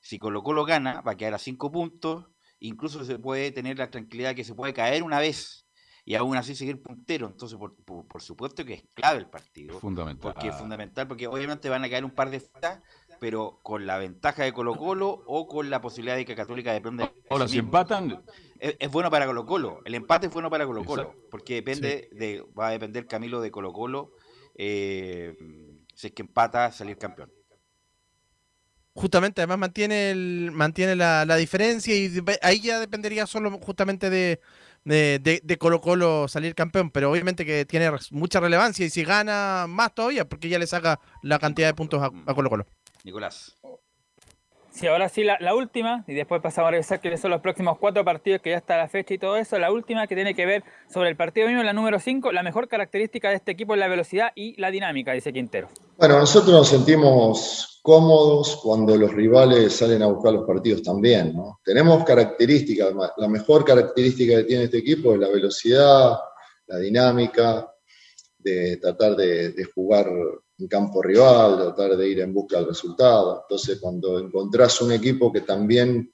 Si 0.00 0.18
Colo 0.18 0.42
Colo 0.42 0.64
gana, 0.64 1.00
va 1.02 1.12
a 1.12 1.16
quedar 1.16 1.34
a 1.34 1.38
cinco 1.38 1.70
puntos, 1.70 2.26
incluso 2.58 3.04
se 3.04 3.18
puede 3.18 3.52
tener 3.52 3.78
la 3.78 3.90
tranquilidad 3.90 4.34
que 4.34 4.44
se 4.44 4.54
puede 4.54 4.72
caer 4.72 5.02
una 5.02 5.18
vez 5.18 5.66
y 6.04 6.14
aún 6.14 6.36
así 6.36 6.54
seguir 6.54 6.82
puntero. 6.82 7.26
Entonces, 7.26 7.58
por, 7.58 7.76
por- 7.84 8.06
por 8.08 8.22
supuesto 8.22 8.64
que 8.64 8.74
es 8.74 8.84
clave 8.94 9.18
el 9.18 9.26
partido. 9.28 9.78
Fundamental. 9.78 10.32
Porque 10.32 10.48
es 10.48 10.54
fundamental, 10.56 11.06
porque 11.06 11.26
obviamente 11.26 11.68
van 11.68 11.84
a 11.84 11.90
caer 11.90 12.04
un 12.04 12.10
par 12.12 12.30
de 12.30 12.40
faltas, 12.40 12.82
pero 13.20 13.60
con 13.62 13.86
la 13.86 13.98
ventaja 13.98 14.42
de 14.44 14.52
Colo 14.54 14.74
Colo 14.76 15.22
o 15.26 15.46
con 15.46 15.68
la 15.68 15.82
posibilidad 15.82 16.16
de 16.16 16.24
que 16.24 16.34
Católica 16.34 16.72
dependa 16.72 17.04
de 17.06 17.12
Ahora, 17.28 17.46
si 17.46 17.58
empatan, 17.58 18.24
Es, 18.58 18.76
es 18.78 18.90
bueno 18.90 19.10
para 19.10 19.26
Colo 19.26 19.44
Colo. 19.44 19.80
El 19.84 19.94
empate 19.94 20.28
es 20.28 20.32
bueno 20.32 20.48
para 20.48 20.66
Colo 20.66 20.82
Colo. 20.84 21.02
Exacto. 21.02 21.26
Porque 21.30 21.54
depende 21.56 22.08
de, 22.12 22.42
va 22.58 22.68
a 22.68 22.70
depender 22.70 23.06
Camilo 23.06 23.42
de 23.42 23.50
Colo 23.50 23.72
Colo. 23.74 24.12
eh, 24.54 25.36
si 25.94 26.06
es 26.06 26.12
que 26.14 26.22
empata, 26.22 26.72
salir 26.72 26.96
campeón. 26.96 27.30
Justamente, 29.00 29.40
además 29.40 29.58
mantiene 29.58 30.10
el, 30.10 30.50
mantiene 30.52 30.94
la, 30.94 31.24
la 31.24 31.36
diferencia 31.36 31.94
y 31.96 32.12
ahí 32.42 32.60
ya 32.60 32.78
dependería 32.78 33.26
solo 33.26 33.50
justamente 33.58 34.10
de, 34.10 34.40
de, 34.84 35.40
de- 35.42 35.56
Colo 35.58 35.80
Colo 35.80 36.28
salir 36.28 36.54
campeón, 36.54 36.90
pero 36.90 37.10
obviamente 37.10 37.46
que 37.46 37.64
tiene 37.64 37.90
mucha 38.10 38.40
relevancia 38.40 38.84
y 38.84 38.90
si 38.90 39.02
gana 39.02 39.64
más 39.66 39.94
todavía, 39.94 40.28
porque 40.28 40.50
ya 40.50 40.58
le 40.58 40.66
saca 40.66 41.00
la 41.22 41.38
cantidad 41.38 41.68
de 41.68 41.74
puntos 41.74 42.02
a 42.02 42.34
Colo 42.34 42.50
Colo. 42.50 42.66
Nicolás. 43.02 43.56
Sí, 44.80 44.86
ahora 44.86 45.10
sí, 45.10 45.24
la, 45.24 45.54
última, 45.54 46.06
y 46.08 46.14
después 46.14 46.40
pasamos 46.40 46.68
a 46.68 46.70
revisar 46.70 47.02
quiénes 47.02 47.20
son 47.20 47.30
los 47.32 47.42
próximos 47.42 47.76
cuatro 47.78 48.02
partidos 48.02 48.40
que 48.40 48.48
ya 48.48 48.56
está 48.56 48.78
la 48.78 48.88
fecha 48.88 49.12
y 49.12 49.18
todo 49.18 49.36
eso. 49.36 49.58
La 49.58 49.70
última 49.70 50.06
que 50.06 50.14
tiene 50.14 50.34
que 50.34 50.46
ver 50.46 50.64
sobre 50.88 51.10
el 51.10 51.16
partido 51.16 51.48
mismo, 51.48 51.62
la 51.62 51.74
número 51.74 52.00
5, 52.00 52.32
la 52.32 52.42
mejor 52.42 52.66
característica 52.66 53.28
de 53.28 53.34
este 53.34 53.52
equipo 53.52 53.74
es 53.74 53.78
la 53.78 53.88
velocidad 53.88 54.32
y 54.34 54.58
la 54.58 54.70
dinámica, 54.70 55.12
dice 55.12 55.34
Quintero. 55.34 55.68
Bueno, 55.98 56.18
nosotros 56.18 56.54
nos 56.54 56.68
sentimos 56.70 57.78
cómodos 57.82 58.56
cuando 58.56 58.96
los 58.96 59.12
rivales 59.12 59.74
salen 59.74 60.00
a 60.02 60.06
buscar 60.06 60.32
los 60.32 60.46
partidos 60.46 60.82
también, 60.82 61.36
¿no? 61.36 61.60
Tenemos 61.62 62.02
características, 62.02 62.94
la 63.18 63.28
mejor 63.28 63.66
característica 63.66 64.36
que 64.36 64.44
tiene 64.44 64.64
este 64.64 64.78
equipo 64.78 65.12
es 65.12 65.20
la 65.20 65.28
velocidad, 65.28 66.12
la 66.68 66.78
dinámica, 66.78 67.70
de 68.38 68.78
tratar 68.78 69.14
de 69.14 69.62
jugar 69.74 70.06
en 70.60 70.68
campo 70.68 71.02
rival, 71.02 71.56
tratar 71.58 71.96
de 71.96 72.08
ir 72.08 72.20
en 72.20 72.32
busca 72.32 72.58
del 72.58 72.68
resultado. 72.68 73.42
Entonces, 73.42 73.78
cuando 73.80 74.18
encontrás 74.18 74.80
un 74.82 74.92
equipo 74.92 75.32
que 75.32 75.40
también 75.40 76.12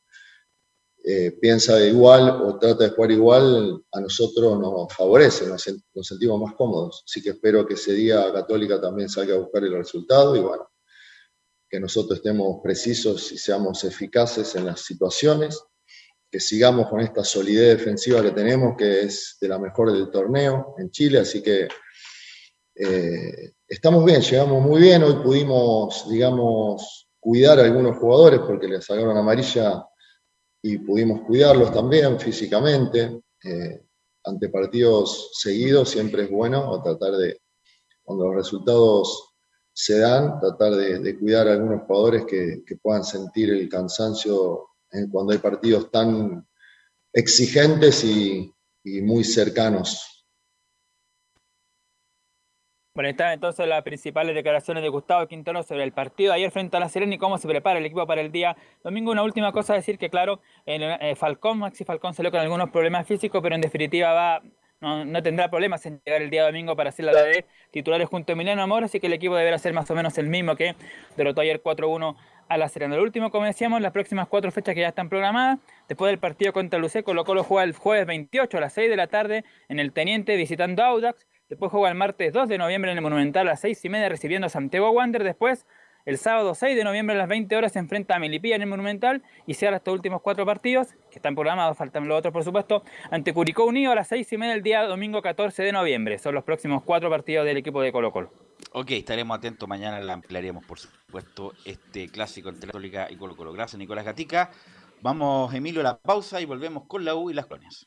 eh, 1.05 1.33
piensa 1.41 1.77
de 1.77 1.89
igual 1.89 2.29
o 2.31 2.59
trata 2.59 2.85
de 2.85 2.91
jugar 2.91 3.11
igual, 3.11 3.83
a 3.93 4.01
nosotros 4.01 4.59
nos 4.59 4.93
favorece, 4.93 5.47
nos, 5.47 5.65
nos 5.95 6.07
sentimos 6.07 6.41
más 6.41 6.55
cómodos. 6.55 7.05
Así 7.07 7.23
que 7.23 7.31
espero 7.31 7.67
que 7.67 7.75
ese 7.75 7.93
día 7.93 8.33
Católica 8.33 8.81
también 8.81 9.09
salga 9.09 9.35
a 9.35 9.39
buscar 9.39 9.63
el 9.65 9.73
resultado 9.73 10.35
y 10.37 10.41
bueno, 10.41 10.69
que 11.69 11.81
nosotros 11.81 12.19
estemos 12.19 12.61
precisos 12.63 13.33
y 13.33 13.39
seamos 13.39 13.85
eficaces 13.85 14.55
en 14.55 14.67
las 14.67 14.81
situaciones, 14.81 15.63
que 16.31 16.41
sigamos 16.41 16.89
con 16.89 17.01
esta 17.01 17.23
solidez 17.23 17.79
defensiva 17.79 18.23
que 18.23 18.33
tenemos, 18.33 18.77
que 18.77 19.03
es 19.03 19.37
de 19.41 19.49
la 19.49 19.59
mejor 19.59 19.93
del 19.93 20.11
torneo 20.11 20.75
en 20.79 20.91
Chile, 20.91 21.21
así 21.21 21.43
que 21.43 21.69
eh, 22.75 23.53
estamos 23.69 24.05
bien, 24.05 24.21
llegamos 24.21 24.63
muy 24.63 24.81
bien, 24.81 25.03
hoy 25.03 25.15
pudimos, 25.23 26.09
digamos, 26.09 27.09
cuidar 27.19 27.59
a 27.59 27.65
algunos 27.65 27.99
jugadores 27.99 28.41
porque 28.41 28.69
les 28.69 28.85
sacaron 28.85 29.17
amarilla 29.17 29.85
y 30.63 30.79
pudimos 30.79 31.23
cuidarlos 31.23 31.73
también 31.73 32.19
físicamente. 32.21 33.23
Eh, 33.43 33.83
ante 34.25 34.49
partidos 34.49 35.31
seguidos 35.35 35.91
siempre 35.91 36.25
es 36.25 36.31
bueno 36.31 36.81
tratar 36.83 37.13
de, 37.13 37.41
cuando 38.03 38.27
los 38.27 38.37
resultados 38.37 39.35
se 39.73 39.99
dan, 39.99 40.41
tratar 40.41 40.75
de, 40.75 41.19
cuidar 41.19 41.49
a 41.49 41.53
algunos 41.53 41.83
jugadores 41.87 42.25
que, 42.25 42.63
puedan 42.83 43.05
sentir 43.05 43.51
el 43.51 43.69
cansancio 43.69 44.69
en 44.91 45.11
cuando 45.11 45.33
hay 45.33 45.39
partidos 45.39 45.91
tan 45.91 46.47
exigentes 47.13 48.05
y 48.05 48.53
muy 49.03 49.23
cercanos. 49.25 50.16
Bueno, 52.97 53.11
están 53.11 53.33
entonces 53.33 53.69
las 53.69 53.83
principales 53.83 54.35
declaraciones 54.35 54.83
de 54.83 54.89
Gustavo 54.89 55.29
Quintero 55.29 55.63
sobre 55.63 55.83
el 55.83 55.93
partido 55.93 56.33
ayer 56.33 56.51
frente 56.51 56.79
a 56.79 56.81
la 56.81 56.89
Serena 56.89 57.15
y 57.15 57.19
cómo 57.19 57.37
se 57.37 57.47
prepara 57.47 57.79
el 57.79 57.85
equipo 57.85 58.07
para 58.07 58.23
el 58.23 58.33
día 58.33 58.57
domingo. 58.83 59.13
Una 59.13 59.23
última 59.23 59.53
cosa 59.53 59.75
a 59.75 59.77
decir 59.77 59.99
que, 59.99 60.09
claro, 60.09 60.41
eh, 60.65 61.15
Falcón, 61.15 61.59
Maxi 61.59 61.85
Falcón 61.85 62.15
salió 62.15 62.31
con 62.31 62.41
algunos 62.41 62.71
problemas 62.71 63.07
físicos, 63.07 63.43
pero 63.43 63.55
en 63.55 63.61
definitiva 63.61 64.15
va, 64.15 64.43
no, 64.81 65.05
no 65.05 65.23
tendrá 65.23 65.51
problemas 65.51 65.85
en 65.85 66.01
llegar 66.07 66.23
el 66.23 66.31
día 66.31 66.47
domingo 66.47 66.75
para 66.75 66.89
hacer 66.89 67.05
la 67.05 67.13
de 67.23 67.45
titulares 67.71 68.09
junto 68.09 68.33
a 68.33 68.35
Emiliano 68.35 68.63
Amor, 68.63 68.83
así 68.83 68.99
que 68.99 69.09
el 69.09 69.13
equipo 69.13 69.37
deberá 69.37 69.59
ser 69.59 69.75
más 69.75 69.91
o 69.91 69.95
menos 69.95 70.17
el 70.17 70.29
mismo 70.29 70.57
que 70.57 70.75
derrotó 71.19 71.43
ayer 71.43 71.63
4-1 71.63 72.17
a 72.49 72.57
la 72.57 72.71
Serena. 72.71 72.97
Lo 72.97 73.03
último, 73.03 73.31
como 73.31 73.45
decíamos, 73.45 73.83
las 73.83 73.93
próximas 73.93 74.27
cuatro 74.27 74.51
fechas 74.51 74.75
que 74.75 74.81
ya 74.81 74.89
están 74.89 75.11
programadas. 75.11 75.59
Después 75.87 76.11
del 76.11 76.19
partido 76.19 76.55
contra 76.55 76.79
Lucé, 76.79 77.03
Colo 77.03 77.27
Colo 77.27 77.45
juega 77.45 77.65
el 77.65 77.75
jueves 77.75 78.07
28 78.07 78.57
a 78.57 78.61
las 78.63 78.73
6 78.73 78.89
de 78.89 78.97
la 78.97 79.09
tarde 79.09 79.45
en 79.69 79.81
el 79.81 79.93
Teniente 79.93 80.35
visitando 80.37 80.83
Audax. 80.83 81.27
Después 81.49 81.71
juega 81.71 81.89
el 81.89 81.95
martes 81.95 82.33
2 82.33 82.49
de 82.49 82.59
noviembre 82.59 82.91
en 82.91 82.99
el 82.99 83.03
Monumental 83.03 83.47
a 83.47 83.53
las 83.53 83.61
6 83.61 83.85
y 83.85 83.89
media 83.89 84.09
recibiendo 84.09 84.49
a 84.49 84.51
Santiago 84.51 84.91
Wander. 84.91 85.23
Después, 85.23 85.65
el 86.05 86.19
sábado 86.19 86.57
6 86.57 86.77
de 86.77 86.83
noviembre 86.83 87.15
a 87.15 87.19
las 87.19 87.29
20 87.29 87.55
horas 87.55 87.73
se 87.73 87.79
enfrenta 87.79 88.17
a 88.17 88.19
Melipilla 88.19 88.57
en 88.57 88.63
el 88.63 88.69
Monumental 88.69 89.23
y 89.47 89.55
cierra 89.55 89.77
estos 89.77 89.95
últimos 89.95 90.23
cuatro 90.23 90.45
partidos, 90.45 90.89
que 91.09 91.19
están 91.21 91.37
programados, 91.37 91.79
faltan 91.79 92.09
los 92.09 92.19
otros 92.19 92.33
por 92.33 92.43
supuesto, 92.43 92.83
ante 93.13 93.33
Curicó 93.33 93.65
Unido 93.65 93.93
a 93.93 93.95
las 93.95 94.09
6 94.09 94.33
y 94.33 94.39
media 94.39 94.55
el 94.55 94.63
día 94.65 94.83
domingo 94.83 95.23
14 95.23 95.63
de 95.63 95.71
noviembre. 95.71 96.19
Son 96.19 96.35
los 96.35 96.43
próximos 96.43 96.83
cuatro 96.83 97.11
partidos 97.11 97.47
del 97.47 97.59
equipo 97.59 97.81
de 97.81 97.93
Colo 97.93 98.11
Colo. 98.11 98.33
Ok, 98.73 98.91
estaremos 98.91 99.39
atentos. 99.39 99.69
Mañana 99.69 100.01
la 100.01 100.15
ampliaremos, 100.15 100.65
por 100.65 100.81
supuesto, 100.81 101.53
este 101.65 102.09
clásico 102.09 102.49
entre 102.49 102.67
Católica 102.67 103.07
y 103.09 103.15
Colo 103.15 103.37
Colo. 103.37 103.53
Gracias, 103.53 103.79
Nicolás 103.79 104.05
Gatica. 104.05 104.51
Vamos, 105.01 105.55
Emilio, 105.55 105.81
a 105.83 105.85
la 105.85 105.97
pausa 105.97 106.41
y 106.41 106.45
volvemos 106.45 106.87
con 106.89 107.05
la 107.05 107.15
U 107.15 107.31
y 107.31 107.35
las 107.35 107.47
colonias. 107.47 107.87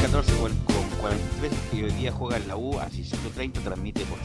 14 0.02 0.34
con, 0.34 0.52
con 0.66 0.90
43 1.00 1.52
y 1.74 1.84
hoy 1.84 1.92
día 1.92 2.12
juega 2.12 2.38
en 2.38 2.48
la 2.48 2.56
U, 2.56 2.80
así 2.80 3.04
130 3.04 3.62
transmite 3.62 4.04
por 4.06 4.18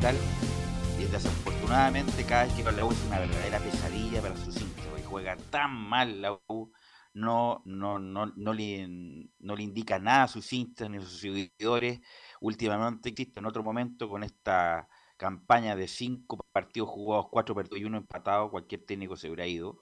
y 0.00 1.04
desafortunadamente 1.10 2.24
cada 2.24 2.44
vez 2.44 2.52
que 2.54 2.62
va 2.62 2.70
la 2.70 2.84
U 2.84 2.92
es 2.92 3.04
una 3.06 3.18
verdadera 3.18 3.58
pesadilla 3.58 4.22
para 4.22 4.36
sus 4.36 4.54
hinchas, 4.60 4.86
porque 4.86 5.02
juega 5.02 5.36
tan 5.50 5.74
mal 5.74 6.22
la 6.22 6.40
U, 6.46 6.70
no, 7.14 7.62
no, 7.64 7.98
no, 7.98 8.26
no, 8.26 8.52
le, 8.52 8.86
no 8.86 9.56
le 9.56 9.62
indica 9.64 9.98
nada 9.98 10.22
a 10.22 10.28
sus 10.28 10.52
hinchas 10.52 10.88
ni 10.88 10.98
a 10.98 11.00
sus 11.00 11.18
seguidores, 11.18 12.00
últimamente 12.40 13.08
existe 13.08 13.40
en 13.40 13.46
otro 13.46 13.64
momento 13.64 14.08
con 14.08 14.22
esta 14.22 14.88
campaña 15.16 15.74
de 15.74 15.88
5 15.88 16.38
partidos 16.52 16.90
jugados, 16.90 17.26
4 17.32 17.56
perdidos 17.56 17.80
y 17.80 17.84
1 17.84 17.98
empatado, 17.98 18.52
cualquier 18.52 18.86
técnico 18.86 19.16
se 19.16 19.26
hubiera 19.26 19.48
ido. 19.48 19.80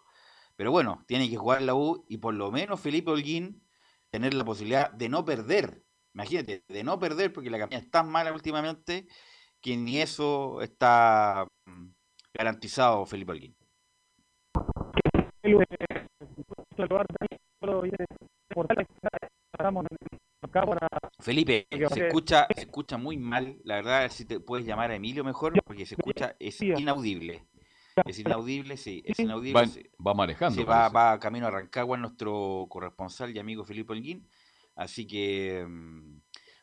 Pero 0.57 0.71
bueno, 0.71 1.05
tiene 1.07 1.29
que 1.29 1.37
jugar 1.37 1.61
la 1.61 1.75
U 1.75 2.07
y 2.09 2.17
por 2.17 2.33
lo 2.33 2.51
menos 2.51 2.81
Felipe 2.81 3.11
Holguín 3.11 3.63
tener 4.09 4.33
la 4.33 4.47
posibilidad 4.47 4.91
de 4.91 5.11
no 5.11 5.27
perder. 5.27 5.85
Imagínate, 6.15 6.65
de 6.67 6.85
no 6.85 6.99
perder, 6.99 7.35
porque 7.35 7.51
la 7.51 7.59
campaña 7.59 7.83
es 7.83 7.91
tan 7.91 8.09
mala 8.09 8.33
últimamente 8.33 9.07
que 9.67 9.77
ni 9.77 10.01
eso 10.01 10.63
está 10.63 11.45
mm, 11.67 11.89
garantizado, 12.33 13.05
Felipe 13.05 13.33
Holguín. 13.33 13.57
Felipe, 21.19 21.67
se 21.91 22.07
escucha, 22.07 22.47
se 22.55 22.61
escucha 22.61 22.97
muy 22.97 23.17
mal. 23.17 23.59
La 23.65 23.77
verdad, 23.77 24.09
si 24.09 24.25
te 24.25 24.39
puedes 24.39 24.65
llamar 24.65 24.93
a 24.93 24.95
Emilio 24.95 25.25
mejor, 25.25 25.55
porque 25.65 25.85
se 25.85 25.97
escucha, 25.97 26.37
es 26.39 26.63
inaudible. 26.63 27.45
Es 28.05 28.21
inaudible, 28.21 28.77
sí, 28.77 29.03
es 29.05 29.19
inaudible. 29.19 29.61
Va, 29.61 29.67
sí. 29.67 29.83
va 30.07 30.15
manejando. 30.15 30.61
Sí, 30.61 30.65
va, 30.65 30.89
va 30.91 31.19
camino 31.19 31.49
a 31.49 31.51
Rancagua 31.51 31.97
nuestro 31.97 32.67
corresponsal 32.69 33.35
y 33.35 33.41
amigo 33.41 33.65
Felipe 33.65 33.93
Holguín. 33.95 34.29
Así 34.77 35.09
que, 35.09 35.65
mm, 35.67 36.16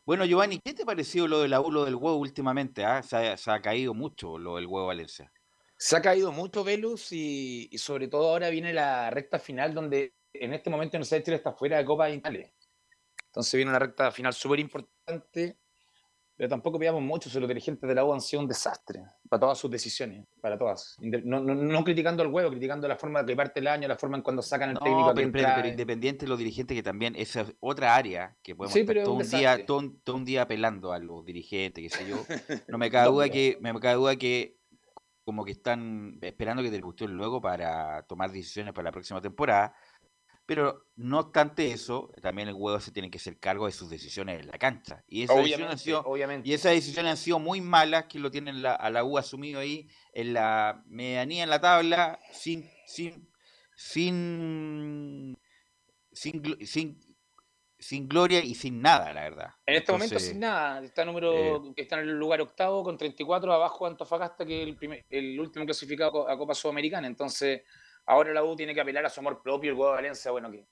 bueno, 0.06 0.26
Giovanni, 0.26 0.60
¿qué 0.60 0.74
te 0.74 0.86
pareció 0.86 1.28
lo 1.28 1.42
de 1.42 1.48
la 1.48 1.60
del 1.60 1.96
huevo 1.96 2.18
últimamente? 2.18 2.84
ah? 2.84 3.02
Se, 3.02 3.16
ha, 3.16 3.62
caído 3.62 3.94
mucho 3.94 4.38
lo 4.38 4.58
del 4.58 4.68
huevo 4.68 4.88
Valencia. 4.88 5.32
Se 5.78 5.96
ha 5.96 6.02
caído 6.02 6.32
mucho 6.32 6.64
Velus 6.64 7.12
y, 7.12 7.70
sobre 7.78 8.08
todo 8.08 8.30
ahora 8.30 8.50
viene 8.50 8.74
la 8.74 9.10
recta 9.10 9.40
final 9.40 9.74
donde 9.74 10.14
en 10.34 10.54
este 10.54 10.70
momento 10.70 10.98
no 10.98 11.06
sé 11.06 11.24
Chile 11.24 11.38
está 11.38 11.54
fuera 11.54 11.78
de 11.78 11.86
Copa 11.86 12.10
Italia. 12.10 12.52
Entonces 13.28 13.54
viene 13.56 13.72
una 13.72 13.80
recta 13.80 14.12
final 14.12 14.34
súper 14.34 14.60
importante, 14.60 15.58
pero 16.44 16.50
tampoco 16.50 16.78
pidamos 16.78 17.02
mucho 17.02 17.30
si 17.30 17.40
los 17.40 17.48
dirigentes 17.48 17.88
de 17.88 17.96
la 17.96 18.04
U 18.04 18.14
han 18.14 18.20
sido 18.20 18.42
un 18.42 18.50
desastre 18.50 19.02
para 19.30 19.40
todas 19.40 19.58
sus 19.58 19.72
decisiones, 19.72 20.26
para 20.42 20.58
todas. 20.58 20.98
No, 21.00 21.40
no, 21.40 21.56
no 21.56 21.84
criticando 21.86 22.22
al 22.22 22.28
huevo, 22.28 22.50
criticando 22.50 22.86
la 22.86 22.98
forma 22.98 23.26
que 23.26 23.34
parte 23.34 23.62
el 23.62 23.68
año, 23.68 23.88
la 23.88 23.96
forma 23.96 24.18
en 24.18 24.24
cuando 24.24 24.42
sacan 24.42 24.72
el 24.72 24.78
técnico 24.80 25.08
No, 25.08 25.14
que 25.14 25.22
pero, 25.22 25.32
pero- 25.32 25.40
entra. 25.46 25.56
pero 25.56 25.68
independiente 25.70 26.26
de 26.26 26.30
los 26.30 26.38
dirigentes, 26.38 26.76
que 26.76 26.84
también 26.84 27.16
esa 27.16 27.42
es 27.42 27.54
otra 27.62 27.96
área 27.96 28.36
que 28.44 28.56
podemos 28.56 28.74
Sí, 28.74 28.82
estar 28.82 28.88
pero 28.94 29.00
es 29.00 29.06
todo 29.06 29.16
un 29.16 29.22
un, 29.22 29.30
día, 29.30 29.66
todo, 29.66 29.78
un- 29.80 30.00
todo 30.02 30.16
un 30.18 30.26
día 30.26 30.42
apelando 30.42 30.92
a 30.92 31.00
los 31.00 31.24
dirigentes, 31.24 31.82
qué 31.82 31.98
sé 31.98 32.10
yo. 32.10 32.18
No 32.68 32.78
me 32.78 32.92
cabe 32.92 33.08
duda 33.08 33.30
que, 33.30 33.58
me 33.62 33.74
cabe 33.80 33.96
duda 33.96 34.18
que 34.18 34.58
como 35.24 35.46
que 35.46 35.54
están 35.54 36.18
esperando 36.22 36.62
que 36.62 36.70
te 36.72 36.82
cuestión 36.82 37.16
luego 37.16 37.40
para 37.40 38.04
tomar 38.04 38.34
decisiones 38.34 38.74
para 38.74 38.84
la 38.84 38.92
próxima 38.92 39.22
temporada. 39.22 39.74
Pero 40.46 40.88
no 40.98 41.20
obstante 41.20 41.72
eso, 41.72 42.12
también 42.22 42.50
el 42.50 42.56
huevo 42.56 42.78
se 42.82 42.92
tiene 42.92 43.10
que 43.10 43.18
hacer 43.18 43.40
cargo 43.40 43.66
de 43.66 43.72
sus 43.72 43.90
decisiones 43.90 44.42
en 44.42 44.48
la 44.48 44.58
cancha. 44.58 45.04
Y 45.08 45.24
esas 45.24 45.38
decisiones 45.38 45.66
han 45.68 45.74
Obviamente, 45.78 45.84
sido, 45.84 46.02
obviamente. 46.04 46.50
y 46.50 46.54
esas 46.54 46.74
decisiones 46.74 47.12
han 47.12 47.18
sido 47.18 47.40
muy 47.40 47.62
malas, 47.62 48.06
que 48.06 48.20
lo 48.20 48.30
tienen 48.30 48.62
la- 48.62 48.76
a 48.76 48.90
la 48.90 49.06
U 49.06 49.18
asumido 49.18 49.62
ahí 49.62 49.88
en 50.14 50.34
la 50.34 50.84
medianía 50.88 51.44
en 51.44 51.50
la 51.50 51.62
tabla, 51.62 52.20
sin, 52.34 52.70
sin, 52.86 53.30
sin, 53.76 55.38
sin, 56.12 56.58
sin, 56.68 57.00
sin 57.80 58.08
gloria 58.10 58.44
y 58.44 58.54
sin 58.56 58.82
nada, 58.82 59.14
la 59.14 59.22
verdad. 59.22 59.50
En 59.66 59.76
este 59.76 59.92
momento 59.94 60.20
sin 60.20 60.40
nada, 60.42 60.84
está 60.84 61.06
número, 61.06 61.64
está 61.76 62.02
en 62.02 62.10
el 62.10 62.20
lugar 62.20 62.42
octavo 62.42 62.84
con 62.84 62.98
34 62.98 63.54
abajo 63.54 63.86
Antofagasta, 63.88 64.46
que 64.46 64.62
es 64.64 64.68
el, 64.68 64.76
primer- 64.76 65.06
el 65.10 65.40
último 65.40 65.64
clasificado 65.66 66.30
a 66.30 66.38
Copa 66.38 66.54
Sudamericana. 66.54 67.08
Entonces, 67.08 67.62
ahora 68.06 68.34
la 68.34 68.44
U 68.44 68.56
tiene 68.56 68.74
que 68.74 68.82
apelar 68.82 69.06
a 69.06 69.10
su 69.10 69.20
amor 69.20 69.42
propio, 69.42 69.72
el 69.72 69.78
huevo 69.78 69.92
de 69.92 69.96
Valencia, 69.96 70.32
bueno, 70.32 70.52
que 70.52 70.68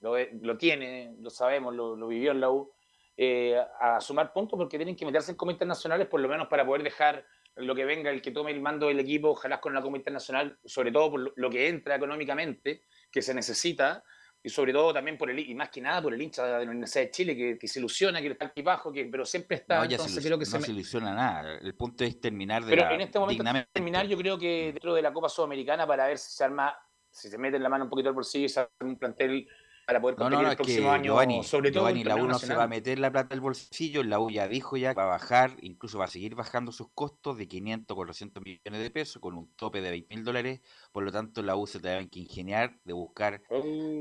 lo, 0.00 0.58
tiene, 0.58 1.14
lo 1.20 1.30
sabemos, 1.30 1.74
lo, 1.74 2.06
vivió 2.06 2.32
en 2.32 2.40
la 2.40 2.50
U, 2.50 2.70
eh, 3.16 3.56
a 3.80 4.00
sumar 4.00 4.32
puntos 4.32 4.58
porque 4.58 4.76
tienen 4.76 4.96
que 4.96 5.06
meterse 5.06 5.30
en 5.30 5.36
comités 5.36 5.56
internacionales 5.56 6.08
por 6.08 6.20
lo 6.20 6.28
menos 6.28 6.48
para 6.48 6.66
poder 6.66 6.82
dejar 6.82 7.24
lo 7.56 7.74
que 7.74 7.84
venga, 7.84 8.10
el 8.10 8.20
que 8.20 8.32
tome 8.32 8.50
el 8.50 8.60
mando 8.60 8.88
del 8.88 8.98
equipo, 8.98 9.30
ojalá 9.30 9.60
con 9.60 9.72
la 9.72 9.80
comité 9.80 10.00
internacional, 10.00 10.58
sobre 10.64 10.90
todo 10.90 11.10
por 11.12 11.32
lo 11.38 11.50
que 11.50 11.68
entra 11.68 11.94
económicamente, 11.94 12.82
que 13.12 13.22
se 13.22 13.32
necesita, 13.32 14.02
y 14.46 14.50
sobre 14.50 14.74
todo 14.74 14.92
también 14.92 15.16
por 15.16 15.30
el, 15.30 15.38
y 15.38 15.54
más 15.54 15.70
que 15.70 15.80
nada 15.80 16.02
por 16.02 16.12
el 16.12 16.20
hincha 16.20 16.44
de 16.44 16.66
la 16.66 16.70
Universidad 16.70 17.04
de 17.04 17.10
Chile, 17.10 17.34
que, 17.34 17.58
que 17.58 17.66
se 17.66 17.78
ilusiona, 17.78 18.20
que 18.20 18.28
está 18.28 18.44
aquí 18.44 18.60
bajo, 18.60 18.92
que, 18.92 19.06
pero 19.06 19.24
siempre 19.24 19.56
está, 19.56 19.82
no, 19.82 19.98
se, 19.98 20.20
creo 20.20 20.38
que 20.38 20.44
no 20.44 20.60
se, 20.60 20.70
ilusiona 20.70 21.14
nada. 21.14 21.58
El 21.62 21.74
punto 21.74 22.04
es 22.04 22.20
terminar 22.20 22.62
de 22.62 22.68
pero 22.68 22.82
la, 22.82 22.94
en 22.94 23.00
este 23.00 23.18
momento, 23.18 23.38
dignamente. 23.38 23.70
terminar, 23.72 24.06
yo 24.06 24.18
creo 24.18 24.38
que 24.38 24.72
dentro 24.74 24.94
de 24.94 25.00
la 25.00 25.14
Copa 25.14 25.30
Sudamericana, 25.30 25.86
para 25.86 26.06
ver 26.06 26.18
si 26.18 26.30
se 26.30 26.44
arma, 26.44 26.78
si 27.10 27.30
se 27.30 27.38
mete 27.38 27.56
en 27.56 27.62
la 27.62 27.70
mano 27.70 27.84
un 27.84 27.90
poquito 27.90 28.10
al 28.10 28.14
bolsillo 28.14 28.44
y 28.44 28.48
se 28.50 28.60
arma 28.60 28.70
un 28.82 28.98
plantel 28.98 29.48
para 29.86 30.00
poder 30.00 30.16
No, 30.16 30.24
competir 30.24 30.38
no, 30.38 30.42
no, 30.42 30.50
el 30.50 30.52
es 30.52 30.60
que 30.60 30.62
próximo 30.62 30.90
año, 30.92 31.04
Giovanni, 31.12 31.42
sobre 31.42 31.72
todo 31.72 31.84
Giovanni, 31.84 32.02
el 32.02 32.08
la 32.08 32.16
U 32.16 32.26
no 32.26 32.38
se 32.38 32.54
va 32.54 32.64
a 32.64 32.68
meter 32.68 32.98
la 32.98 33.10
plata 33.10 33.34
al 33.34 33.40
bolsillo, 33.40 34.02
la 34.02 34.20
U 34.20 34.30
ya 34.30 34.48
dijo 34.48 34.76
ya 34.76 34.94
que 34.94 34.98
va 35.00 35.04
a 35.04 35.06
bajar, 35.06 35.56
incluso 35.60 35.98
va 35.98 36.04
a 36.06 36.08
seguir 36.08 36.34
bajando 36.34 36.72
sus 36.72 36.88
costos 36.92 37.36
de 37.38 37.48
500 37.48 37.94
a 37.94 37.96
400 37.96 38.42
millones 38.42 38.80
de 38.80 38.90
pesos 38.90 39.20
con 39.20 39.34
un 39.36 39.52
tope 39.56 39.80
de 39.80 39.90
20 39.90 40.14
mil 40.14 40.24
dólares, 40.24 40.60
por 40.92 41.04
lo 41.04 41.12
tanto 41.12 41.42
la 41.42 41.56
U 41.56 41.66
se 41.66 41.80
tendrá 41.80 42.06
que 42.08 42.20
ingeniar 42.20 42.80
de 42.84 42.92
buscar 42.92 43.42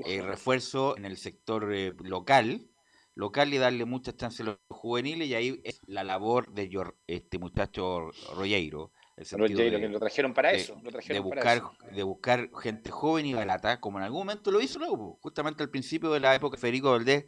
eh, 0.06 0.22
refuerzo 0.22 0.98
en 0.98 1.06
el 1.06 1.18
sector 1.18 1.74
eh, 1.74 1.94
local, 2.04 2.70
local 3.16 3.54
y 3.54 3.58
darle 3.58 3.86
muchas 3.86 4.16
chances 4.16 4.42
a 4.42 4.44
los 4.44 4.58
juveniles 4.70 5.28
y 5.28 5.36
ahí 5.36 5.62
es 5.64 5.82
la 5.88 6.04
labor 6.04 6.52
de 6.54 6.70
este 7.08 7.40
muchacho 7.40 8.10
El 8.12 8.94
Pero 9.16 9.46
Jairo, 9.48 9.80
que 9.80 9.90
lo 9.90 10.00
trajeron 10.00 10.34
para 10.34 10.50
de- 10.52 10.58
eso, 10.58 10.76
lo 10.84 10.92
de 10.92 10.92
para 10.92 11.22
buscar, 11.22 11.58
eso. 11.58 11.74
de 11.92 12.04
buscar 12.04 12.50
gente 12.62 12.90
joven 12.92 13.26
y 13.28 13.34
barata, 13.34 13.80
como 13.80 14.00
en 14.00 14.06
algún 14.06 14.22
momento 14.22 14.52
lo 14.52 14.60
hizo 14.62 14.80
la 14.80 14.90
U, 14.90 15.18
justamente 15.22 15.62
al 15.64 15.70
principio 15.70 16.12
de 16.12 16.20
la 16.20 16.34
época 16.36 16.56
de 16.58 16.62
Federico 16.62 16.92
Valdés, 16.92 17.26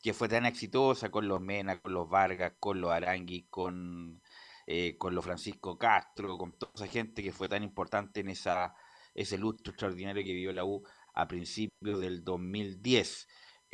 que 0.00 0.14
fue 0.14 0.28
tan 0.28 0.46
exitosa 0.46 1.10
con 1.10 1.28
los 1.28 1.40
Mena, 1.40 1.78
con 1.80 1.92
los 1.92 2.08
Vargas, 2.08 2.54
con 2.58 2.80
los 2.80 2.90
Arangui, 2.90 3.46
con, 3.50 4.22
eh, 4.66 4.96
con 4.96 5.14
los 5.14 5.24
Francisco 5.24 5.76
Castro, 5.76 6.38
con 6.38 6.52
toda 6.52 6.72
esa 6.74 6.86
gente 6.86 7.22
que 7.22 7.32
fue 7.32 7.48
tan 7.48 7.62
importante 7.62 8.20
en 8.20 8.28
esa, 8.28 8.74
ese 9.14 9.36
lustro 9.36 9.72
extraordinario 9.72 10.22
que 10.24 10.32
vivió 10.32 10.52
la 10.52 10.64
U 10.64 10.82
a 11.14 11.26
principios 11.28 12.00
del 12.00 12.24
2010. 12.24 13.26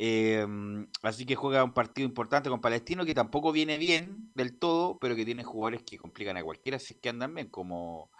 Em, 0.05 0.85
así 1.01 1.25
que 1.25 1.33
juega 1.35 1.63
un 1.63 1.71
partido 1.73 2.05
importante 2.05 2.49
con 2.49 2.59
Palestino 2.59 3.05
que 3.05 3.13
tampoco 3.13 3.53
viene 3.53 3.77
bien 3.77 4.31
del 4.35 4.59
todo, 4.59 4.97
pero 4.99 5.15
que 5.15 5.23
tiene 5.23 5.45
jugadores 5.45 5.83
que 5.83 5.97
complican 5.97 6.35
a 6.35 6.43
cualquiera 6.43 6.77
si 6.77 6.95
es 6.95 6.99
que 6.99 7.07
andan 7.07 7.33
bien, 7.33 7.47
como 7.47 8.11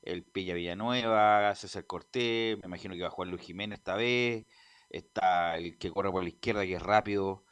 el 0.00 0.24
Pilla 0.24 0.54
Villanueva, 0.54 1.54
César 1.54 1.84
Cortés, 1.84 2.56
me 2.60 2.64
imagino 2.64 2.94
que 2.94 3.02
va 3.02 3.08
a 3.08 3.10
jugar 3.10 3.28
Luis 3.28 3.42
Jiménez 3.42 3.78
esta 3.78 3.94
vez, 3.94 4.46
está 4.88 5.58
el 5.58 5.76
que 5.76 5.90
corre 5.90 6.10
por 6.10 6.22
la 6.22 6.30
izquierda 6.30 6.64
que 6.64 6.76
es 6.76 6.82
rápido, 6.82 7.44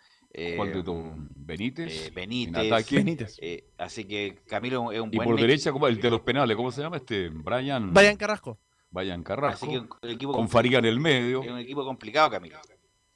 ¿Cuál 0.56 0.72
de 0.72 0.78
eh, 0.78 0.82
todos? 0.82 1.04
¿Benítez? 1.34 1.92
eh, 1.92 2.06
en 2.08 2.14
Benítez, 2.14 2.72
ataque. 2.72 3.28
eh, 3.42 3.70
así 3.76 4.04
que 4.06 4.38
Camilo 4.46 4.90
es 4.90 5.00
un 5.02 5.10
Y 5.12 5.16
buen 5.16 5.28
por 5.28 5.38
derecha, 5.38 5.70
¿cómo? 5.70 5.86
el 5.86 6.00
de 6.00 6.08
los 6.10 6.22
penales, 6.22 6.56
¿cómo 6.56 6.70
se 6.72 6.80
llama 6.80 6.96
este? 6.96 7.28
Brian. 7.28 7.92
Brian 7.92 8.16
Carrasco. 8.16 8.58
Brian 8.90 9.22
Carrasco. 9.22 9.66
Así 9.66 9.74
que 9.74 9.80
un- 9.80 9.88
el 10.00 10.10
equipo 10.12 10.32
con 10.32 10.48
Fariga 10.48 10.78
en 10.78 10.86
el 10.86 10.98
medio. 10.98 11.42
es 11.42 11.50
un 11.50 11.58
equipo 11.58 11.84
complicado, 11.84 12.30
Camilo. 12.30 12.58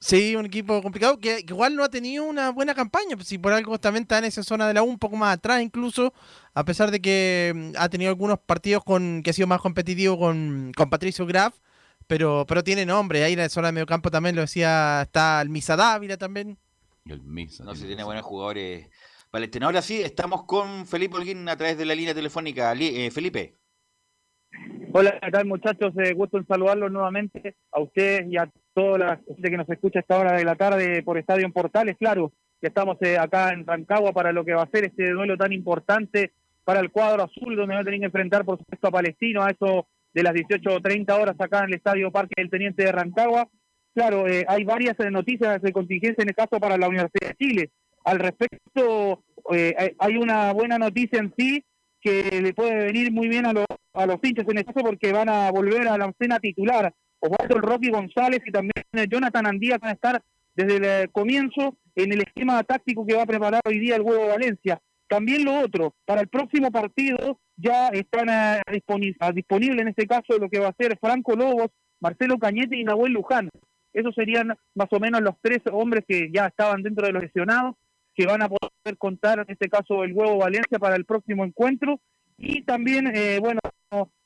Sí, 0.03 0.35
un 0.35 0.47
equipo 0.47 0.81
complicado 0.83 1.19
que, 1.19 1.45
que 1.45 1.53
igual 1.53 1.77
no 1.77 1.85
ha 1.85 1.91
tenido 1.91 2.25
una 2.25 2.51
buena 2.51 2.75
campaña. 2.75 3.17
pues, 3.17 3.29
Si 3.29 3.37
por 3.37 3.53
algo 3.53 3.79
también 3.79 4.03
está 4.03 4.19
en 4.19 4.25
esa 4.25 4.43
zona 4.43 4.67
de 4.67 4.73
la 4.75 4.83
U, 4.83 4.87
un 4.87 4.99
poco 4.99 5.17
más 5.17 5.37
atrás 5.37 5.63
incluso, 5.63 6.15
a 6.55 6.65
pesar 6.65 6.91
de 6.91 7.01
que 7.03 7.53
mm, 7.55 7.73
ha 7.77 7.89
tenido 7.91 8.09
algunos 8.11 8.39
partidos 8.39 8.83
con 8.83 9.23
que 9.23 9.31
ha 9.31 9.33
sido 9.35 9.47
más 9.47 9.61
competitivo 9.61 10.19
con, 10.19 10.73
con 10.75 10.89
Patricio 10.89 11.27
Graf, 11.27 11.55
pero, 12.07 12.47
pero 12.49 12.65
tiene 12.65 12.87
nombre. 12.87 13.23
Ahí 13.25 13.35
en 13.35 13.41
la 13.41 13.49
zona 13.51 13.69
de 13.69 13.73
mediocampo 13.73 14.11
también 14.11 14.35
lo 14.37 14.43
decía, 14.43 15.03
está 15.03 15.43
el 15.43 15.51
Misa 15.51 15.77
Dávila 15.77 16.17
también. 16.17 16.59
El 17.05 17.23
Misa. 17.23 17.65
No 17.65 17.75
sé, 17.75 17.87
tiene 17.87 18.03
buenos 18.03 18.25
jugadores. 18.25 18.89
Valentín, 19.31 19.63
ahora 19.63 19.83
sí, 19.83 20.01
estamos 20.03 20.45
con 20.45 20.87
Felipe 20.87 21.17
Holguín 21.17 21.49
a 21.49 21.57
través 21.57 21.77
de 21.79 21.85
la 21.85 21.95
línea 21.95 22.15
telefónica. 22.15 22.73
Eh, 22.73 23.11
Felipe. 23.11 23.60
Hola, 24.93 25.19
¿qué 25.23 25.31
tal 25.31 25.47
muchachos? 25.47 25.93
Eh, 25.99 26.13
gusto 26.15 26.39
en 26.39 26.47
saludarlos 26.47 26.91
nuevamente 26.91 27.57
a 27.73 27.81
ustedes 27.81 28.27
y 28.29 28.37
a 28.37 28.51
toda 28.75 28.99
la 28.99 29.17
gente 29.17 29.51
que 29.51 29.57
nos 29.57 29.69
escucha 29.69 30.01
a 30.01 30.03
esta 30.03 30.19
hora 30.19 30.33
de 30.33 30.45
la 30.45 30.57
tarde 30.57 31.03
por 31.03 31.19
Estadio 31.19 31.47
en 31.47 31.53
Portales. 31.53 31.97
Claro, 31.99 32.33
que 32.61 32.69
estamos 32.69 32.97
eh, 33.01 33.19
acá 33.19 33.53
en 33.53 33.67
Rancagua 33.67 34.13
para 34.13 34.33
lo 34.33 34.45
que 34.45 34.55
va 34.55 34.63
a 34.63 34.71
ser 34.71 34.85
este 34.85 35.11
duelo 35.11 35.37
tan 35.37 35.53
importante 35.53 36.33
para 36.65 36.81
el 36.81 36.91
cuadro 36.91 37.25
azul, 37.25 37.57
donde 37.57 37.75
va 37.75 37.81
a 37.81 37.85
tener 37.85 38.01
que 38.01 38.07
enfrentar, 38.07 38.45
por 38.45 38.59
supuesto, 38.59 38.89
a 38.89 38.93
Palestino 38.93 39.43
a 39.43 39.51
eso 39.51 39.87
de 40.13 40.23
las 40.23 40.35
18.30 40.35 41.21
horas 41.21 41.37
acá 41.39 41.61
en 41.61 41.67
el 41.67 41.75
Estadio 41.75 42.11
Parque 42.11 42.35
del 42.37 42.51
Teniente 42.51 42.85
de 42.85 42.93
Rancagua. 42.93 43.49
Claro, 43.95 44.29
eh, 44.29 44.45
hay 44.47 44.65
varias 44.65 44.99
eh, 45.01 45.11
noticias 45.11 45.61
de 45.63 45.73
contingencia 45.73 46.23
en 46.23 46.29
el 46.29 46.35
caso 46.35 46.61
para 46.61 46.77
la 46.77 46.89
Universidad 46.89 47.31
de 47.31 47.35
Chile. 47.37 47.71
Al 48.05 48.19
respecto, 48.19 49.25
eh, 49.53 49.95
hay 49.99 50.17
una 50.17 50.53
buena 50.53 50.79
noticia 50.79 51.19
en 51.19 51.33
sí 51.37 51.65
que 52.01 52.41
le 52.43 52.55
puede 52.55 52.87
venir 52.87 53.13
muy 53.13 53.29
bien 53.29 53.47
a, 53.47 53.53
los 53.53 53.67
a 53.95 54.07
los 54.07 54.17
hinchas 54.23 54.47
en 54.49 54.59
el 54.59 54.65
caso 54.65 54.81
porque 54.81 55.13
van 55.13 55.29
a 55.29 55.51
volver 55.51 55.89
a 55.89 55.99
la 55.99 56.07
escena 56.07 56.39
titular. 56.39 56.93
Osvaldo 57.21 57.57
el 57.57 57.63
Rocky 57.63 57.91
González 57.91 58.41
y 58.47 58.51
también 58.51 58.73
eh, 58.93 59.07
Jonathan 59.09 59.47
Andía 59.47 59.79
van 59.79 59.91
a 59.91 59.95
estar 59.95 60.23
desde 60.55 60.77
el 60.77 60.85
eh, 60.85 61.09
comienzo 61.13 61.77
en 61.95 62.13
el 62.13 62.23
esquema 62.23 62.63
táctico 62.63 63.07
que 63.07 63.15
va 63.15 63.23
a 63.23 63.27
preparar 63.27 63.61
hoy 63.65 63.79
día 63.79 63.97
el 63.97 64.03
Huevo 64.03 64.29
Valencia. 64.29 64.81
También 65.09 65.45
lo 65.45 65.59
otro, 65.59 65.95
para 66.07 66.21
el 66.21 66.29
próximo 66.29 66.71
partido 66.71 67.41
ya 67.57 67.89
están 67.89 68.29
eh, 68.29 68.63
ah, 69.21 69.33
disponibles 69.33 69.83
en 69.83 69.89
este 69.89 70.07
caso 70.07 70.39
lo 70.39 70.49
que 70.49 70.61
va 70.61 70.69
a 70.69 70.77
ser 70.79 70.97
Franco 70.99 71.35
Lobos, 71.35 71.71
Marcelo 72.01 72.39
Cañete 72.39 72.77
y 72.77 72.85
Nahuel 72.85 73.13
Luján. 73.13 73.51
Esos 73.93 74.15
serían 74.15 74.55
más 74.75 74.89
o 74.93 75.01
menos 75.01 75.21
los 75.21 75.35
tres 75.43 75.59
hombres 75.73 76.05
que 76.07 76.31
ya 76.33 76.47
estaban 76.47 76.83
dentro 76.83 77.07
de 77.07 77.13
los 77.13 77.23
lesionados, 77.23 77.75
que 78.15 78.27
van 78.27 78.43
a 78.43 78.49
poder 78.49 78.97
contar 78.99 79.39
en 79.41 79.47
este 79.49 79.69
caso 79.69 80.05
el 80.05 80.13
Huevo 80.13 80.39
Valencia 80.39 80.79
para 80.79 80.97
el 80.97 81.05
próximo 81.05 81.45
encuentro. 81.45 82.01
Y 82.39 82.63
también, 82.63 83.11
eh, 83.15 83.39
bueno, 83.41 83.61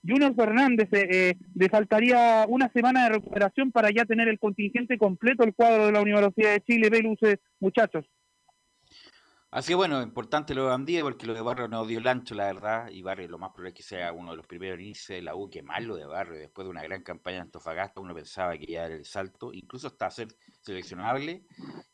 Junior 0.06 0.35
Fernández 0.35 0.89
eh, 0.93 1.09
eh, 1.11 1.35
le 1.55 1.69
faltaría 1.69 2.44
una 2.48 2.70
semana 2.73 3.05
de 3.05 3.15
recuperación 3.16 3.73
para 3.73 3.90
ya 3.90 4.05
tener 4.05 4.28
el 4.28 4.39
contingente 4.39 4.98
completo 4.98 5.44
el 5.44 5.55
cuadro 5.55 5.86
de 5.86 5.93
la 5.93 6.02
Universidad 6.02 6.52
de 6.52 6.61
Chile, 6.61 6.90
Velus, 6.90 7.19
eh, 7.23 7.39
muchachos. 7.61 8.05
Así 9.55 9.69
que 9.69 9.77
bueno, 9.77 10.03
importante 10.03 10.53
lo 10.53 10.67
de 10.67 10.75
Andía 10.75 11.03
porque 11.03 11.29
lo 11.29 11.33
de 11.33 11.41
Barrio 11.41 11.69
no 11.69 11.87
dio 11.87 12.01
el 12.01 12.09
ancho, 12.09 12.35
la 12.35 12.47
verdad, 12.47 12.91
y 12.91 13.03
Barrio 13.03 13.29
lo 13.29 13.39
más 13.39 13.51
probable 13.51 13.69
es 13.69 13.77
que 13.77 13.85
sea 13.85 14.13
uno 14.13 14.33
de 14.33 14.37
los 14.37 14.49
primeros 14.49 14.81
inicios 14.81 15.15
de 15.15 15.23
la 15.23 15.37
U, 15.37 15.49
que 15.49 15.63
mal 15.63 15.85
lo 15.85 15.95
de 15.95 16.07
Barrio, 16.07 16.41
después 16.41 16.67
de 16.67 16.71
una 16.71 16.83
gran 16.83 17.05
campaña 17.05 17.37
en 17.37 17.43
Antofagasta, 17.43 18.01
uno 18.01 18.13
pensaba 18.17 18.59
que 18.59 18.67
ya 18.67 18.87
era 18.87 18.97
el 18.97 19.05
salto, 19.05 19.53
incluso 19.53 19.87
hasta 19.87 20.11
ser 20.11 20.27
seleccionable, 20.61 21.47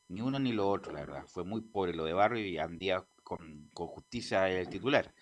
ni 0.09 0.23
uno 0.23 0.39
ni 0.39 0.53
lo 0.53 0.71
otro, 0.71 0.91
la 0.91 1.01
verdad, 1.01 1.27
fue 1.27 1.45
muy 1.45 1.61
pobre 1.61 1.93
lo 1.93 2.07
de 2.07 2.15
Barrio 2.15 2.47
y 2.47 2.57
Andía 2.57 3.05
con, 3.23 3.69
con 3.75 3.89
justicia 3.89 4.49
el 4.49 4.71
titular. 4.71 5.13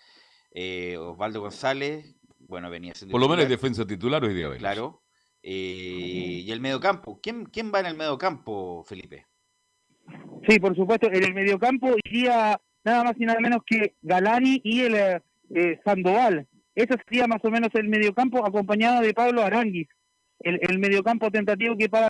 Eh, 0.52 0.97
Osvaldo 0.97 1.40
González, 1.40 2.15
bueno, 2.39 2.70
venía 2.70 2.94
siendo 2.94 3.10
Por 3.10 3.20
lo 3.20 3.28
menos 3.28 3.47
es 3.47 3.51
defensa 3.51 3.85
titular 3.85 4.23
hoy 4.23 4.35
día. 4.35 4.56
Claro, 4.59 5.02
eh, 5.43 6.43
y 6.44 6.52
el 6.52 6.60
mediocampo, 6.60 7.19
¿quién, 7.20 7.47
quién 7.47 7.73
va 7.74 7.81
en 7.81 7.86
el 7.86 7.97
mediocampo, 7.97 8.85
Felipe? 8.85 9.27
Sí, 10.48 10.58
por 10.58 10.74
supuesto, 10.74 11.12
en 11.12 11.22
el 11.22 11.34
mediocampo 11.34 11.94
iría 12.04 12.58
nada 12.82 13.04
más 13.04 13.12
y 13.18 13.26
nada 13.26 13.38
menos 13.38 13.60
que 13.66 13.96
Galani 14.00 14.62
y 14.64 14.80
el 14.80 14.94
eh, 14.94 15.20
eh, 15.54 15.78
Sandoval. 15.84 16.46
Ese 16.74 16.96
sería 17.04 17.26
más 17.26 17.44
o 17.44 17.50
menos 17.50 17.68
el 17.74 17.86
mediocampo 17.88 18.46
acompañado 18.46 19.02
de 19.02 19.12
Pablo 19.12 19.42
Aranguis. 19.42 19.88
El, 20.40 20.78
mediocampo 20.78 21.30
tentativo 21.30 21.76
que 21.76 21.90
para 21.90 22.08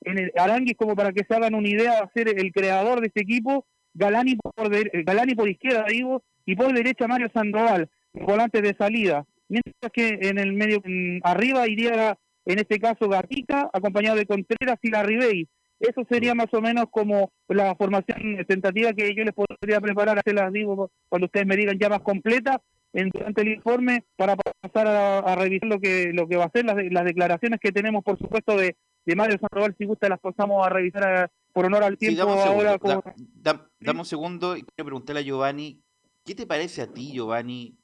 en 0.00 0.18
el 0.18 0.32
Aranguis, 0.36 0.76
como 0.78 0.94
para 0.94 1.12
que 1.12 1.24
se 1.28 1.34
hagan 1.34 1.54
una 1.54 1.68
idea, 1.68 2.00
va 2.00 2.06
a 2.06 2.12
ser 2.14 2.28
el 2.28 2.52
creador 2.52 3.00
de 3.00 3.08
este 3.08 3.22
equipo, 3.22 3.66
Galani 3.92 4.36
por, 4.36 4.74
eh, 4.74 5.02
Galani 5.04 5.34
por 5.34 5.48
izquierda, 5.48 5.84
digo, 5.86 6.22
y 6.46 6.56
por 6.56 6.72
derecha 6.72 7.06
Mario 7.06 7.28
Sandoval, 7.34 7.90
volante 8.14 8.62
de 8.62 8.74
salida. 8.76 9.26
Mientras 9.48 9.92
que 9.92 10.20
en 10.22 10.38
el 10.38 10.54
medio, 10.54 10.80
arriba 11.22 11.68
iría, 11.68 12.16
en 12.46 12.58
este 12.58 12.78
caso, 12.78 13.10
Gatica, 13.10 13.68
acompañado 13.74 14.16
de 14.16 14.26
Contreras 14.26 14.78
y 14.80 14.90
Larribey. 14.90 15.48
Eso 15.88 16.02
sería 16.08 16.34
más 16.34 16.52
o 16.52 16.60
menos 16.60 16.86
como 16.90 17.30
la 17.48 17.74
formación 17.76 18.44
tentativa 18.48 18.92
que 18.92 19.14
yo 19.14 19.24
les 19.24 19.34
podría 19.34 19.80
preparar, 19.80 20.20
se 20.24 20.32
las 20.32 20.52
digo 20.52 20.90
cuando 21.08 21.26
ustedes 21.26 21.46
me 21.46 21.56
digan 21.56 21.78
ya 21.78 21.88
más 21.88 22.00
completa 22.00 22.62
en, 22.92 23.10
durante 23.10 23.42
el 23.42 23.48
informe 23.48 24.04
para 24.16 24.36
pasar 24.36 24.86
a, 24.86 25.18
a 25.18 25.34
revisar 25.36 25.68
lo 25.68 25.80
que 25.80 26.10
lo 26.12 26.26
que 26.28 26.36
va 26.36 26.44
a 26.44 26.50
ser, 26.50 26.64
las, 26.64 26.76
de- 26.76 26.90
las 26.90 27.04
declaraciones 27.04 27.60
que 27.60 27.72
tenemos, 27.72 28.02
por 28.02 28.18
supuesto, 28.18 28.56
de, 28.56 28.76
de 29.04 29.16
Mario 29.16 29.36
Sandoval, 29.38 29.74
si 29.76 29.84
gusta 29.84 30.08
las 30.08 30.20
pasamos 30.20 30.64
a 30.66 30.70
revisar 30.70 31.04
a- 31.04 31.30
por 31.52 31.66
honor 31.66 31.84
al 31.84 31.98
Sí, 31.98 32.06
tiempo 32.06 32.20
dame 32.22 32.32
un 32.32 32.38
segundo, 32.38 32.60
ahora. 32.62 32.70
da- 32.70 32.78
como- 32.78 33.02
da- 33.42 33.70
dame 33.80 33.98
un 34.00 34.06
segundo 34.06 34.56
y 34.56 34.62
quiero 34.62 34.86
preguntarle 34.86 35.20
a 35.20 35.24
Giovanni, 35.24 35.82
¿qué 36.24 36.34
te 36.34 36.46
parece 36.46 36.82
a 36.82 36.86
ti, 36.92 37.12
Giovanni, 37.12 37.76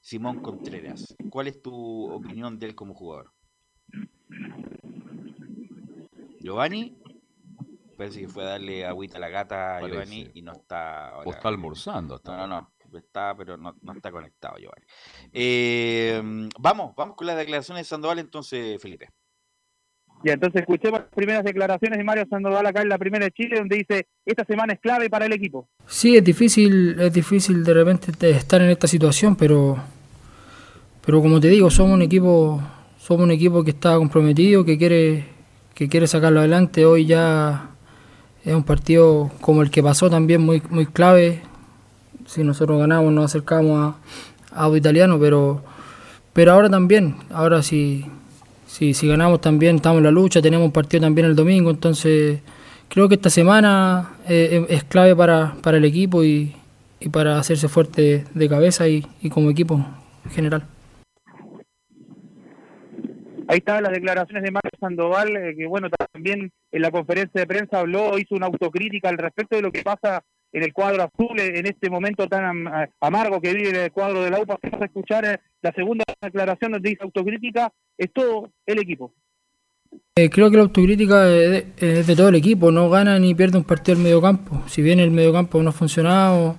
Simón 0.00 0.38
Contreras? 0.38 1.14
¿Cuál 1.30 1.46
es 1.46 1.62
tu 1.62 1.72
opinión 2.10 2.58
de 2.58 2.66
él 2.66 2.74
como 2.74 2.94
jugador? 2.94 3.32
Giovanni, 6.40 6.96
parece 7.98 8.20
que 8.20 8.28
fue 8.28 8.44
a 8.44 8.50
darle 8.50 8.86
agüita 8.86 9.16
a 9.16 9.20
la 9.20 9.28
gata 9.28 9.76
a 9.76 9.80
Giovanni 9.80 10.30
y 10.34 10.42
no 10.42 10.52
está 10.52 11.08
ahora. 11.08 11.28
O 11.28 11.32
está 11.32 11.48
almorzando. 11.48 12.14
hasta 12.14 12.36
No, 12.36 12.46
no, 12.46 12.72
no, 12.90 12.98
está, 12.98 13.36
pero 13.36 13.56
no, 13.56 13.74
no 13.82 13.92
está 13.92 14.12
conectado, 14.12 14.56
Giovanni. 14.56 14.86
Eh, 15.32 16.48
vamos, 16.58 16.94
vamos 16.96 17.16
con 17.16 17.26
las 17.26 17.36
declaraciones 17.36 17.82
de 17.82 17.88
Sandoval 17.88 18.20
entonces, 18.20 18.80
Felipe. 18.80 19.08
Ya, 20.24 20.32
entonces 20.32 20.62
escuchemos 20.62 21.00
las 21.00 21.08
primeras 21.10 21.44
declaraciones 21.44 21.98
de 21.98 22.04
Mario 22.04 22.26
Sandoval 22.28 22.66
acá 22.66 22.82
en 22.82 22.88
la 22.88 22.98
primera 22.98 23.24
de 23.24 23.30
Chile, 23.32 23.58
donde 23.58 23.76
dice, 23.76 24.06
esta 24.24 24.44
semana 24.44 24.72
es 24.72 24.80
clave 24.80 25.10
para 25.10 25.26
el 25.26 25.32
equipo. 25.32 25.68
Sí, 25.86 26.16
es 26.16 26.24
difícil, 26.24 27.00
es 27.00 27.12
difícil 27.12 27.64
de 27.64 27.74
repente 27.74 28.30
estar 28.30 28.60
en 28.60 28.70
esta 28.70 28.86
situación, 28.86 29.36
pero, 29.36 29.76
pero 31.04 31.20
como 31.20 31.40
te 31.40 31.48
digo, 31.48 31.70
somos 31.70 31.94
un 31.94 32.02
equipo, 32.02 32.60
somos 32.98 33.24
un 33.24 33.30
equipo 33.32 33.62
que 33.62 33.70
está 33.70 33.96
comprometido, 33.96 34.64
que 34.64 34.76
quiere, 34.78 35.24
que 35.74 35.88
quiere 35.88 36.06
sacarlo 36.08 36.40
adelante. 36.40 36.84
Hoy 36.84 37.06
ya 37.06 37.76
es 38.44 38.54
un 38.54 38.62
partido 38.62 39.30
como 39.40 39.62
el 39.62 39.70
que 39.70 39.82
pasó 39.82 40.08
también 40.08 40.40
muy, 40.40 40.62
muy 40.70 40.86
clave. 40.86 41.42
Si 42.26 42.44
nosotros 42.44 42.78
ganamos, 42.78 43.12
nos 43.12 43.26
acercamos 43.26 43.94
a, 44.52 44.64
a 44.66 44.76
italiano, 44.76 45.18
pero, 45.18 45.62
pero 46.32 46.52
ahora 46.52 46.68
también, 46.68 47.16
ahora 47.30 47.62
si, 47.62 48.04
si, 48.66 48.94
si 48.94 49.08
ganamos 49.08 49.40
también 49.40 49.76
estamos 49.76 49.98
en 49.98 50.04
la 50.04 50.10
lucha, 50.10 50.42
tenemos 50.42 50.66
un 50.66 50.72
partido 50.72 51.02
también 51.02 51.26
el 51.26 51.34
domingo, 51.34 51.70
entonces 51.70 52.40
creo 52.88 53.08
que 53.08 53.14
esta 53.14 53.30
semana 53.30 54.10
eh, 54.28 54.66
es 54.68 54.78
es 54.78 54.84
clave 54.84 55.16
para, 55.16 55.56
para 55.62 55.78
el 55.78 55.84
equipo 55.84 56.22
y, 56.22 56.54
y 57.00 57.08
para 57.08 57.38
hacerse 57.38 57.68
fuerte 57.68 58.24
de 58.34 58.48
cabeza 58.48 58.88
y, 58.88 59.06
y 59.22 59.30
como 59.30 59.50
equipo 59.50 59.84
en 60.24 60.30
general. 60.30 60.64
Ahí 63.48 63.58
están 63.58 63.82
las 63.82 63.92
declaraciones 63.92 64.42
de 64.42 64.50
Mario 64.50 64.70
Sandoval, 64.78 65.36
eh, 65.36 65.56
que 65.56 65.66
bueno, 65.66 65.88
también 66.12 66.52
en 66.70 66.82
la 66.82 66.90
conferencia 66.90 67.40
de 67.40 67.46
prensa 67.46 67.80
habló, 67.80 68.18
hizo 68.18 68.34
una 68.34 68.46
autocrítica 68.46 69.08
al 69.08 69.16
respecto 69.16 69.56
de 69.56 69.62
lo 69.62 69.72
que 69.72 69.82
pasa 69.82 70.22
en 70.52 70.62
el 70.62 70.72
cuadro 70.72 71.02
azul 71.02 71.38
en 71.40 71.66
este 71.66 71.90
momento 71.90 72.26
tan 72.26 72.44
am- 72.44 72.88
amargo 73.00 73.40
que 73.40 73.54
vive 73.54 73.84
el 73.86 73.92
cuadro 73.92 74.22
de 74.22 74.30
la 74.30 74.40
UPA. 74.40 74.58
Vamos 74.62 74.82
a 74.82 74.84
escuchar 74.84 75.24
eh, 75.24 75.40
la 75.62 75.72
segunda 75.72 76.04
declaración 76.20 76.72
donde 76.72 76.90
dice 76.90 77.02
autocrítica, 77.02 77.72
es 77.96 78.12
todo 78.12 78.50
el 78.66 78.78
equipo. 78.80 79.12
Eh, 80.16 80.28
creo 80.28 80.50
que 80.50 80.56
la 80.58 80.64
autocrítica 80.64 81.26
es 81.30 82.06
de, 82.06 82.16
todo 82.16 82.28
el 82.28 82.34
equipo, 82.34 82.70
no 82.70 82.90
gana 82.90 83.18
ni 83.18 83.34
pierde 83.34 83.56
un 83.56 83.64
partido 83.64 83.96
el 83.96 84.04
mediocampo. 84.04 84.62
Si 84.68 84.82
bien 84.82 85.00
el 85.00 85.10
mediocampo 85.10 85.62
no 85.62 85.70
ha 85.70 85.72
funcionado, 85.72 86.56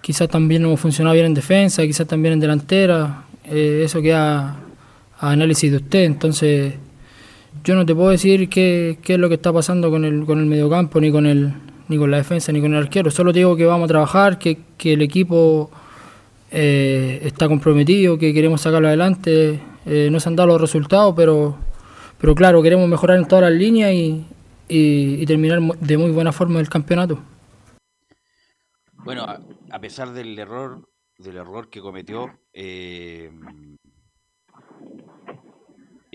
quizás 0.00 0.28
también 0.28 0.62
no 0.62 0.72
ha 0.72 0.76
funcionado 0.78 1.12
bien 1.14 1.26
en 1.26 1.34
defensa, 1.34 1.82
quizás 1.82 2.06
también 2.06 2.34
en 2.34 2.40
delantera, 2.40 3.24
eh, 3.44 3.82
eso 3.84 4.00
queda 4.00 4.63
a 5.28 5.30
análisis 5.32 5.70
de 5.70 5.76
usted. 5.78 6.04
Entonces, 6.04 6.74
yo 7.64 7.74
no 7.74 7.86
te 7.86 7.94
puedo 7.94 8.10
decir 8.10 8.48
qué, 8.48 8.98
qué 9.02 9.14
es 9.14 9.18
lo 9.18 9.28
que 9.28 9.36
está 9.36 9.52
pasando 9.52 9.90
con 9.90 10.04
el, 10.04 10.24
con 10.26 10.38
el 10.38 10.46
mediocampo, 10.46 11.00
ni 11.00 11.10
con 11.10 11.26
el 11.26 11.52
ni 11.86 11.98
con 11.98 12.10
la 12.10 12.16
defensa, 12.16 12.50
ni 12.50 12.62
con 12.62 12.72
el 12.72 12.82
arquero. 12.82 13.10
Solo 13.10 13.30
te 13.32 13.40
digo 13.40 13.56
que 13.56 13.66
vamos 13.66 13.84
a 13.84 13.88
trabajar, 13.88 14.38
que, 14.38 14.58
que 14.78 14.94
el 14.94 15.02
equipo 15.02 15.70
eh, 16.50 17.20
está 17.22 17.46
comprometido, 17.46 18.16
que 18.16 18.32
queremos 18.32 18.62
sacarlo 18.62 18.88
adelante. 18.88 19.60
Eh, 19.84 20.08
no 20.10 20.18
se 20.18 20.28
han 20.30 20.36
dado 20.36 20.48
los 20.48 20.60
resultados, 20.62 21.12
pero, 21.14 21.58
pero 22.18 22.34
claro, 22.34 22.62
queremos 22.62 22.88
mejorar 22.88 23.18
en 23.18 23.28
todas 23.28 23.50
las 23.50 23.52
líneas 23.52 23.92
y, 23.92 24.24
y- 24.66 25.26
terminar 25.26 25.60
de 25.60 25.98
muy 25.98 26.10
buena 26.10 26.32
forma 26.32 26.58
el 26.58 26.70
campeonato. 26.70 27.18
Bueno, 29.04 29.24
a, 29.24 29.38
a 29.70 29.78
pesar 29.78 30.14
del 30.14 30.38
error, 30.38 30.88
del 31.18 31.36
error 31.36 31.68
que 31.68 31.82
cometió, 31.82 32.30
eh, 32.54 33.30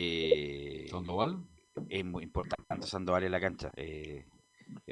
eh, 0.01 0.87
¿Sandoval? 0.89 1.43
Es 1.89 2.05
muy 2.05 2.23
importante 2.23 2.87
Sandoval 2.87 3.23
en 3.23 3.31
la 3.31 3.39
cancha. 3.39 3.71
eh, 3.75 4.25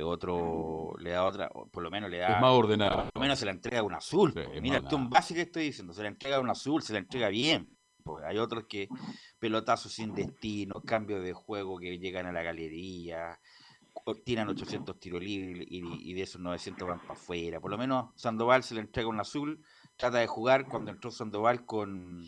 otro 0.03 0.95
le 0.99 1.11
da 1.11 1.23
otra, 1.25 1.49
por 1.49 1.83
lo 1.83 1.91
menos 1.91 2.09
le 2.09 2.17
da. 2.17 2.35
Es 2.35 2.41
más 2.41 2.51
ordenado. 2.51 3.03
Por 3.03 3.15
lo 3.15 3.21
menos 3.21 3.39
se 3.39 3.45
la 3.45 3.51
entrega 3.51 3.83
un 3.83 3.93
azul. 3.93 4.33
es 4.35 4.61
Mira, 4.61 4.75
más 4.75 4.83
acción 4.83 5.09
básica 5.09 5.37
que 5.37 5.43
estoy 5.43 5.63
diciendo, 5.65 5.93
se 5.93 6.01
la 6.01 6.09
entrega 6.09 6.39
un 6.39 6.49
azul, 6.49 6.81
se 6.81 6.93
la 6.93 6.99
entrega 6.99 7.29
bien. 7.29 7.69
Porque 8.03 8.25
hay 8.25 8.37
otros 8.37 8.65
que 8.67 8.87
pelotazos 9.39 9.91
sin 9.91 10.13
destino, 10.13 10.81
cambios 10.81 11.21
de 11.23 11.33
juego 11.33 11.77
que 11.77 11.99
llegan 11.99 12.25
a 12.25 12.31
la 12.31 12.41
galería, 12.41 13.37
tiran 14.23 14.47
800 14.47 14.97
tiros 14.99 15.21
libres 15.21 15.67
y, 15.69 15.81
y 16.09 16.13
de 16.13 16.21
esos 16.21 16.39
900 16.41 16.87
van 16.87 16.99
para 17.01 17.13
afuera. 17.13 17.59
Por 17.59 17.69
lo 17.71 17.77
menos 17.77 18.11
Sandoval 18.15 18.63
se 18.63 18.75
le 18.75 18.81
entrega 18.81 19.09
un 19.09 19.19
azul, 19.19 19.61
trata 19.97 20.19
de 20.19 20.27
jugar 20.27 20.67
cuando 20.67 20.91
entró 20.91 21.11
Sandoval 21.11 21.65
con 21.65 22.23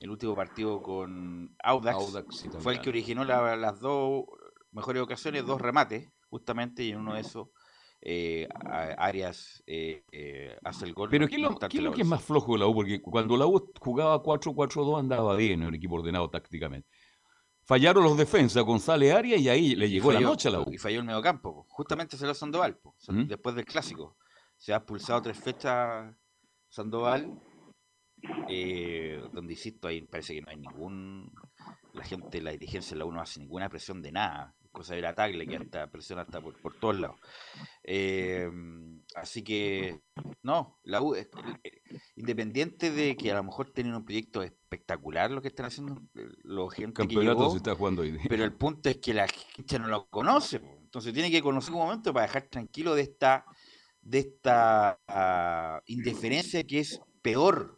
el 0.00 0.10
último 0.10 0.34
partido 0.34 0.82
con 0.82 1.54
Audax, 1.62 1.96
Audax, 1.96 2.36
sí, 2.36 2.48
fue 2.60 2.74
el 2.74 2.80
que 2.80 2.88
originó 2.90 3.24
la- 3.24 3.56
las 3.56 3.80
dos 3.80 4.24
mejores 4.72 5.02
ocasiones, 5.02 5.44
dos 5.46 5.60
remates, 5.60 6.10
justamente, 6.30 6.84
y 6.84 6.90
en 6.90 6.98
uno 6.98 7.14
de 7.14 7.20
esos 7.20 7.48
eh, 8.00 8.46
Arias 8.96 9.60
eh, 9.66 10.04
eh, 10.12 10.56
hace 10.62 10.84
el 10.84 10.94
gol. 10.94 11.10
Pero 11.10 11.26
¿qué 11.26 11.34
es 11.34 11.42
lo, 11.42 11.58
qué 11.58 11.78
es 11.78 11.82
lo 11.82 11.92
que 11.92 12.02
es 12.02 12.06
más 12.06 12.22
flojo 12.22 12.52
de 12.52 12.60
la 12.60 12.66
U? 12.66 12.74
Porque 12.74 13.02
cuando 13.02 13.36
la 13.36 13.46
U 13.46 13.72
jugaba 13.80 14.22
4-4-2 14.22 15.00
andaba 15.00 15.34
bien, 15.34 15.62
el 15.64 15.74
equipo 15.74 15.96
ordenado 15.96 16.30
tácticamente. 16.30 16.88
Fallaron 17.64 18.04
los 18.04 18.16
defensas, 18.16 18.62
González 18.62 19.12
Arias, 19.12 19.40
y 19.40 19.48
ahí 19.48 19.74
le 19.74 19.90
llegó 19.90 20.12
la 20.12 20.20
noche 20.20 20.48
a 20.48 20.52
la 20.52 20.60
U. 20.60 20.66
Y 20.72 20.78
falló 20.78 21.00
el 21.00 21.04
mediocampo. 21.04 21.52
po. 21.54 21.66
Justamente 21.68 22.16
se 22.16 22.24
lo 22.24 22.34
Sandoval, 22.34 22.76
po, 22.78 22.94
¿Mm? 23.08 23.24
después 23.26 23.54
del 23.56 23.64
clásico. 23.66 24.16
Se 24.56 24.72
ha 24.72 24.76
expulsado 24.76 25.20
tres 25.20 25.36
fechas 25.38 26.14
Sandoval, 26.68 27.38
eh, 28.48 29.22
donde 29.32 29.52
insisto, 29.52 29.88
ahí 29.88 30.02
parece 30.02 30.34
que 30.34 30.42
no 30.42 30.50
hay 30.50 30.56
ningún. 30.56 31.32
La 31.92 32.04
gente, 32.04 32.40
la 32.40 32.52
dirigencia 32.52 32.94
de 32.94 32.98
la 33.00 33.04
U 33.06 33.12
no 33.12 33.20
hace 33.20 33.40
ninguna 33.40 33.68
presión 33.68 34.02
de 34.02 34.12
nada. 34.12 34.54
Cosa 34.70 34.94
de 34.94 35.00
la 35.00 35.14
Tagle, 35.14 35.46
que 35.46 35.56
hasta 35.56 35.90
presiona 35.90 36.22
hasta 36.22 36.40
por, 36.40 36.54
por 36.60 36.78
todos 36.78 37.00
lados. 37.00 37.18
Eh, 37.82 38.48
así 39.14 39.42
que, 39.42 40.02
no, 40.42 40.78
la 40.84 41.00
U, 41.00 41.14
es- 41.14 41.28
eh, 41.64 41.80
independiente 42.16 42.90
de 42.90 43.16
que 43.16 43.32
a 43.32 43.36
lo 43.36 43.42
mejor 43.44 43.70
tienen 43.72 43.94
un 43.94 44.04
proyecto 44.04 44.42
espectacular 44.42 45.30
lo 45.30 45.40
que 45.40 45.48
están 45.48 45.66
haciendo, 45.66 45.94
eh, 46.14 46.28
los 46.44 46.72
gente 46.74 47.08
que 47.08 47.14
llegó, 47.22 47.50
se 47.50 47.56
está 47.56 47.74
jugando 47.74 48.02
hoy 48.02 48.18
pero 48.28 48.44
el 48.44 48.52
punto 48.52 48.88
es 48.90 48.98
que 48.98 49.14
la 49.14 49.26
gente 49.26 49.78
no 49.78 49.88
lo 49.88 50.06
conoce. 50.08 50.60
Entonces 50.82 51.12
tiene 51.12 51.30
que 51.30 51.42
conocer 51.42 51.72
un 51.74 51.80
momento 51.80 52.12
para 52.12 52.26
dejar 52.26 52.48
tranquilo 52.48 52.94
de 52.94 53.02
esta, 53.02 53.44
de 54.02 54.18
esta 54.20 55.00
ah, 55.08 55.82
indiferencia 55.86 56.62
que 56.64 56.80
es 56.80 57.00
peor. 57.22 57.77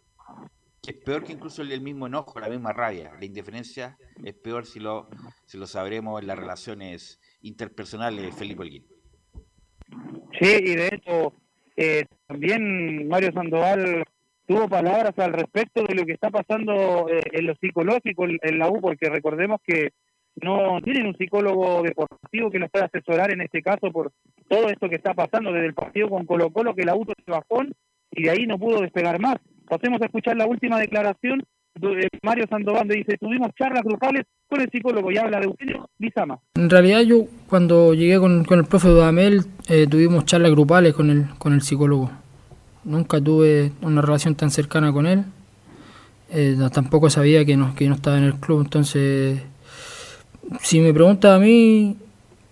Es 0.87 0.95
peor 1.05 1.25
que 1.25 1.33
incluso 1.33 1.63
el, 1.63 1.81
mismo 1.81 2.07
enojo, 2.07 2.41
la 2.41 2.49
misma 2.49 2.73
rabia. 2.73 3.13
La 3.19 3.25
indiferencia 3.25 3.99
es 4.25 4.35
peor 4.35 4.67
si 4.67 4.81
lo, 4.81 5.09
si 5.45 5.59
lo 5.59 5.67
sabremos 5.67 6.21
en 6.21 6.27
las 6.27 6.39
relaciones 6.39 7.21
interpersonales, 7.43 8.35
Felipe 8.35 8.63
Holguín. 8.63 8.87
Sí, 10.41 10.57
y 10.59 10.75
de 10.77 10.89
hecho, 10.89 11.35
eh, 11.77 12.05
también 12.27 13.09
Mario 13.09 13.33
Sandoval 13.33 14.05
tuvo 14.47 14.69
palabras 14.69 15.13
al 15.19 15.33
respecto 15.33 15.85
de 15.85 15.95
lo 15.95 16.07
que 16.07 16.13
está 16.13 16.31
pasando 16.31 17.09
eh, 17.09 17.21
en 17.33 17.47
lo 17.47 17.55
psicológico 17.57 18.25
en, 18.25 18.39
en 18.43 18.59
la 18.59 18.71
U, 18.71 18.81
porque 18.81 19.09
recordemos 19.11 19.61
que 19.65 19.93
no 20.37 20.81
tienen 20.83 21.07
un 21.07 21.17
psicólogo 21.17 21.83
deportivo 21.83 22.51
que 22.51 22.59
nos 22.59 22.71
pueda 22.71 22.87
asesorar 22.87 23.33
en 23.33 23.43
este 23.43 23.63
caso 23.63 23.91
por 23.91 24.13
todo 24.49 24.69
esto 24.69 24.89
que 24.89 24.97
está 24.97 25.13
pasando 25.13 25.53
desde 25.53 25.67
el 25.67 25.75
partido 25.75 26.09
con 26.09 26.25
Colo 26.25 26.51
Colo, 26.51 26.75
que 26.75 26.85
la 26.85 26.97
U 26.97 27.05
se 27.05 27.31
bajón 27.31 27.75
y 28.13 28.25
de 28.25 28.31
ahí 28.31 28.47
no 28.47 28.59
pudo 28.59 28.81
despegar 28.81 29.21
más. 29.21 29.37
Pasemos 29.71 30.03
a 30.03 30.07
escuchar 30.07 30.37
la 30.37 30.47
última 30.47 30.81
declaración 30.81 31.45
de 31.77 32.09
Mario 32.25 32.45
Sandoval, 32.51 32.81
donde 32.81 32.97
dice, 32.97 33.17
tuvimos 33.19 33.51
charlas 33.57 33.85
grupales 33.85 34.25
con 34.49 34.61
el 34.61 34.69
psicólogo 34.69 35.13
y 35.13 35.17
habla 35.17 35.39
de 35.39 35.47
Eugenio 35.47 35.89
Lizama. 36.01 36.41
En 36.57 36.69
realidad 36.69 37.03
yo 37.03 37.27
cuando 37.49 37.95
llegué 37.95 38.19
con, 38.19 38.45
con 38.45 38.59
el 38.59 38.65
profe 38.65 38.89
Dudamel 38.89 39.45
eh, 39.69 39.87
tuvimos 39.89 40.25
charlas 40.25 40.51
grupales 40.51 40.93
con 40.93 41.09
el, 41.09 41.29
con 41.39 41.53
el 41.53 41.63
psicólogo. 41.63 42.11
Nunca 42.83 43.21
tuve 43.21 43.71
una 43.83 44.03
relación 44.03 44.35
tan 44.35 44.51
cercana 44.51 44.93
con 44.93 45.07
él. 45.07 45.23
Eh, 46.33 46.57
tampoco 46.73 47.09
sabía 47.09 47.45
que 47.45 47.57
no, 47.57 47.73
que 47.77 47.89
no 47.89 47.95
estaba 47.95 48.19
en 48.19 48.25
el 48.25 48.35
club. 48.35 48.63
Entonces, 48.63 49.41
si 50.63 50.81
me 50.81 50.93
pregunta 50.93 51.37
a 51.37 51.39
mí, 51.39 51.97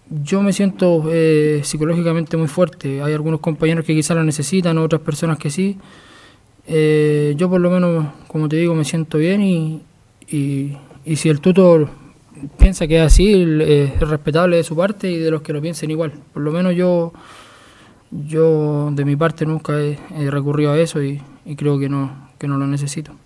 yo 0.09 0.41
me 0.41 0.53
siento 0.53 1.03
eh, 1.11 1.63
psicológicamente 1.65 2.37
muy 2.37 2.47
fuerte. 2.47 3.03
Hay 3.03 3.13
algunos 3.13 3.41
compañeros 3.41 3.85
que 3.85 3.95
quizás 3.95 4.17
lo 4.17 4.23
necesitan, 4.23 4.79
otras 4.79 5.03
personas 5.03 5.37
que 5.39 5.51
sí. 5.51 5.79
Eh, 6.71 7.33
yo 7.37 7.49
por 7.49 7.63
lo 7.63 7.71
menos, 7.71 8.13
como 8.27 8.47
te 8.47 8.57
digo, 8.57 8.75
me 8.75 8.85
siento 8.85 9.17
bien 9.17 9.41
y, 9.41 9.83
y, 10.29 10.77
y 11.03 11.17
si 11.17 11.31
el 11.31 11.41
tutor 11.41 11.89
piensa 12.59 12.87
que 12.87 12.99
es 12.99 13.03
así, 13.03 13.43
es 13.63 13.99
respetable 14.01 14.59
de 14.59 14.65
su 14.65 14.77
parte 14.77 15.11
y 15.11 15.17
de 15.17 15.31
los 15.31 15.41
que 15.41 15.55
lo 15.55 15.63
piensen 15.63 15.91
igual. 15.91 16.13
Por 16.33 16.43
lo 16.43 16.53
menos 16.53 16.75
yo, 16.75 17.15
yo 18.11 18.91
de 18.93 19.05
mi 19.07 19.17
parte 19.17 19.47
nunca 19.47 19.81
he, 19.81 19.97
recurrido 20.31 20.73
a 20.73 20.79
eso 20.79 21.03
y, 21.03 21.23
y 21.47 21.57
creo 21.57 21.79
que 21.79 21.89
no, 21.89 22.31
que 22.39 22.47
no 22.47 22.59
lo 22.59 22.67
necesito. 22.67 23.17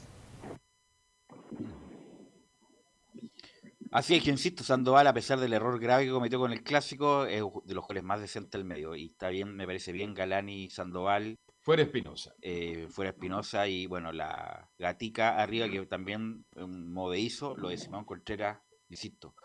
Así 3.91 4.15
es 4.15 4.23
que 4.23 4.31
insisto, 4.31 4.63
Sandoval, 4.63 5.09
a 5.09 5.13
pesar 5.13 5.41
del 5.41 5.53
error 5.53 5.81
grave 5.81 6.07
que 6.07 6.13
cometió 6.13 6.39
con 6.39 6.53
el 6.53 6.63
clásico, 6.63 7.27
es 7.27 7.43
de 7.65 7.75
los 7.75 7.85
goles 7.87 8.05
más 8.05 8.21
decentes 8.21 8.53
del 8.53 8.65
medio. 8.65 8.95
Y 8.95 9.07
está 9.07 9.29
bien, 9.31 9.55
me 9.55 9.67
parece 9.67 9.91
bien 9.91 10.15
Galani, 10.15 10.71
Sandoval. 10.71 11.39
Fuera 11.63 11.83
Espinosa. 11.83 12.35
eh, 12.43 12.89
fuera 12.91 13.13
Espinosa 13.13 13.69
y 13.69 13.87
bueno, 13.87 14.11
la 14.11 14.69
Gatica 14.79 15.41
arriba, 15.41 15.69
que 15.69 15.87
también 15.87 16.45
un 16.57 16.93
movedizo, 16.93 17.57
lo 17.57 17.69
de 17.69 17.79
Simón 17.79 18.05
Contreras, 18.05 18.59
insisto. 18.89 19.37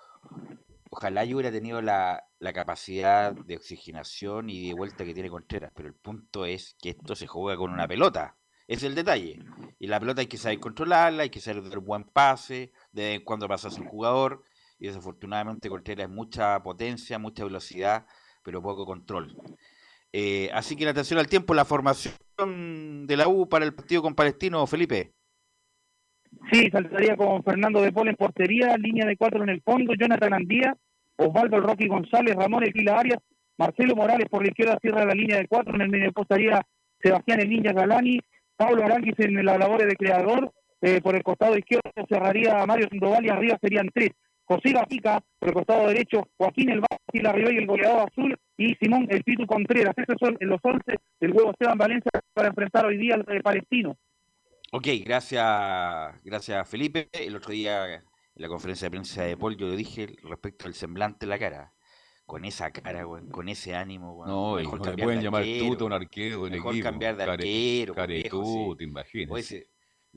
Ojalá 0.90 1.26
yo 1.26 1.36
hubiera 1.36 1.52
tenido 1.52 1.80
la, 1.80 2.24
capacidad 2.56 3.34
de 3.34 3.58
oxigenación 3.58 4.50
y 4.50 4.70
de 4.70 4.74
vuelta 4.74 5.06
que 5.06 5.14
tiene 5.14 5.30
Contreras, 5.30 5.72
pero 5.76 5.88
el 5.88 5.94
punto 5.94 6.46
es 6.46 6.76
que 6.82 6.90
esto 6.90 7.16
se 7.16 7.28
juega 7.28 7.56
con 7.56 7.72
una 7.72 7.88
pelota. 7.88 8.36
Es 8.66 8.82
el 8.82 8.96
detalle. 8.96 9.40
Y 9.78 9.86
la 9.86 10.00
pelota 10.00 10.22
hay 10.22 10.28
que 10.28 10.38
saber 10.38 10.60
controlarla, 10.60 11.22
hay 11.22 11.30
que 11.30 11.40
saber 11.40 11.70
dar 11.70 11.80
buen 11.80 12.04
pase, 12.04 12.72
de 12.92 13.04
vez 13.04 13.20
en 13.20 13.26
cuando 13.26 13.48
pasarse 13.48 13.80
un 13.80 13.88
jugador. 13.88 14.44
Y 14.80 14.88
desafortunadamente 14.88 15.70
Contreras 15.70 16.10
es 16.10 16.16
mucha 16.16 16.64
potencia, 16.64 17.20
mucha 17.20 17.44
velocidad, 17.44 18.08
pero 18.42 18.62
poco 18.62 18.88
control. 18.88 19.38
Eh, 20.14 20.50
así 20.54 20.76
que 20.76 20.86
la 20.86 20.92
atención 20.92 21.20
al 21.20 21.28
tiempo, 21.28 21.54
la 21.54 21.66
formación 21.66 22.16
de 23.08 23.18
la 23.18 23.28
U 23.28 23.48
para 23.50 23.66
el 23.66 23.74
partido 23.74 24.02
con 24.02 24.16
Palestino, 24.16 24.66
Felipe. 24.68 25.12
Sí, 26.52 26.70
saltaría 26.72 27.16
con 27.16 27.44
Fernando 27.44 27.82
de 27.82 27.92
Paul 27.92 28.10
en 28.10 28.16
portería, 28.16 28.78
línea 28.78 29.06
de 29.06 29.18
cuatro 29.18 29.44
en 29.44 29.50
el 29.50 29.62
fondo, 29.62 29.94
Jonathan 29.94 30.34
Andía, 30.34 30.76
Osvaldo 31.18 31.60
Rocky 31.60 31.88
González, 31.88 32.36
Ramón 32.36 32.64
Equila 32.64 33.00
Arias, 33.00 33.20
Marcelo 33.58 33.96
Morales 33.96 34.30
por 34.30 34.44
la 34.44 34.50
izquierda 34.50 34.78
cierra 34.82 35.06
la 35.06 35.14
línea 35.14 35.38
de 35.38 35.48
cuatro, 35.48 35.74
en 35.76 35.82
el 35.82 35.90
medio 35.90 36.12
postaría 36.12 36.62
Sebastián 37.02 37.42
El 37.42 37.50
Ninja 37.50 37.74
Galani, 37.74 38.20
Pablo 38.56 38.84
Aranguis 38.84 39.16
en 39.20 39.44
la 39.44 39.58
labor 39.58 39.86
de 39.86 39.96
creador, 39.96 40.52
eh, 40.82 41.02
por 41.02 41.16
el 41.16 41.24
costado 41.24 41.58
izquierdo 41.58 41.90
cerraría 42.08 42.66
Mario 42.66 42.88
Sandoval 42.90 43.26
y 43.26 43.30
arriba 43.30 43.58
serían 43.62 43.90
tres. 43.94 44.12
José 44.48 44.72
Gatica, 44.72 45.22
por 45.40 45.50
el 45.50 45.54
costado 45.54 45.88
derecho, 45.88 46.28
Joaquín 46.38 46.70
El 46.70 46.80
Vázquez, 46.80 47.22
la 47.22 47.32
Ribey, 47.34 47.58
el 47.58 47.68
goleador 47.68 48.08
azul, 48.10 48.38
y 48.58 48.74
Simón 48.76 49.06
El 49.10 49.24
Pitu 49.24 49.46
Contreras. 49.46 49.94
Esos 49.98 50.16
son 50.20 50.38
los 50.40 50.60
11 50.64 50.84
del 51.20 51.34
huevo 51.34 51.52
Esteban 51.52 51.78
Valencia 51.78 52.12
para 52.34 52.48
enfrentar 52.48 52.86
hoy 52.86 52.98
día 52.98 53.16
al 53.16 53.26
eh, 53.28 53.42
palestino. 53.42 53.98
Ok, 54.72 54.88
gracias, 55.06 55.44
gracias 56.24 56.70
Felipe. 56.70 57.10
El 57.12 57.36
otro 57.36 57.52
día 57.52 57.96
en 57.96 58.02
la 58.36 58.48
conferencia 58.48 58.86
de 58.86 58.92
prensa 58.92 59.24
de 59.24 59.36
Paul 59.38 59.58
yo 59.58 59.68
le 59.68 59.76
dije 59.76 60.16
respecto 60.24 60.68
al 60.68 60.74
semblante 60.74 61.26
de 61.26 61.30
la 61.30 61.40
cara. 61.40 61.74
con 62.26 62.44
esa 62.44 62.72
cara, 62.72 63.06
con 63.32 63.48
ese 63.48 63.74
ánimo, 63.76 64.14
weón. 64.14 64.30
No, 64.30 64.60
y 64.60 64.64
Mejor 64.64 64.80
no 64.86 64.92
le 64.94 65.04
pueden 65.04 65.20
de 65.20 65.24
llamar 65.26 65.42
arquero, 65.44 65.66
tuto 65.68 65.84
a 65.84 65.88
un 65.88 65.94
arquero 65.94 66.42
mejor 66.42 66.74
equipo. 66.74 66.84
cambiar 66.90 67.16
de 67.16 67.24
Care- 67.26 67.32
arquero, 67.34 67.94
viejo, 68.08 68.44
sí. 68.72 68.78
te 68.78 68.84
imaginas. 68.84 69.32
O 69.32 69.38
ese- 69.38 69.68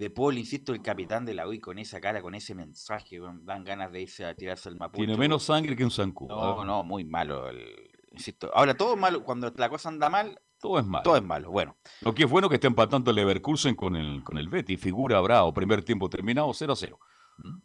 de 0.01 0.09
Paul, 0.09 0.39
insisto, 0.39 0.73
el 0.73 0.81
capitán 0.81 1.27
de 1.27 1.35
la 1.35 1.47
U 1.47 1.53
y 1.53 1.61
con 1.61 1.79
esa 1.79 2.01
cara, 2.01 2.23
con 2.23 2.35
ese 2.35 2.55
mensaje, 2.55 3.21
dan 3.43 3.65
ganas 3.65 3.93
de 3.93 4.01
irse 4.01 4.25
a 4.25 4.35
tirarse 4.35 4.71
al 4.71 4.77
Mapucho. 4.77 4.97
Tiene 5.05 5.17
menos 5.19 5.43
sangre 5.43 5.77
que 5.77 5.85
un 5.85 5.91
zancudo. 5.91 6.35
No, 6.35 6.61
¿ah? 6.63 6.65
no, 6.65 6.83
muy 6.83 7.05
malo. 7.05 7.51
el- 7.51 7.91
insisto. 8.13 8.51
Ahora, 8.55 8.75
todo 8.75 8.95
es 8.95 8.99
malo. 8.99 9.23
Cuando 9.23 9.53
la 9.55 9.69
cosa 9.69 9.91
anda 9.91 10.09
mal, 10.09 10.41
Todo 10.59 10.79
es 10.79 10.87
malo. 10.87 11.03
todo 11.03 11.17
es 11.17 11.23
malo. 11.23 11.51
Bueno, 11.51 11.77
Lo 12.01 12.15
que 12.15 12.25
es 12.25 12.31
bueno 12.31 12.49
que 12.49 12.55
esté 12.55 12.67
empatando 12.67 13.11
el 13.11 13.17
Leverkusen 13.17 13.75
con 13.75 13.95
el, 13.95 14.25
con 14.25 14.39
el 14.39 14.49
Betis. 14.49 14.81
Figura 14.81 15.21
Bravo, 15.21 15.53
primer 15.53 15.83
tiempo 15.85 16.09
terminado 16.09 16.51
0 16.55 16.73
a 16.73 16.77
0. 16.77 16.99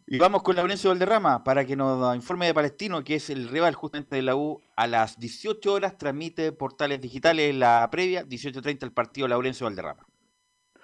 y 0.06 0.18
vamos 0.18 0.42
con 0.42 0.56
Laurencio 0.56 0.90
Valderrama 0.90 1.42
para 1.42 1.64
que 1.66 1.74
nos 1.74 2.14
informe 2.16 2.46
de 2.46 2.54
Palestino, 2.54 3.02
que 3.02 3.14
es 3.14 3.30
el 3.30 3.48
rival 3.48 3.74
justamente 3.74 4.14
de 4.16 4.22
la 4.22 4.36
U. 4.36 4.60
A 4.76 4.86
las 4.86 5.18
18 5.18 5.72
horas 5.72 5.96
transmite 5.96 6.52
portales 6.52 7.00
digitales 7.00 7.54
la 7.54 7.88
previa, 7.90 8.24
18.30 8.26 8.82
el 8.84 8.92
partido 8.92 9.26
Laurencio 9.26 9.64
Valderrama. 9.66 10.06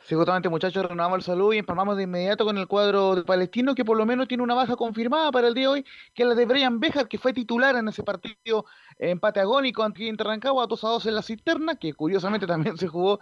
Sí, 0.05 0.17
justamente 0.17 0.49
muchachos, 0.49 0.85
renovamos 0.85 1.19
el 1.19 1.23
saludo 1.25 1.53
y 1.53 1.59
empalmamos 1.59 1.97
de 1.97 2.03
inmediato 2.03 2.45
con 2.45 2.59
el 2.59 2.67
cuadro 2.67 3.15
de 3.15 3.23
Palestino, 3.23 3.73
que 3.77 3.85
por 3.85 3.97
lo 3.97 4.05
menos 4.05 4.27
tiene 4.27 4.43
una 4.43 4.55
baja 4.55 4.75
confirmada 4.75 5.31
para 5.31 5.47
el 5.47 5.55
día 5.55 5.63
de 5.65 5.69
hoy, 5.69 5.87
que 6.13 6.25
es 6.25 6.29
la 6.29 6.35
de 6.35 6.45
Brian 6.45 6.81
Bejar, 6.81 7.07
que 7.07 7.19
fue 7.19 7.33
titular 7.33 7.77
en 7.77 7.87
ese 7.87 8.03
partido 8.03 8.65
empate 8.99 9.39
agónico 9.39 9.85
ante 9.85 10.13
Rancagua, 10.19 10.67
2 10.67 10.85
a 10.85 10.89
2 10.89 11.07
en 11.07 11.15
la 11.15 11.23
cisterna, 11.23 11.77
que 11.77 11.95
curiosamente 11.95 12.49
también 12.49 12.77
se 12.79 12.89
jugó 12.89 13.21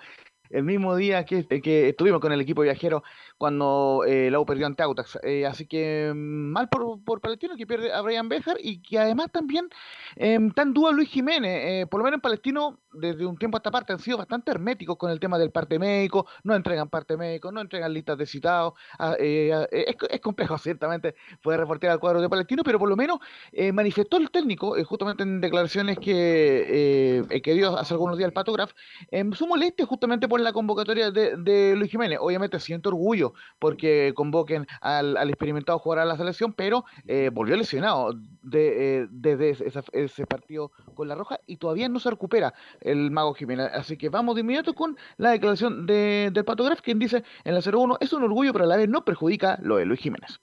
el 0.51 0.65
mismo 0.65 0.97
día 0.97 1.25
que, 1.25 1.47
que 1.47 1.89
estuvimos 1.91 2.21
con 2.21 2.33
el 2.33 2.41
equipo 2.41 2.63
viajero 2.63 3.03
cuando 3.39 4.05
eh, 4.07 4.31
la 4.31 4.41
U 4.41 4.45
perdió 4.45 4.67
ante 4.67 4.83
Autax. 4.83 5.19
Eh, 5.23 5.47
así 5.47 5.67
que 5.67 6.13
mm, 6.15 6.53
mal 6.53 6.69
por, 6.69 7.03
por 7.05 7.21
Palestino 7.21 7.57
que 7.57 7.67
pierde 7.67 7.93
a 7.93 8.01
Brian 8.03 8.29
Bejar 8.29 8.57
y 8.61 8.83
que 8.83 8.99
además 8.99 9.29
también 9.33 9.69
eh, 10.17 10.39
está 10.47 10.63
en 10.63 10.75
duda 10.75 10.93
Luis 10.93 11.09
Jiménez. 11.09 11.83
Eh, 11.83 11.87
por 11.87 12.01
lo 12.01 12.05
menos 12.05 12.19
en 12.19 12.21
Palestino, 12.21 12.81
desde 12.93 13.25
un 13.27 13.39
tiempo 13.39 13.57
a 13.57 13.61
esta 13.61 13.71
parte, 13.71 13.93
han 13.93 13.99
sido 13.99 14.19
bastante 14.19 14.51
herméticos 14.51 14.97
con 14.97 15.11
el 15.11 15.21
tema 15.21 15.39
del 15.39 15.51
parte 15.51 15.79
médico, 15.79 16.27
no 16.45 16.55
entregan 16.55 16.89
parte 16.89 17.17
médico, 17.17 17.53
no 17.53 17.61
entregan 17.61 17.93
listas 17.93 18.19
de 18.19 18.27
citados. 18.27 18.75
ah, 18.99 19.15
eh, 19.19 19.53
ah, 19.55 19.67
eh, 19.71 19.97
es, 20.11 20.21
complejo, 20.21 20.59
ciertamente, 20.59 21.15
poder 21.43 21.61
reportear 21.61 21.93
al 21.93 22.01
cuadro 22.01 22.21
de 22.21 22.29
Palestino, 22.29 22.63
pero 22.65 22.79
por 22.79 22.89
lo 22.89 22.97
menos 22.97 23.19
eh, 23.53 23.73
manifestó 23.73 24.17
el 24.17 24.31
técnico, 24.31 24.77
eh, 24.77 24.85
justamente 24.85 25.23
en 25.23 25.41
declaraciones 25.41 25.99
que, 25.99 27.25
eh, 27.31 27.43
que 27.43 27.55
dio 27.55 27.77
hace 27.79 27.95
algunos 27.95 28.17
días 28.19 28.29
el 28.29 28.33
Patograph, 28.33 28.73
em, 29.11 29.33
su 29.33 29.47
molestia 29.47 29.87
justamente 29.87 30.29
por 30.29 30.40
la 30.45 30.53
convocatoria 30.53 31.11
de, 31.11 31.75
Luis 31.77 31.91
Jiménez. 31.91 32.19
Obviamente 32.21 32.59
siento 32.61 32.91
orgullo 32.91 33.35
porque 33.59 34.13
convoquen 34.15 34.67
al, 34.81 35.17
al 35.17 35.29
experimentado 35.29 35.79
jugador 35.79 36.03
a 36.03 36.05
la 36.07 36.17
selección, 36.17 36.53
pero 36.53 36.85
eh, 37.07 37.31
volvió 37.33 37.57
lesionado 37.57 38.15
de, 38.43 39.01
eh, 39.03 39.07
desde 39.11 39.51
ese, 39.51 40.27
partido 40.27 40.71
con 40.95 41.09
la 41.09 41.15
Roja 41.15 41.41
y 41.47 41.57
todavía 41.57 41.89
no 41.89 42.01
se 42.01 42.11
recupera 42.11 42.55
el 42.81 43.11
Mago 43.11 43.35
Jiménez. 43.35 43.71
Así 43.75 43.97
que 43.97 44.09
vamos 44.09 44.35
de 44.35 44.43
inmediato 44.43 44.75
con 44.75 44.97
la 45.17 45.31
declaración 45.31 45.87
de, 45.87 46.31
del 46.33 46.45
Patograph, 46.45 46.81
quien 46.81 46.99
dice 46.99 47.25
en 47.45 47.55
la 47.55 47.61
01 47.61 47.99
es 48.01 48.13
un 48.13 48.23
orgullo, 48.23 48.53
pero 48.53 48.65
a 48.65 48.69
la 48.69 48.77
vez 48.77 48.89
no 48.89 49.05
perjudica 49.05 49.59
lo 49.63 49.77
de 49.77 49.87
Luis 49.87 50.01
Jiménez. 50.01 50.41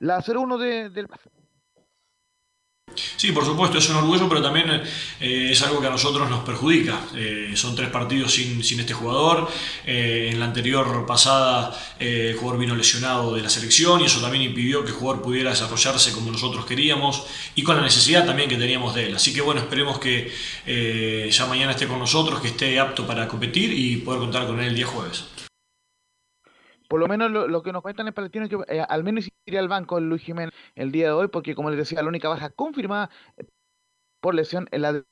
La 0.00 0.22
01 0.24 0.58
de, 0.58 0.90
del 0.90 1.08
Sí, 3.16 3.32
por 3.32 3.44
supuesto, 3.44 3.78
es 3.78 3.88
un 3.88 3.96
orgullo, 3.96 4.28
pero 4.28 4.42
también 4.42 4.70
eh, 5.20 5.48
es 5.50 5.62
algo 5.62 5.80
que 5.80 5.86
a 5.86 5.90
nosotros 5.90 6.28
nos 6.28 6.44
perjudica. 6.44 7.00
Eh, 7.14 7.52
son 7.54 7.74
tres 7.74 7.90
partidos 7.90 8.32
sin, 8.32 8.62
sin 8.62 8.80
este 8.80 8.94
jugador. 8.94 9.48
Eh, 9.86 10.30
en 10.32 10.38
la 10.38 10.46
anterior 10.46 11.04
pasada 11.06 11.76
el 11.98 12.36
jugador 12.36 12.60
vino 12.60 12.76
lesionado 12.76 13.34
de 13.34 13.42
la 13.42 13.50
selección 13.50 14.00
y 14.00 14.04
eso 14.04 14.20
también 14.20 14.42
impidió 14.42 14.84
que 14.84 14.90
el 14.90 14.96
jugador 14.96 15.22
pudiera 15.22 15.50
desarrollarse 15.50 16.12
como 16.12 16.30
nosotros 16.30 16.64
queríamos 16.64 17.24
y 17.54 17.62
con 17.62 17.76
la 17.76 17.82
necesidad 17.82 18.24
también 18.24 18.48
que 18.48 18.56
teníamos 18.56 18.94
de 18.94 19.06
él. 19.06 19.16
Así 19.16 19.32
que 19.32 19.40
bueno, 19.40 19.60
esperemos 19.60 19.98
que 19.98 20.32
ya 21.30 21.46
mañana 21.46 21.72
esté 21.72 21.86
con 21.86 21.98
nosotros, 21.98 22.40
que 22.40 22.48
esté 22.48 22.78
apto 22.78 23.06
para 23.06 23.26
competir 23.26 23.72
y 23.72 23.96
poder 23.96 24.20
contar 24.20 24.46
con 24.46 24.60
él 24.60 24.68
el 24.68 24.74
día 24.74 24.86
jueves. 24.86 25.24
Por 26.88 27.00
lo 27.00 27.06
menos 27.08 27.30
lo, 27.30 27.62
que 27.62 27.72
nos 27.72 27.82
cuentan 27.82 28.08
en 28.08 28.14
Palestino 28.14 28.44
es 28.46 28.50
que 28.50 28.56
eh, 28.68 28.84
al 28.88 29.04
menos 29.04 29.28
iría 29.46 29.60
al 29.60 29.68
banco 29.68 30.00
Luis 30.00 30.22
Jiménez 30.22 30.54
el 30.74 30.90
día 30.92 31.06
de 31.06 31.12
hoy, 31.12 31.28
porque 31.28 31.54
como 31.54 31.70
les 31.70 31.78
decía, 31.78 32.02
la 32.02 32.08
única 32.08 32.28
baja 32.28 32.50
confirmada 32.50 33.10
eh, 33.36 33.44
por 34.20 34.34
lesión 34.34 34.68
es 34.72 34.80
la 34.80 34.92
de 34.94 35.04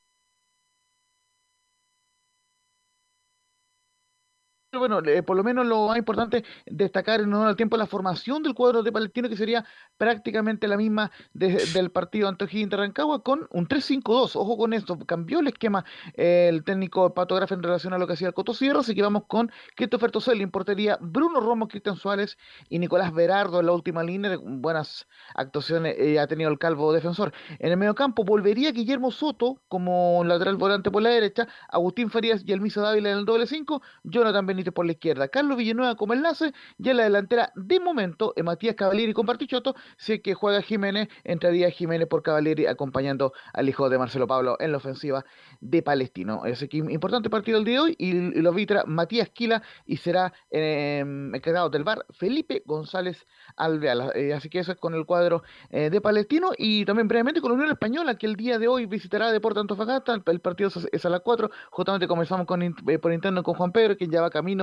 bueno, 4.78 5.00
eh, 5.04 5.22
por 5.22 5.36
lo 5.36 5.44
menos 5.44 5.66
lo 5.66 5.88
más 5.88 5.98
importante 5.98 6.44
destacar 6.66 7.20
en 7.20 7.32
honor 7.32 7.48
al 7.48 7.56
tiempo 7.56 7.76
la 7.76 7.86
formación 7.86 8.42
del 8.42 8.54
cuadro 8.54 8.82
de 8.82 8.92
Palestino, 8.92 9.28
que 9.28 9.36
sería 9.36 9.64
prácticamente 9.96 10.68
la 10.68 10.76
misma 10.76 11.10
de- 11.32 11.64
del 11.72 11.90
partido 11.90 12.30
de 12.32 12.76
Rancagua 12.76 13.22
con 13.22 13.46
un 13.50 13.66
3-5-2. 13.66 14.36
Ojo 14.36 14.56
con 14.56 14.72
esto, 14.72 14.98
cambió 15.06 15.40
el 15.40 15.48
esquema 15.48 15.84
eh, 16.14 16.48
el 16.48 16.64
técnico 16.64 17.12
patógrafo 17.14 17.54
en 17.54 17.62
relación 17.62 17.92
a 17.92 17.98
lo 17.98 18.06
que 18.06 18.14
hacía 18.14 18.28
el 18.28 18.34
Coto 18.34 18.54
Sierra, 18.54 18.80
así 18.80 18.94
que 18.94 19.02
vamos 19.02 19.24
con 19.26 19.50
Christopher 19.76 20.10
Toselli 20.10 20.42
en 20.42 20.50
portería, 20.50 20.98
Bruno 21.00 21.40
Romo, 21.40 21.68
Cristian 21.68 21.96
Suárez 21.96 22.36
y 22.68 22.78
Nicolás 22.78 23.12
Berardo 23.12 23.60
en 23.60 23.66
la 23.66 23.72
última 23.72 24.02
línea, 24.02 24.36
buenas 24.42 25.06
actuaciones 25.34 25.96
eh, 25.98 26.18
ha 26.18 26.26
tenido 26.26 26.50
el 26.50 26.58
calvo 26.58 26.92
defensor. 26.92 27.32
En 27.58 27.70
el 27.70 27.76
mediocampo 27.76 28.24
volvería 28.24 28.72
Guillermo 28.72 29.10
Soto 29.10 29.62
como 29.68 30.22
lateral 30.24 30.56
volante 30.56 30.90
por 30.90 31.02
la 31.02 31.10
derecha, 31.10 31.48
Agustín 31.68 32.10
Farías 32.10 32.42
y 32.46 32.52
Elmisa 32.52 32.80
Dávila 32.80 33.10
en 33.10 33.18
el 33.18 33.24
doble 33.24 33.46
5, 33.46 33.82
Jonathan 34.04 34.46
Benítez 34.46 34.65
por 34.72 34.86
la 34.86 34.92
izquierda, 34.92 35.28
Carlos 35.28 35.56
Villanueva 35.56 35.96
como 35.96 36.14
enlace, 36.14 36.52
y 36.78 36.88
en 36.88 36.96
la 36.96 37.04
delantera 37.04 37.52
de 37.54 37.80
momento 37.80 38.34
Matías 38.42 38.76
Cavalieri 38.76 39.12
con 39.12 39.26
Partichotto, 39.26 39.74
si 39.96 40.20
que 40.20 40.34
juega 40.34 40.62
Jiménez, 40.62 41.08
entraría 41.24 41.70
Jiménez 41.70 42.08
por 42.08 42.22
Cavalieri 42.22 42.66
acompañando 42.66 43.32
al 43.52 43.68
hijo 43.68 43.88
de 43.88 43.98
Marcelo 43.98 44.26
Pablo 44.26 44.56
en 44.60 44.72
la 44.72 44.78
ofensiva 44.78 45.24
de 45.60 45.82
Palestino. 45.82 46.42
Así 46.44 46.68
que 46.68 46.78
importante 46.78 47.30
partido 47.30 47.58
el 47.58 47.64
día 47.64 47.74
de 47.74 47.80
hoy 47.80 47.96
y, 47.98 48.10
y 48.10 48.40
lo 48.40 48.50
arbitra 48.50 48.84
Matías 48.86 49.28
Quila 49.30 49.62
y 49.84 49.96
será 49.98 50.32
eh, 50.50 51.00
encargado 51.00 51.70
del 51.70 51.84
bar 51.84 52.06
Felipe 52.10 52.62
González 52.64 53.26
Alveala. 53.56 54.10
Eh, 54.14 54.32
así 54.32 54.48
que 54.48 54.58
eso 54.58 54.72
es 54.72 54.78
con 54.78 54.94
el 54.94 55.06
cuadro 55.06 55.42
eh, 55.70 55.90
de 55.90 56.00
Palestino 56.00 56.52
y 56.56 56.84
también 56.84 57.08
brevemente 57.08 57.40
con 57.40 57.50
la 57.50 57.56
Unión 57.56 57.70
Española 57.70 58.16
que 58.16 58.26
el 58.26 58.36
día 58.36 58.58
de 58.58 58.68
hoy 58.68 58.86
visitará 58.86 59.32
Deportes 59.32 59.60
Antofagasta. 59.60 60.14
El, 60.26 60.40
partido 60.40 60.70
es, 60.92 61.04
a 61.04 61.08
las 61.08 61.20
4. 61.20 61.50
Justamente 61.70 62.08
comenzamos 62.08 62.46
con, 62.46 62.62
eh, 62.62 62.98
por 63.00 63.12
interno 63.12 63.42
con 63.42 63.54
Juan 63.54 63.72
Pedro, 63.72 63.96
quien 63.96 64.10
ya 64.10 64.20
va 64.20 64.30
camino 64.30 64.55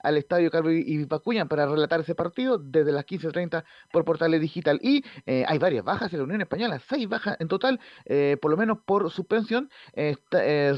al 0.00 0.16
estadio 0.16 0.50
Carlos 0.50 0.72
y 0.76 1.04
Pacuña 1.06 1.46
para 1.46 1.66
relatar 1.66 2.00
ese 2.00 2.14
partido 2.14 2.58
desde 2.58 2.92
las 2.92 3.04
15.30 3.06 3.64
por 3.92 4.04
Portales 4.04 4.40
Digital. 4.40 4.78
Y 4.82 5.04
eh, 5.26 5.44
hay 5.46 5.58
varias 5.58 5.84
bajas 5.84 6.12
en 6.12 6.18
la 6.18 6.24
Unión 6.24 6.40
Española, 6.40 6.80
seis 6.88 7.08
bajas 7.08 7.36
en 7.40 7.48
total, 7.48 7.80
eh, 8.04 8.36
por 8.40 8.50
lo 8.50 8.56
menos 8.56 8.78
por 8.84 9.10
suspensión. 9.10 9.70
eh, 9.94 10.16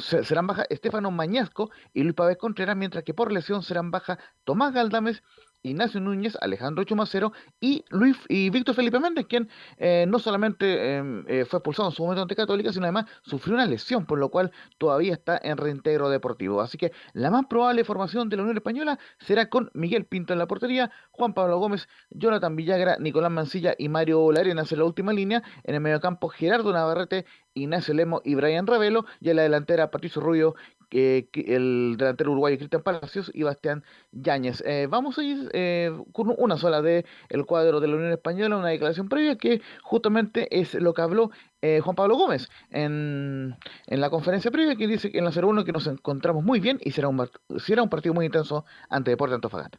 serán 0.00 0.46
bajas 0.46 0.66
Estefano 0.70 1.10
Mañasco 1.10 1.70
y 1.92 2.02
Luis 2.02 2.14
Pávez 2.14 2.38
Contreras, 2.38 2.76
mientras 2.76 3.04
que 3.04 3.14
por 3.14 3.32
lesión 3.32 3.62
serán 3.62 3.90
bajas 3.90 4.18
Tomás 4.44 4.72
Galdames. 4.72 5.22
Ignacio 5.62 6.00
Núñez, 6.00 6.36
Alejandro 6.40 6.84
Chumacero 6.84 7.32
y 7.60 7.84
Luis 7.90 8.16
y 8.28 8.50
Víctor 8.50 8.74
Felipe 8.74 9.00
Méndez, 9.00 9.26
quien 9.26 9.48
eh, 9.76 10.06
no 10.08 10.18
solamente 10.18 10.98
eh, 10.98 11.24
eh, 11.26 11.44
fue 11.44 11.58
expulsado 11.58 11.88
en 11.88 11.94
su 11.94 12.02
momento 12.02 12.22
ante 12.22 12.36
Católica, 12.36 12.72
sino 12.72 12.84
además 12.84 13.06
sufrió 13.22 13.54
una 13.54 13.66
lesión, 13.66 14.06
por 14.06 14.18
lo 14.18 14.30
cual 14.30 14.52
todavía 14.78 15.12
está 15.12 15.38
en 15.42 15.56
reintegro 15.56 16.08
deportivo. 16.08 16.60
Así 16.60 16.78
que 16.78 16.92
la 17.12 17.30
más 17.30 17.46
probable 17.46 17.84
formación 17.84 18.28
de 18.28 18.36
la 18.36 18.42
Unión 18.42 18.56
Española 18.56 18.98
será 19.18 19.48
con 19.48 19.70
Miguel 19.74 20.04
Pinto 20.04 20.32
en 20.32 20.38
la 20.38 20.46
portería, 20.46 20.90
Juan 21.10 21.34
Pablo 21.34 21.58
Gómez, 21.58 21.88
Jonathan 22.10 22.54
Villagra, 22.54 22.96
Nicolás 22.98 23.30
Mancilla 23.30 23.74
y 23.78 23.88
Mario 23.88 24.30
Larenas 24.32 24.70
en 24.72 24.78
la 24.78 24.84
última 24.84 25.12
línea. 25.12 25.42
En 25.64 25.74
el 25.74 25.80
mediocampo, 25.80 26.28
Gerardo 26.28 26.72
Navarrete, 26.72 27.26
Ignacio 27.62 27.94
Lemo 27.94 28.20
y 28.24 28.34
Brian 28.34 28.66
Ravelo. 28.66 29.04
Y 29.20 29.30
en 29.30 29.36
la 29.36 29.42
delantera, 29.42 29.90
Patricio 29.90 30.20
Rubio, 30.20 30.54
el 30.90 31.96
delantero 31.98 32.32
uruguayo 32.32 32.56
Cristian 32.56 32.82
Palacios 32.82 33.30
y 33.34 33.42
Bastián 33.42 33.84
Yáñez. 34.12 34.62
Eh, 34.66 34.86
vamos 34.88 35.18
a 35.18 35.22
ir 35.22 35.50
eh, 35.52 35.92
con 36.12 36.34
una 36.38 36.56
sola 36.56 36.80
de 36.82 37.04
el 37.28 37.44
cuadro 37.44 37.80
de 37.80 37.88
la 37.88 37.96
Unión 37.96 38.12
Española, 38.12 38.56
una 38.56 38.68
declaración 38.68 39.08
previa 39.08 39.36
que 39.36 39.60
justamente 39.82 40.48
es 40.58 40.74
lo 40.74 40.94
que 40.94 41.02
habló 41.02 41.30
eh, 41.60 41.80
Juan 41.80 41.96
Pablo 41.96 42.16
Gómez 42.16 42.48
en, 42.70 43.56
en 43.86 44.00
la 44.00 44.10
conferencia 44.10 44.50
previa, 44.50 44.76
que 44.76 44.86
dice 44.86 45.10
que 45.10 45.18
en 45.18 45.24
la 45.24 45.32
0-1 45.32 45.64
que 45.64 45.72
nos 45.72 45.86
encontramos 45.86 46.44
muy 46.44 46.60
bien 46.60 46.78
y 46.82 46.92
será 46.92 47.08
un, 47.08 47.28
será 47.58 47.82
un 47.82 47.90
partido 47.90 48.14
muy 48.14 48.26
intenso 48.26 48.64
ante 48.88 49.10
Deportes 49.10 49.34
Antofagasta. 49.34 49.78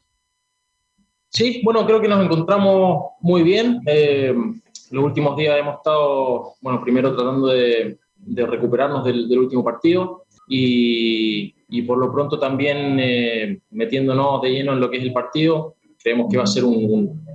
Sí, 1.32 1.62
bueno, 1.64 1.86
creo 1.86 2.02
que 2.02 2.08
nos 2.08 2.26
encontramos 2.26 3.12
muy 3.22 3.44
bien. 3.44 3.82
Los 4.92 5.04
últimos 5.04 5.36
días 5.38 5.58
hemos 5.60 5.76
estado, 5.76 6.54
bueno, 6.62 6.82
primero 6.82 7.16
tratando 7.16 7.48
de, 7.48 8.00
de 8.18 8.46
recuperarnos 8.46 9.04
del, 9.04 9.28
del 9.30 9.40
último 9.40 9.64
partido 9.64 10.24
y, 10.48 11.54
y 11.70 11.82
por 11.84 11.98
lo 12.00 12.12
pronto 12.12 12.40
también 12.40 12.98
eh, 13.00 13.62
metiéndonos 13.72 14.42
de 14.42 14.50
lleno 14.52 14.74
en 14.74 14.80
lo 14.80 14.90
que 14.90 14.98
es 14.98 15.04
el 15.04 15.14
partido. 15.14 15.76
Creemos 16.02 16.28
que 16.32 16.38
va 16.38 16.44
a 16.44 16.48
ser 16.48 16.64
un, 16.66 16.76
un- 16.76 17.30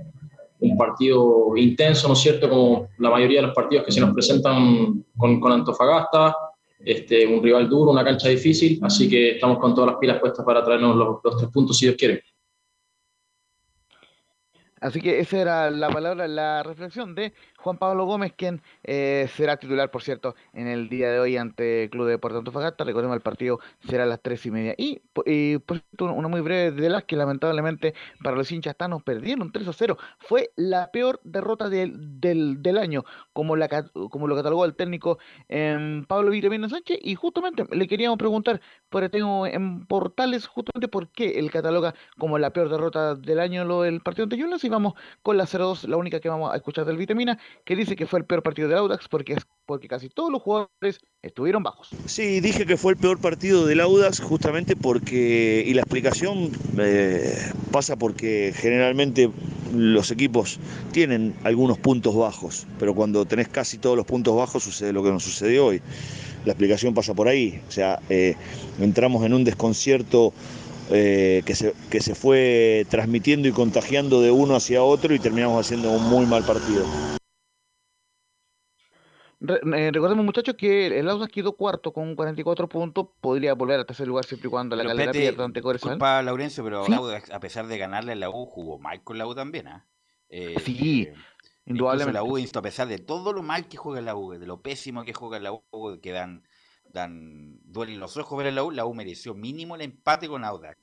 un 0.57 0.77
partido 0.77 1.55
intenso, 1.57 2.07
¿no 2.07 2.13
es 2.13 2.21
cierto? 2.21 2.49
Como 2.49 2.87
la 2.97 3.09
mayoría 3.11 3.39
de 3.41 3.47
los 3.47 3.55
partidos 3.55 3.85
que 3.85 3.91
se 3.91 4.01
nos 4.01 4.13
presentan 4.13 5.03
con, 5.15 5.39
con 5.39 5.51
Antofagasta. 5.51 6.35
Este, 6.79 7.25
un 7.27 7.41
rival 7.43 7.67
duro, 7.69 7.91
una 7.91 8.03
cancha 8.03 8.29
difícil, 8.29 8.79
así 8.83 9.09
que 9.09 9.31
estamos 9.31 9.57
con 9.59 9.73
todas 9.73 9.91
las 9.91 9.99
pilas 9.99 10.19
puestas 10.19 10.45
para 10.45 10.63
traernos 10.63 10.95
los, 10.95 11.17
los 11.23 11.37
tres 11.37 11.49
puntos 11.51 11.77
si 11.77 11.85
Dios 11.85 11.95
quiere. 11.97 12.23
Así 14.81 14.99
que 14.99 15.19
esa 15.19 15.37
era 15.37 15.71
la 15.71 15.89
palabra, 15.89 16.27
la 16.27 16.61
reflexión 16.61 17.15
de 17.15 17.33
Juan 17.57 17.77
Pablo 17.77 18.05
Gómez, 18.05 18.33
quien 18.35 18.61
eh, 18.83 19.27
será 19.33 19.57
titular, 19.57 19.89
por 19.89 20.03
cierto, 20.03 20.35
en 20.53 20.67
el 20.67 20.89
día 20.89 21.09
de 21.09 21.19
hoy 21.19 21.37
ante 21.37 21.83
el 21.83 21.89
Club 21.89 22.05
de 22.05 22.11
Deportes 22.11 22.39
Antofagasta. 22.39 22.83
Recordemos, 22.83 23.15
el 23.15 23.21
partido 23.21 23.59
será 23.87 24.03
a 24.03 24.05
las 24.05 24.21
tres 24.21 24.45
y 24.45 24.51
media. 24.51 24.75
Y, 24.77 25.01
y 25.25 25.57
por 25.59 25.79
cierto, 25.79 26.13
una 26.13 26.27
muy 26.27 26.41
breve 26.41 26.71
de 26.71 26.89
las 26.89 27.05
que 27.05 27.15
lamentablemente 27.15 27.95
para 28.21 28.35
los 28.35 28.51
hinchas 28.51 28.75
tanos 28.75 29.01
perdieron 29.01 29.51
3 29.51 29.67
a 29.67 29.73
0. 29.73 29.97
Fue 30.19 30.51
la 30.57 30.91
peor 30.91 31.21
derrota 31.23 31.69
del, 31.69 32.19
del, 32.19 32.77
año, 32.77 33.05
como, 33.33 33.55
la, 33.55 33.69
como 34.09 34.27
lo 34.27 34.35
catalogó 34.35 34.65
el 34.65 34.75
técnico 34.75 35.17
eh, 35.47 36.03
Pablo 36.07 36.31
Vitamina 36.31 36.69
Sánchez. 36.69 36.99
Y 37.01 37.15
justamente 37.15 37.65
le 37.71 37.87
queríamos 37.87 38.19
preguntar, 38.19 38.61
por 38.89 39.07
tengo 39.09 39.47
en 39.47 39.85
portales, 39.85 40.47
justamente 40.47 40.87
por 40.87 41.07
qué 41.09 41.39
él 41.39 41.49
cataloga 41.49 41.95
como 42.17 42.37
la 42.37 42.51
peor 42.51 42.69
derrota 42.69 43.15
del 43.15 43.39
año 43.39 43.63
lo 43.63 43.83
del 43.83 44.01
partido 44.01 44.25
ante 44.25 44.37
Yulas. 44.37 44.63
Vamos 44.75 44.95
con 45.21 45.37
la 45.37 45.45
0-2, 45.45 45.87
la 45.87 45.95
única 45.95 46.19
que 46.19 46.27
vamos 46.27 46.53
a 46.53 46.57
escuchar 46.57 46.83
del 46.83 46.97
Vitamina 46.97 47.39
que 47.63 47.77
dice 47.77 47.95
que 47.95 48.05
fue 48.05 48.19
el 48.19 48.25
peor 48.25 48.43
partido 48.43 48.67
de 48.67 48.75
Audax 48.75 49.07
porque, 49.07 49.37
porque 49.65 49.87
casi 49.87 50.09
todos 50.09 50.29
los 50.29 50.41
jugadores 50.41 50.99
estuvieron 51.21 51.63
bajos. 51.63 51.91
Sí, 52.05 52.41
dije 52.41 52.65
que 52.65 52.75
fue 52.75 52.91
el 52.91 52.97
peor 52.97 53.21
partido 53.21 53.65
del 53.65 53.79
Audax 53.79 54.19
justamente 54.19 54.75
porque, 54.75 55.63
y 55.65 55.73
la 55.73 55.81
explicación 55.81 56.51
eh, 56.77 57.37
pasa 57.71 57.95
porque 57.95 58.53
generalmente 58.53 59.31
los 59.73 60.11
equipos 60.11 60.59
tienen 60.91 61.33
algunos 61.45 61.77
puntos 61.77 62.13
bajos, 62.13 62.67
pero 62.77 62.93
cuando 62.93 63.25
tenés 63.25 63.47
casi 63.47 63.77
todos 63.77 63.95
los 63.95 64.05
puntos 64.05 64.35
bajos 64.35 64.63
sucede 64.63 64.91
lo 64.91 65.03
que 65.03 65.11
nos 65.11 65.23
sucedió 65.23 65.67
hoy. 65.67 65.81
La 66.45 66.51
explicación 66.51 66.93
pasa 66.93 67.13
por 67.13 67.27
ahí, 67.27 67.61
o 67.67 67.71
sea, 67.71 67.99
eh, 68.09 68.35
entramos 68.79 69.25
en 69.25 69.33
un 69.33 69.43
desconcierto 69.43 70.33
eh, 70.91 71.41
que, 71.45 71.55
se, 71.55 71.73
que 71.89 72.01
se 72.01 72.15
fue 72.15 72.85
transmitiendo 72.89 73.47
y 73.47 73.51
contagiando 73.51 74.21
de 74.21 74.31
uno 74.31 74.55
hacia 74.55 74.83
otro 74.83 75.13
y 75.13 75.19
terminamos 75.19 75.65
haciendo 75.65 75.91
un 75.91 76.03
muy 76.03 76.25
mal 76.25 76.43
partido. 76.43 76.85
Re, 79.39 79.59
eh, 79.77 79.91
recordemos, 79.91 80.25
muchachos, 80.25 80.55
que 80.55 80.87
el 80.97 81.09
Audax 81.09 81.31
quedó 81.31 81.53
cuarto 81.53 81.91
con 81.91 82.15
44 82.15 82.69
puntos. 82.69 83.07
Podría 83.19 83.53
volver 83.53 83.79
a 83.79 83.85
tercer 83.85 84.07
lugar 84.07 84.25
siempre 84.25 84.47
y 84.47 84.51
cuando 84.51 84.75
la 84.75 84.83
pero 84.83 84.89
calera 84.89 85.11
pierda 85.11 85.45
ante. 85.45 85.61
Disculpa, 85.61 86.21
Laurencio, 86.21 86.63
pero 86.63 86.85
¿Sí? 86.85 86.93
A 87.31 87.39
pesar 87.39 87.67
de 87.67 87.77
ganarle 87.77 88.13
a 88.13 88.15
la 88.15 88.29
U, 88.29 88.45
jugó 88.45 88.79
mal 88.79 89.03
con 89.03 89.17
la 89.17 89.27
U 89.27 89.35
también. 89.35 89.67
¿ah? 89.67 89.85
Eh, 90.29 90.55
Sí, 90.63 91.03
eh, 91.03 91.13
indudablemente. 91.65 92.13
La 92.13 92.23
U, 92.23 92.37
a 92.37 92.61
pesar 92.61 92.87
de 92.87 92.97
todo 92.97 93.33
lo 93.33 93.43
mal 93.43 93.67
que 93.67 93.77
juega 93.77 94.01
la 94.01 94.15
U, 94.15 94.31
de 94.31 94.47
lo 94.47 94.61
pésimo 94.61 95.03
que 95.03 95.13
juega 95.13 95.39
la 95.39 95.51
U, 95.51 95.99
que 96.01 96.11
dan, 96.95 97.59
duelen 97.63 97.99
los 97.99 98.17
ojos 98.17 98.37
ver 98.37 98.47
a 98.47 98.51
la 98.51 98.63
U, 98.63 98.71
la 98.71 98.85
U 98.85 98.93
mereció 98.95 99.35
mínimo 99.35 99.75
el 99.75 99.81
empate 99.81 100.27
con 100.27 100.43
Audax. 100.43 100.79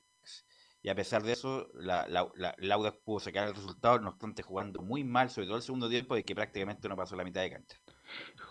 Y 0.81 0.89
a 0.89 0.95
pesar 0.95 1.23
de 1.23 1.33
eso, 1.33 1.69
la, 1.73 2.07
la, 2.07 2.93
pudo 3.03 3.19
sacar 3.19 3.47
el 3.47 3.55
resultado, 3.55 3.99
no 3.99 4.09
obstante 4.09 4.43
jugando 4.43 4.81
muy 4.81 5.03
mal, 5.03 5.29
sobre 5.29 5.47
todo 5.47 5.57
el 5.57 5.63
segundo 5.63 5.89
tiempo, 5.89 6.15
de 6.15 6.23
que 6.23 6.35
prácticamente 6.35 6.87
no 6.87 6.95
pasó 6.95 7.15
la 7.15 7.23
mitad 7.23 7.41
de 7.41 7.51
cancha. 7.51 7.77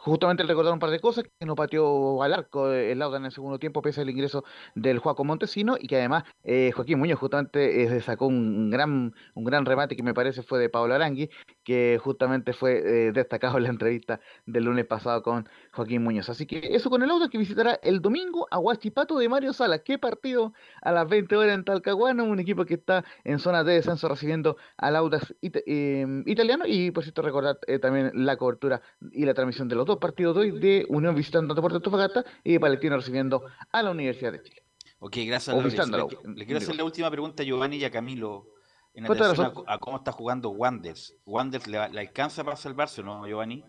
Justamente 0.04 0.42
recordar 0.42 0.72
un 0.72 0.80
par 0.80 0.90
de 0.90 0.98
cosas, 0.98 1.22
que 1.38 1.46
no 1.46 1.54
pateó 1.54 2.20
al 2.24 2.32
arco 2.34 2.72
el 2.72 2.98
Lauda 2.98 3.18
en 3.18 3.24
el 3.26 3.30
segundo 3.30 3.60
tiempo 3.60 3.82
pese 3.82 4.00
al 4.00 4.10
ingreso 4.10 4.42
del 4.74 4.98
Juaco 4.98 5.22
Montesino 5.24 5.76
y 5.78 5.86
que 5.86 5.94
además 5.96 6.24
eh, 6.42 6.72
Joaquín 6.74 6.98
Muñoz 6.98 7.20
justamente 7.20 7.84
eh, 7.84 8.00
sacó 8.00 8.26
un 8.26 8.68
gran, 8.68 9.14
un 9.34 9.44
gran 9.44 9.64
remate 9.64 9.94
que 9.94 10.02
me 10.02 10.12
parece 10.12 10.42
fue 10.42 10.58
de 10.58 10.68
Pablo 10.68 10.92
Arangui, 10.94 11.30
que 11.62 12.00
justamente 12.02 12.52
fue 12.52 12.78
eh, 12.78 13.12
destacado 13.12 13.58
en 13.58 13.62
la 13.62 13.68
entrevista 13.68 14.18
del 14.44 14.64
lunes 14.64 14.86
pasado 14.86 15.22
con 15.22 15.48
Joaquín 15.72 16.02
Muñoz. 16.02 16.28
Así 16.28 16.46
que 16.46 16.58
eso 16.74 16.90
con 16.90 17.04
el 17.04 17.10
Auda 17.10 17.28
que 17.28 17.38
visitará 17.38 17.78
el 17.84 18.00
domingo 18.02 18.48
a 18.50 18.58
Huachipato 18.58 19.16
de 19.18 19.28
Mario 19.28 19.52
Salas. 19.52 19.82
¿Qué 19.84 19.98
partido 19.98 20.52
a 20.82 20.90
las 20.90 21.08
20 21.08 21.36
horas 21.36 21.54
en 21.54 21.64
Talcahuano? 21.64 22.24
Un 22.24 22.40
equipo 22.40 22.64
que 22.64 22.74
está 22.74 23.04
en 23.22 23.38
zona 23.38 23.62
de 23.62 23.74
descenso 23.74 24.08
recibiendo 24.08 24.56
al 24.78 24.96
Audax 24.96 25.32
it- 25.42 25.62
eh, 25.64 26.04
italiano 26.26 26.64
y 26.66 26.90
por 26.90 27.04
cierto 27.04 27.22
recordar 27.22 27.60
eh, 27.68 27.78
también 27.78 28.10
la 28.14 28.36
cobertura 28.36 28.82
y 29.12 29.24
la 29.24 29.34
transmisión 29.34 29.68
de 29.68 29.76
los 29.76 29.86
dos 29.86 29.91
partidos 29.98 30.34
de 30.36 30.40
hoy 30.42 30.50
de 30.58 30.86
Unión 30.88 31.14
visitando 31.14 31.52
a 31.52 31.54
Deportes 31.54 31.76
Antofagasta 31.76 32.24
y 32.44 32.52
de 32.52 32.60
Palestino 32.60 32.96
recibiendo 32.96 33.42
a 33.70 33.82
la 33.82 33.90
Universidad 33.90 34.32
de 34.32 34.42
Chile. 34.42 34.62
Ok, 34.98 35.16
gracias. 35.26 35.62
Visitándola, 35.64 36.06
Le, 36.24 36.34
le 36.34 36.44
quiero 36.46 36.58
hacer 36.58 36.76
la 36.76 36.84
última 36.84 37.10
pregunta 37.10 37.42
a 37.42 37.46
Giovanni 37.46 37.76
y 37.76 37.84
a 37.84 37.90
Camilo 37.90 38.46
en 38.94 39.06
atención 39.06 39.52
a, 39.66 39.74
a 39.74 39.78
cómo 39.78 39.96
está 39.96 40.12
jugando 40.12 40.50
Wanders. 40.50 41.16
¿Wanders 41.26 41.66
le, 41.66 41.88
le 41.88 42.00
alcanza 42.00 42.44
para 42.44 42.56
salvarse 42.56 43.00
o 43.00 43.04
no, 43.04 43.26
Giovanni? 43.26 43.64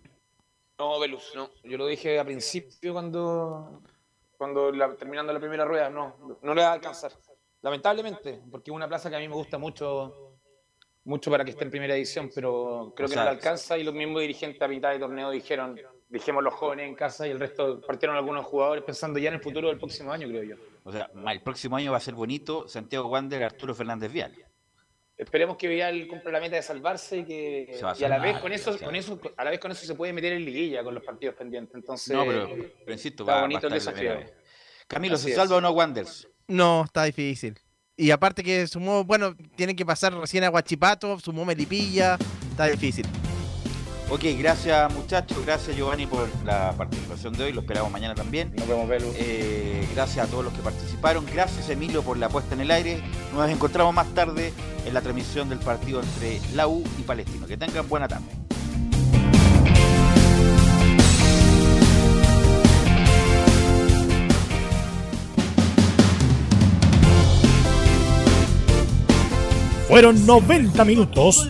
No, 0.77 0.99
Velus, 0.99 1.31
no. 1.35 1.49
Yo 1.63 1.77
lo 1.77 1.87
dije 1.87 2.19
al 2.19 2.25
principio 2.25 2.93
cuando, 2.93 3.81
cuando 4.37 4.71
la- 4.71 4.95
terminando 4.95 5.31
la 5.33 5.39
primera 5.39 5.65
rueda, 5.65 5.89
no, 5.89 6.37
no 6.41 6.53
le 6.53 6.61
va 6.61 6.69
a 6.69 6.73
alcanzar. 6.73 7.13
Lamentablemente, 7.61 8.41
porque 8.51 8.71
es 8.71 8.75
una 8.75 8.87
plaza 8.87 9.09
que 9.09 9.15
a 9.15 9.19
mí 9.19 9.27
me 9.27 9.35
gusta 9.35 9.57
mucho, 9.57 10.35
mucho 11.05 11.31
para 11.31 11.45
que 11.45 11.51
esté 11.51 11.63
en 11.63 11.71
primera 11.71 11.95
edición, 11.95 12.29
pero 12.35 12.91
creo 12.95 13.05
O 13.05 13.09
que 13.09 13.13
sea, 13.13 13.23
no 13.23 13.29
le 13.31 13.35
alcanza 13.37 13.77
y 13.77 13.83
los 13.83 13.93
mismos 13.93 14.19
dirigentes 14.21 14.61
a 14.61 14.67
mitad 14.67 14.91
de 14.91 14.99
torneo 14.99 15.31
dijeron, 15.31 15.79
dejemos 16.13 16.43
los 16.43 16.53
jóvenes 16.53 16.87
en 16.87 16.93
casa 16.95 17.27
y 17.27 17.31
el 17.31 17.39
resto 17.39 17.81
partieron 17.81 18.15
algunos 18.15 18.45
jugadores 18.45 18.83
pensando 18.83 19.17
ya 19.17 19.29
en 19.29 19.35
el 19.35 19.41
futuro 19.41 19.67
del 19.67 19.79
próximo 19.79 20.13
año, 20.13 20.27
creo 20.27 20.43
yo. 20.43 20.55
O 20.83 20.91
sea, 20.91 21.09
el 21.31 21.41
próximo 21.41 21.75
año 21.75 21.91
va 21.91 21.97
a 21.97 22.01
ser 22.01 22.13
bonito 22.13 22.67
Santiago 22.67 23.07
Wander, 23.09 23.43
Arturo 23.43 23.73
Fernández 23.73 24.11
Vial. 24.11 24.31
Esperemos 25.17 25.57
que 25.57 25.67
Vidal 25.67 26.07
cumpla 26.07 26.31
la 26.31 26.39
meta 26.39 26.55
de 26.55 26.61
salvarse 26.61 27.17
y 27.19 27.25
que 27.25 27.71
Se 27.77 27.83
va 27.83 27.91
a 27.93 27.97
y 27.97 28.03
a 28.03 28.09
la 28.09 28.19
vez 28.19 28.37
con 28.39 28.51
eso, 28.51 28.77
con 28.79 28.95
eso, 28.95 29.19
a 29.37 29.43
la 29.43 29.49
vez 29.51 29.59
con 29.59 29.71
eso 29.71 29.85
se 29.85 29.95
puede 29.95 30.13
meter 30.13 30.33
en 30.33 30.45
liguilla 30.45 30.83
con 30.83 30.93
los 30.93 31.03
partidos 31.03 31.35
pendientes. 31.35 31.73
Entonces, 31.75 32.15
No, 32.15 32.25
pero, 32.25 32.47
pero 32.79 32.91
insisto, 32.91 33.23
está 33.23 33.31
va, 33.31 33.37
va 33.37 33.39
a 33.39 33.47
bonito 33.47 33.67
el 33.67 33.73
desafío. 33.73 34.15
Camilo, 34.87 35.15
Así 35.15 35.25
¿se 35.25 35.29
es. 35.31 35.35
salva 35.35 35.55
o 35.55 35.61
no 35.61 35.71
Wanders? 35.71 36.27
No, 36.47 36.83
está 36.85 37.05
difícil. 37.05 37.59
Y 37.95 38.11
aparte 38.11 38.43
que 38.43 38.67
sumó, 38.67 39.03
bueno, 39.03 39.35
tienen 39.55 39.75
que 39.75 39.85
pasar 39.85 40.13
recién 40.13 40.43
a 40.43 40.49
Guachipato, 40.49 41.19
sumó 41.19 41.45
Melipilla, 41.45 42.17
está 42.51 42.65
difícil. 42.65 43.05
Ok, 44.13 44.25
gracias 44.37 44.93
muchachos, 44.93 45.43
gracias 45.43 45.75
Giovanni 45.75 46.05
por 46.05 46.29
la 46.45 46.71
participación 46.77 47.33
de 47.33 47.45
hoy, 47.45 47.51
lo 47.51 47.61
esperamos 47.61 47.91
mañana 47.91 48.13
también. 48.13 48.53
Nos 48.55 48.67
vemos, 48.67 48.87
Belu. 48.87 49.11
Eh, 49.15 49.87
gracias 49.95 50.27
a 50.27 50.29
todos 50.29 50.45
los 50.45 50.53
que 50.53 50.61
participaron, 50.61 51.25
gracias 51.25 51.67
Emilio 51.69 52.03
por 52.03 52.17
la 52.17 52.29
puesta 52.29 52.53
en 52.53 52.61
el 52.61 52.69
aire. 52.69 53.01
Nos 53.33 53.49
encontramos 53.49 53.91
más 53.91 54.05
tarde 54.13 54.53
en 54.85 54.93
la 54.93 55.01
transmisión 55.01 55.49
del 55.49 55.57
partido 55.57 55.99
entre 55.99 56.39
la 56.53 56.67
U 56.67 56.83
y 56.99 57.01
Palestino. 57.01 57.47
Que 57.47 57.57
tengan 57.57 57.89
buena 57.89 58.07
tarde. 58.07 58.23
Fueron 69.87 70.23
90 70.23 70.85
minutos 70.85 71.49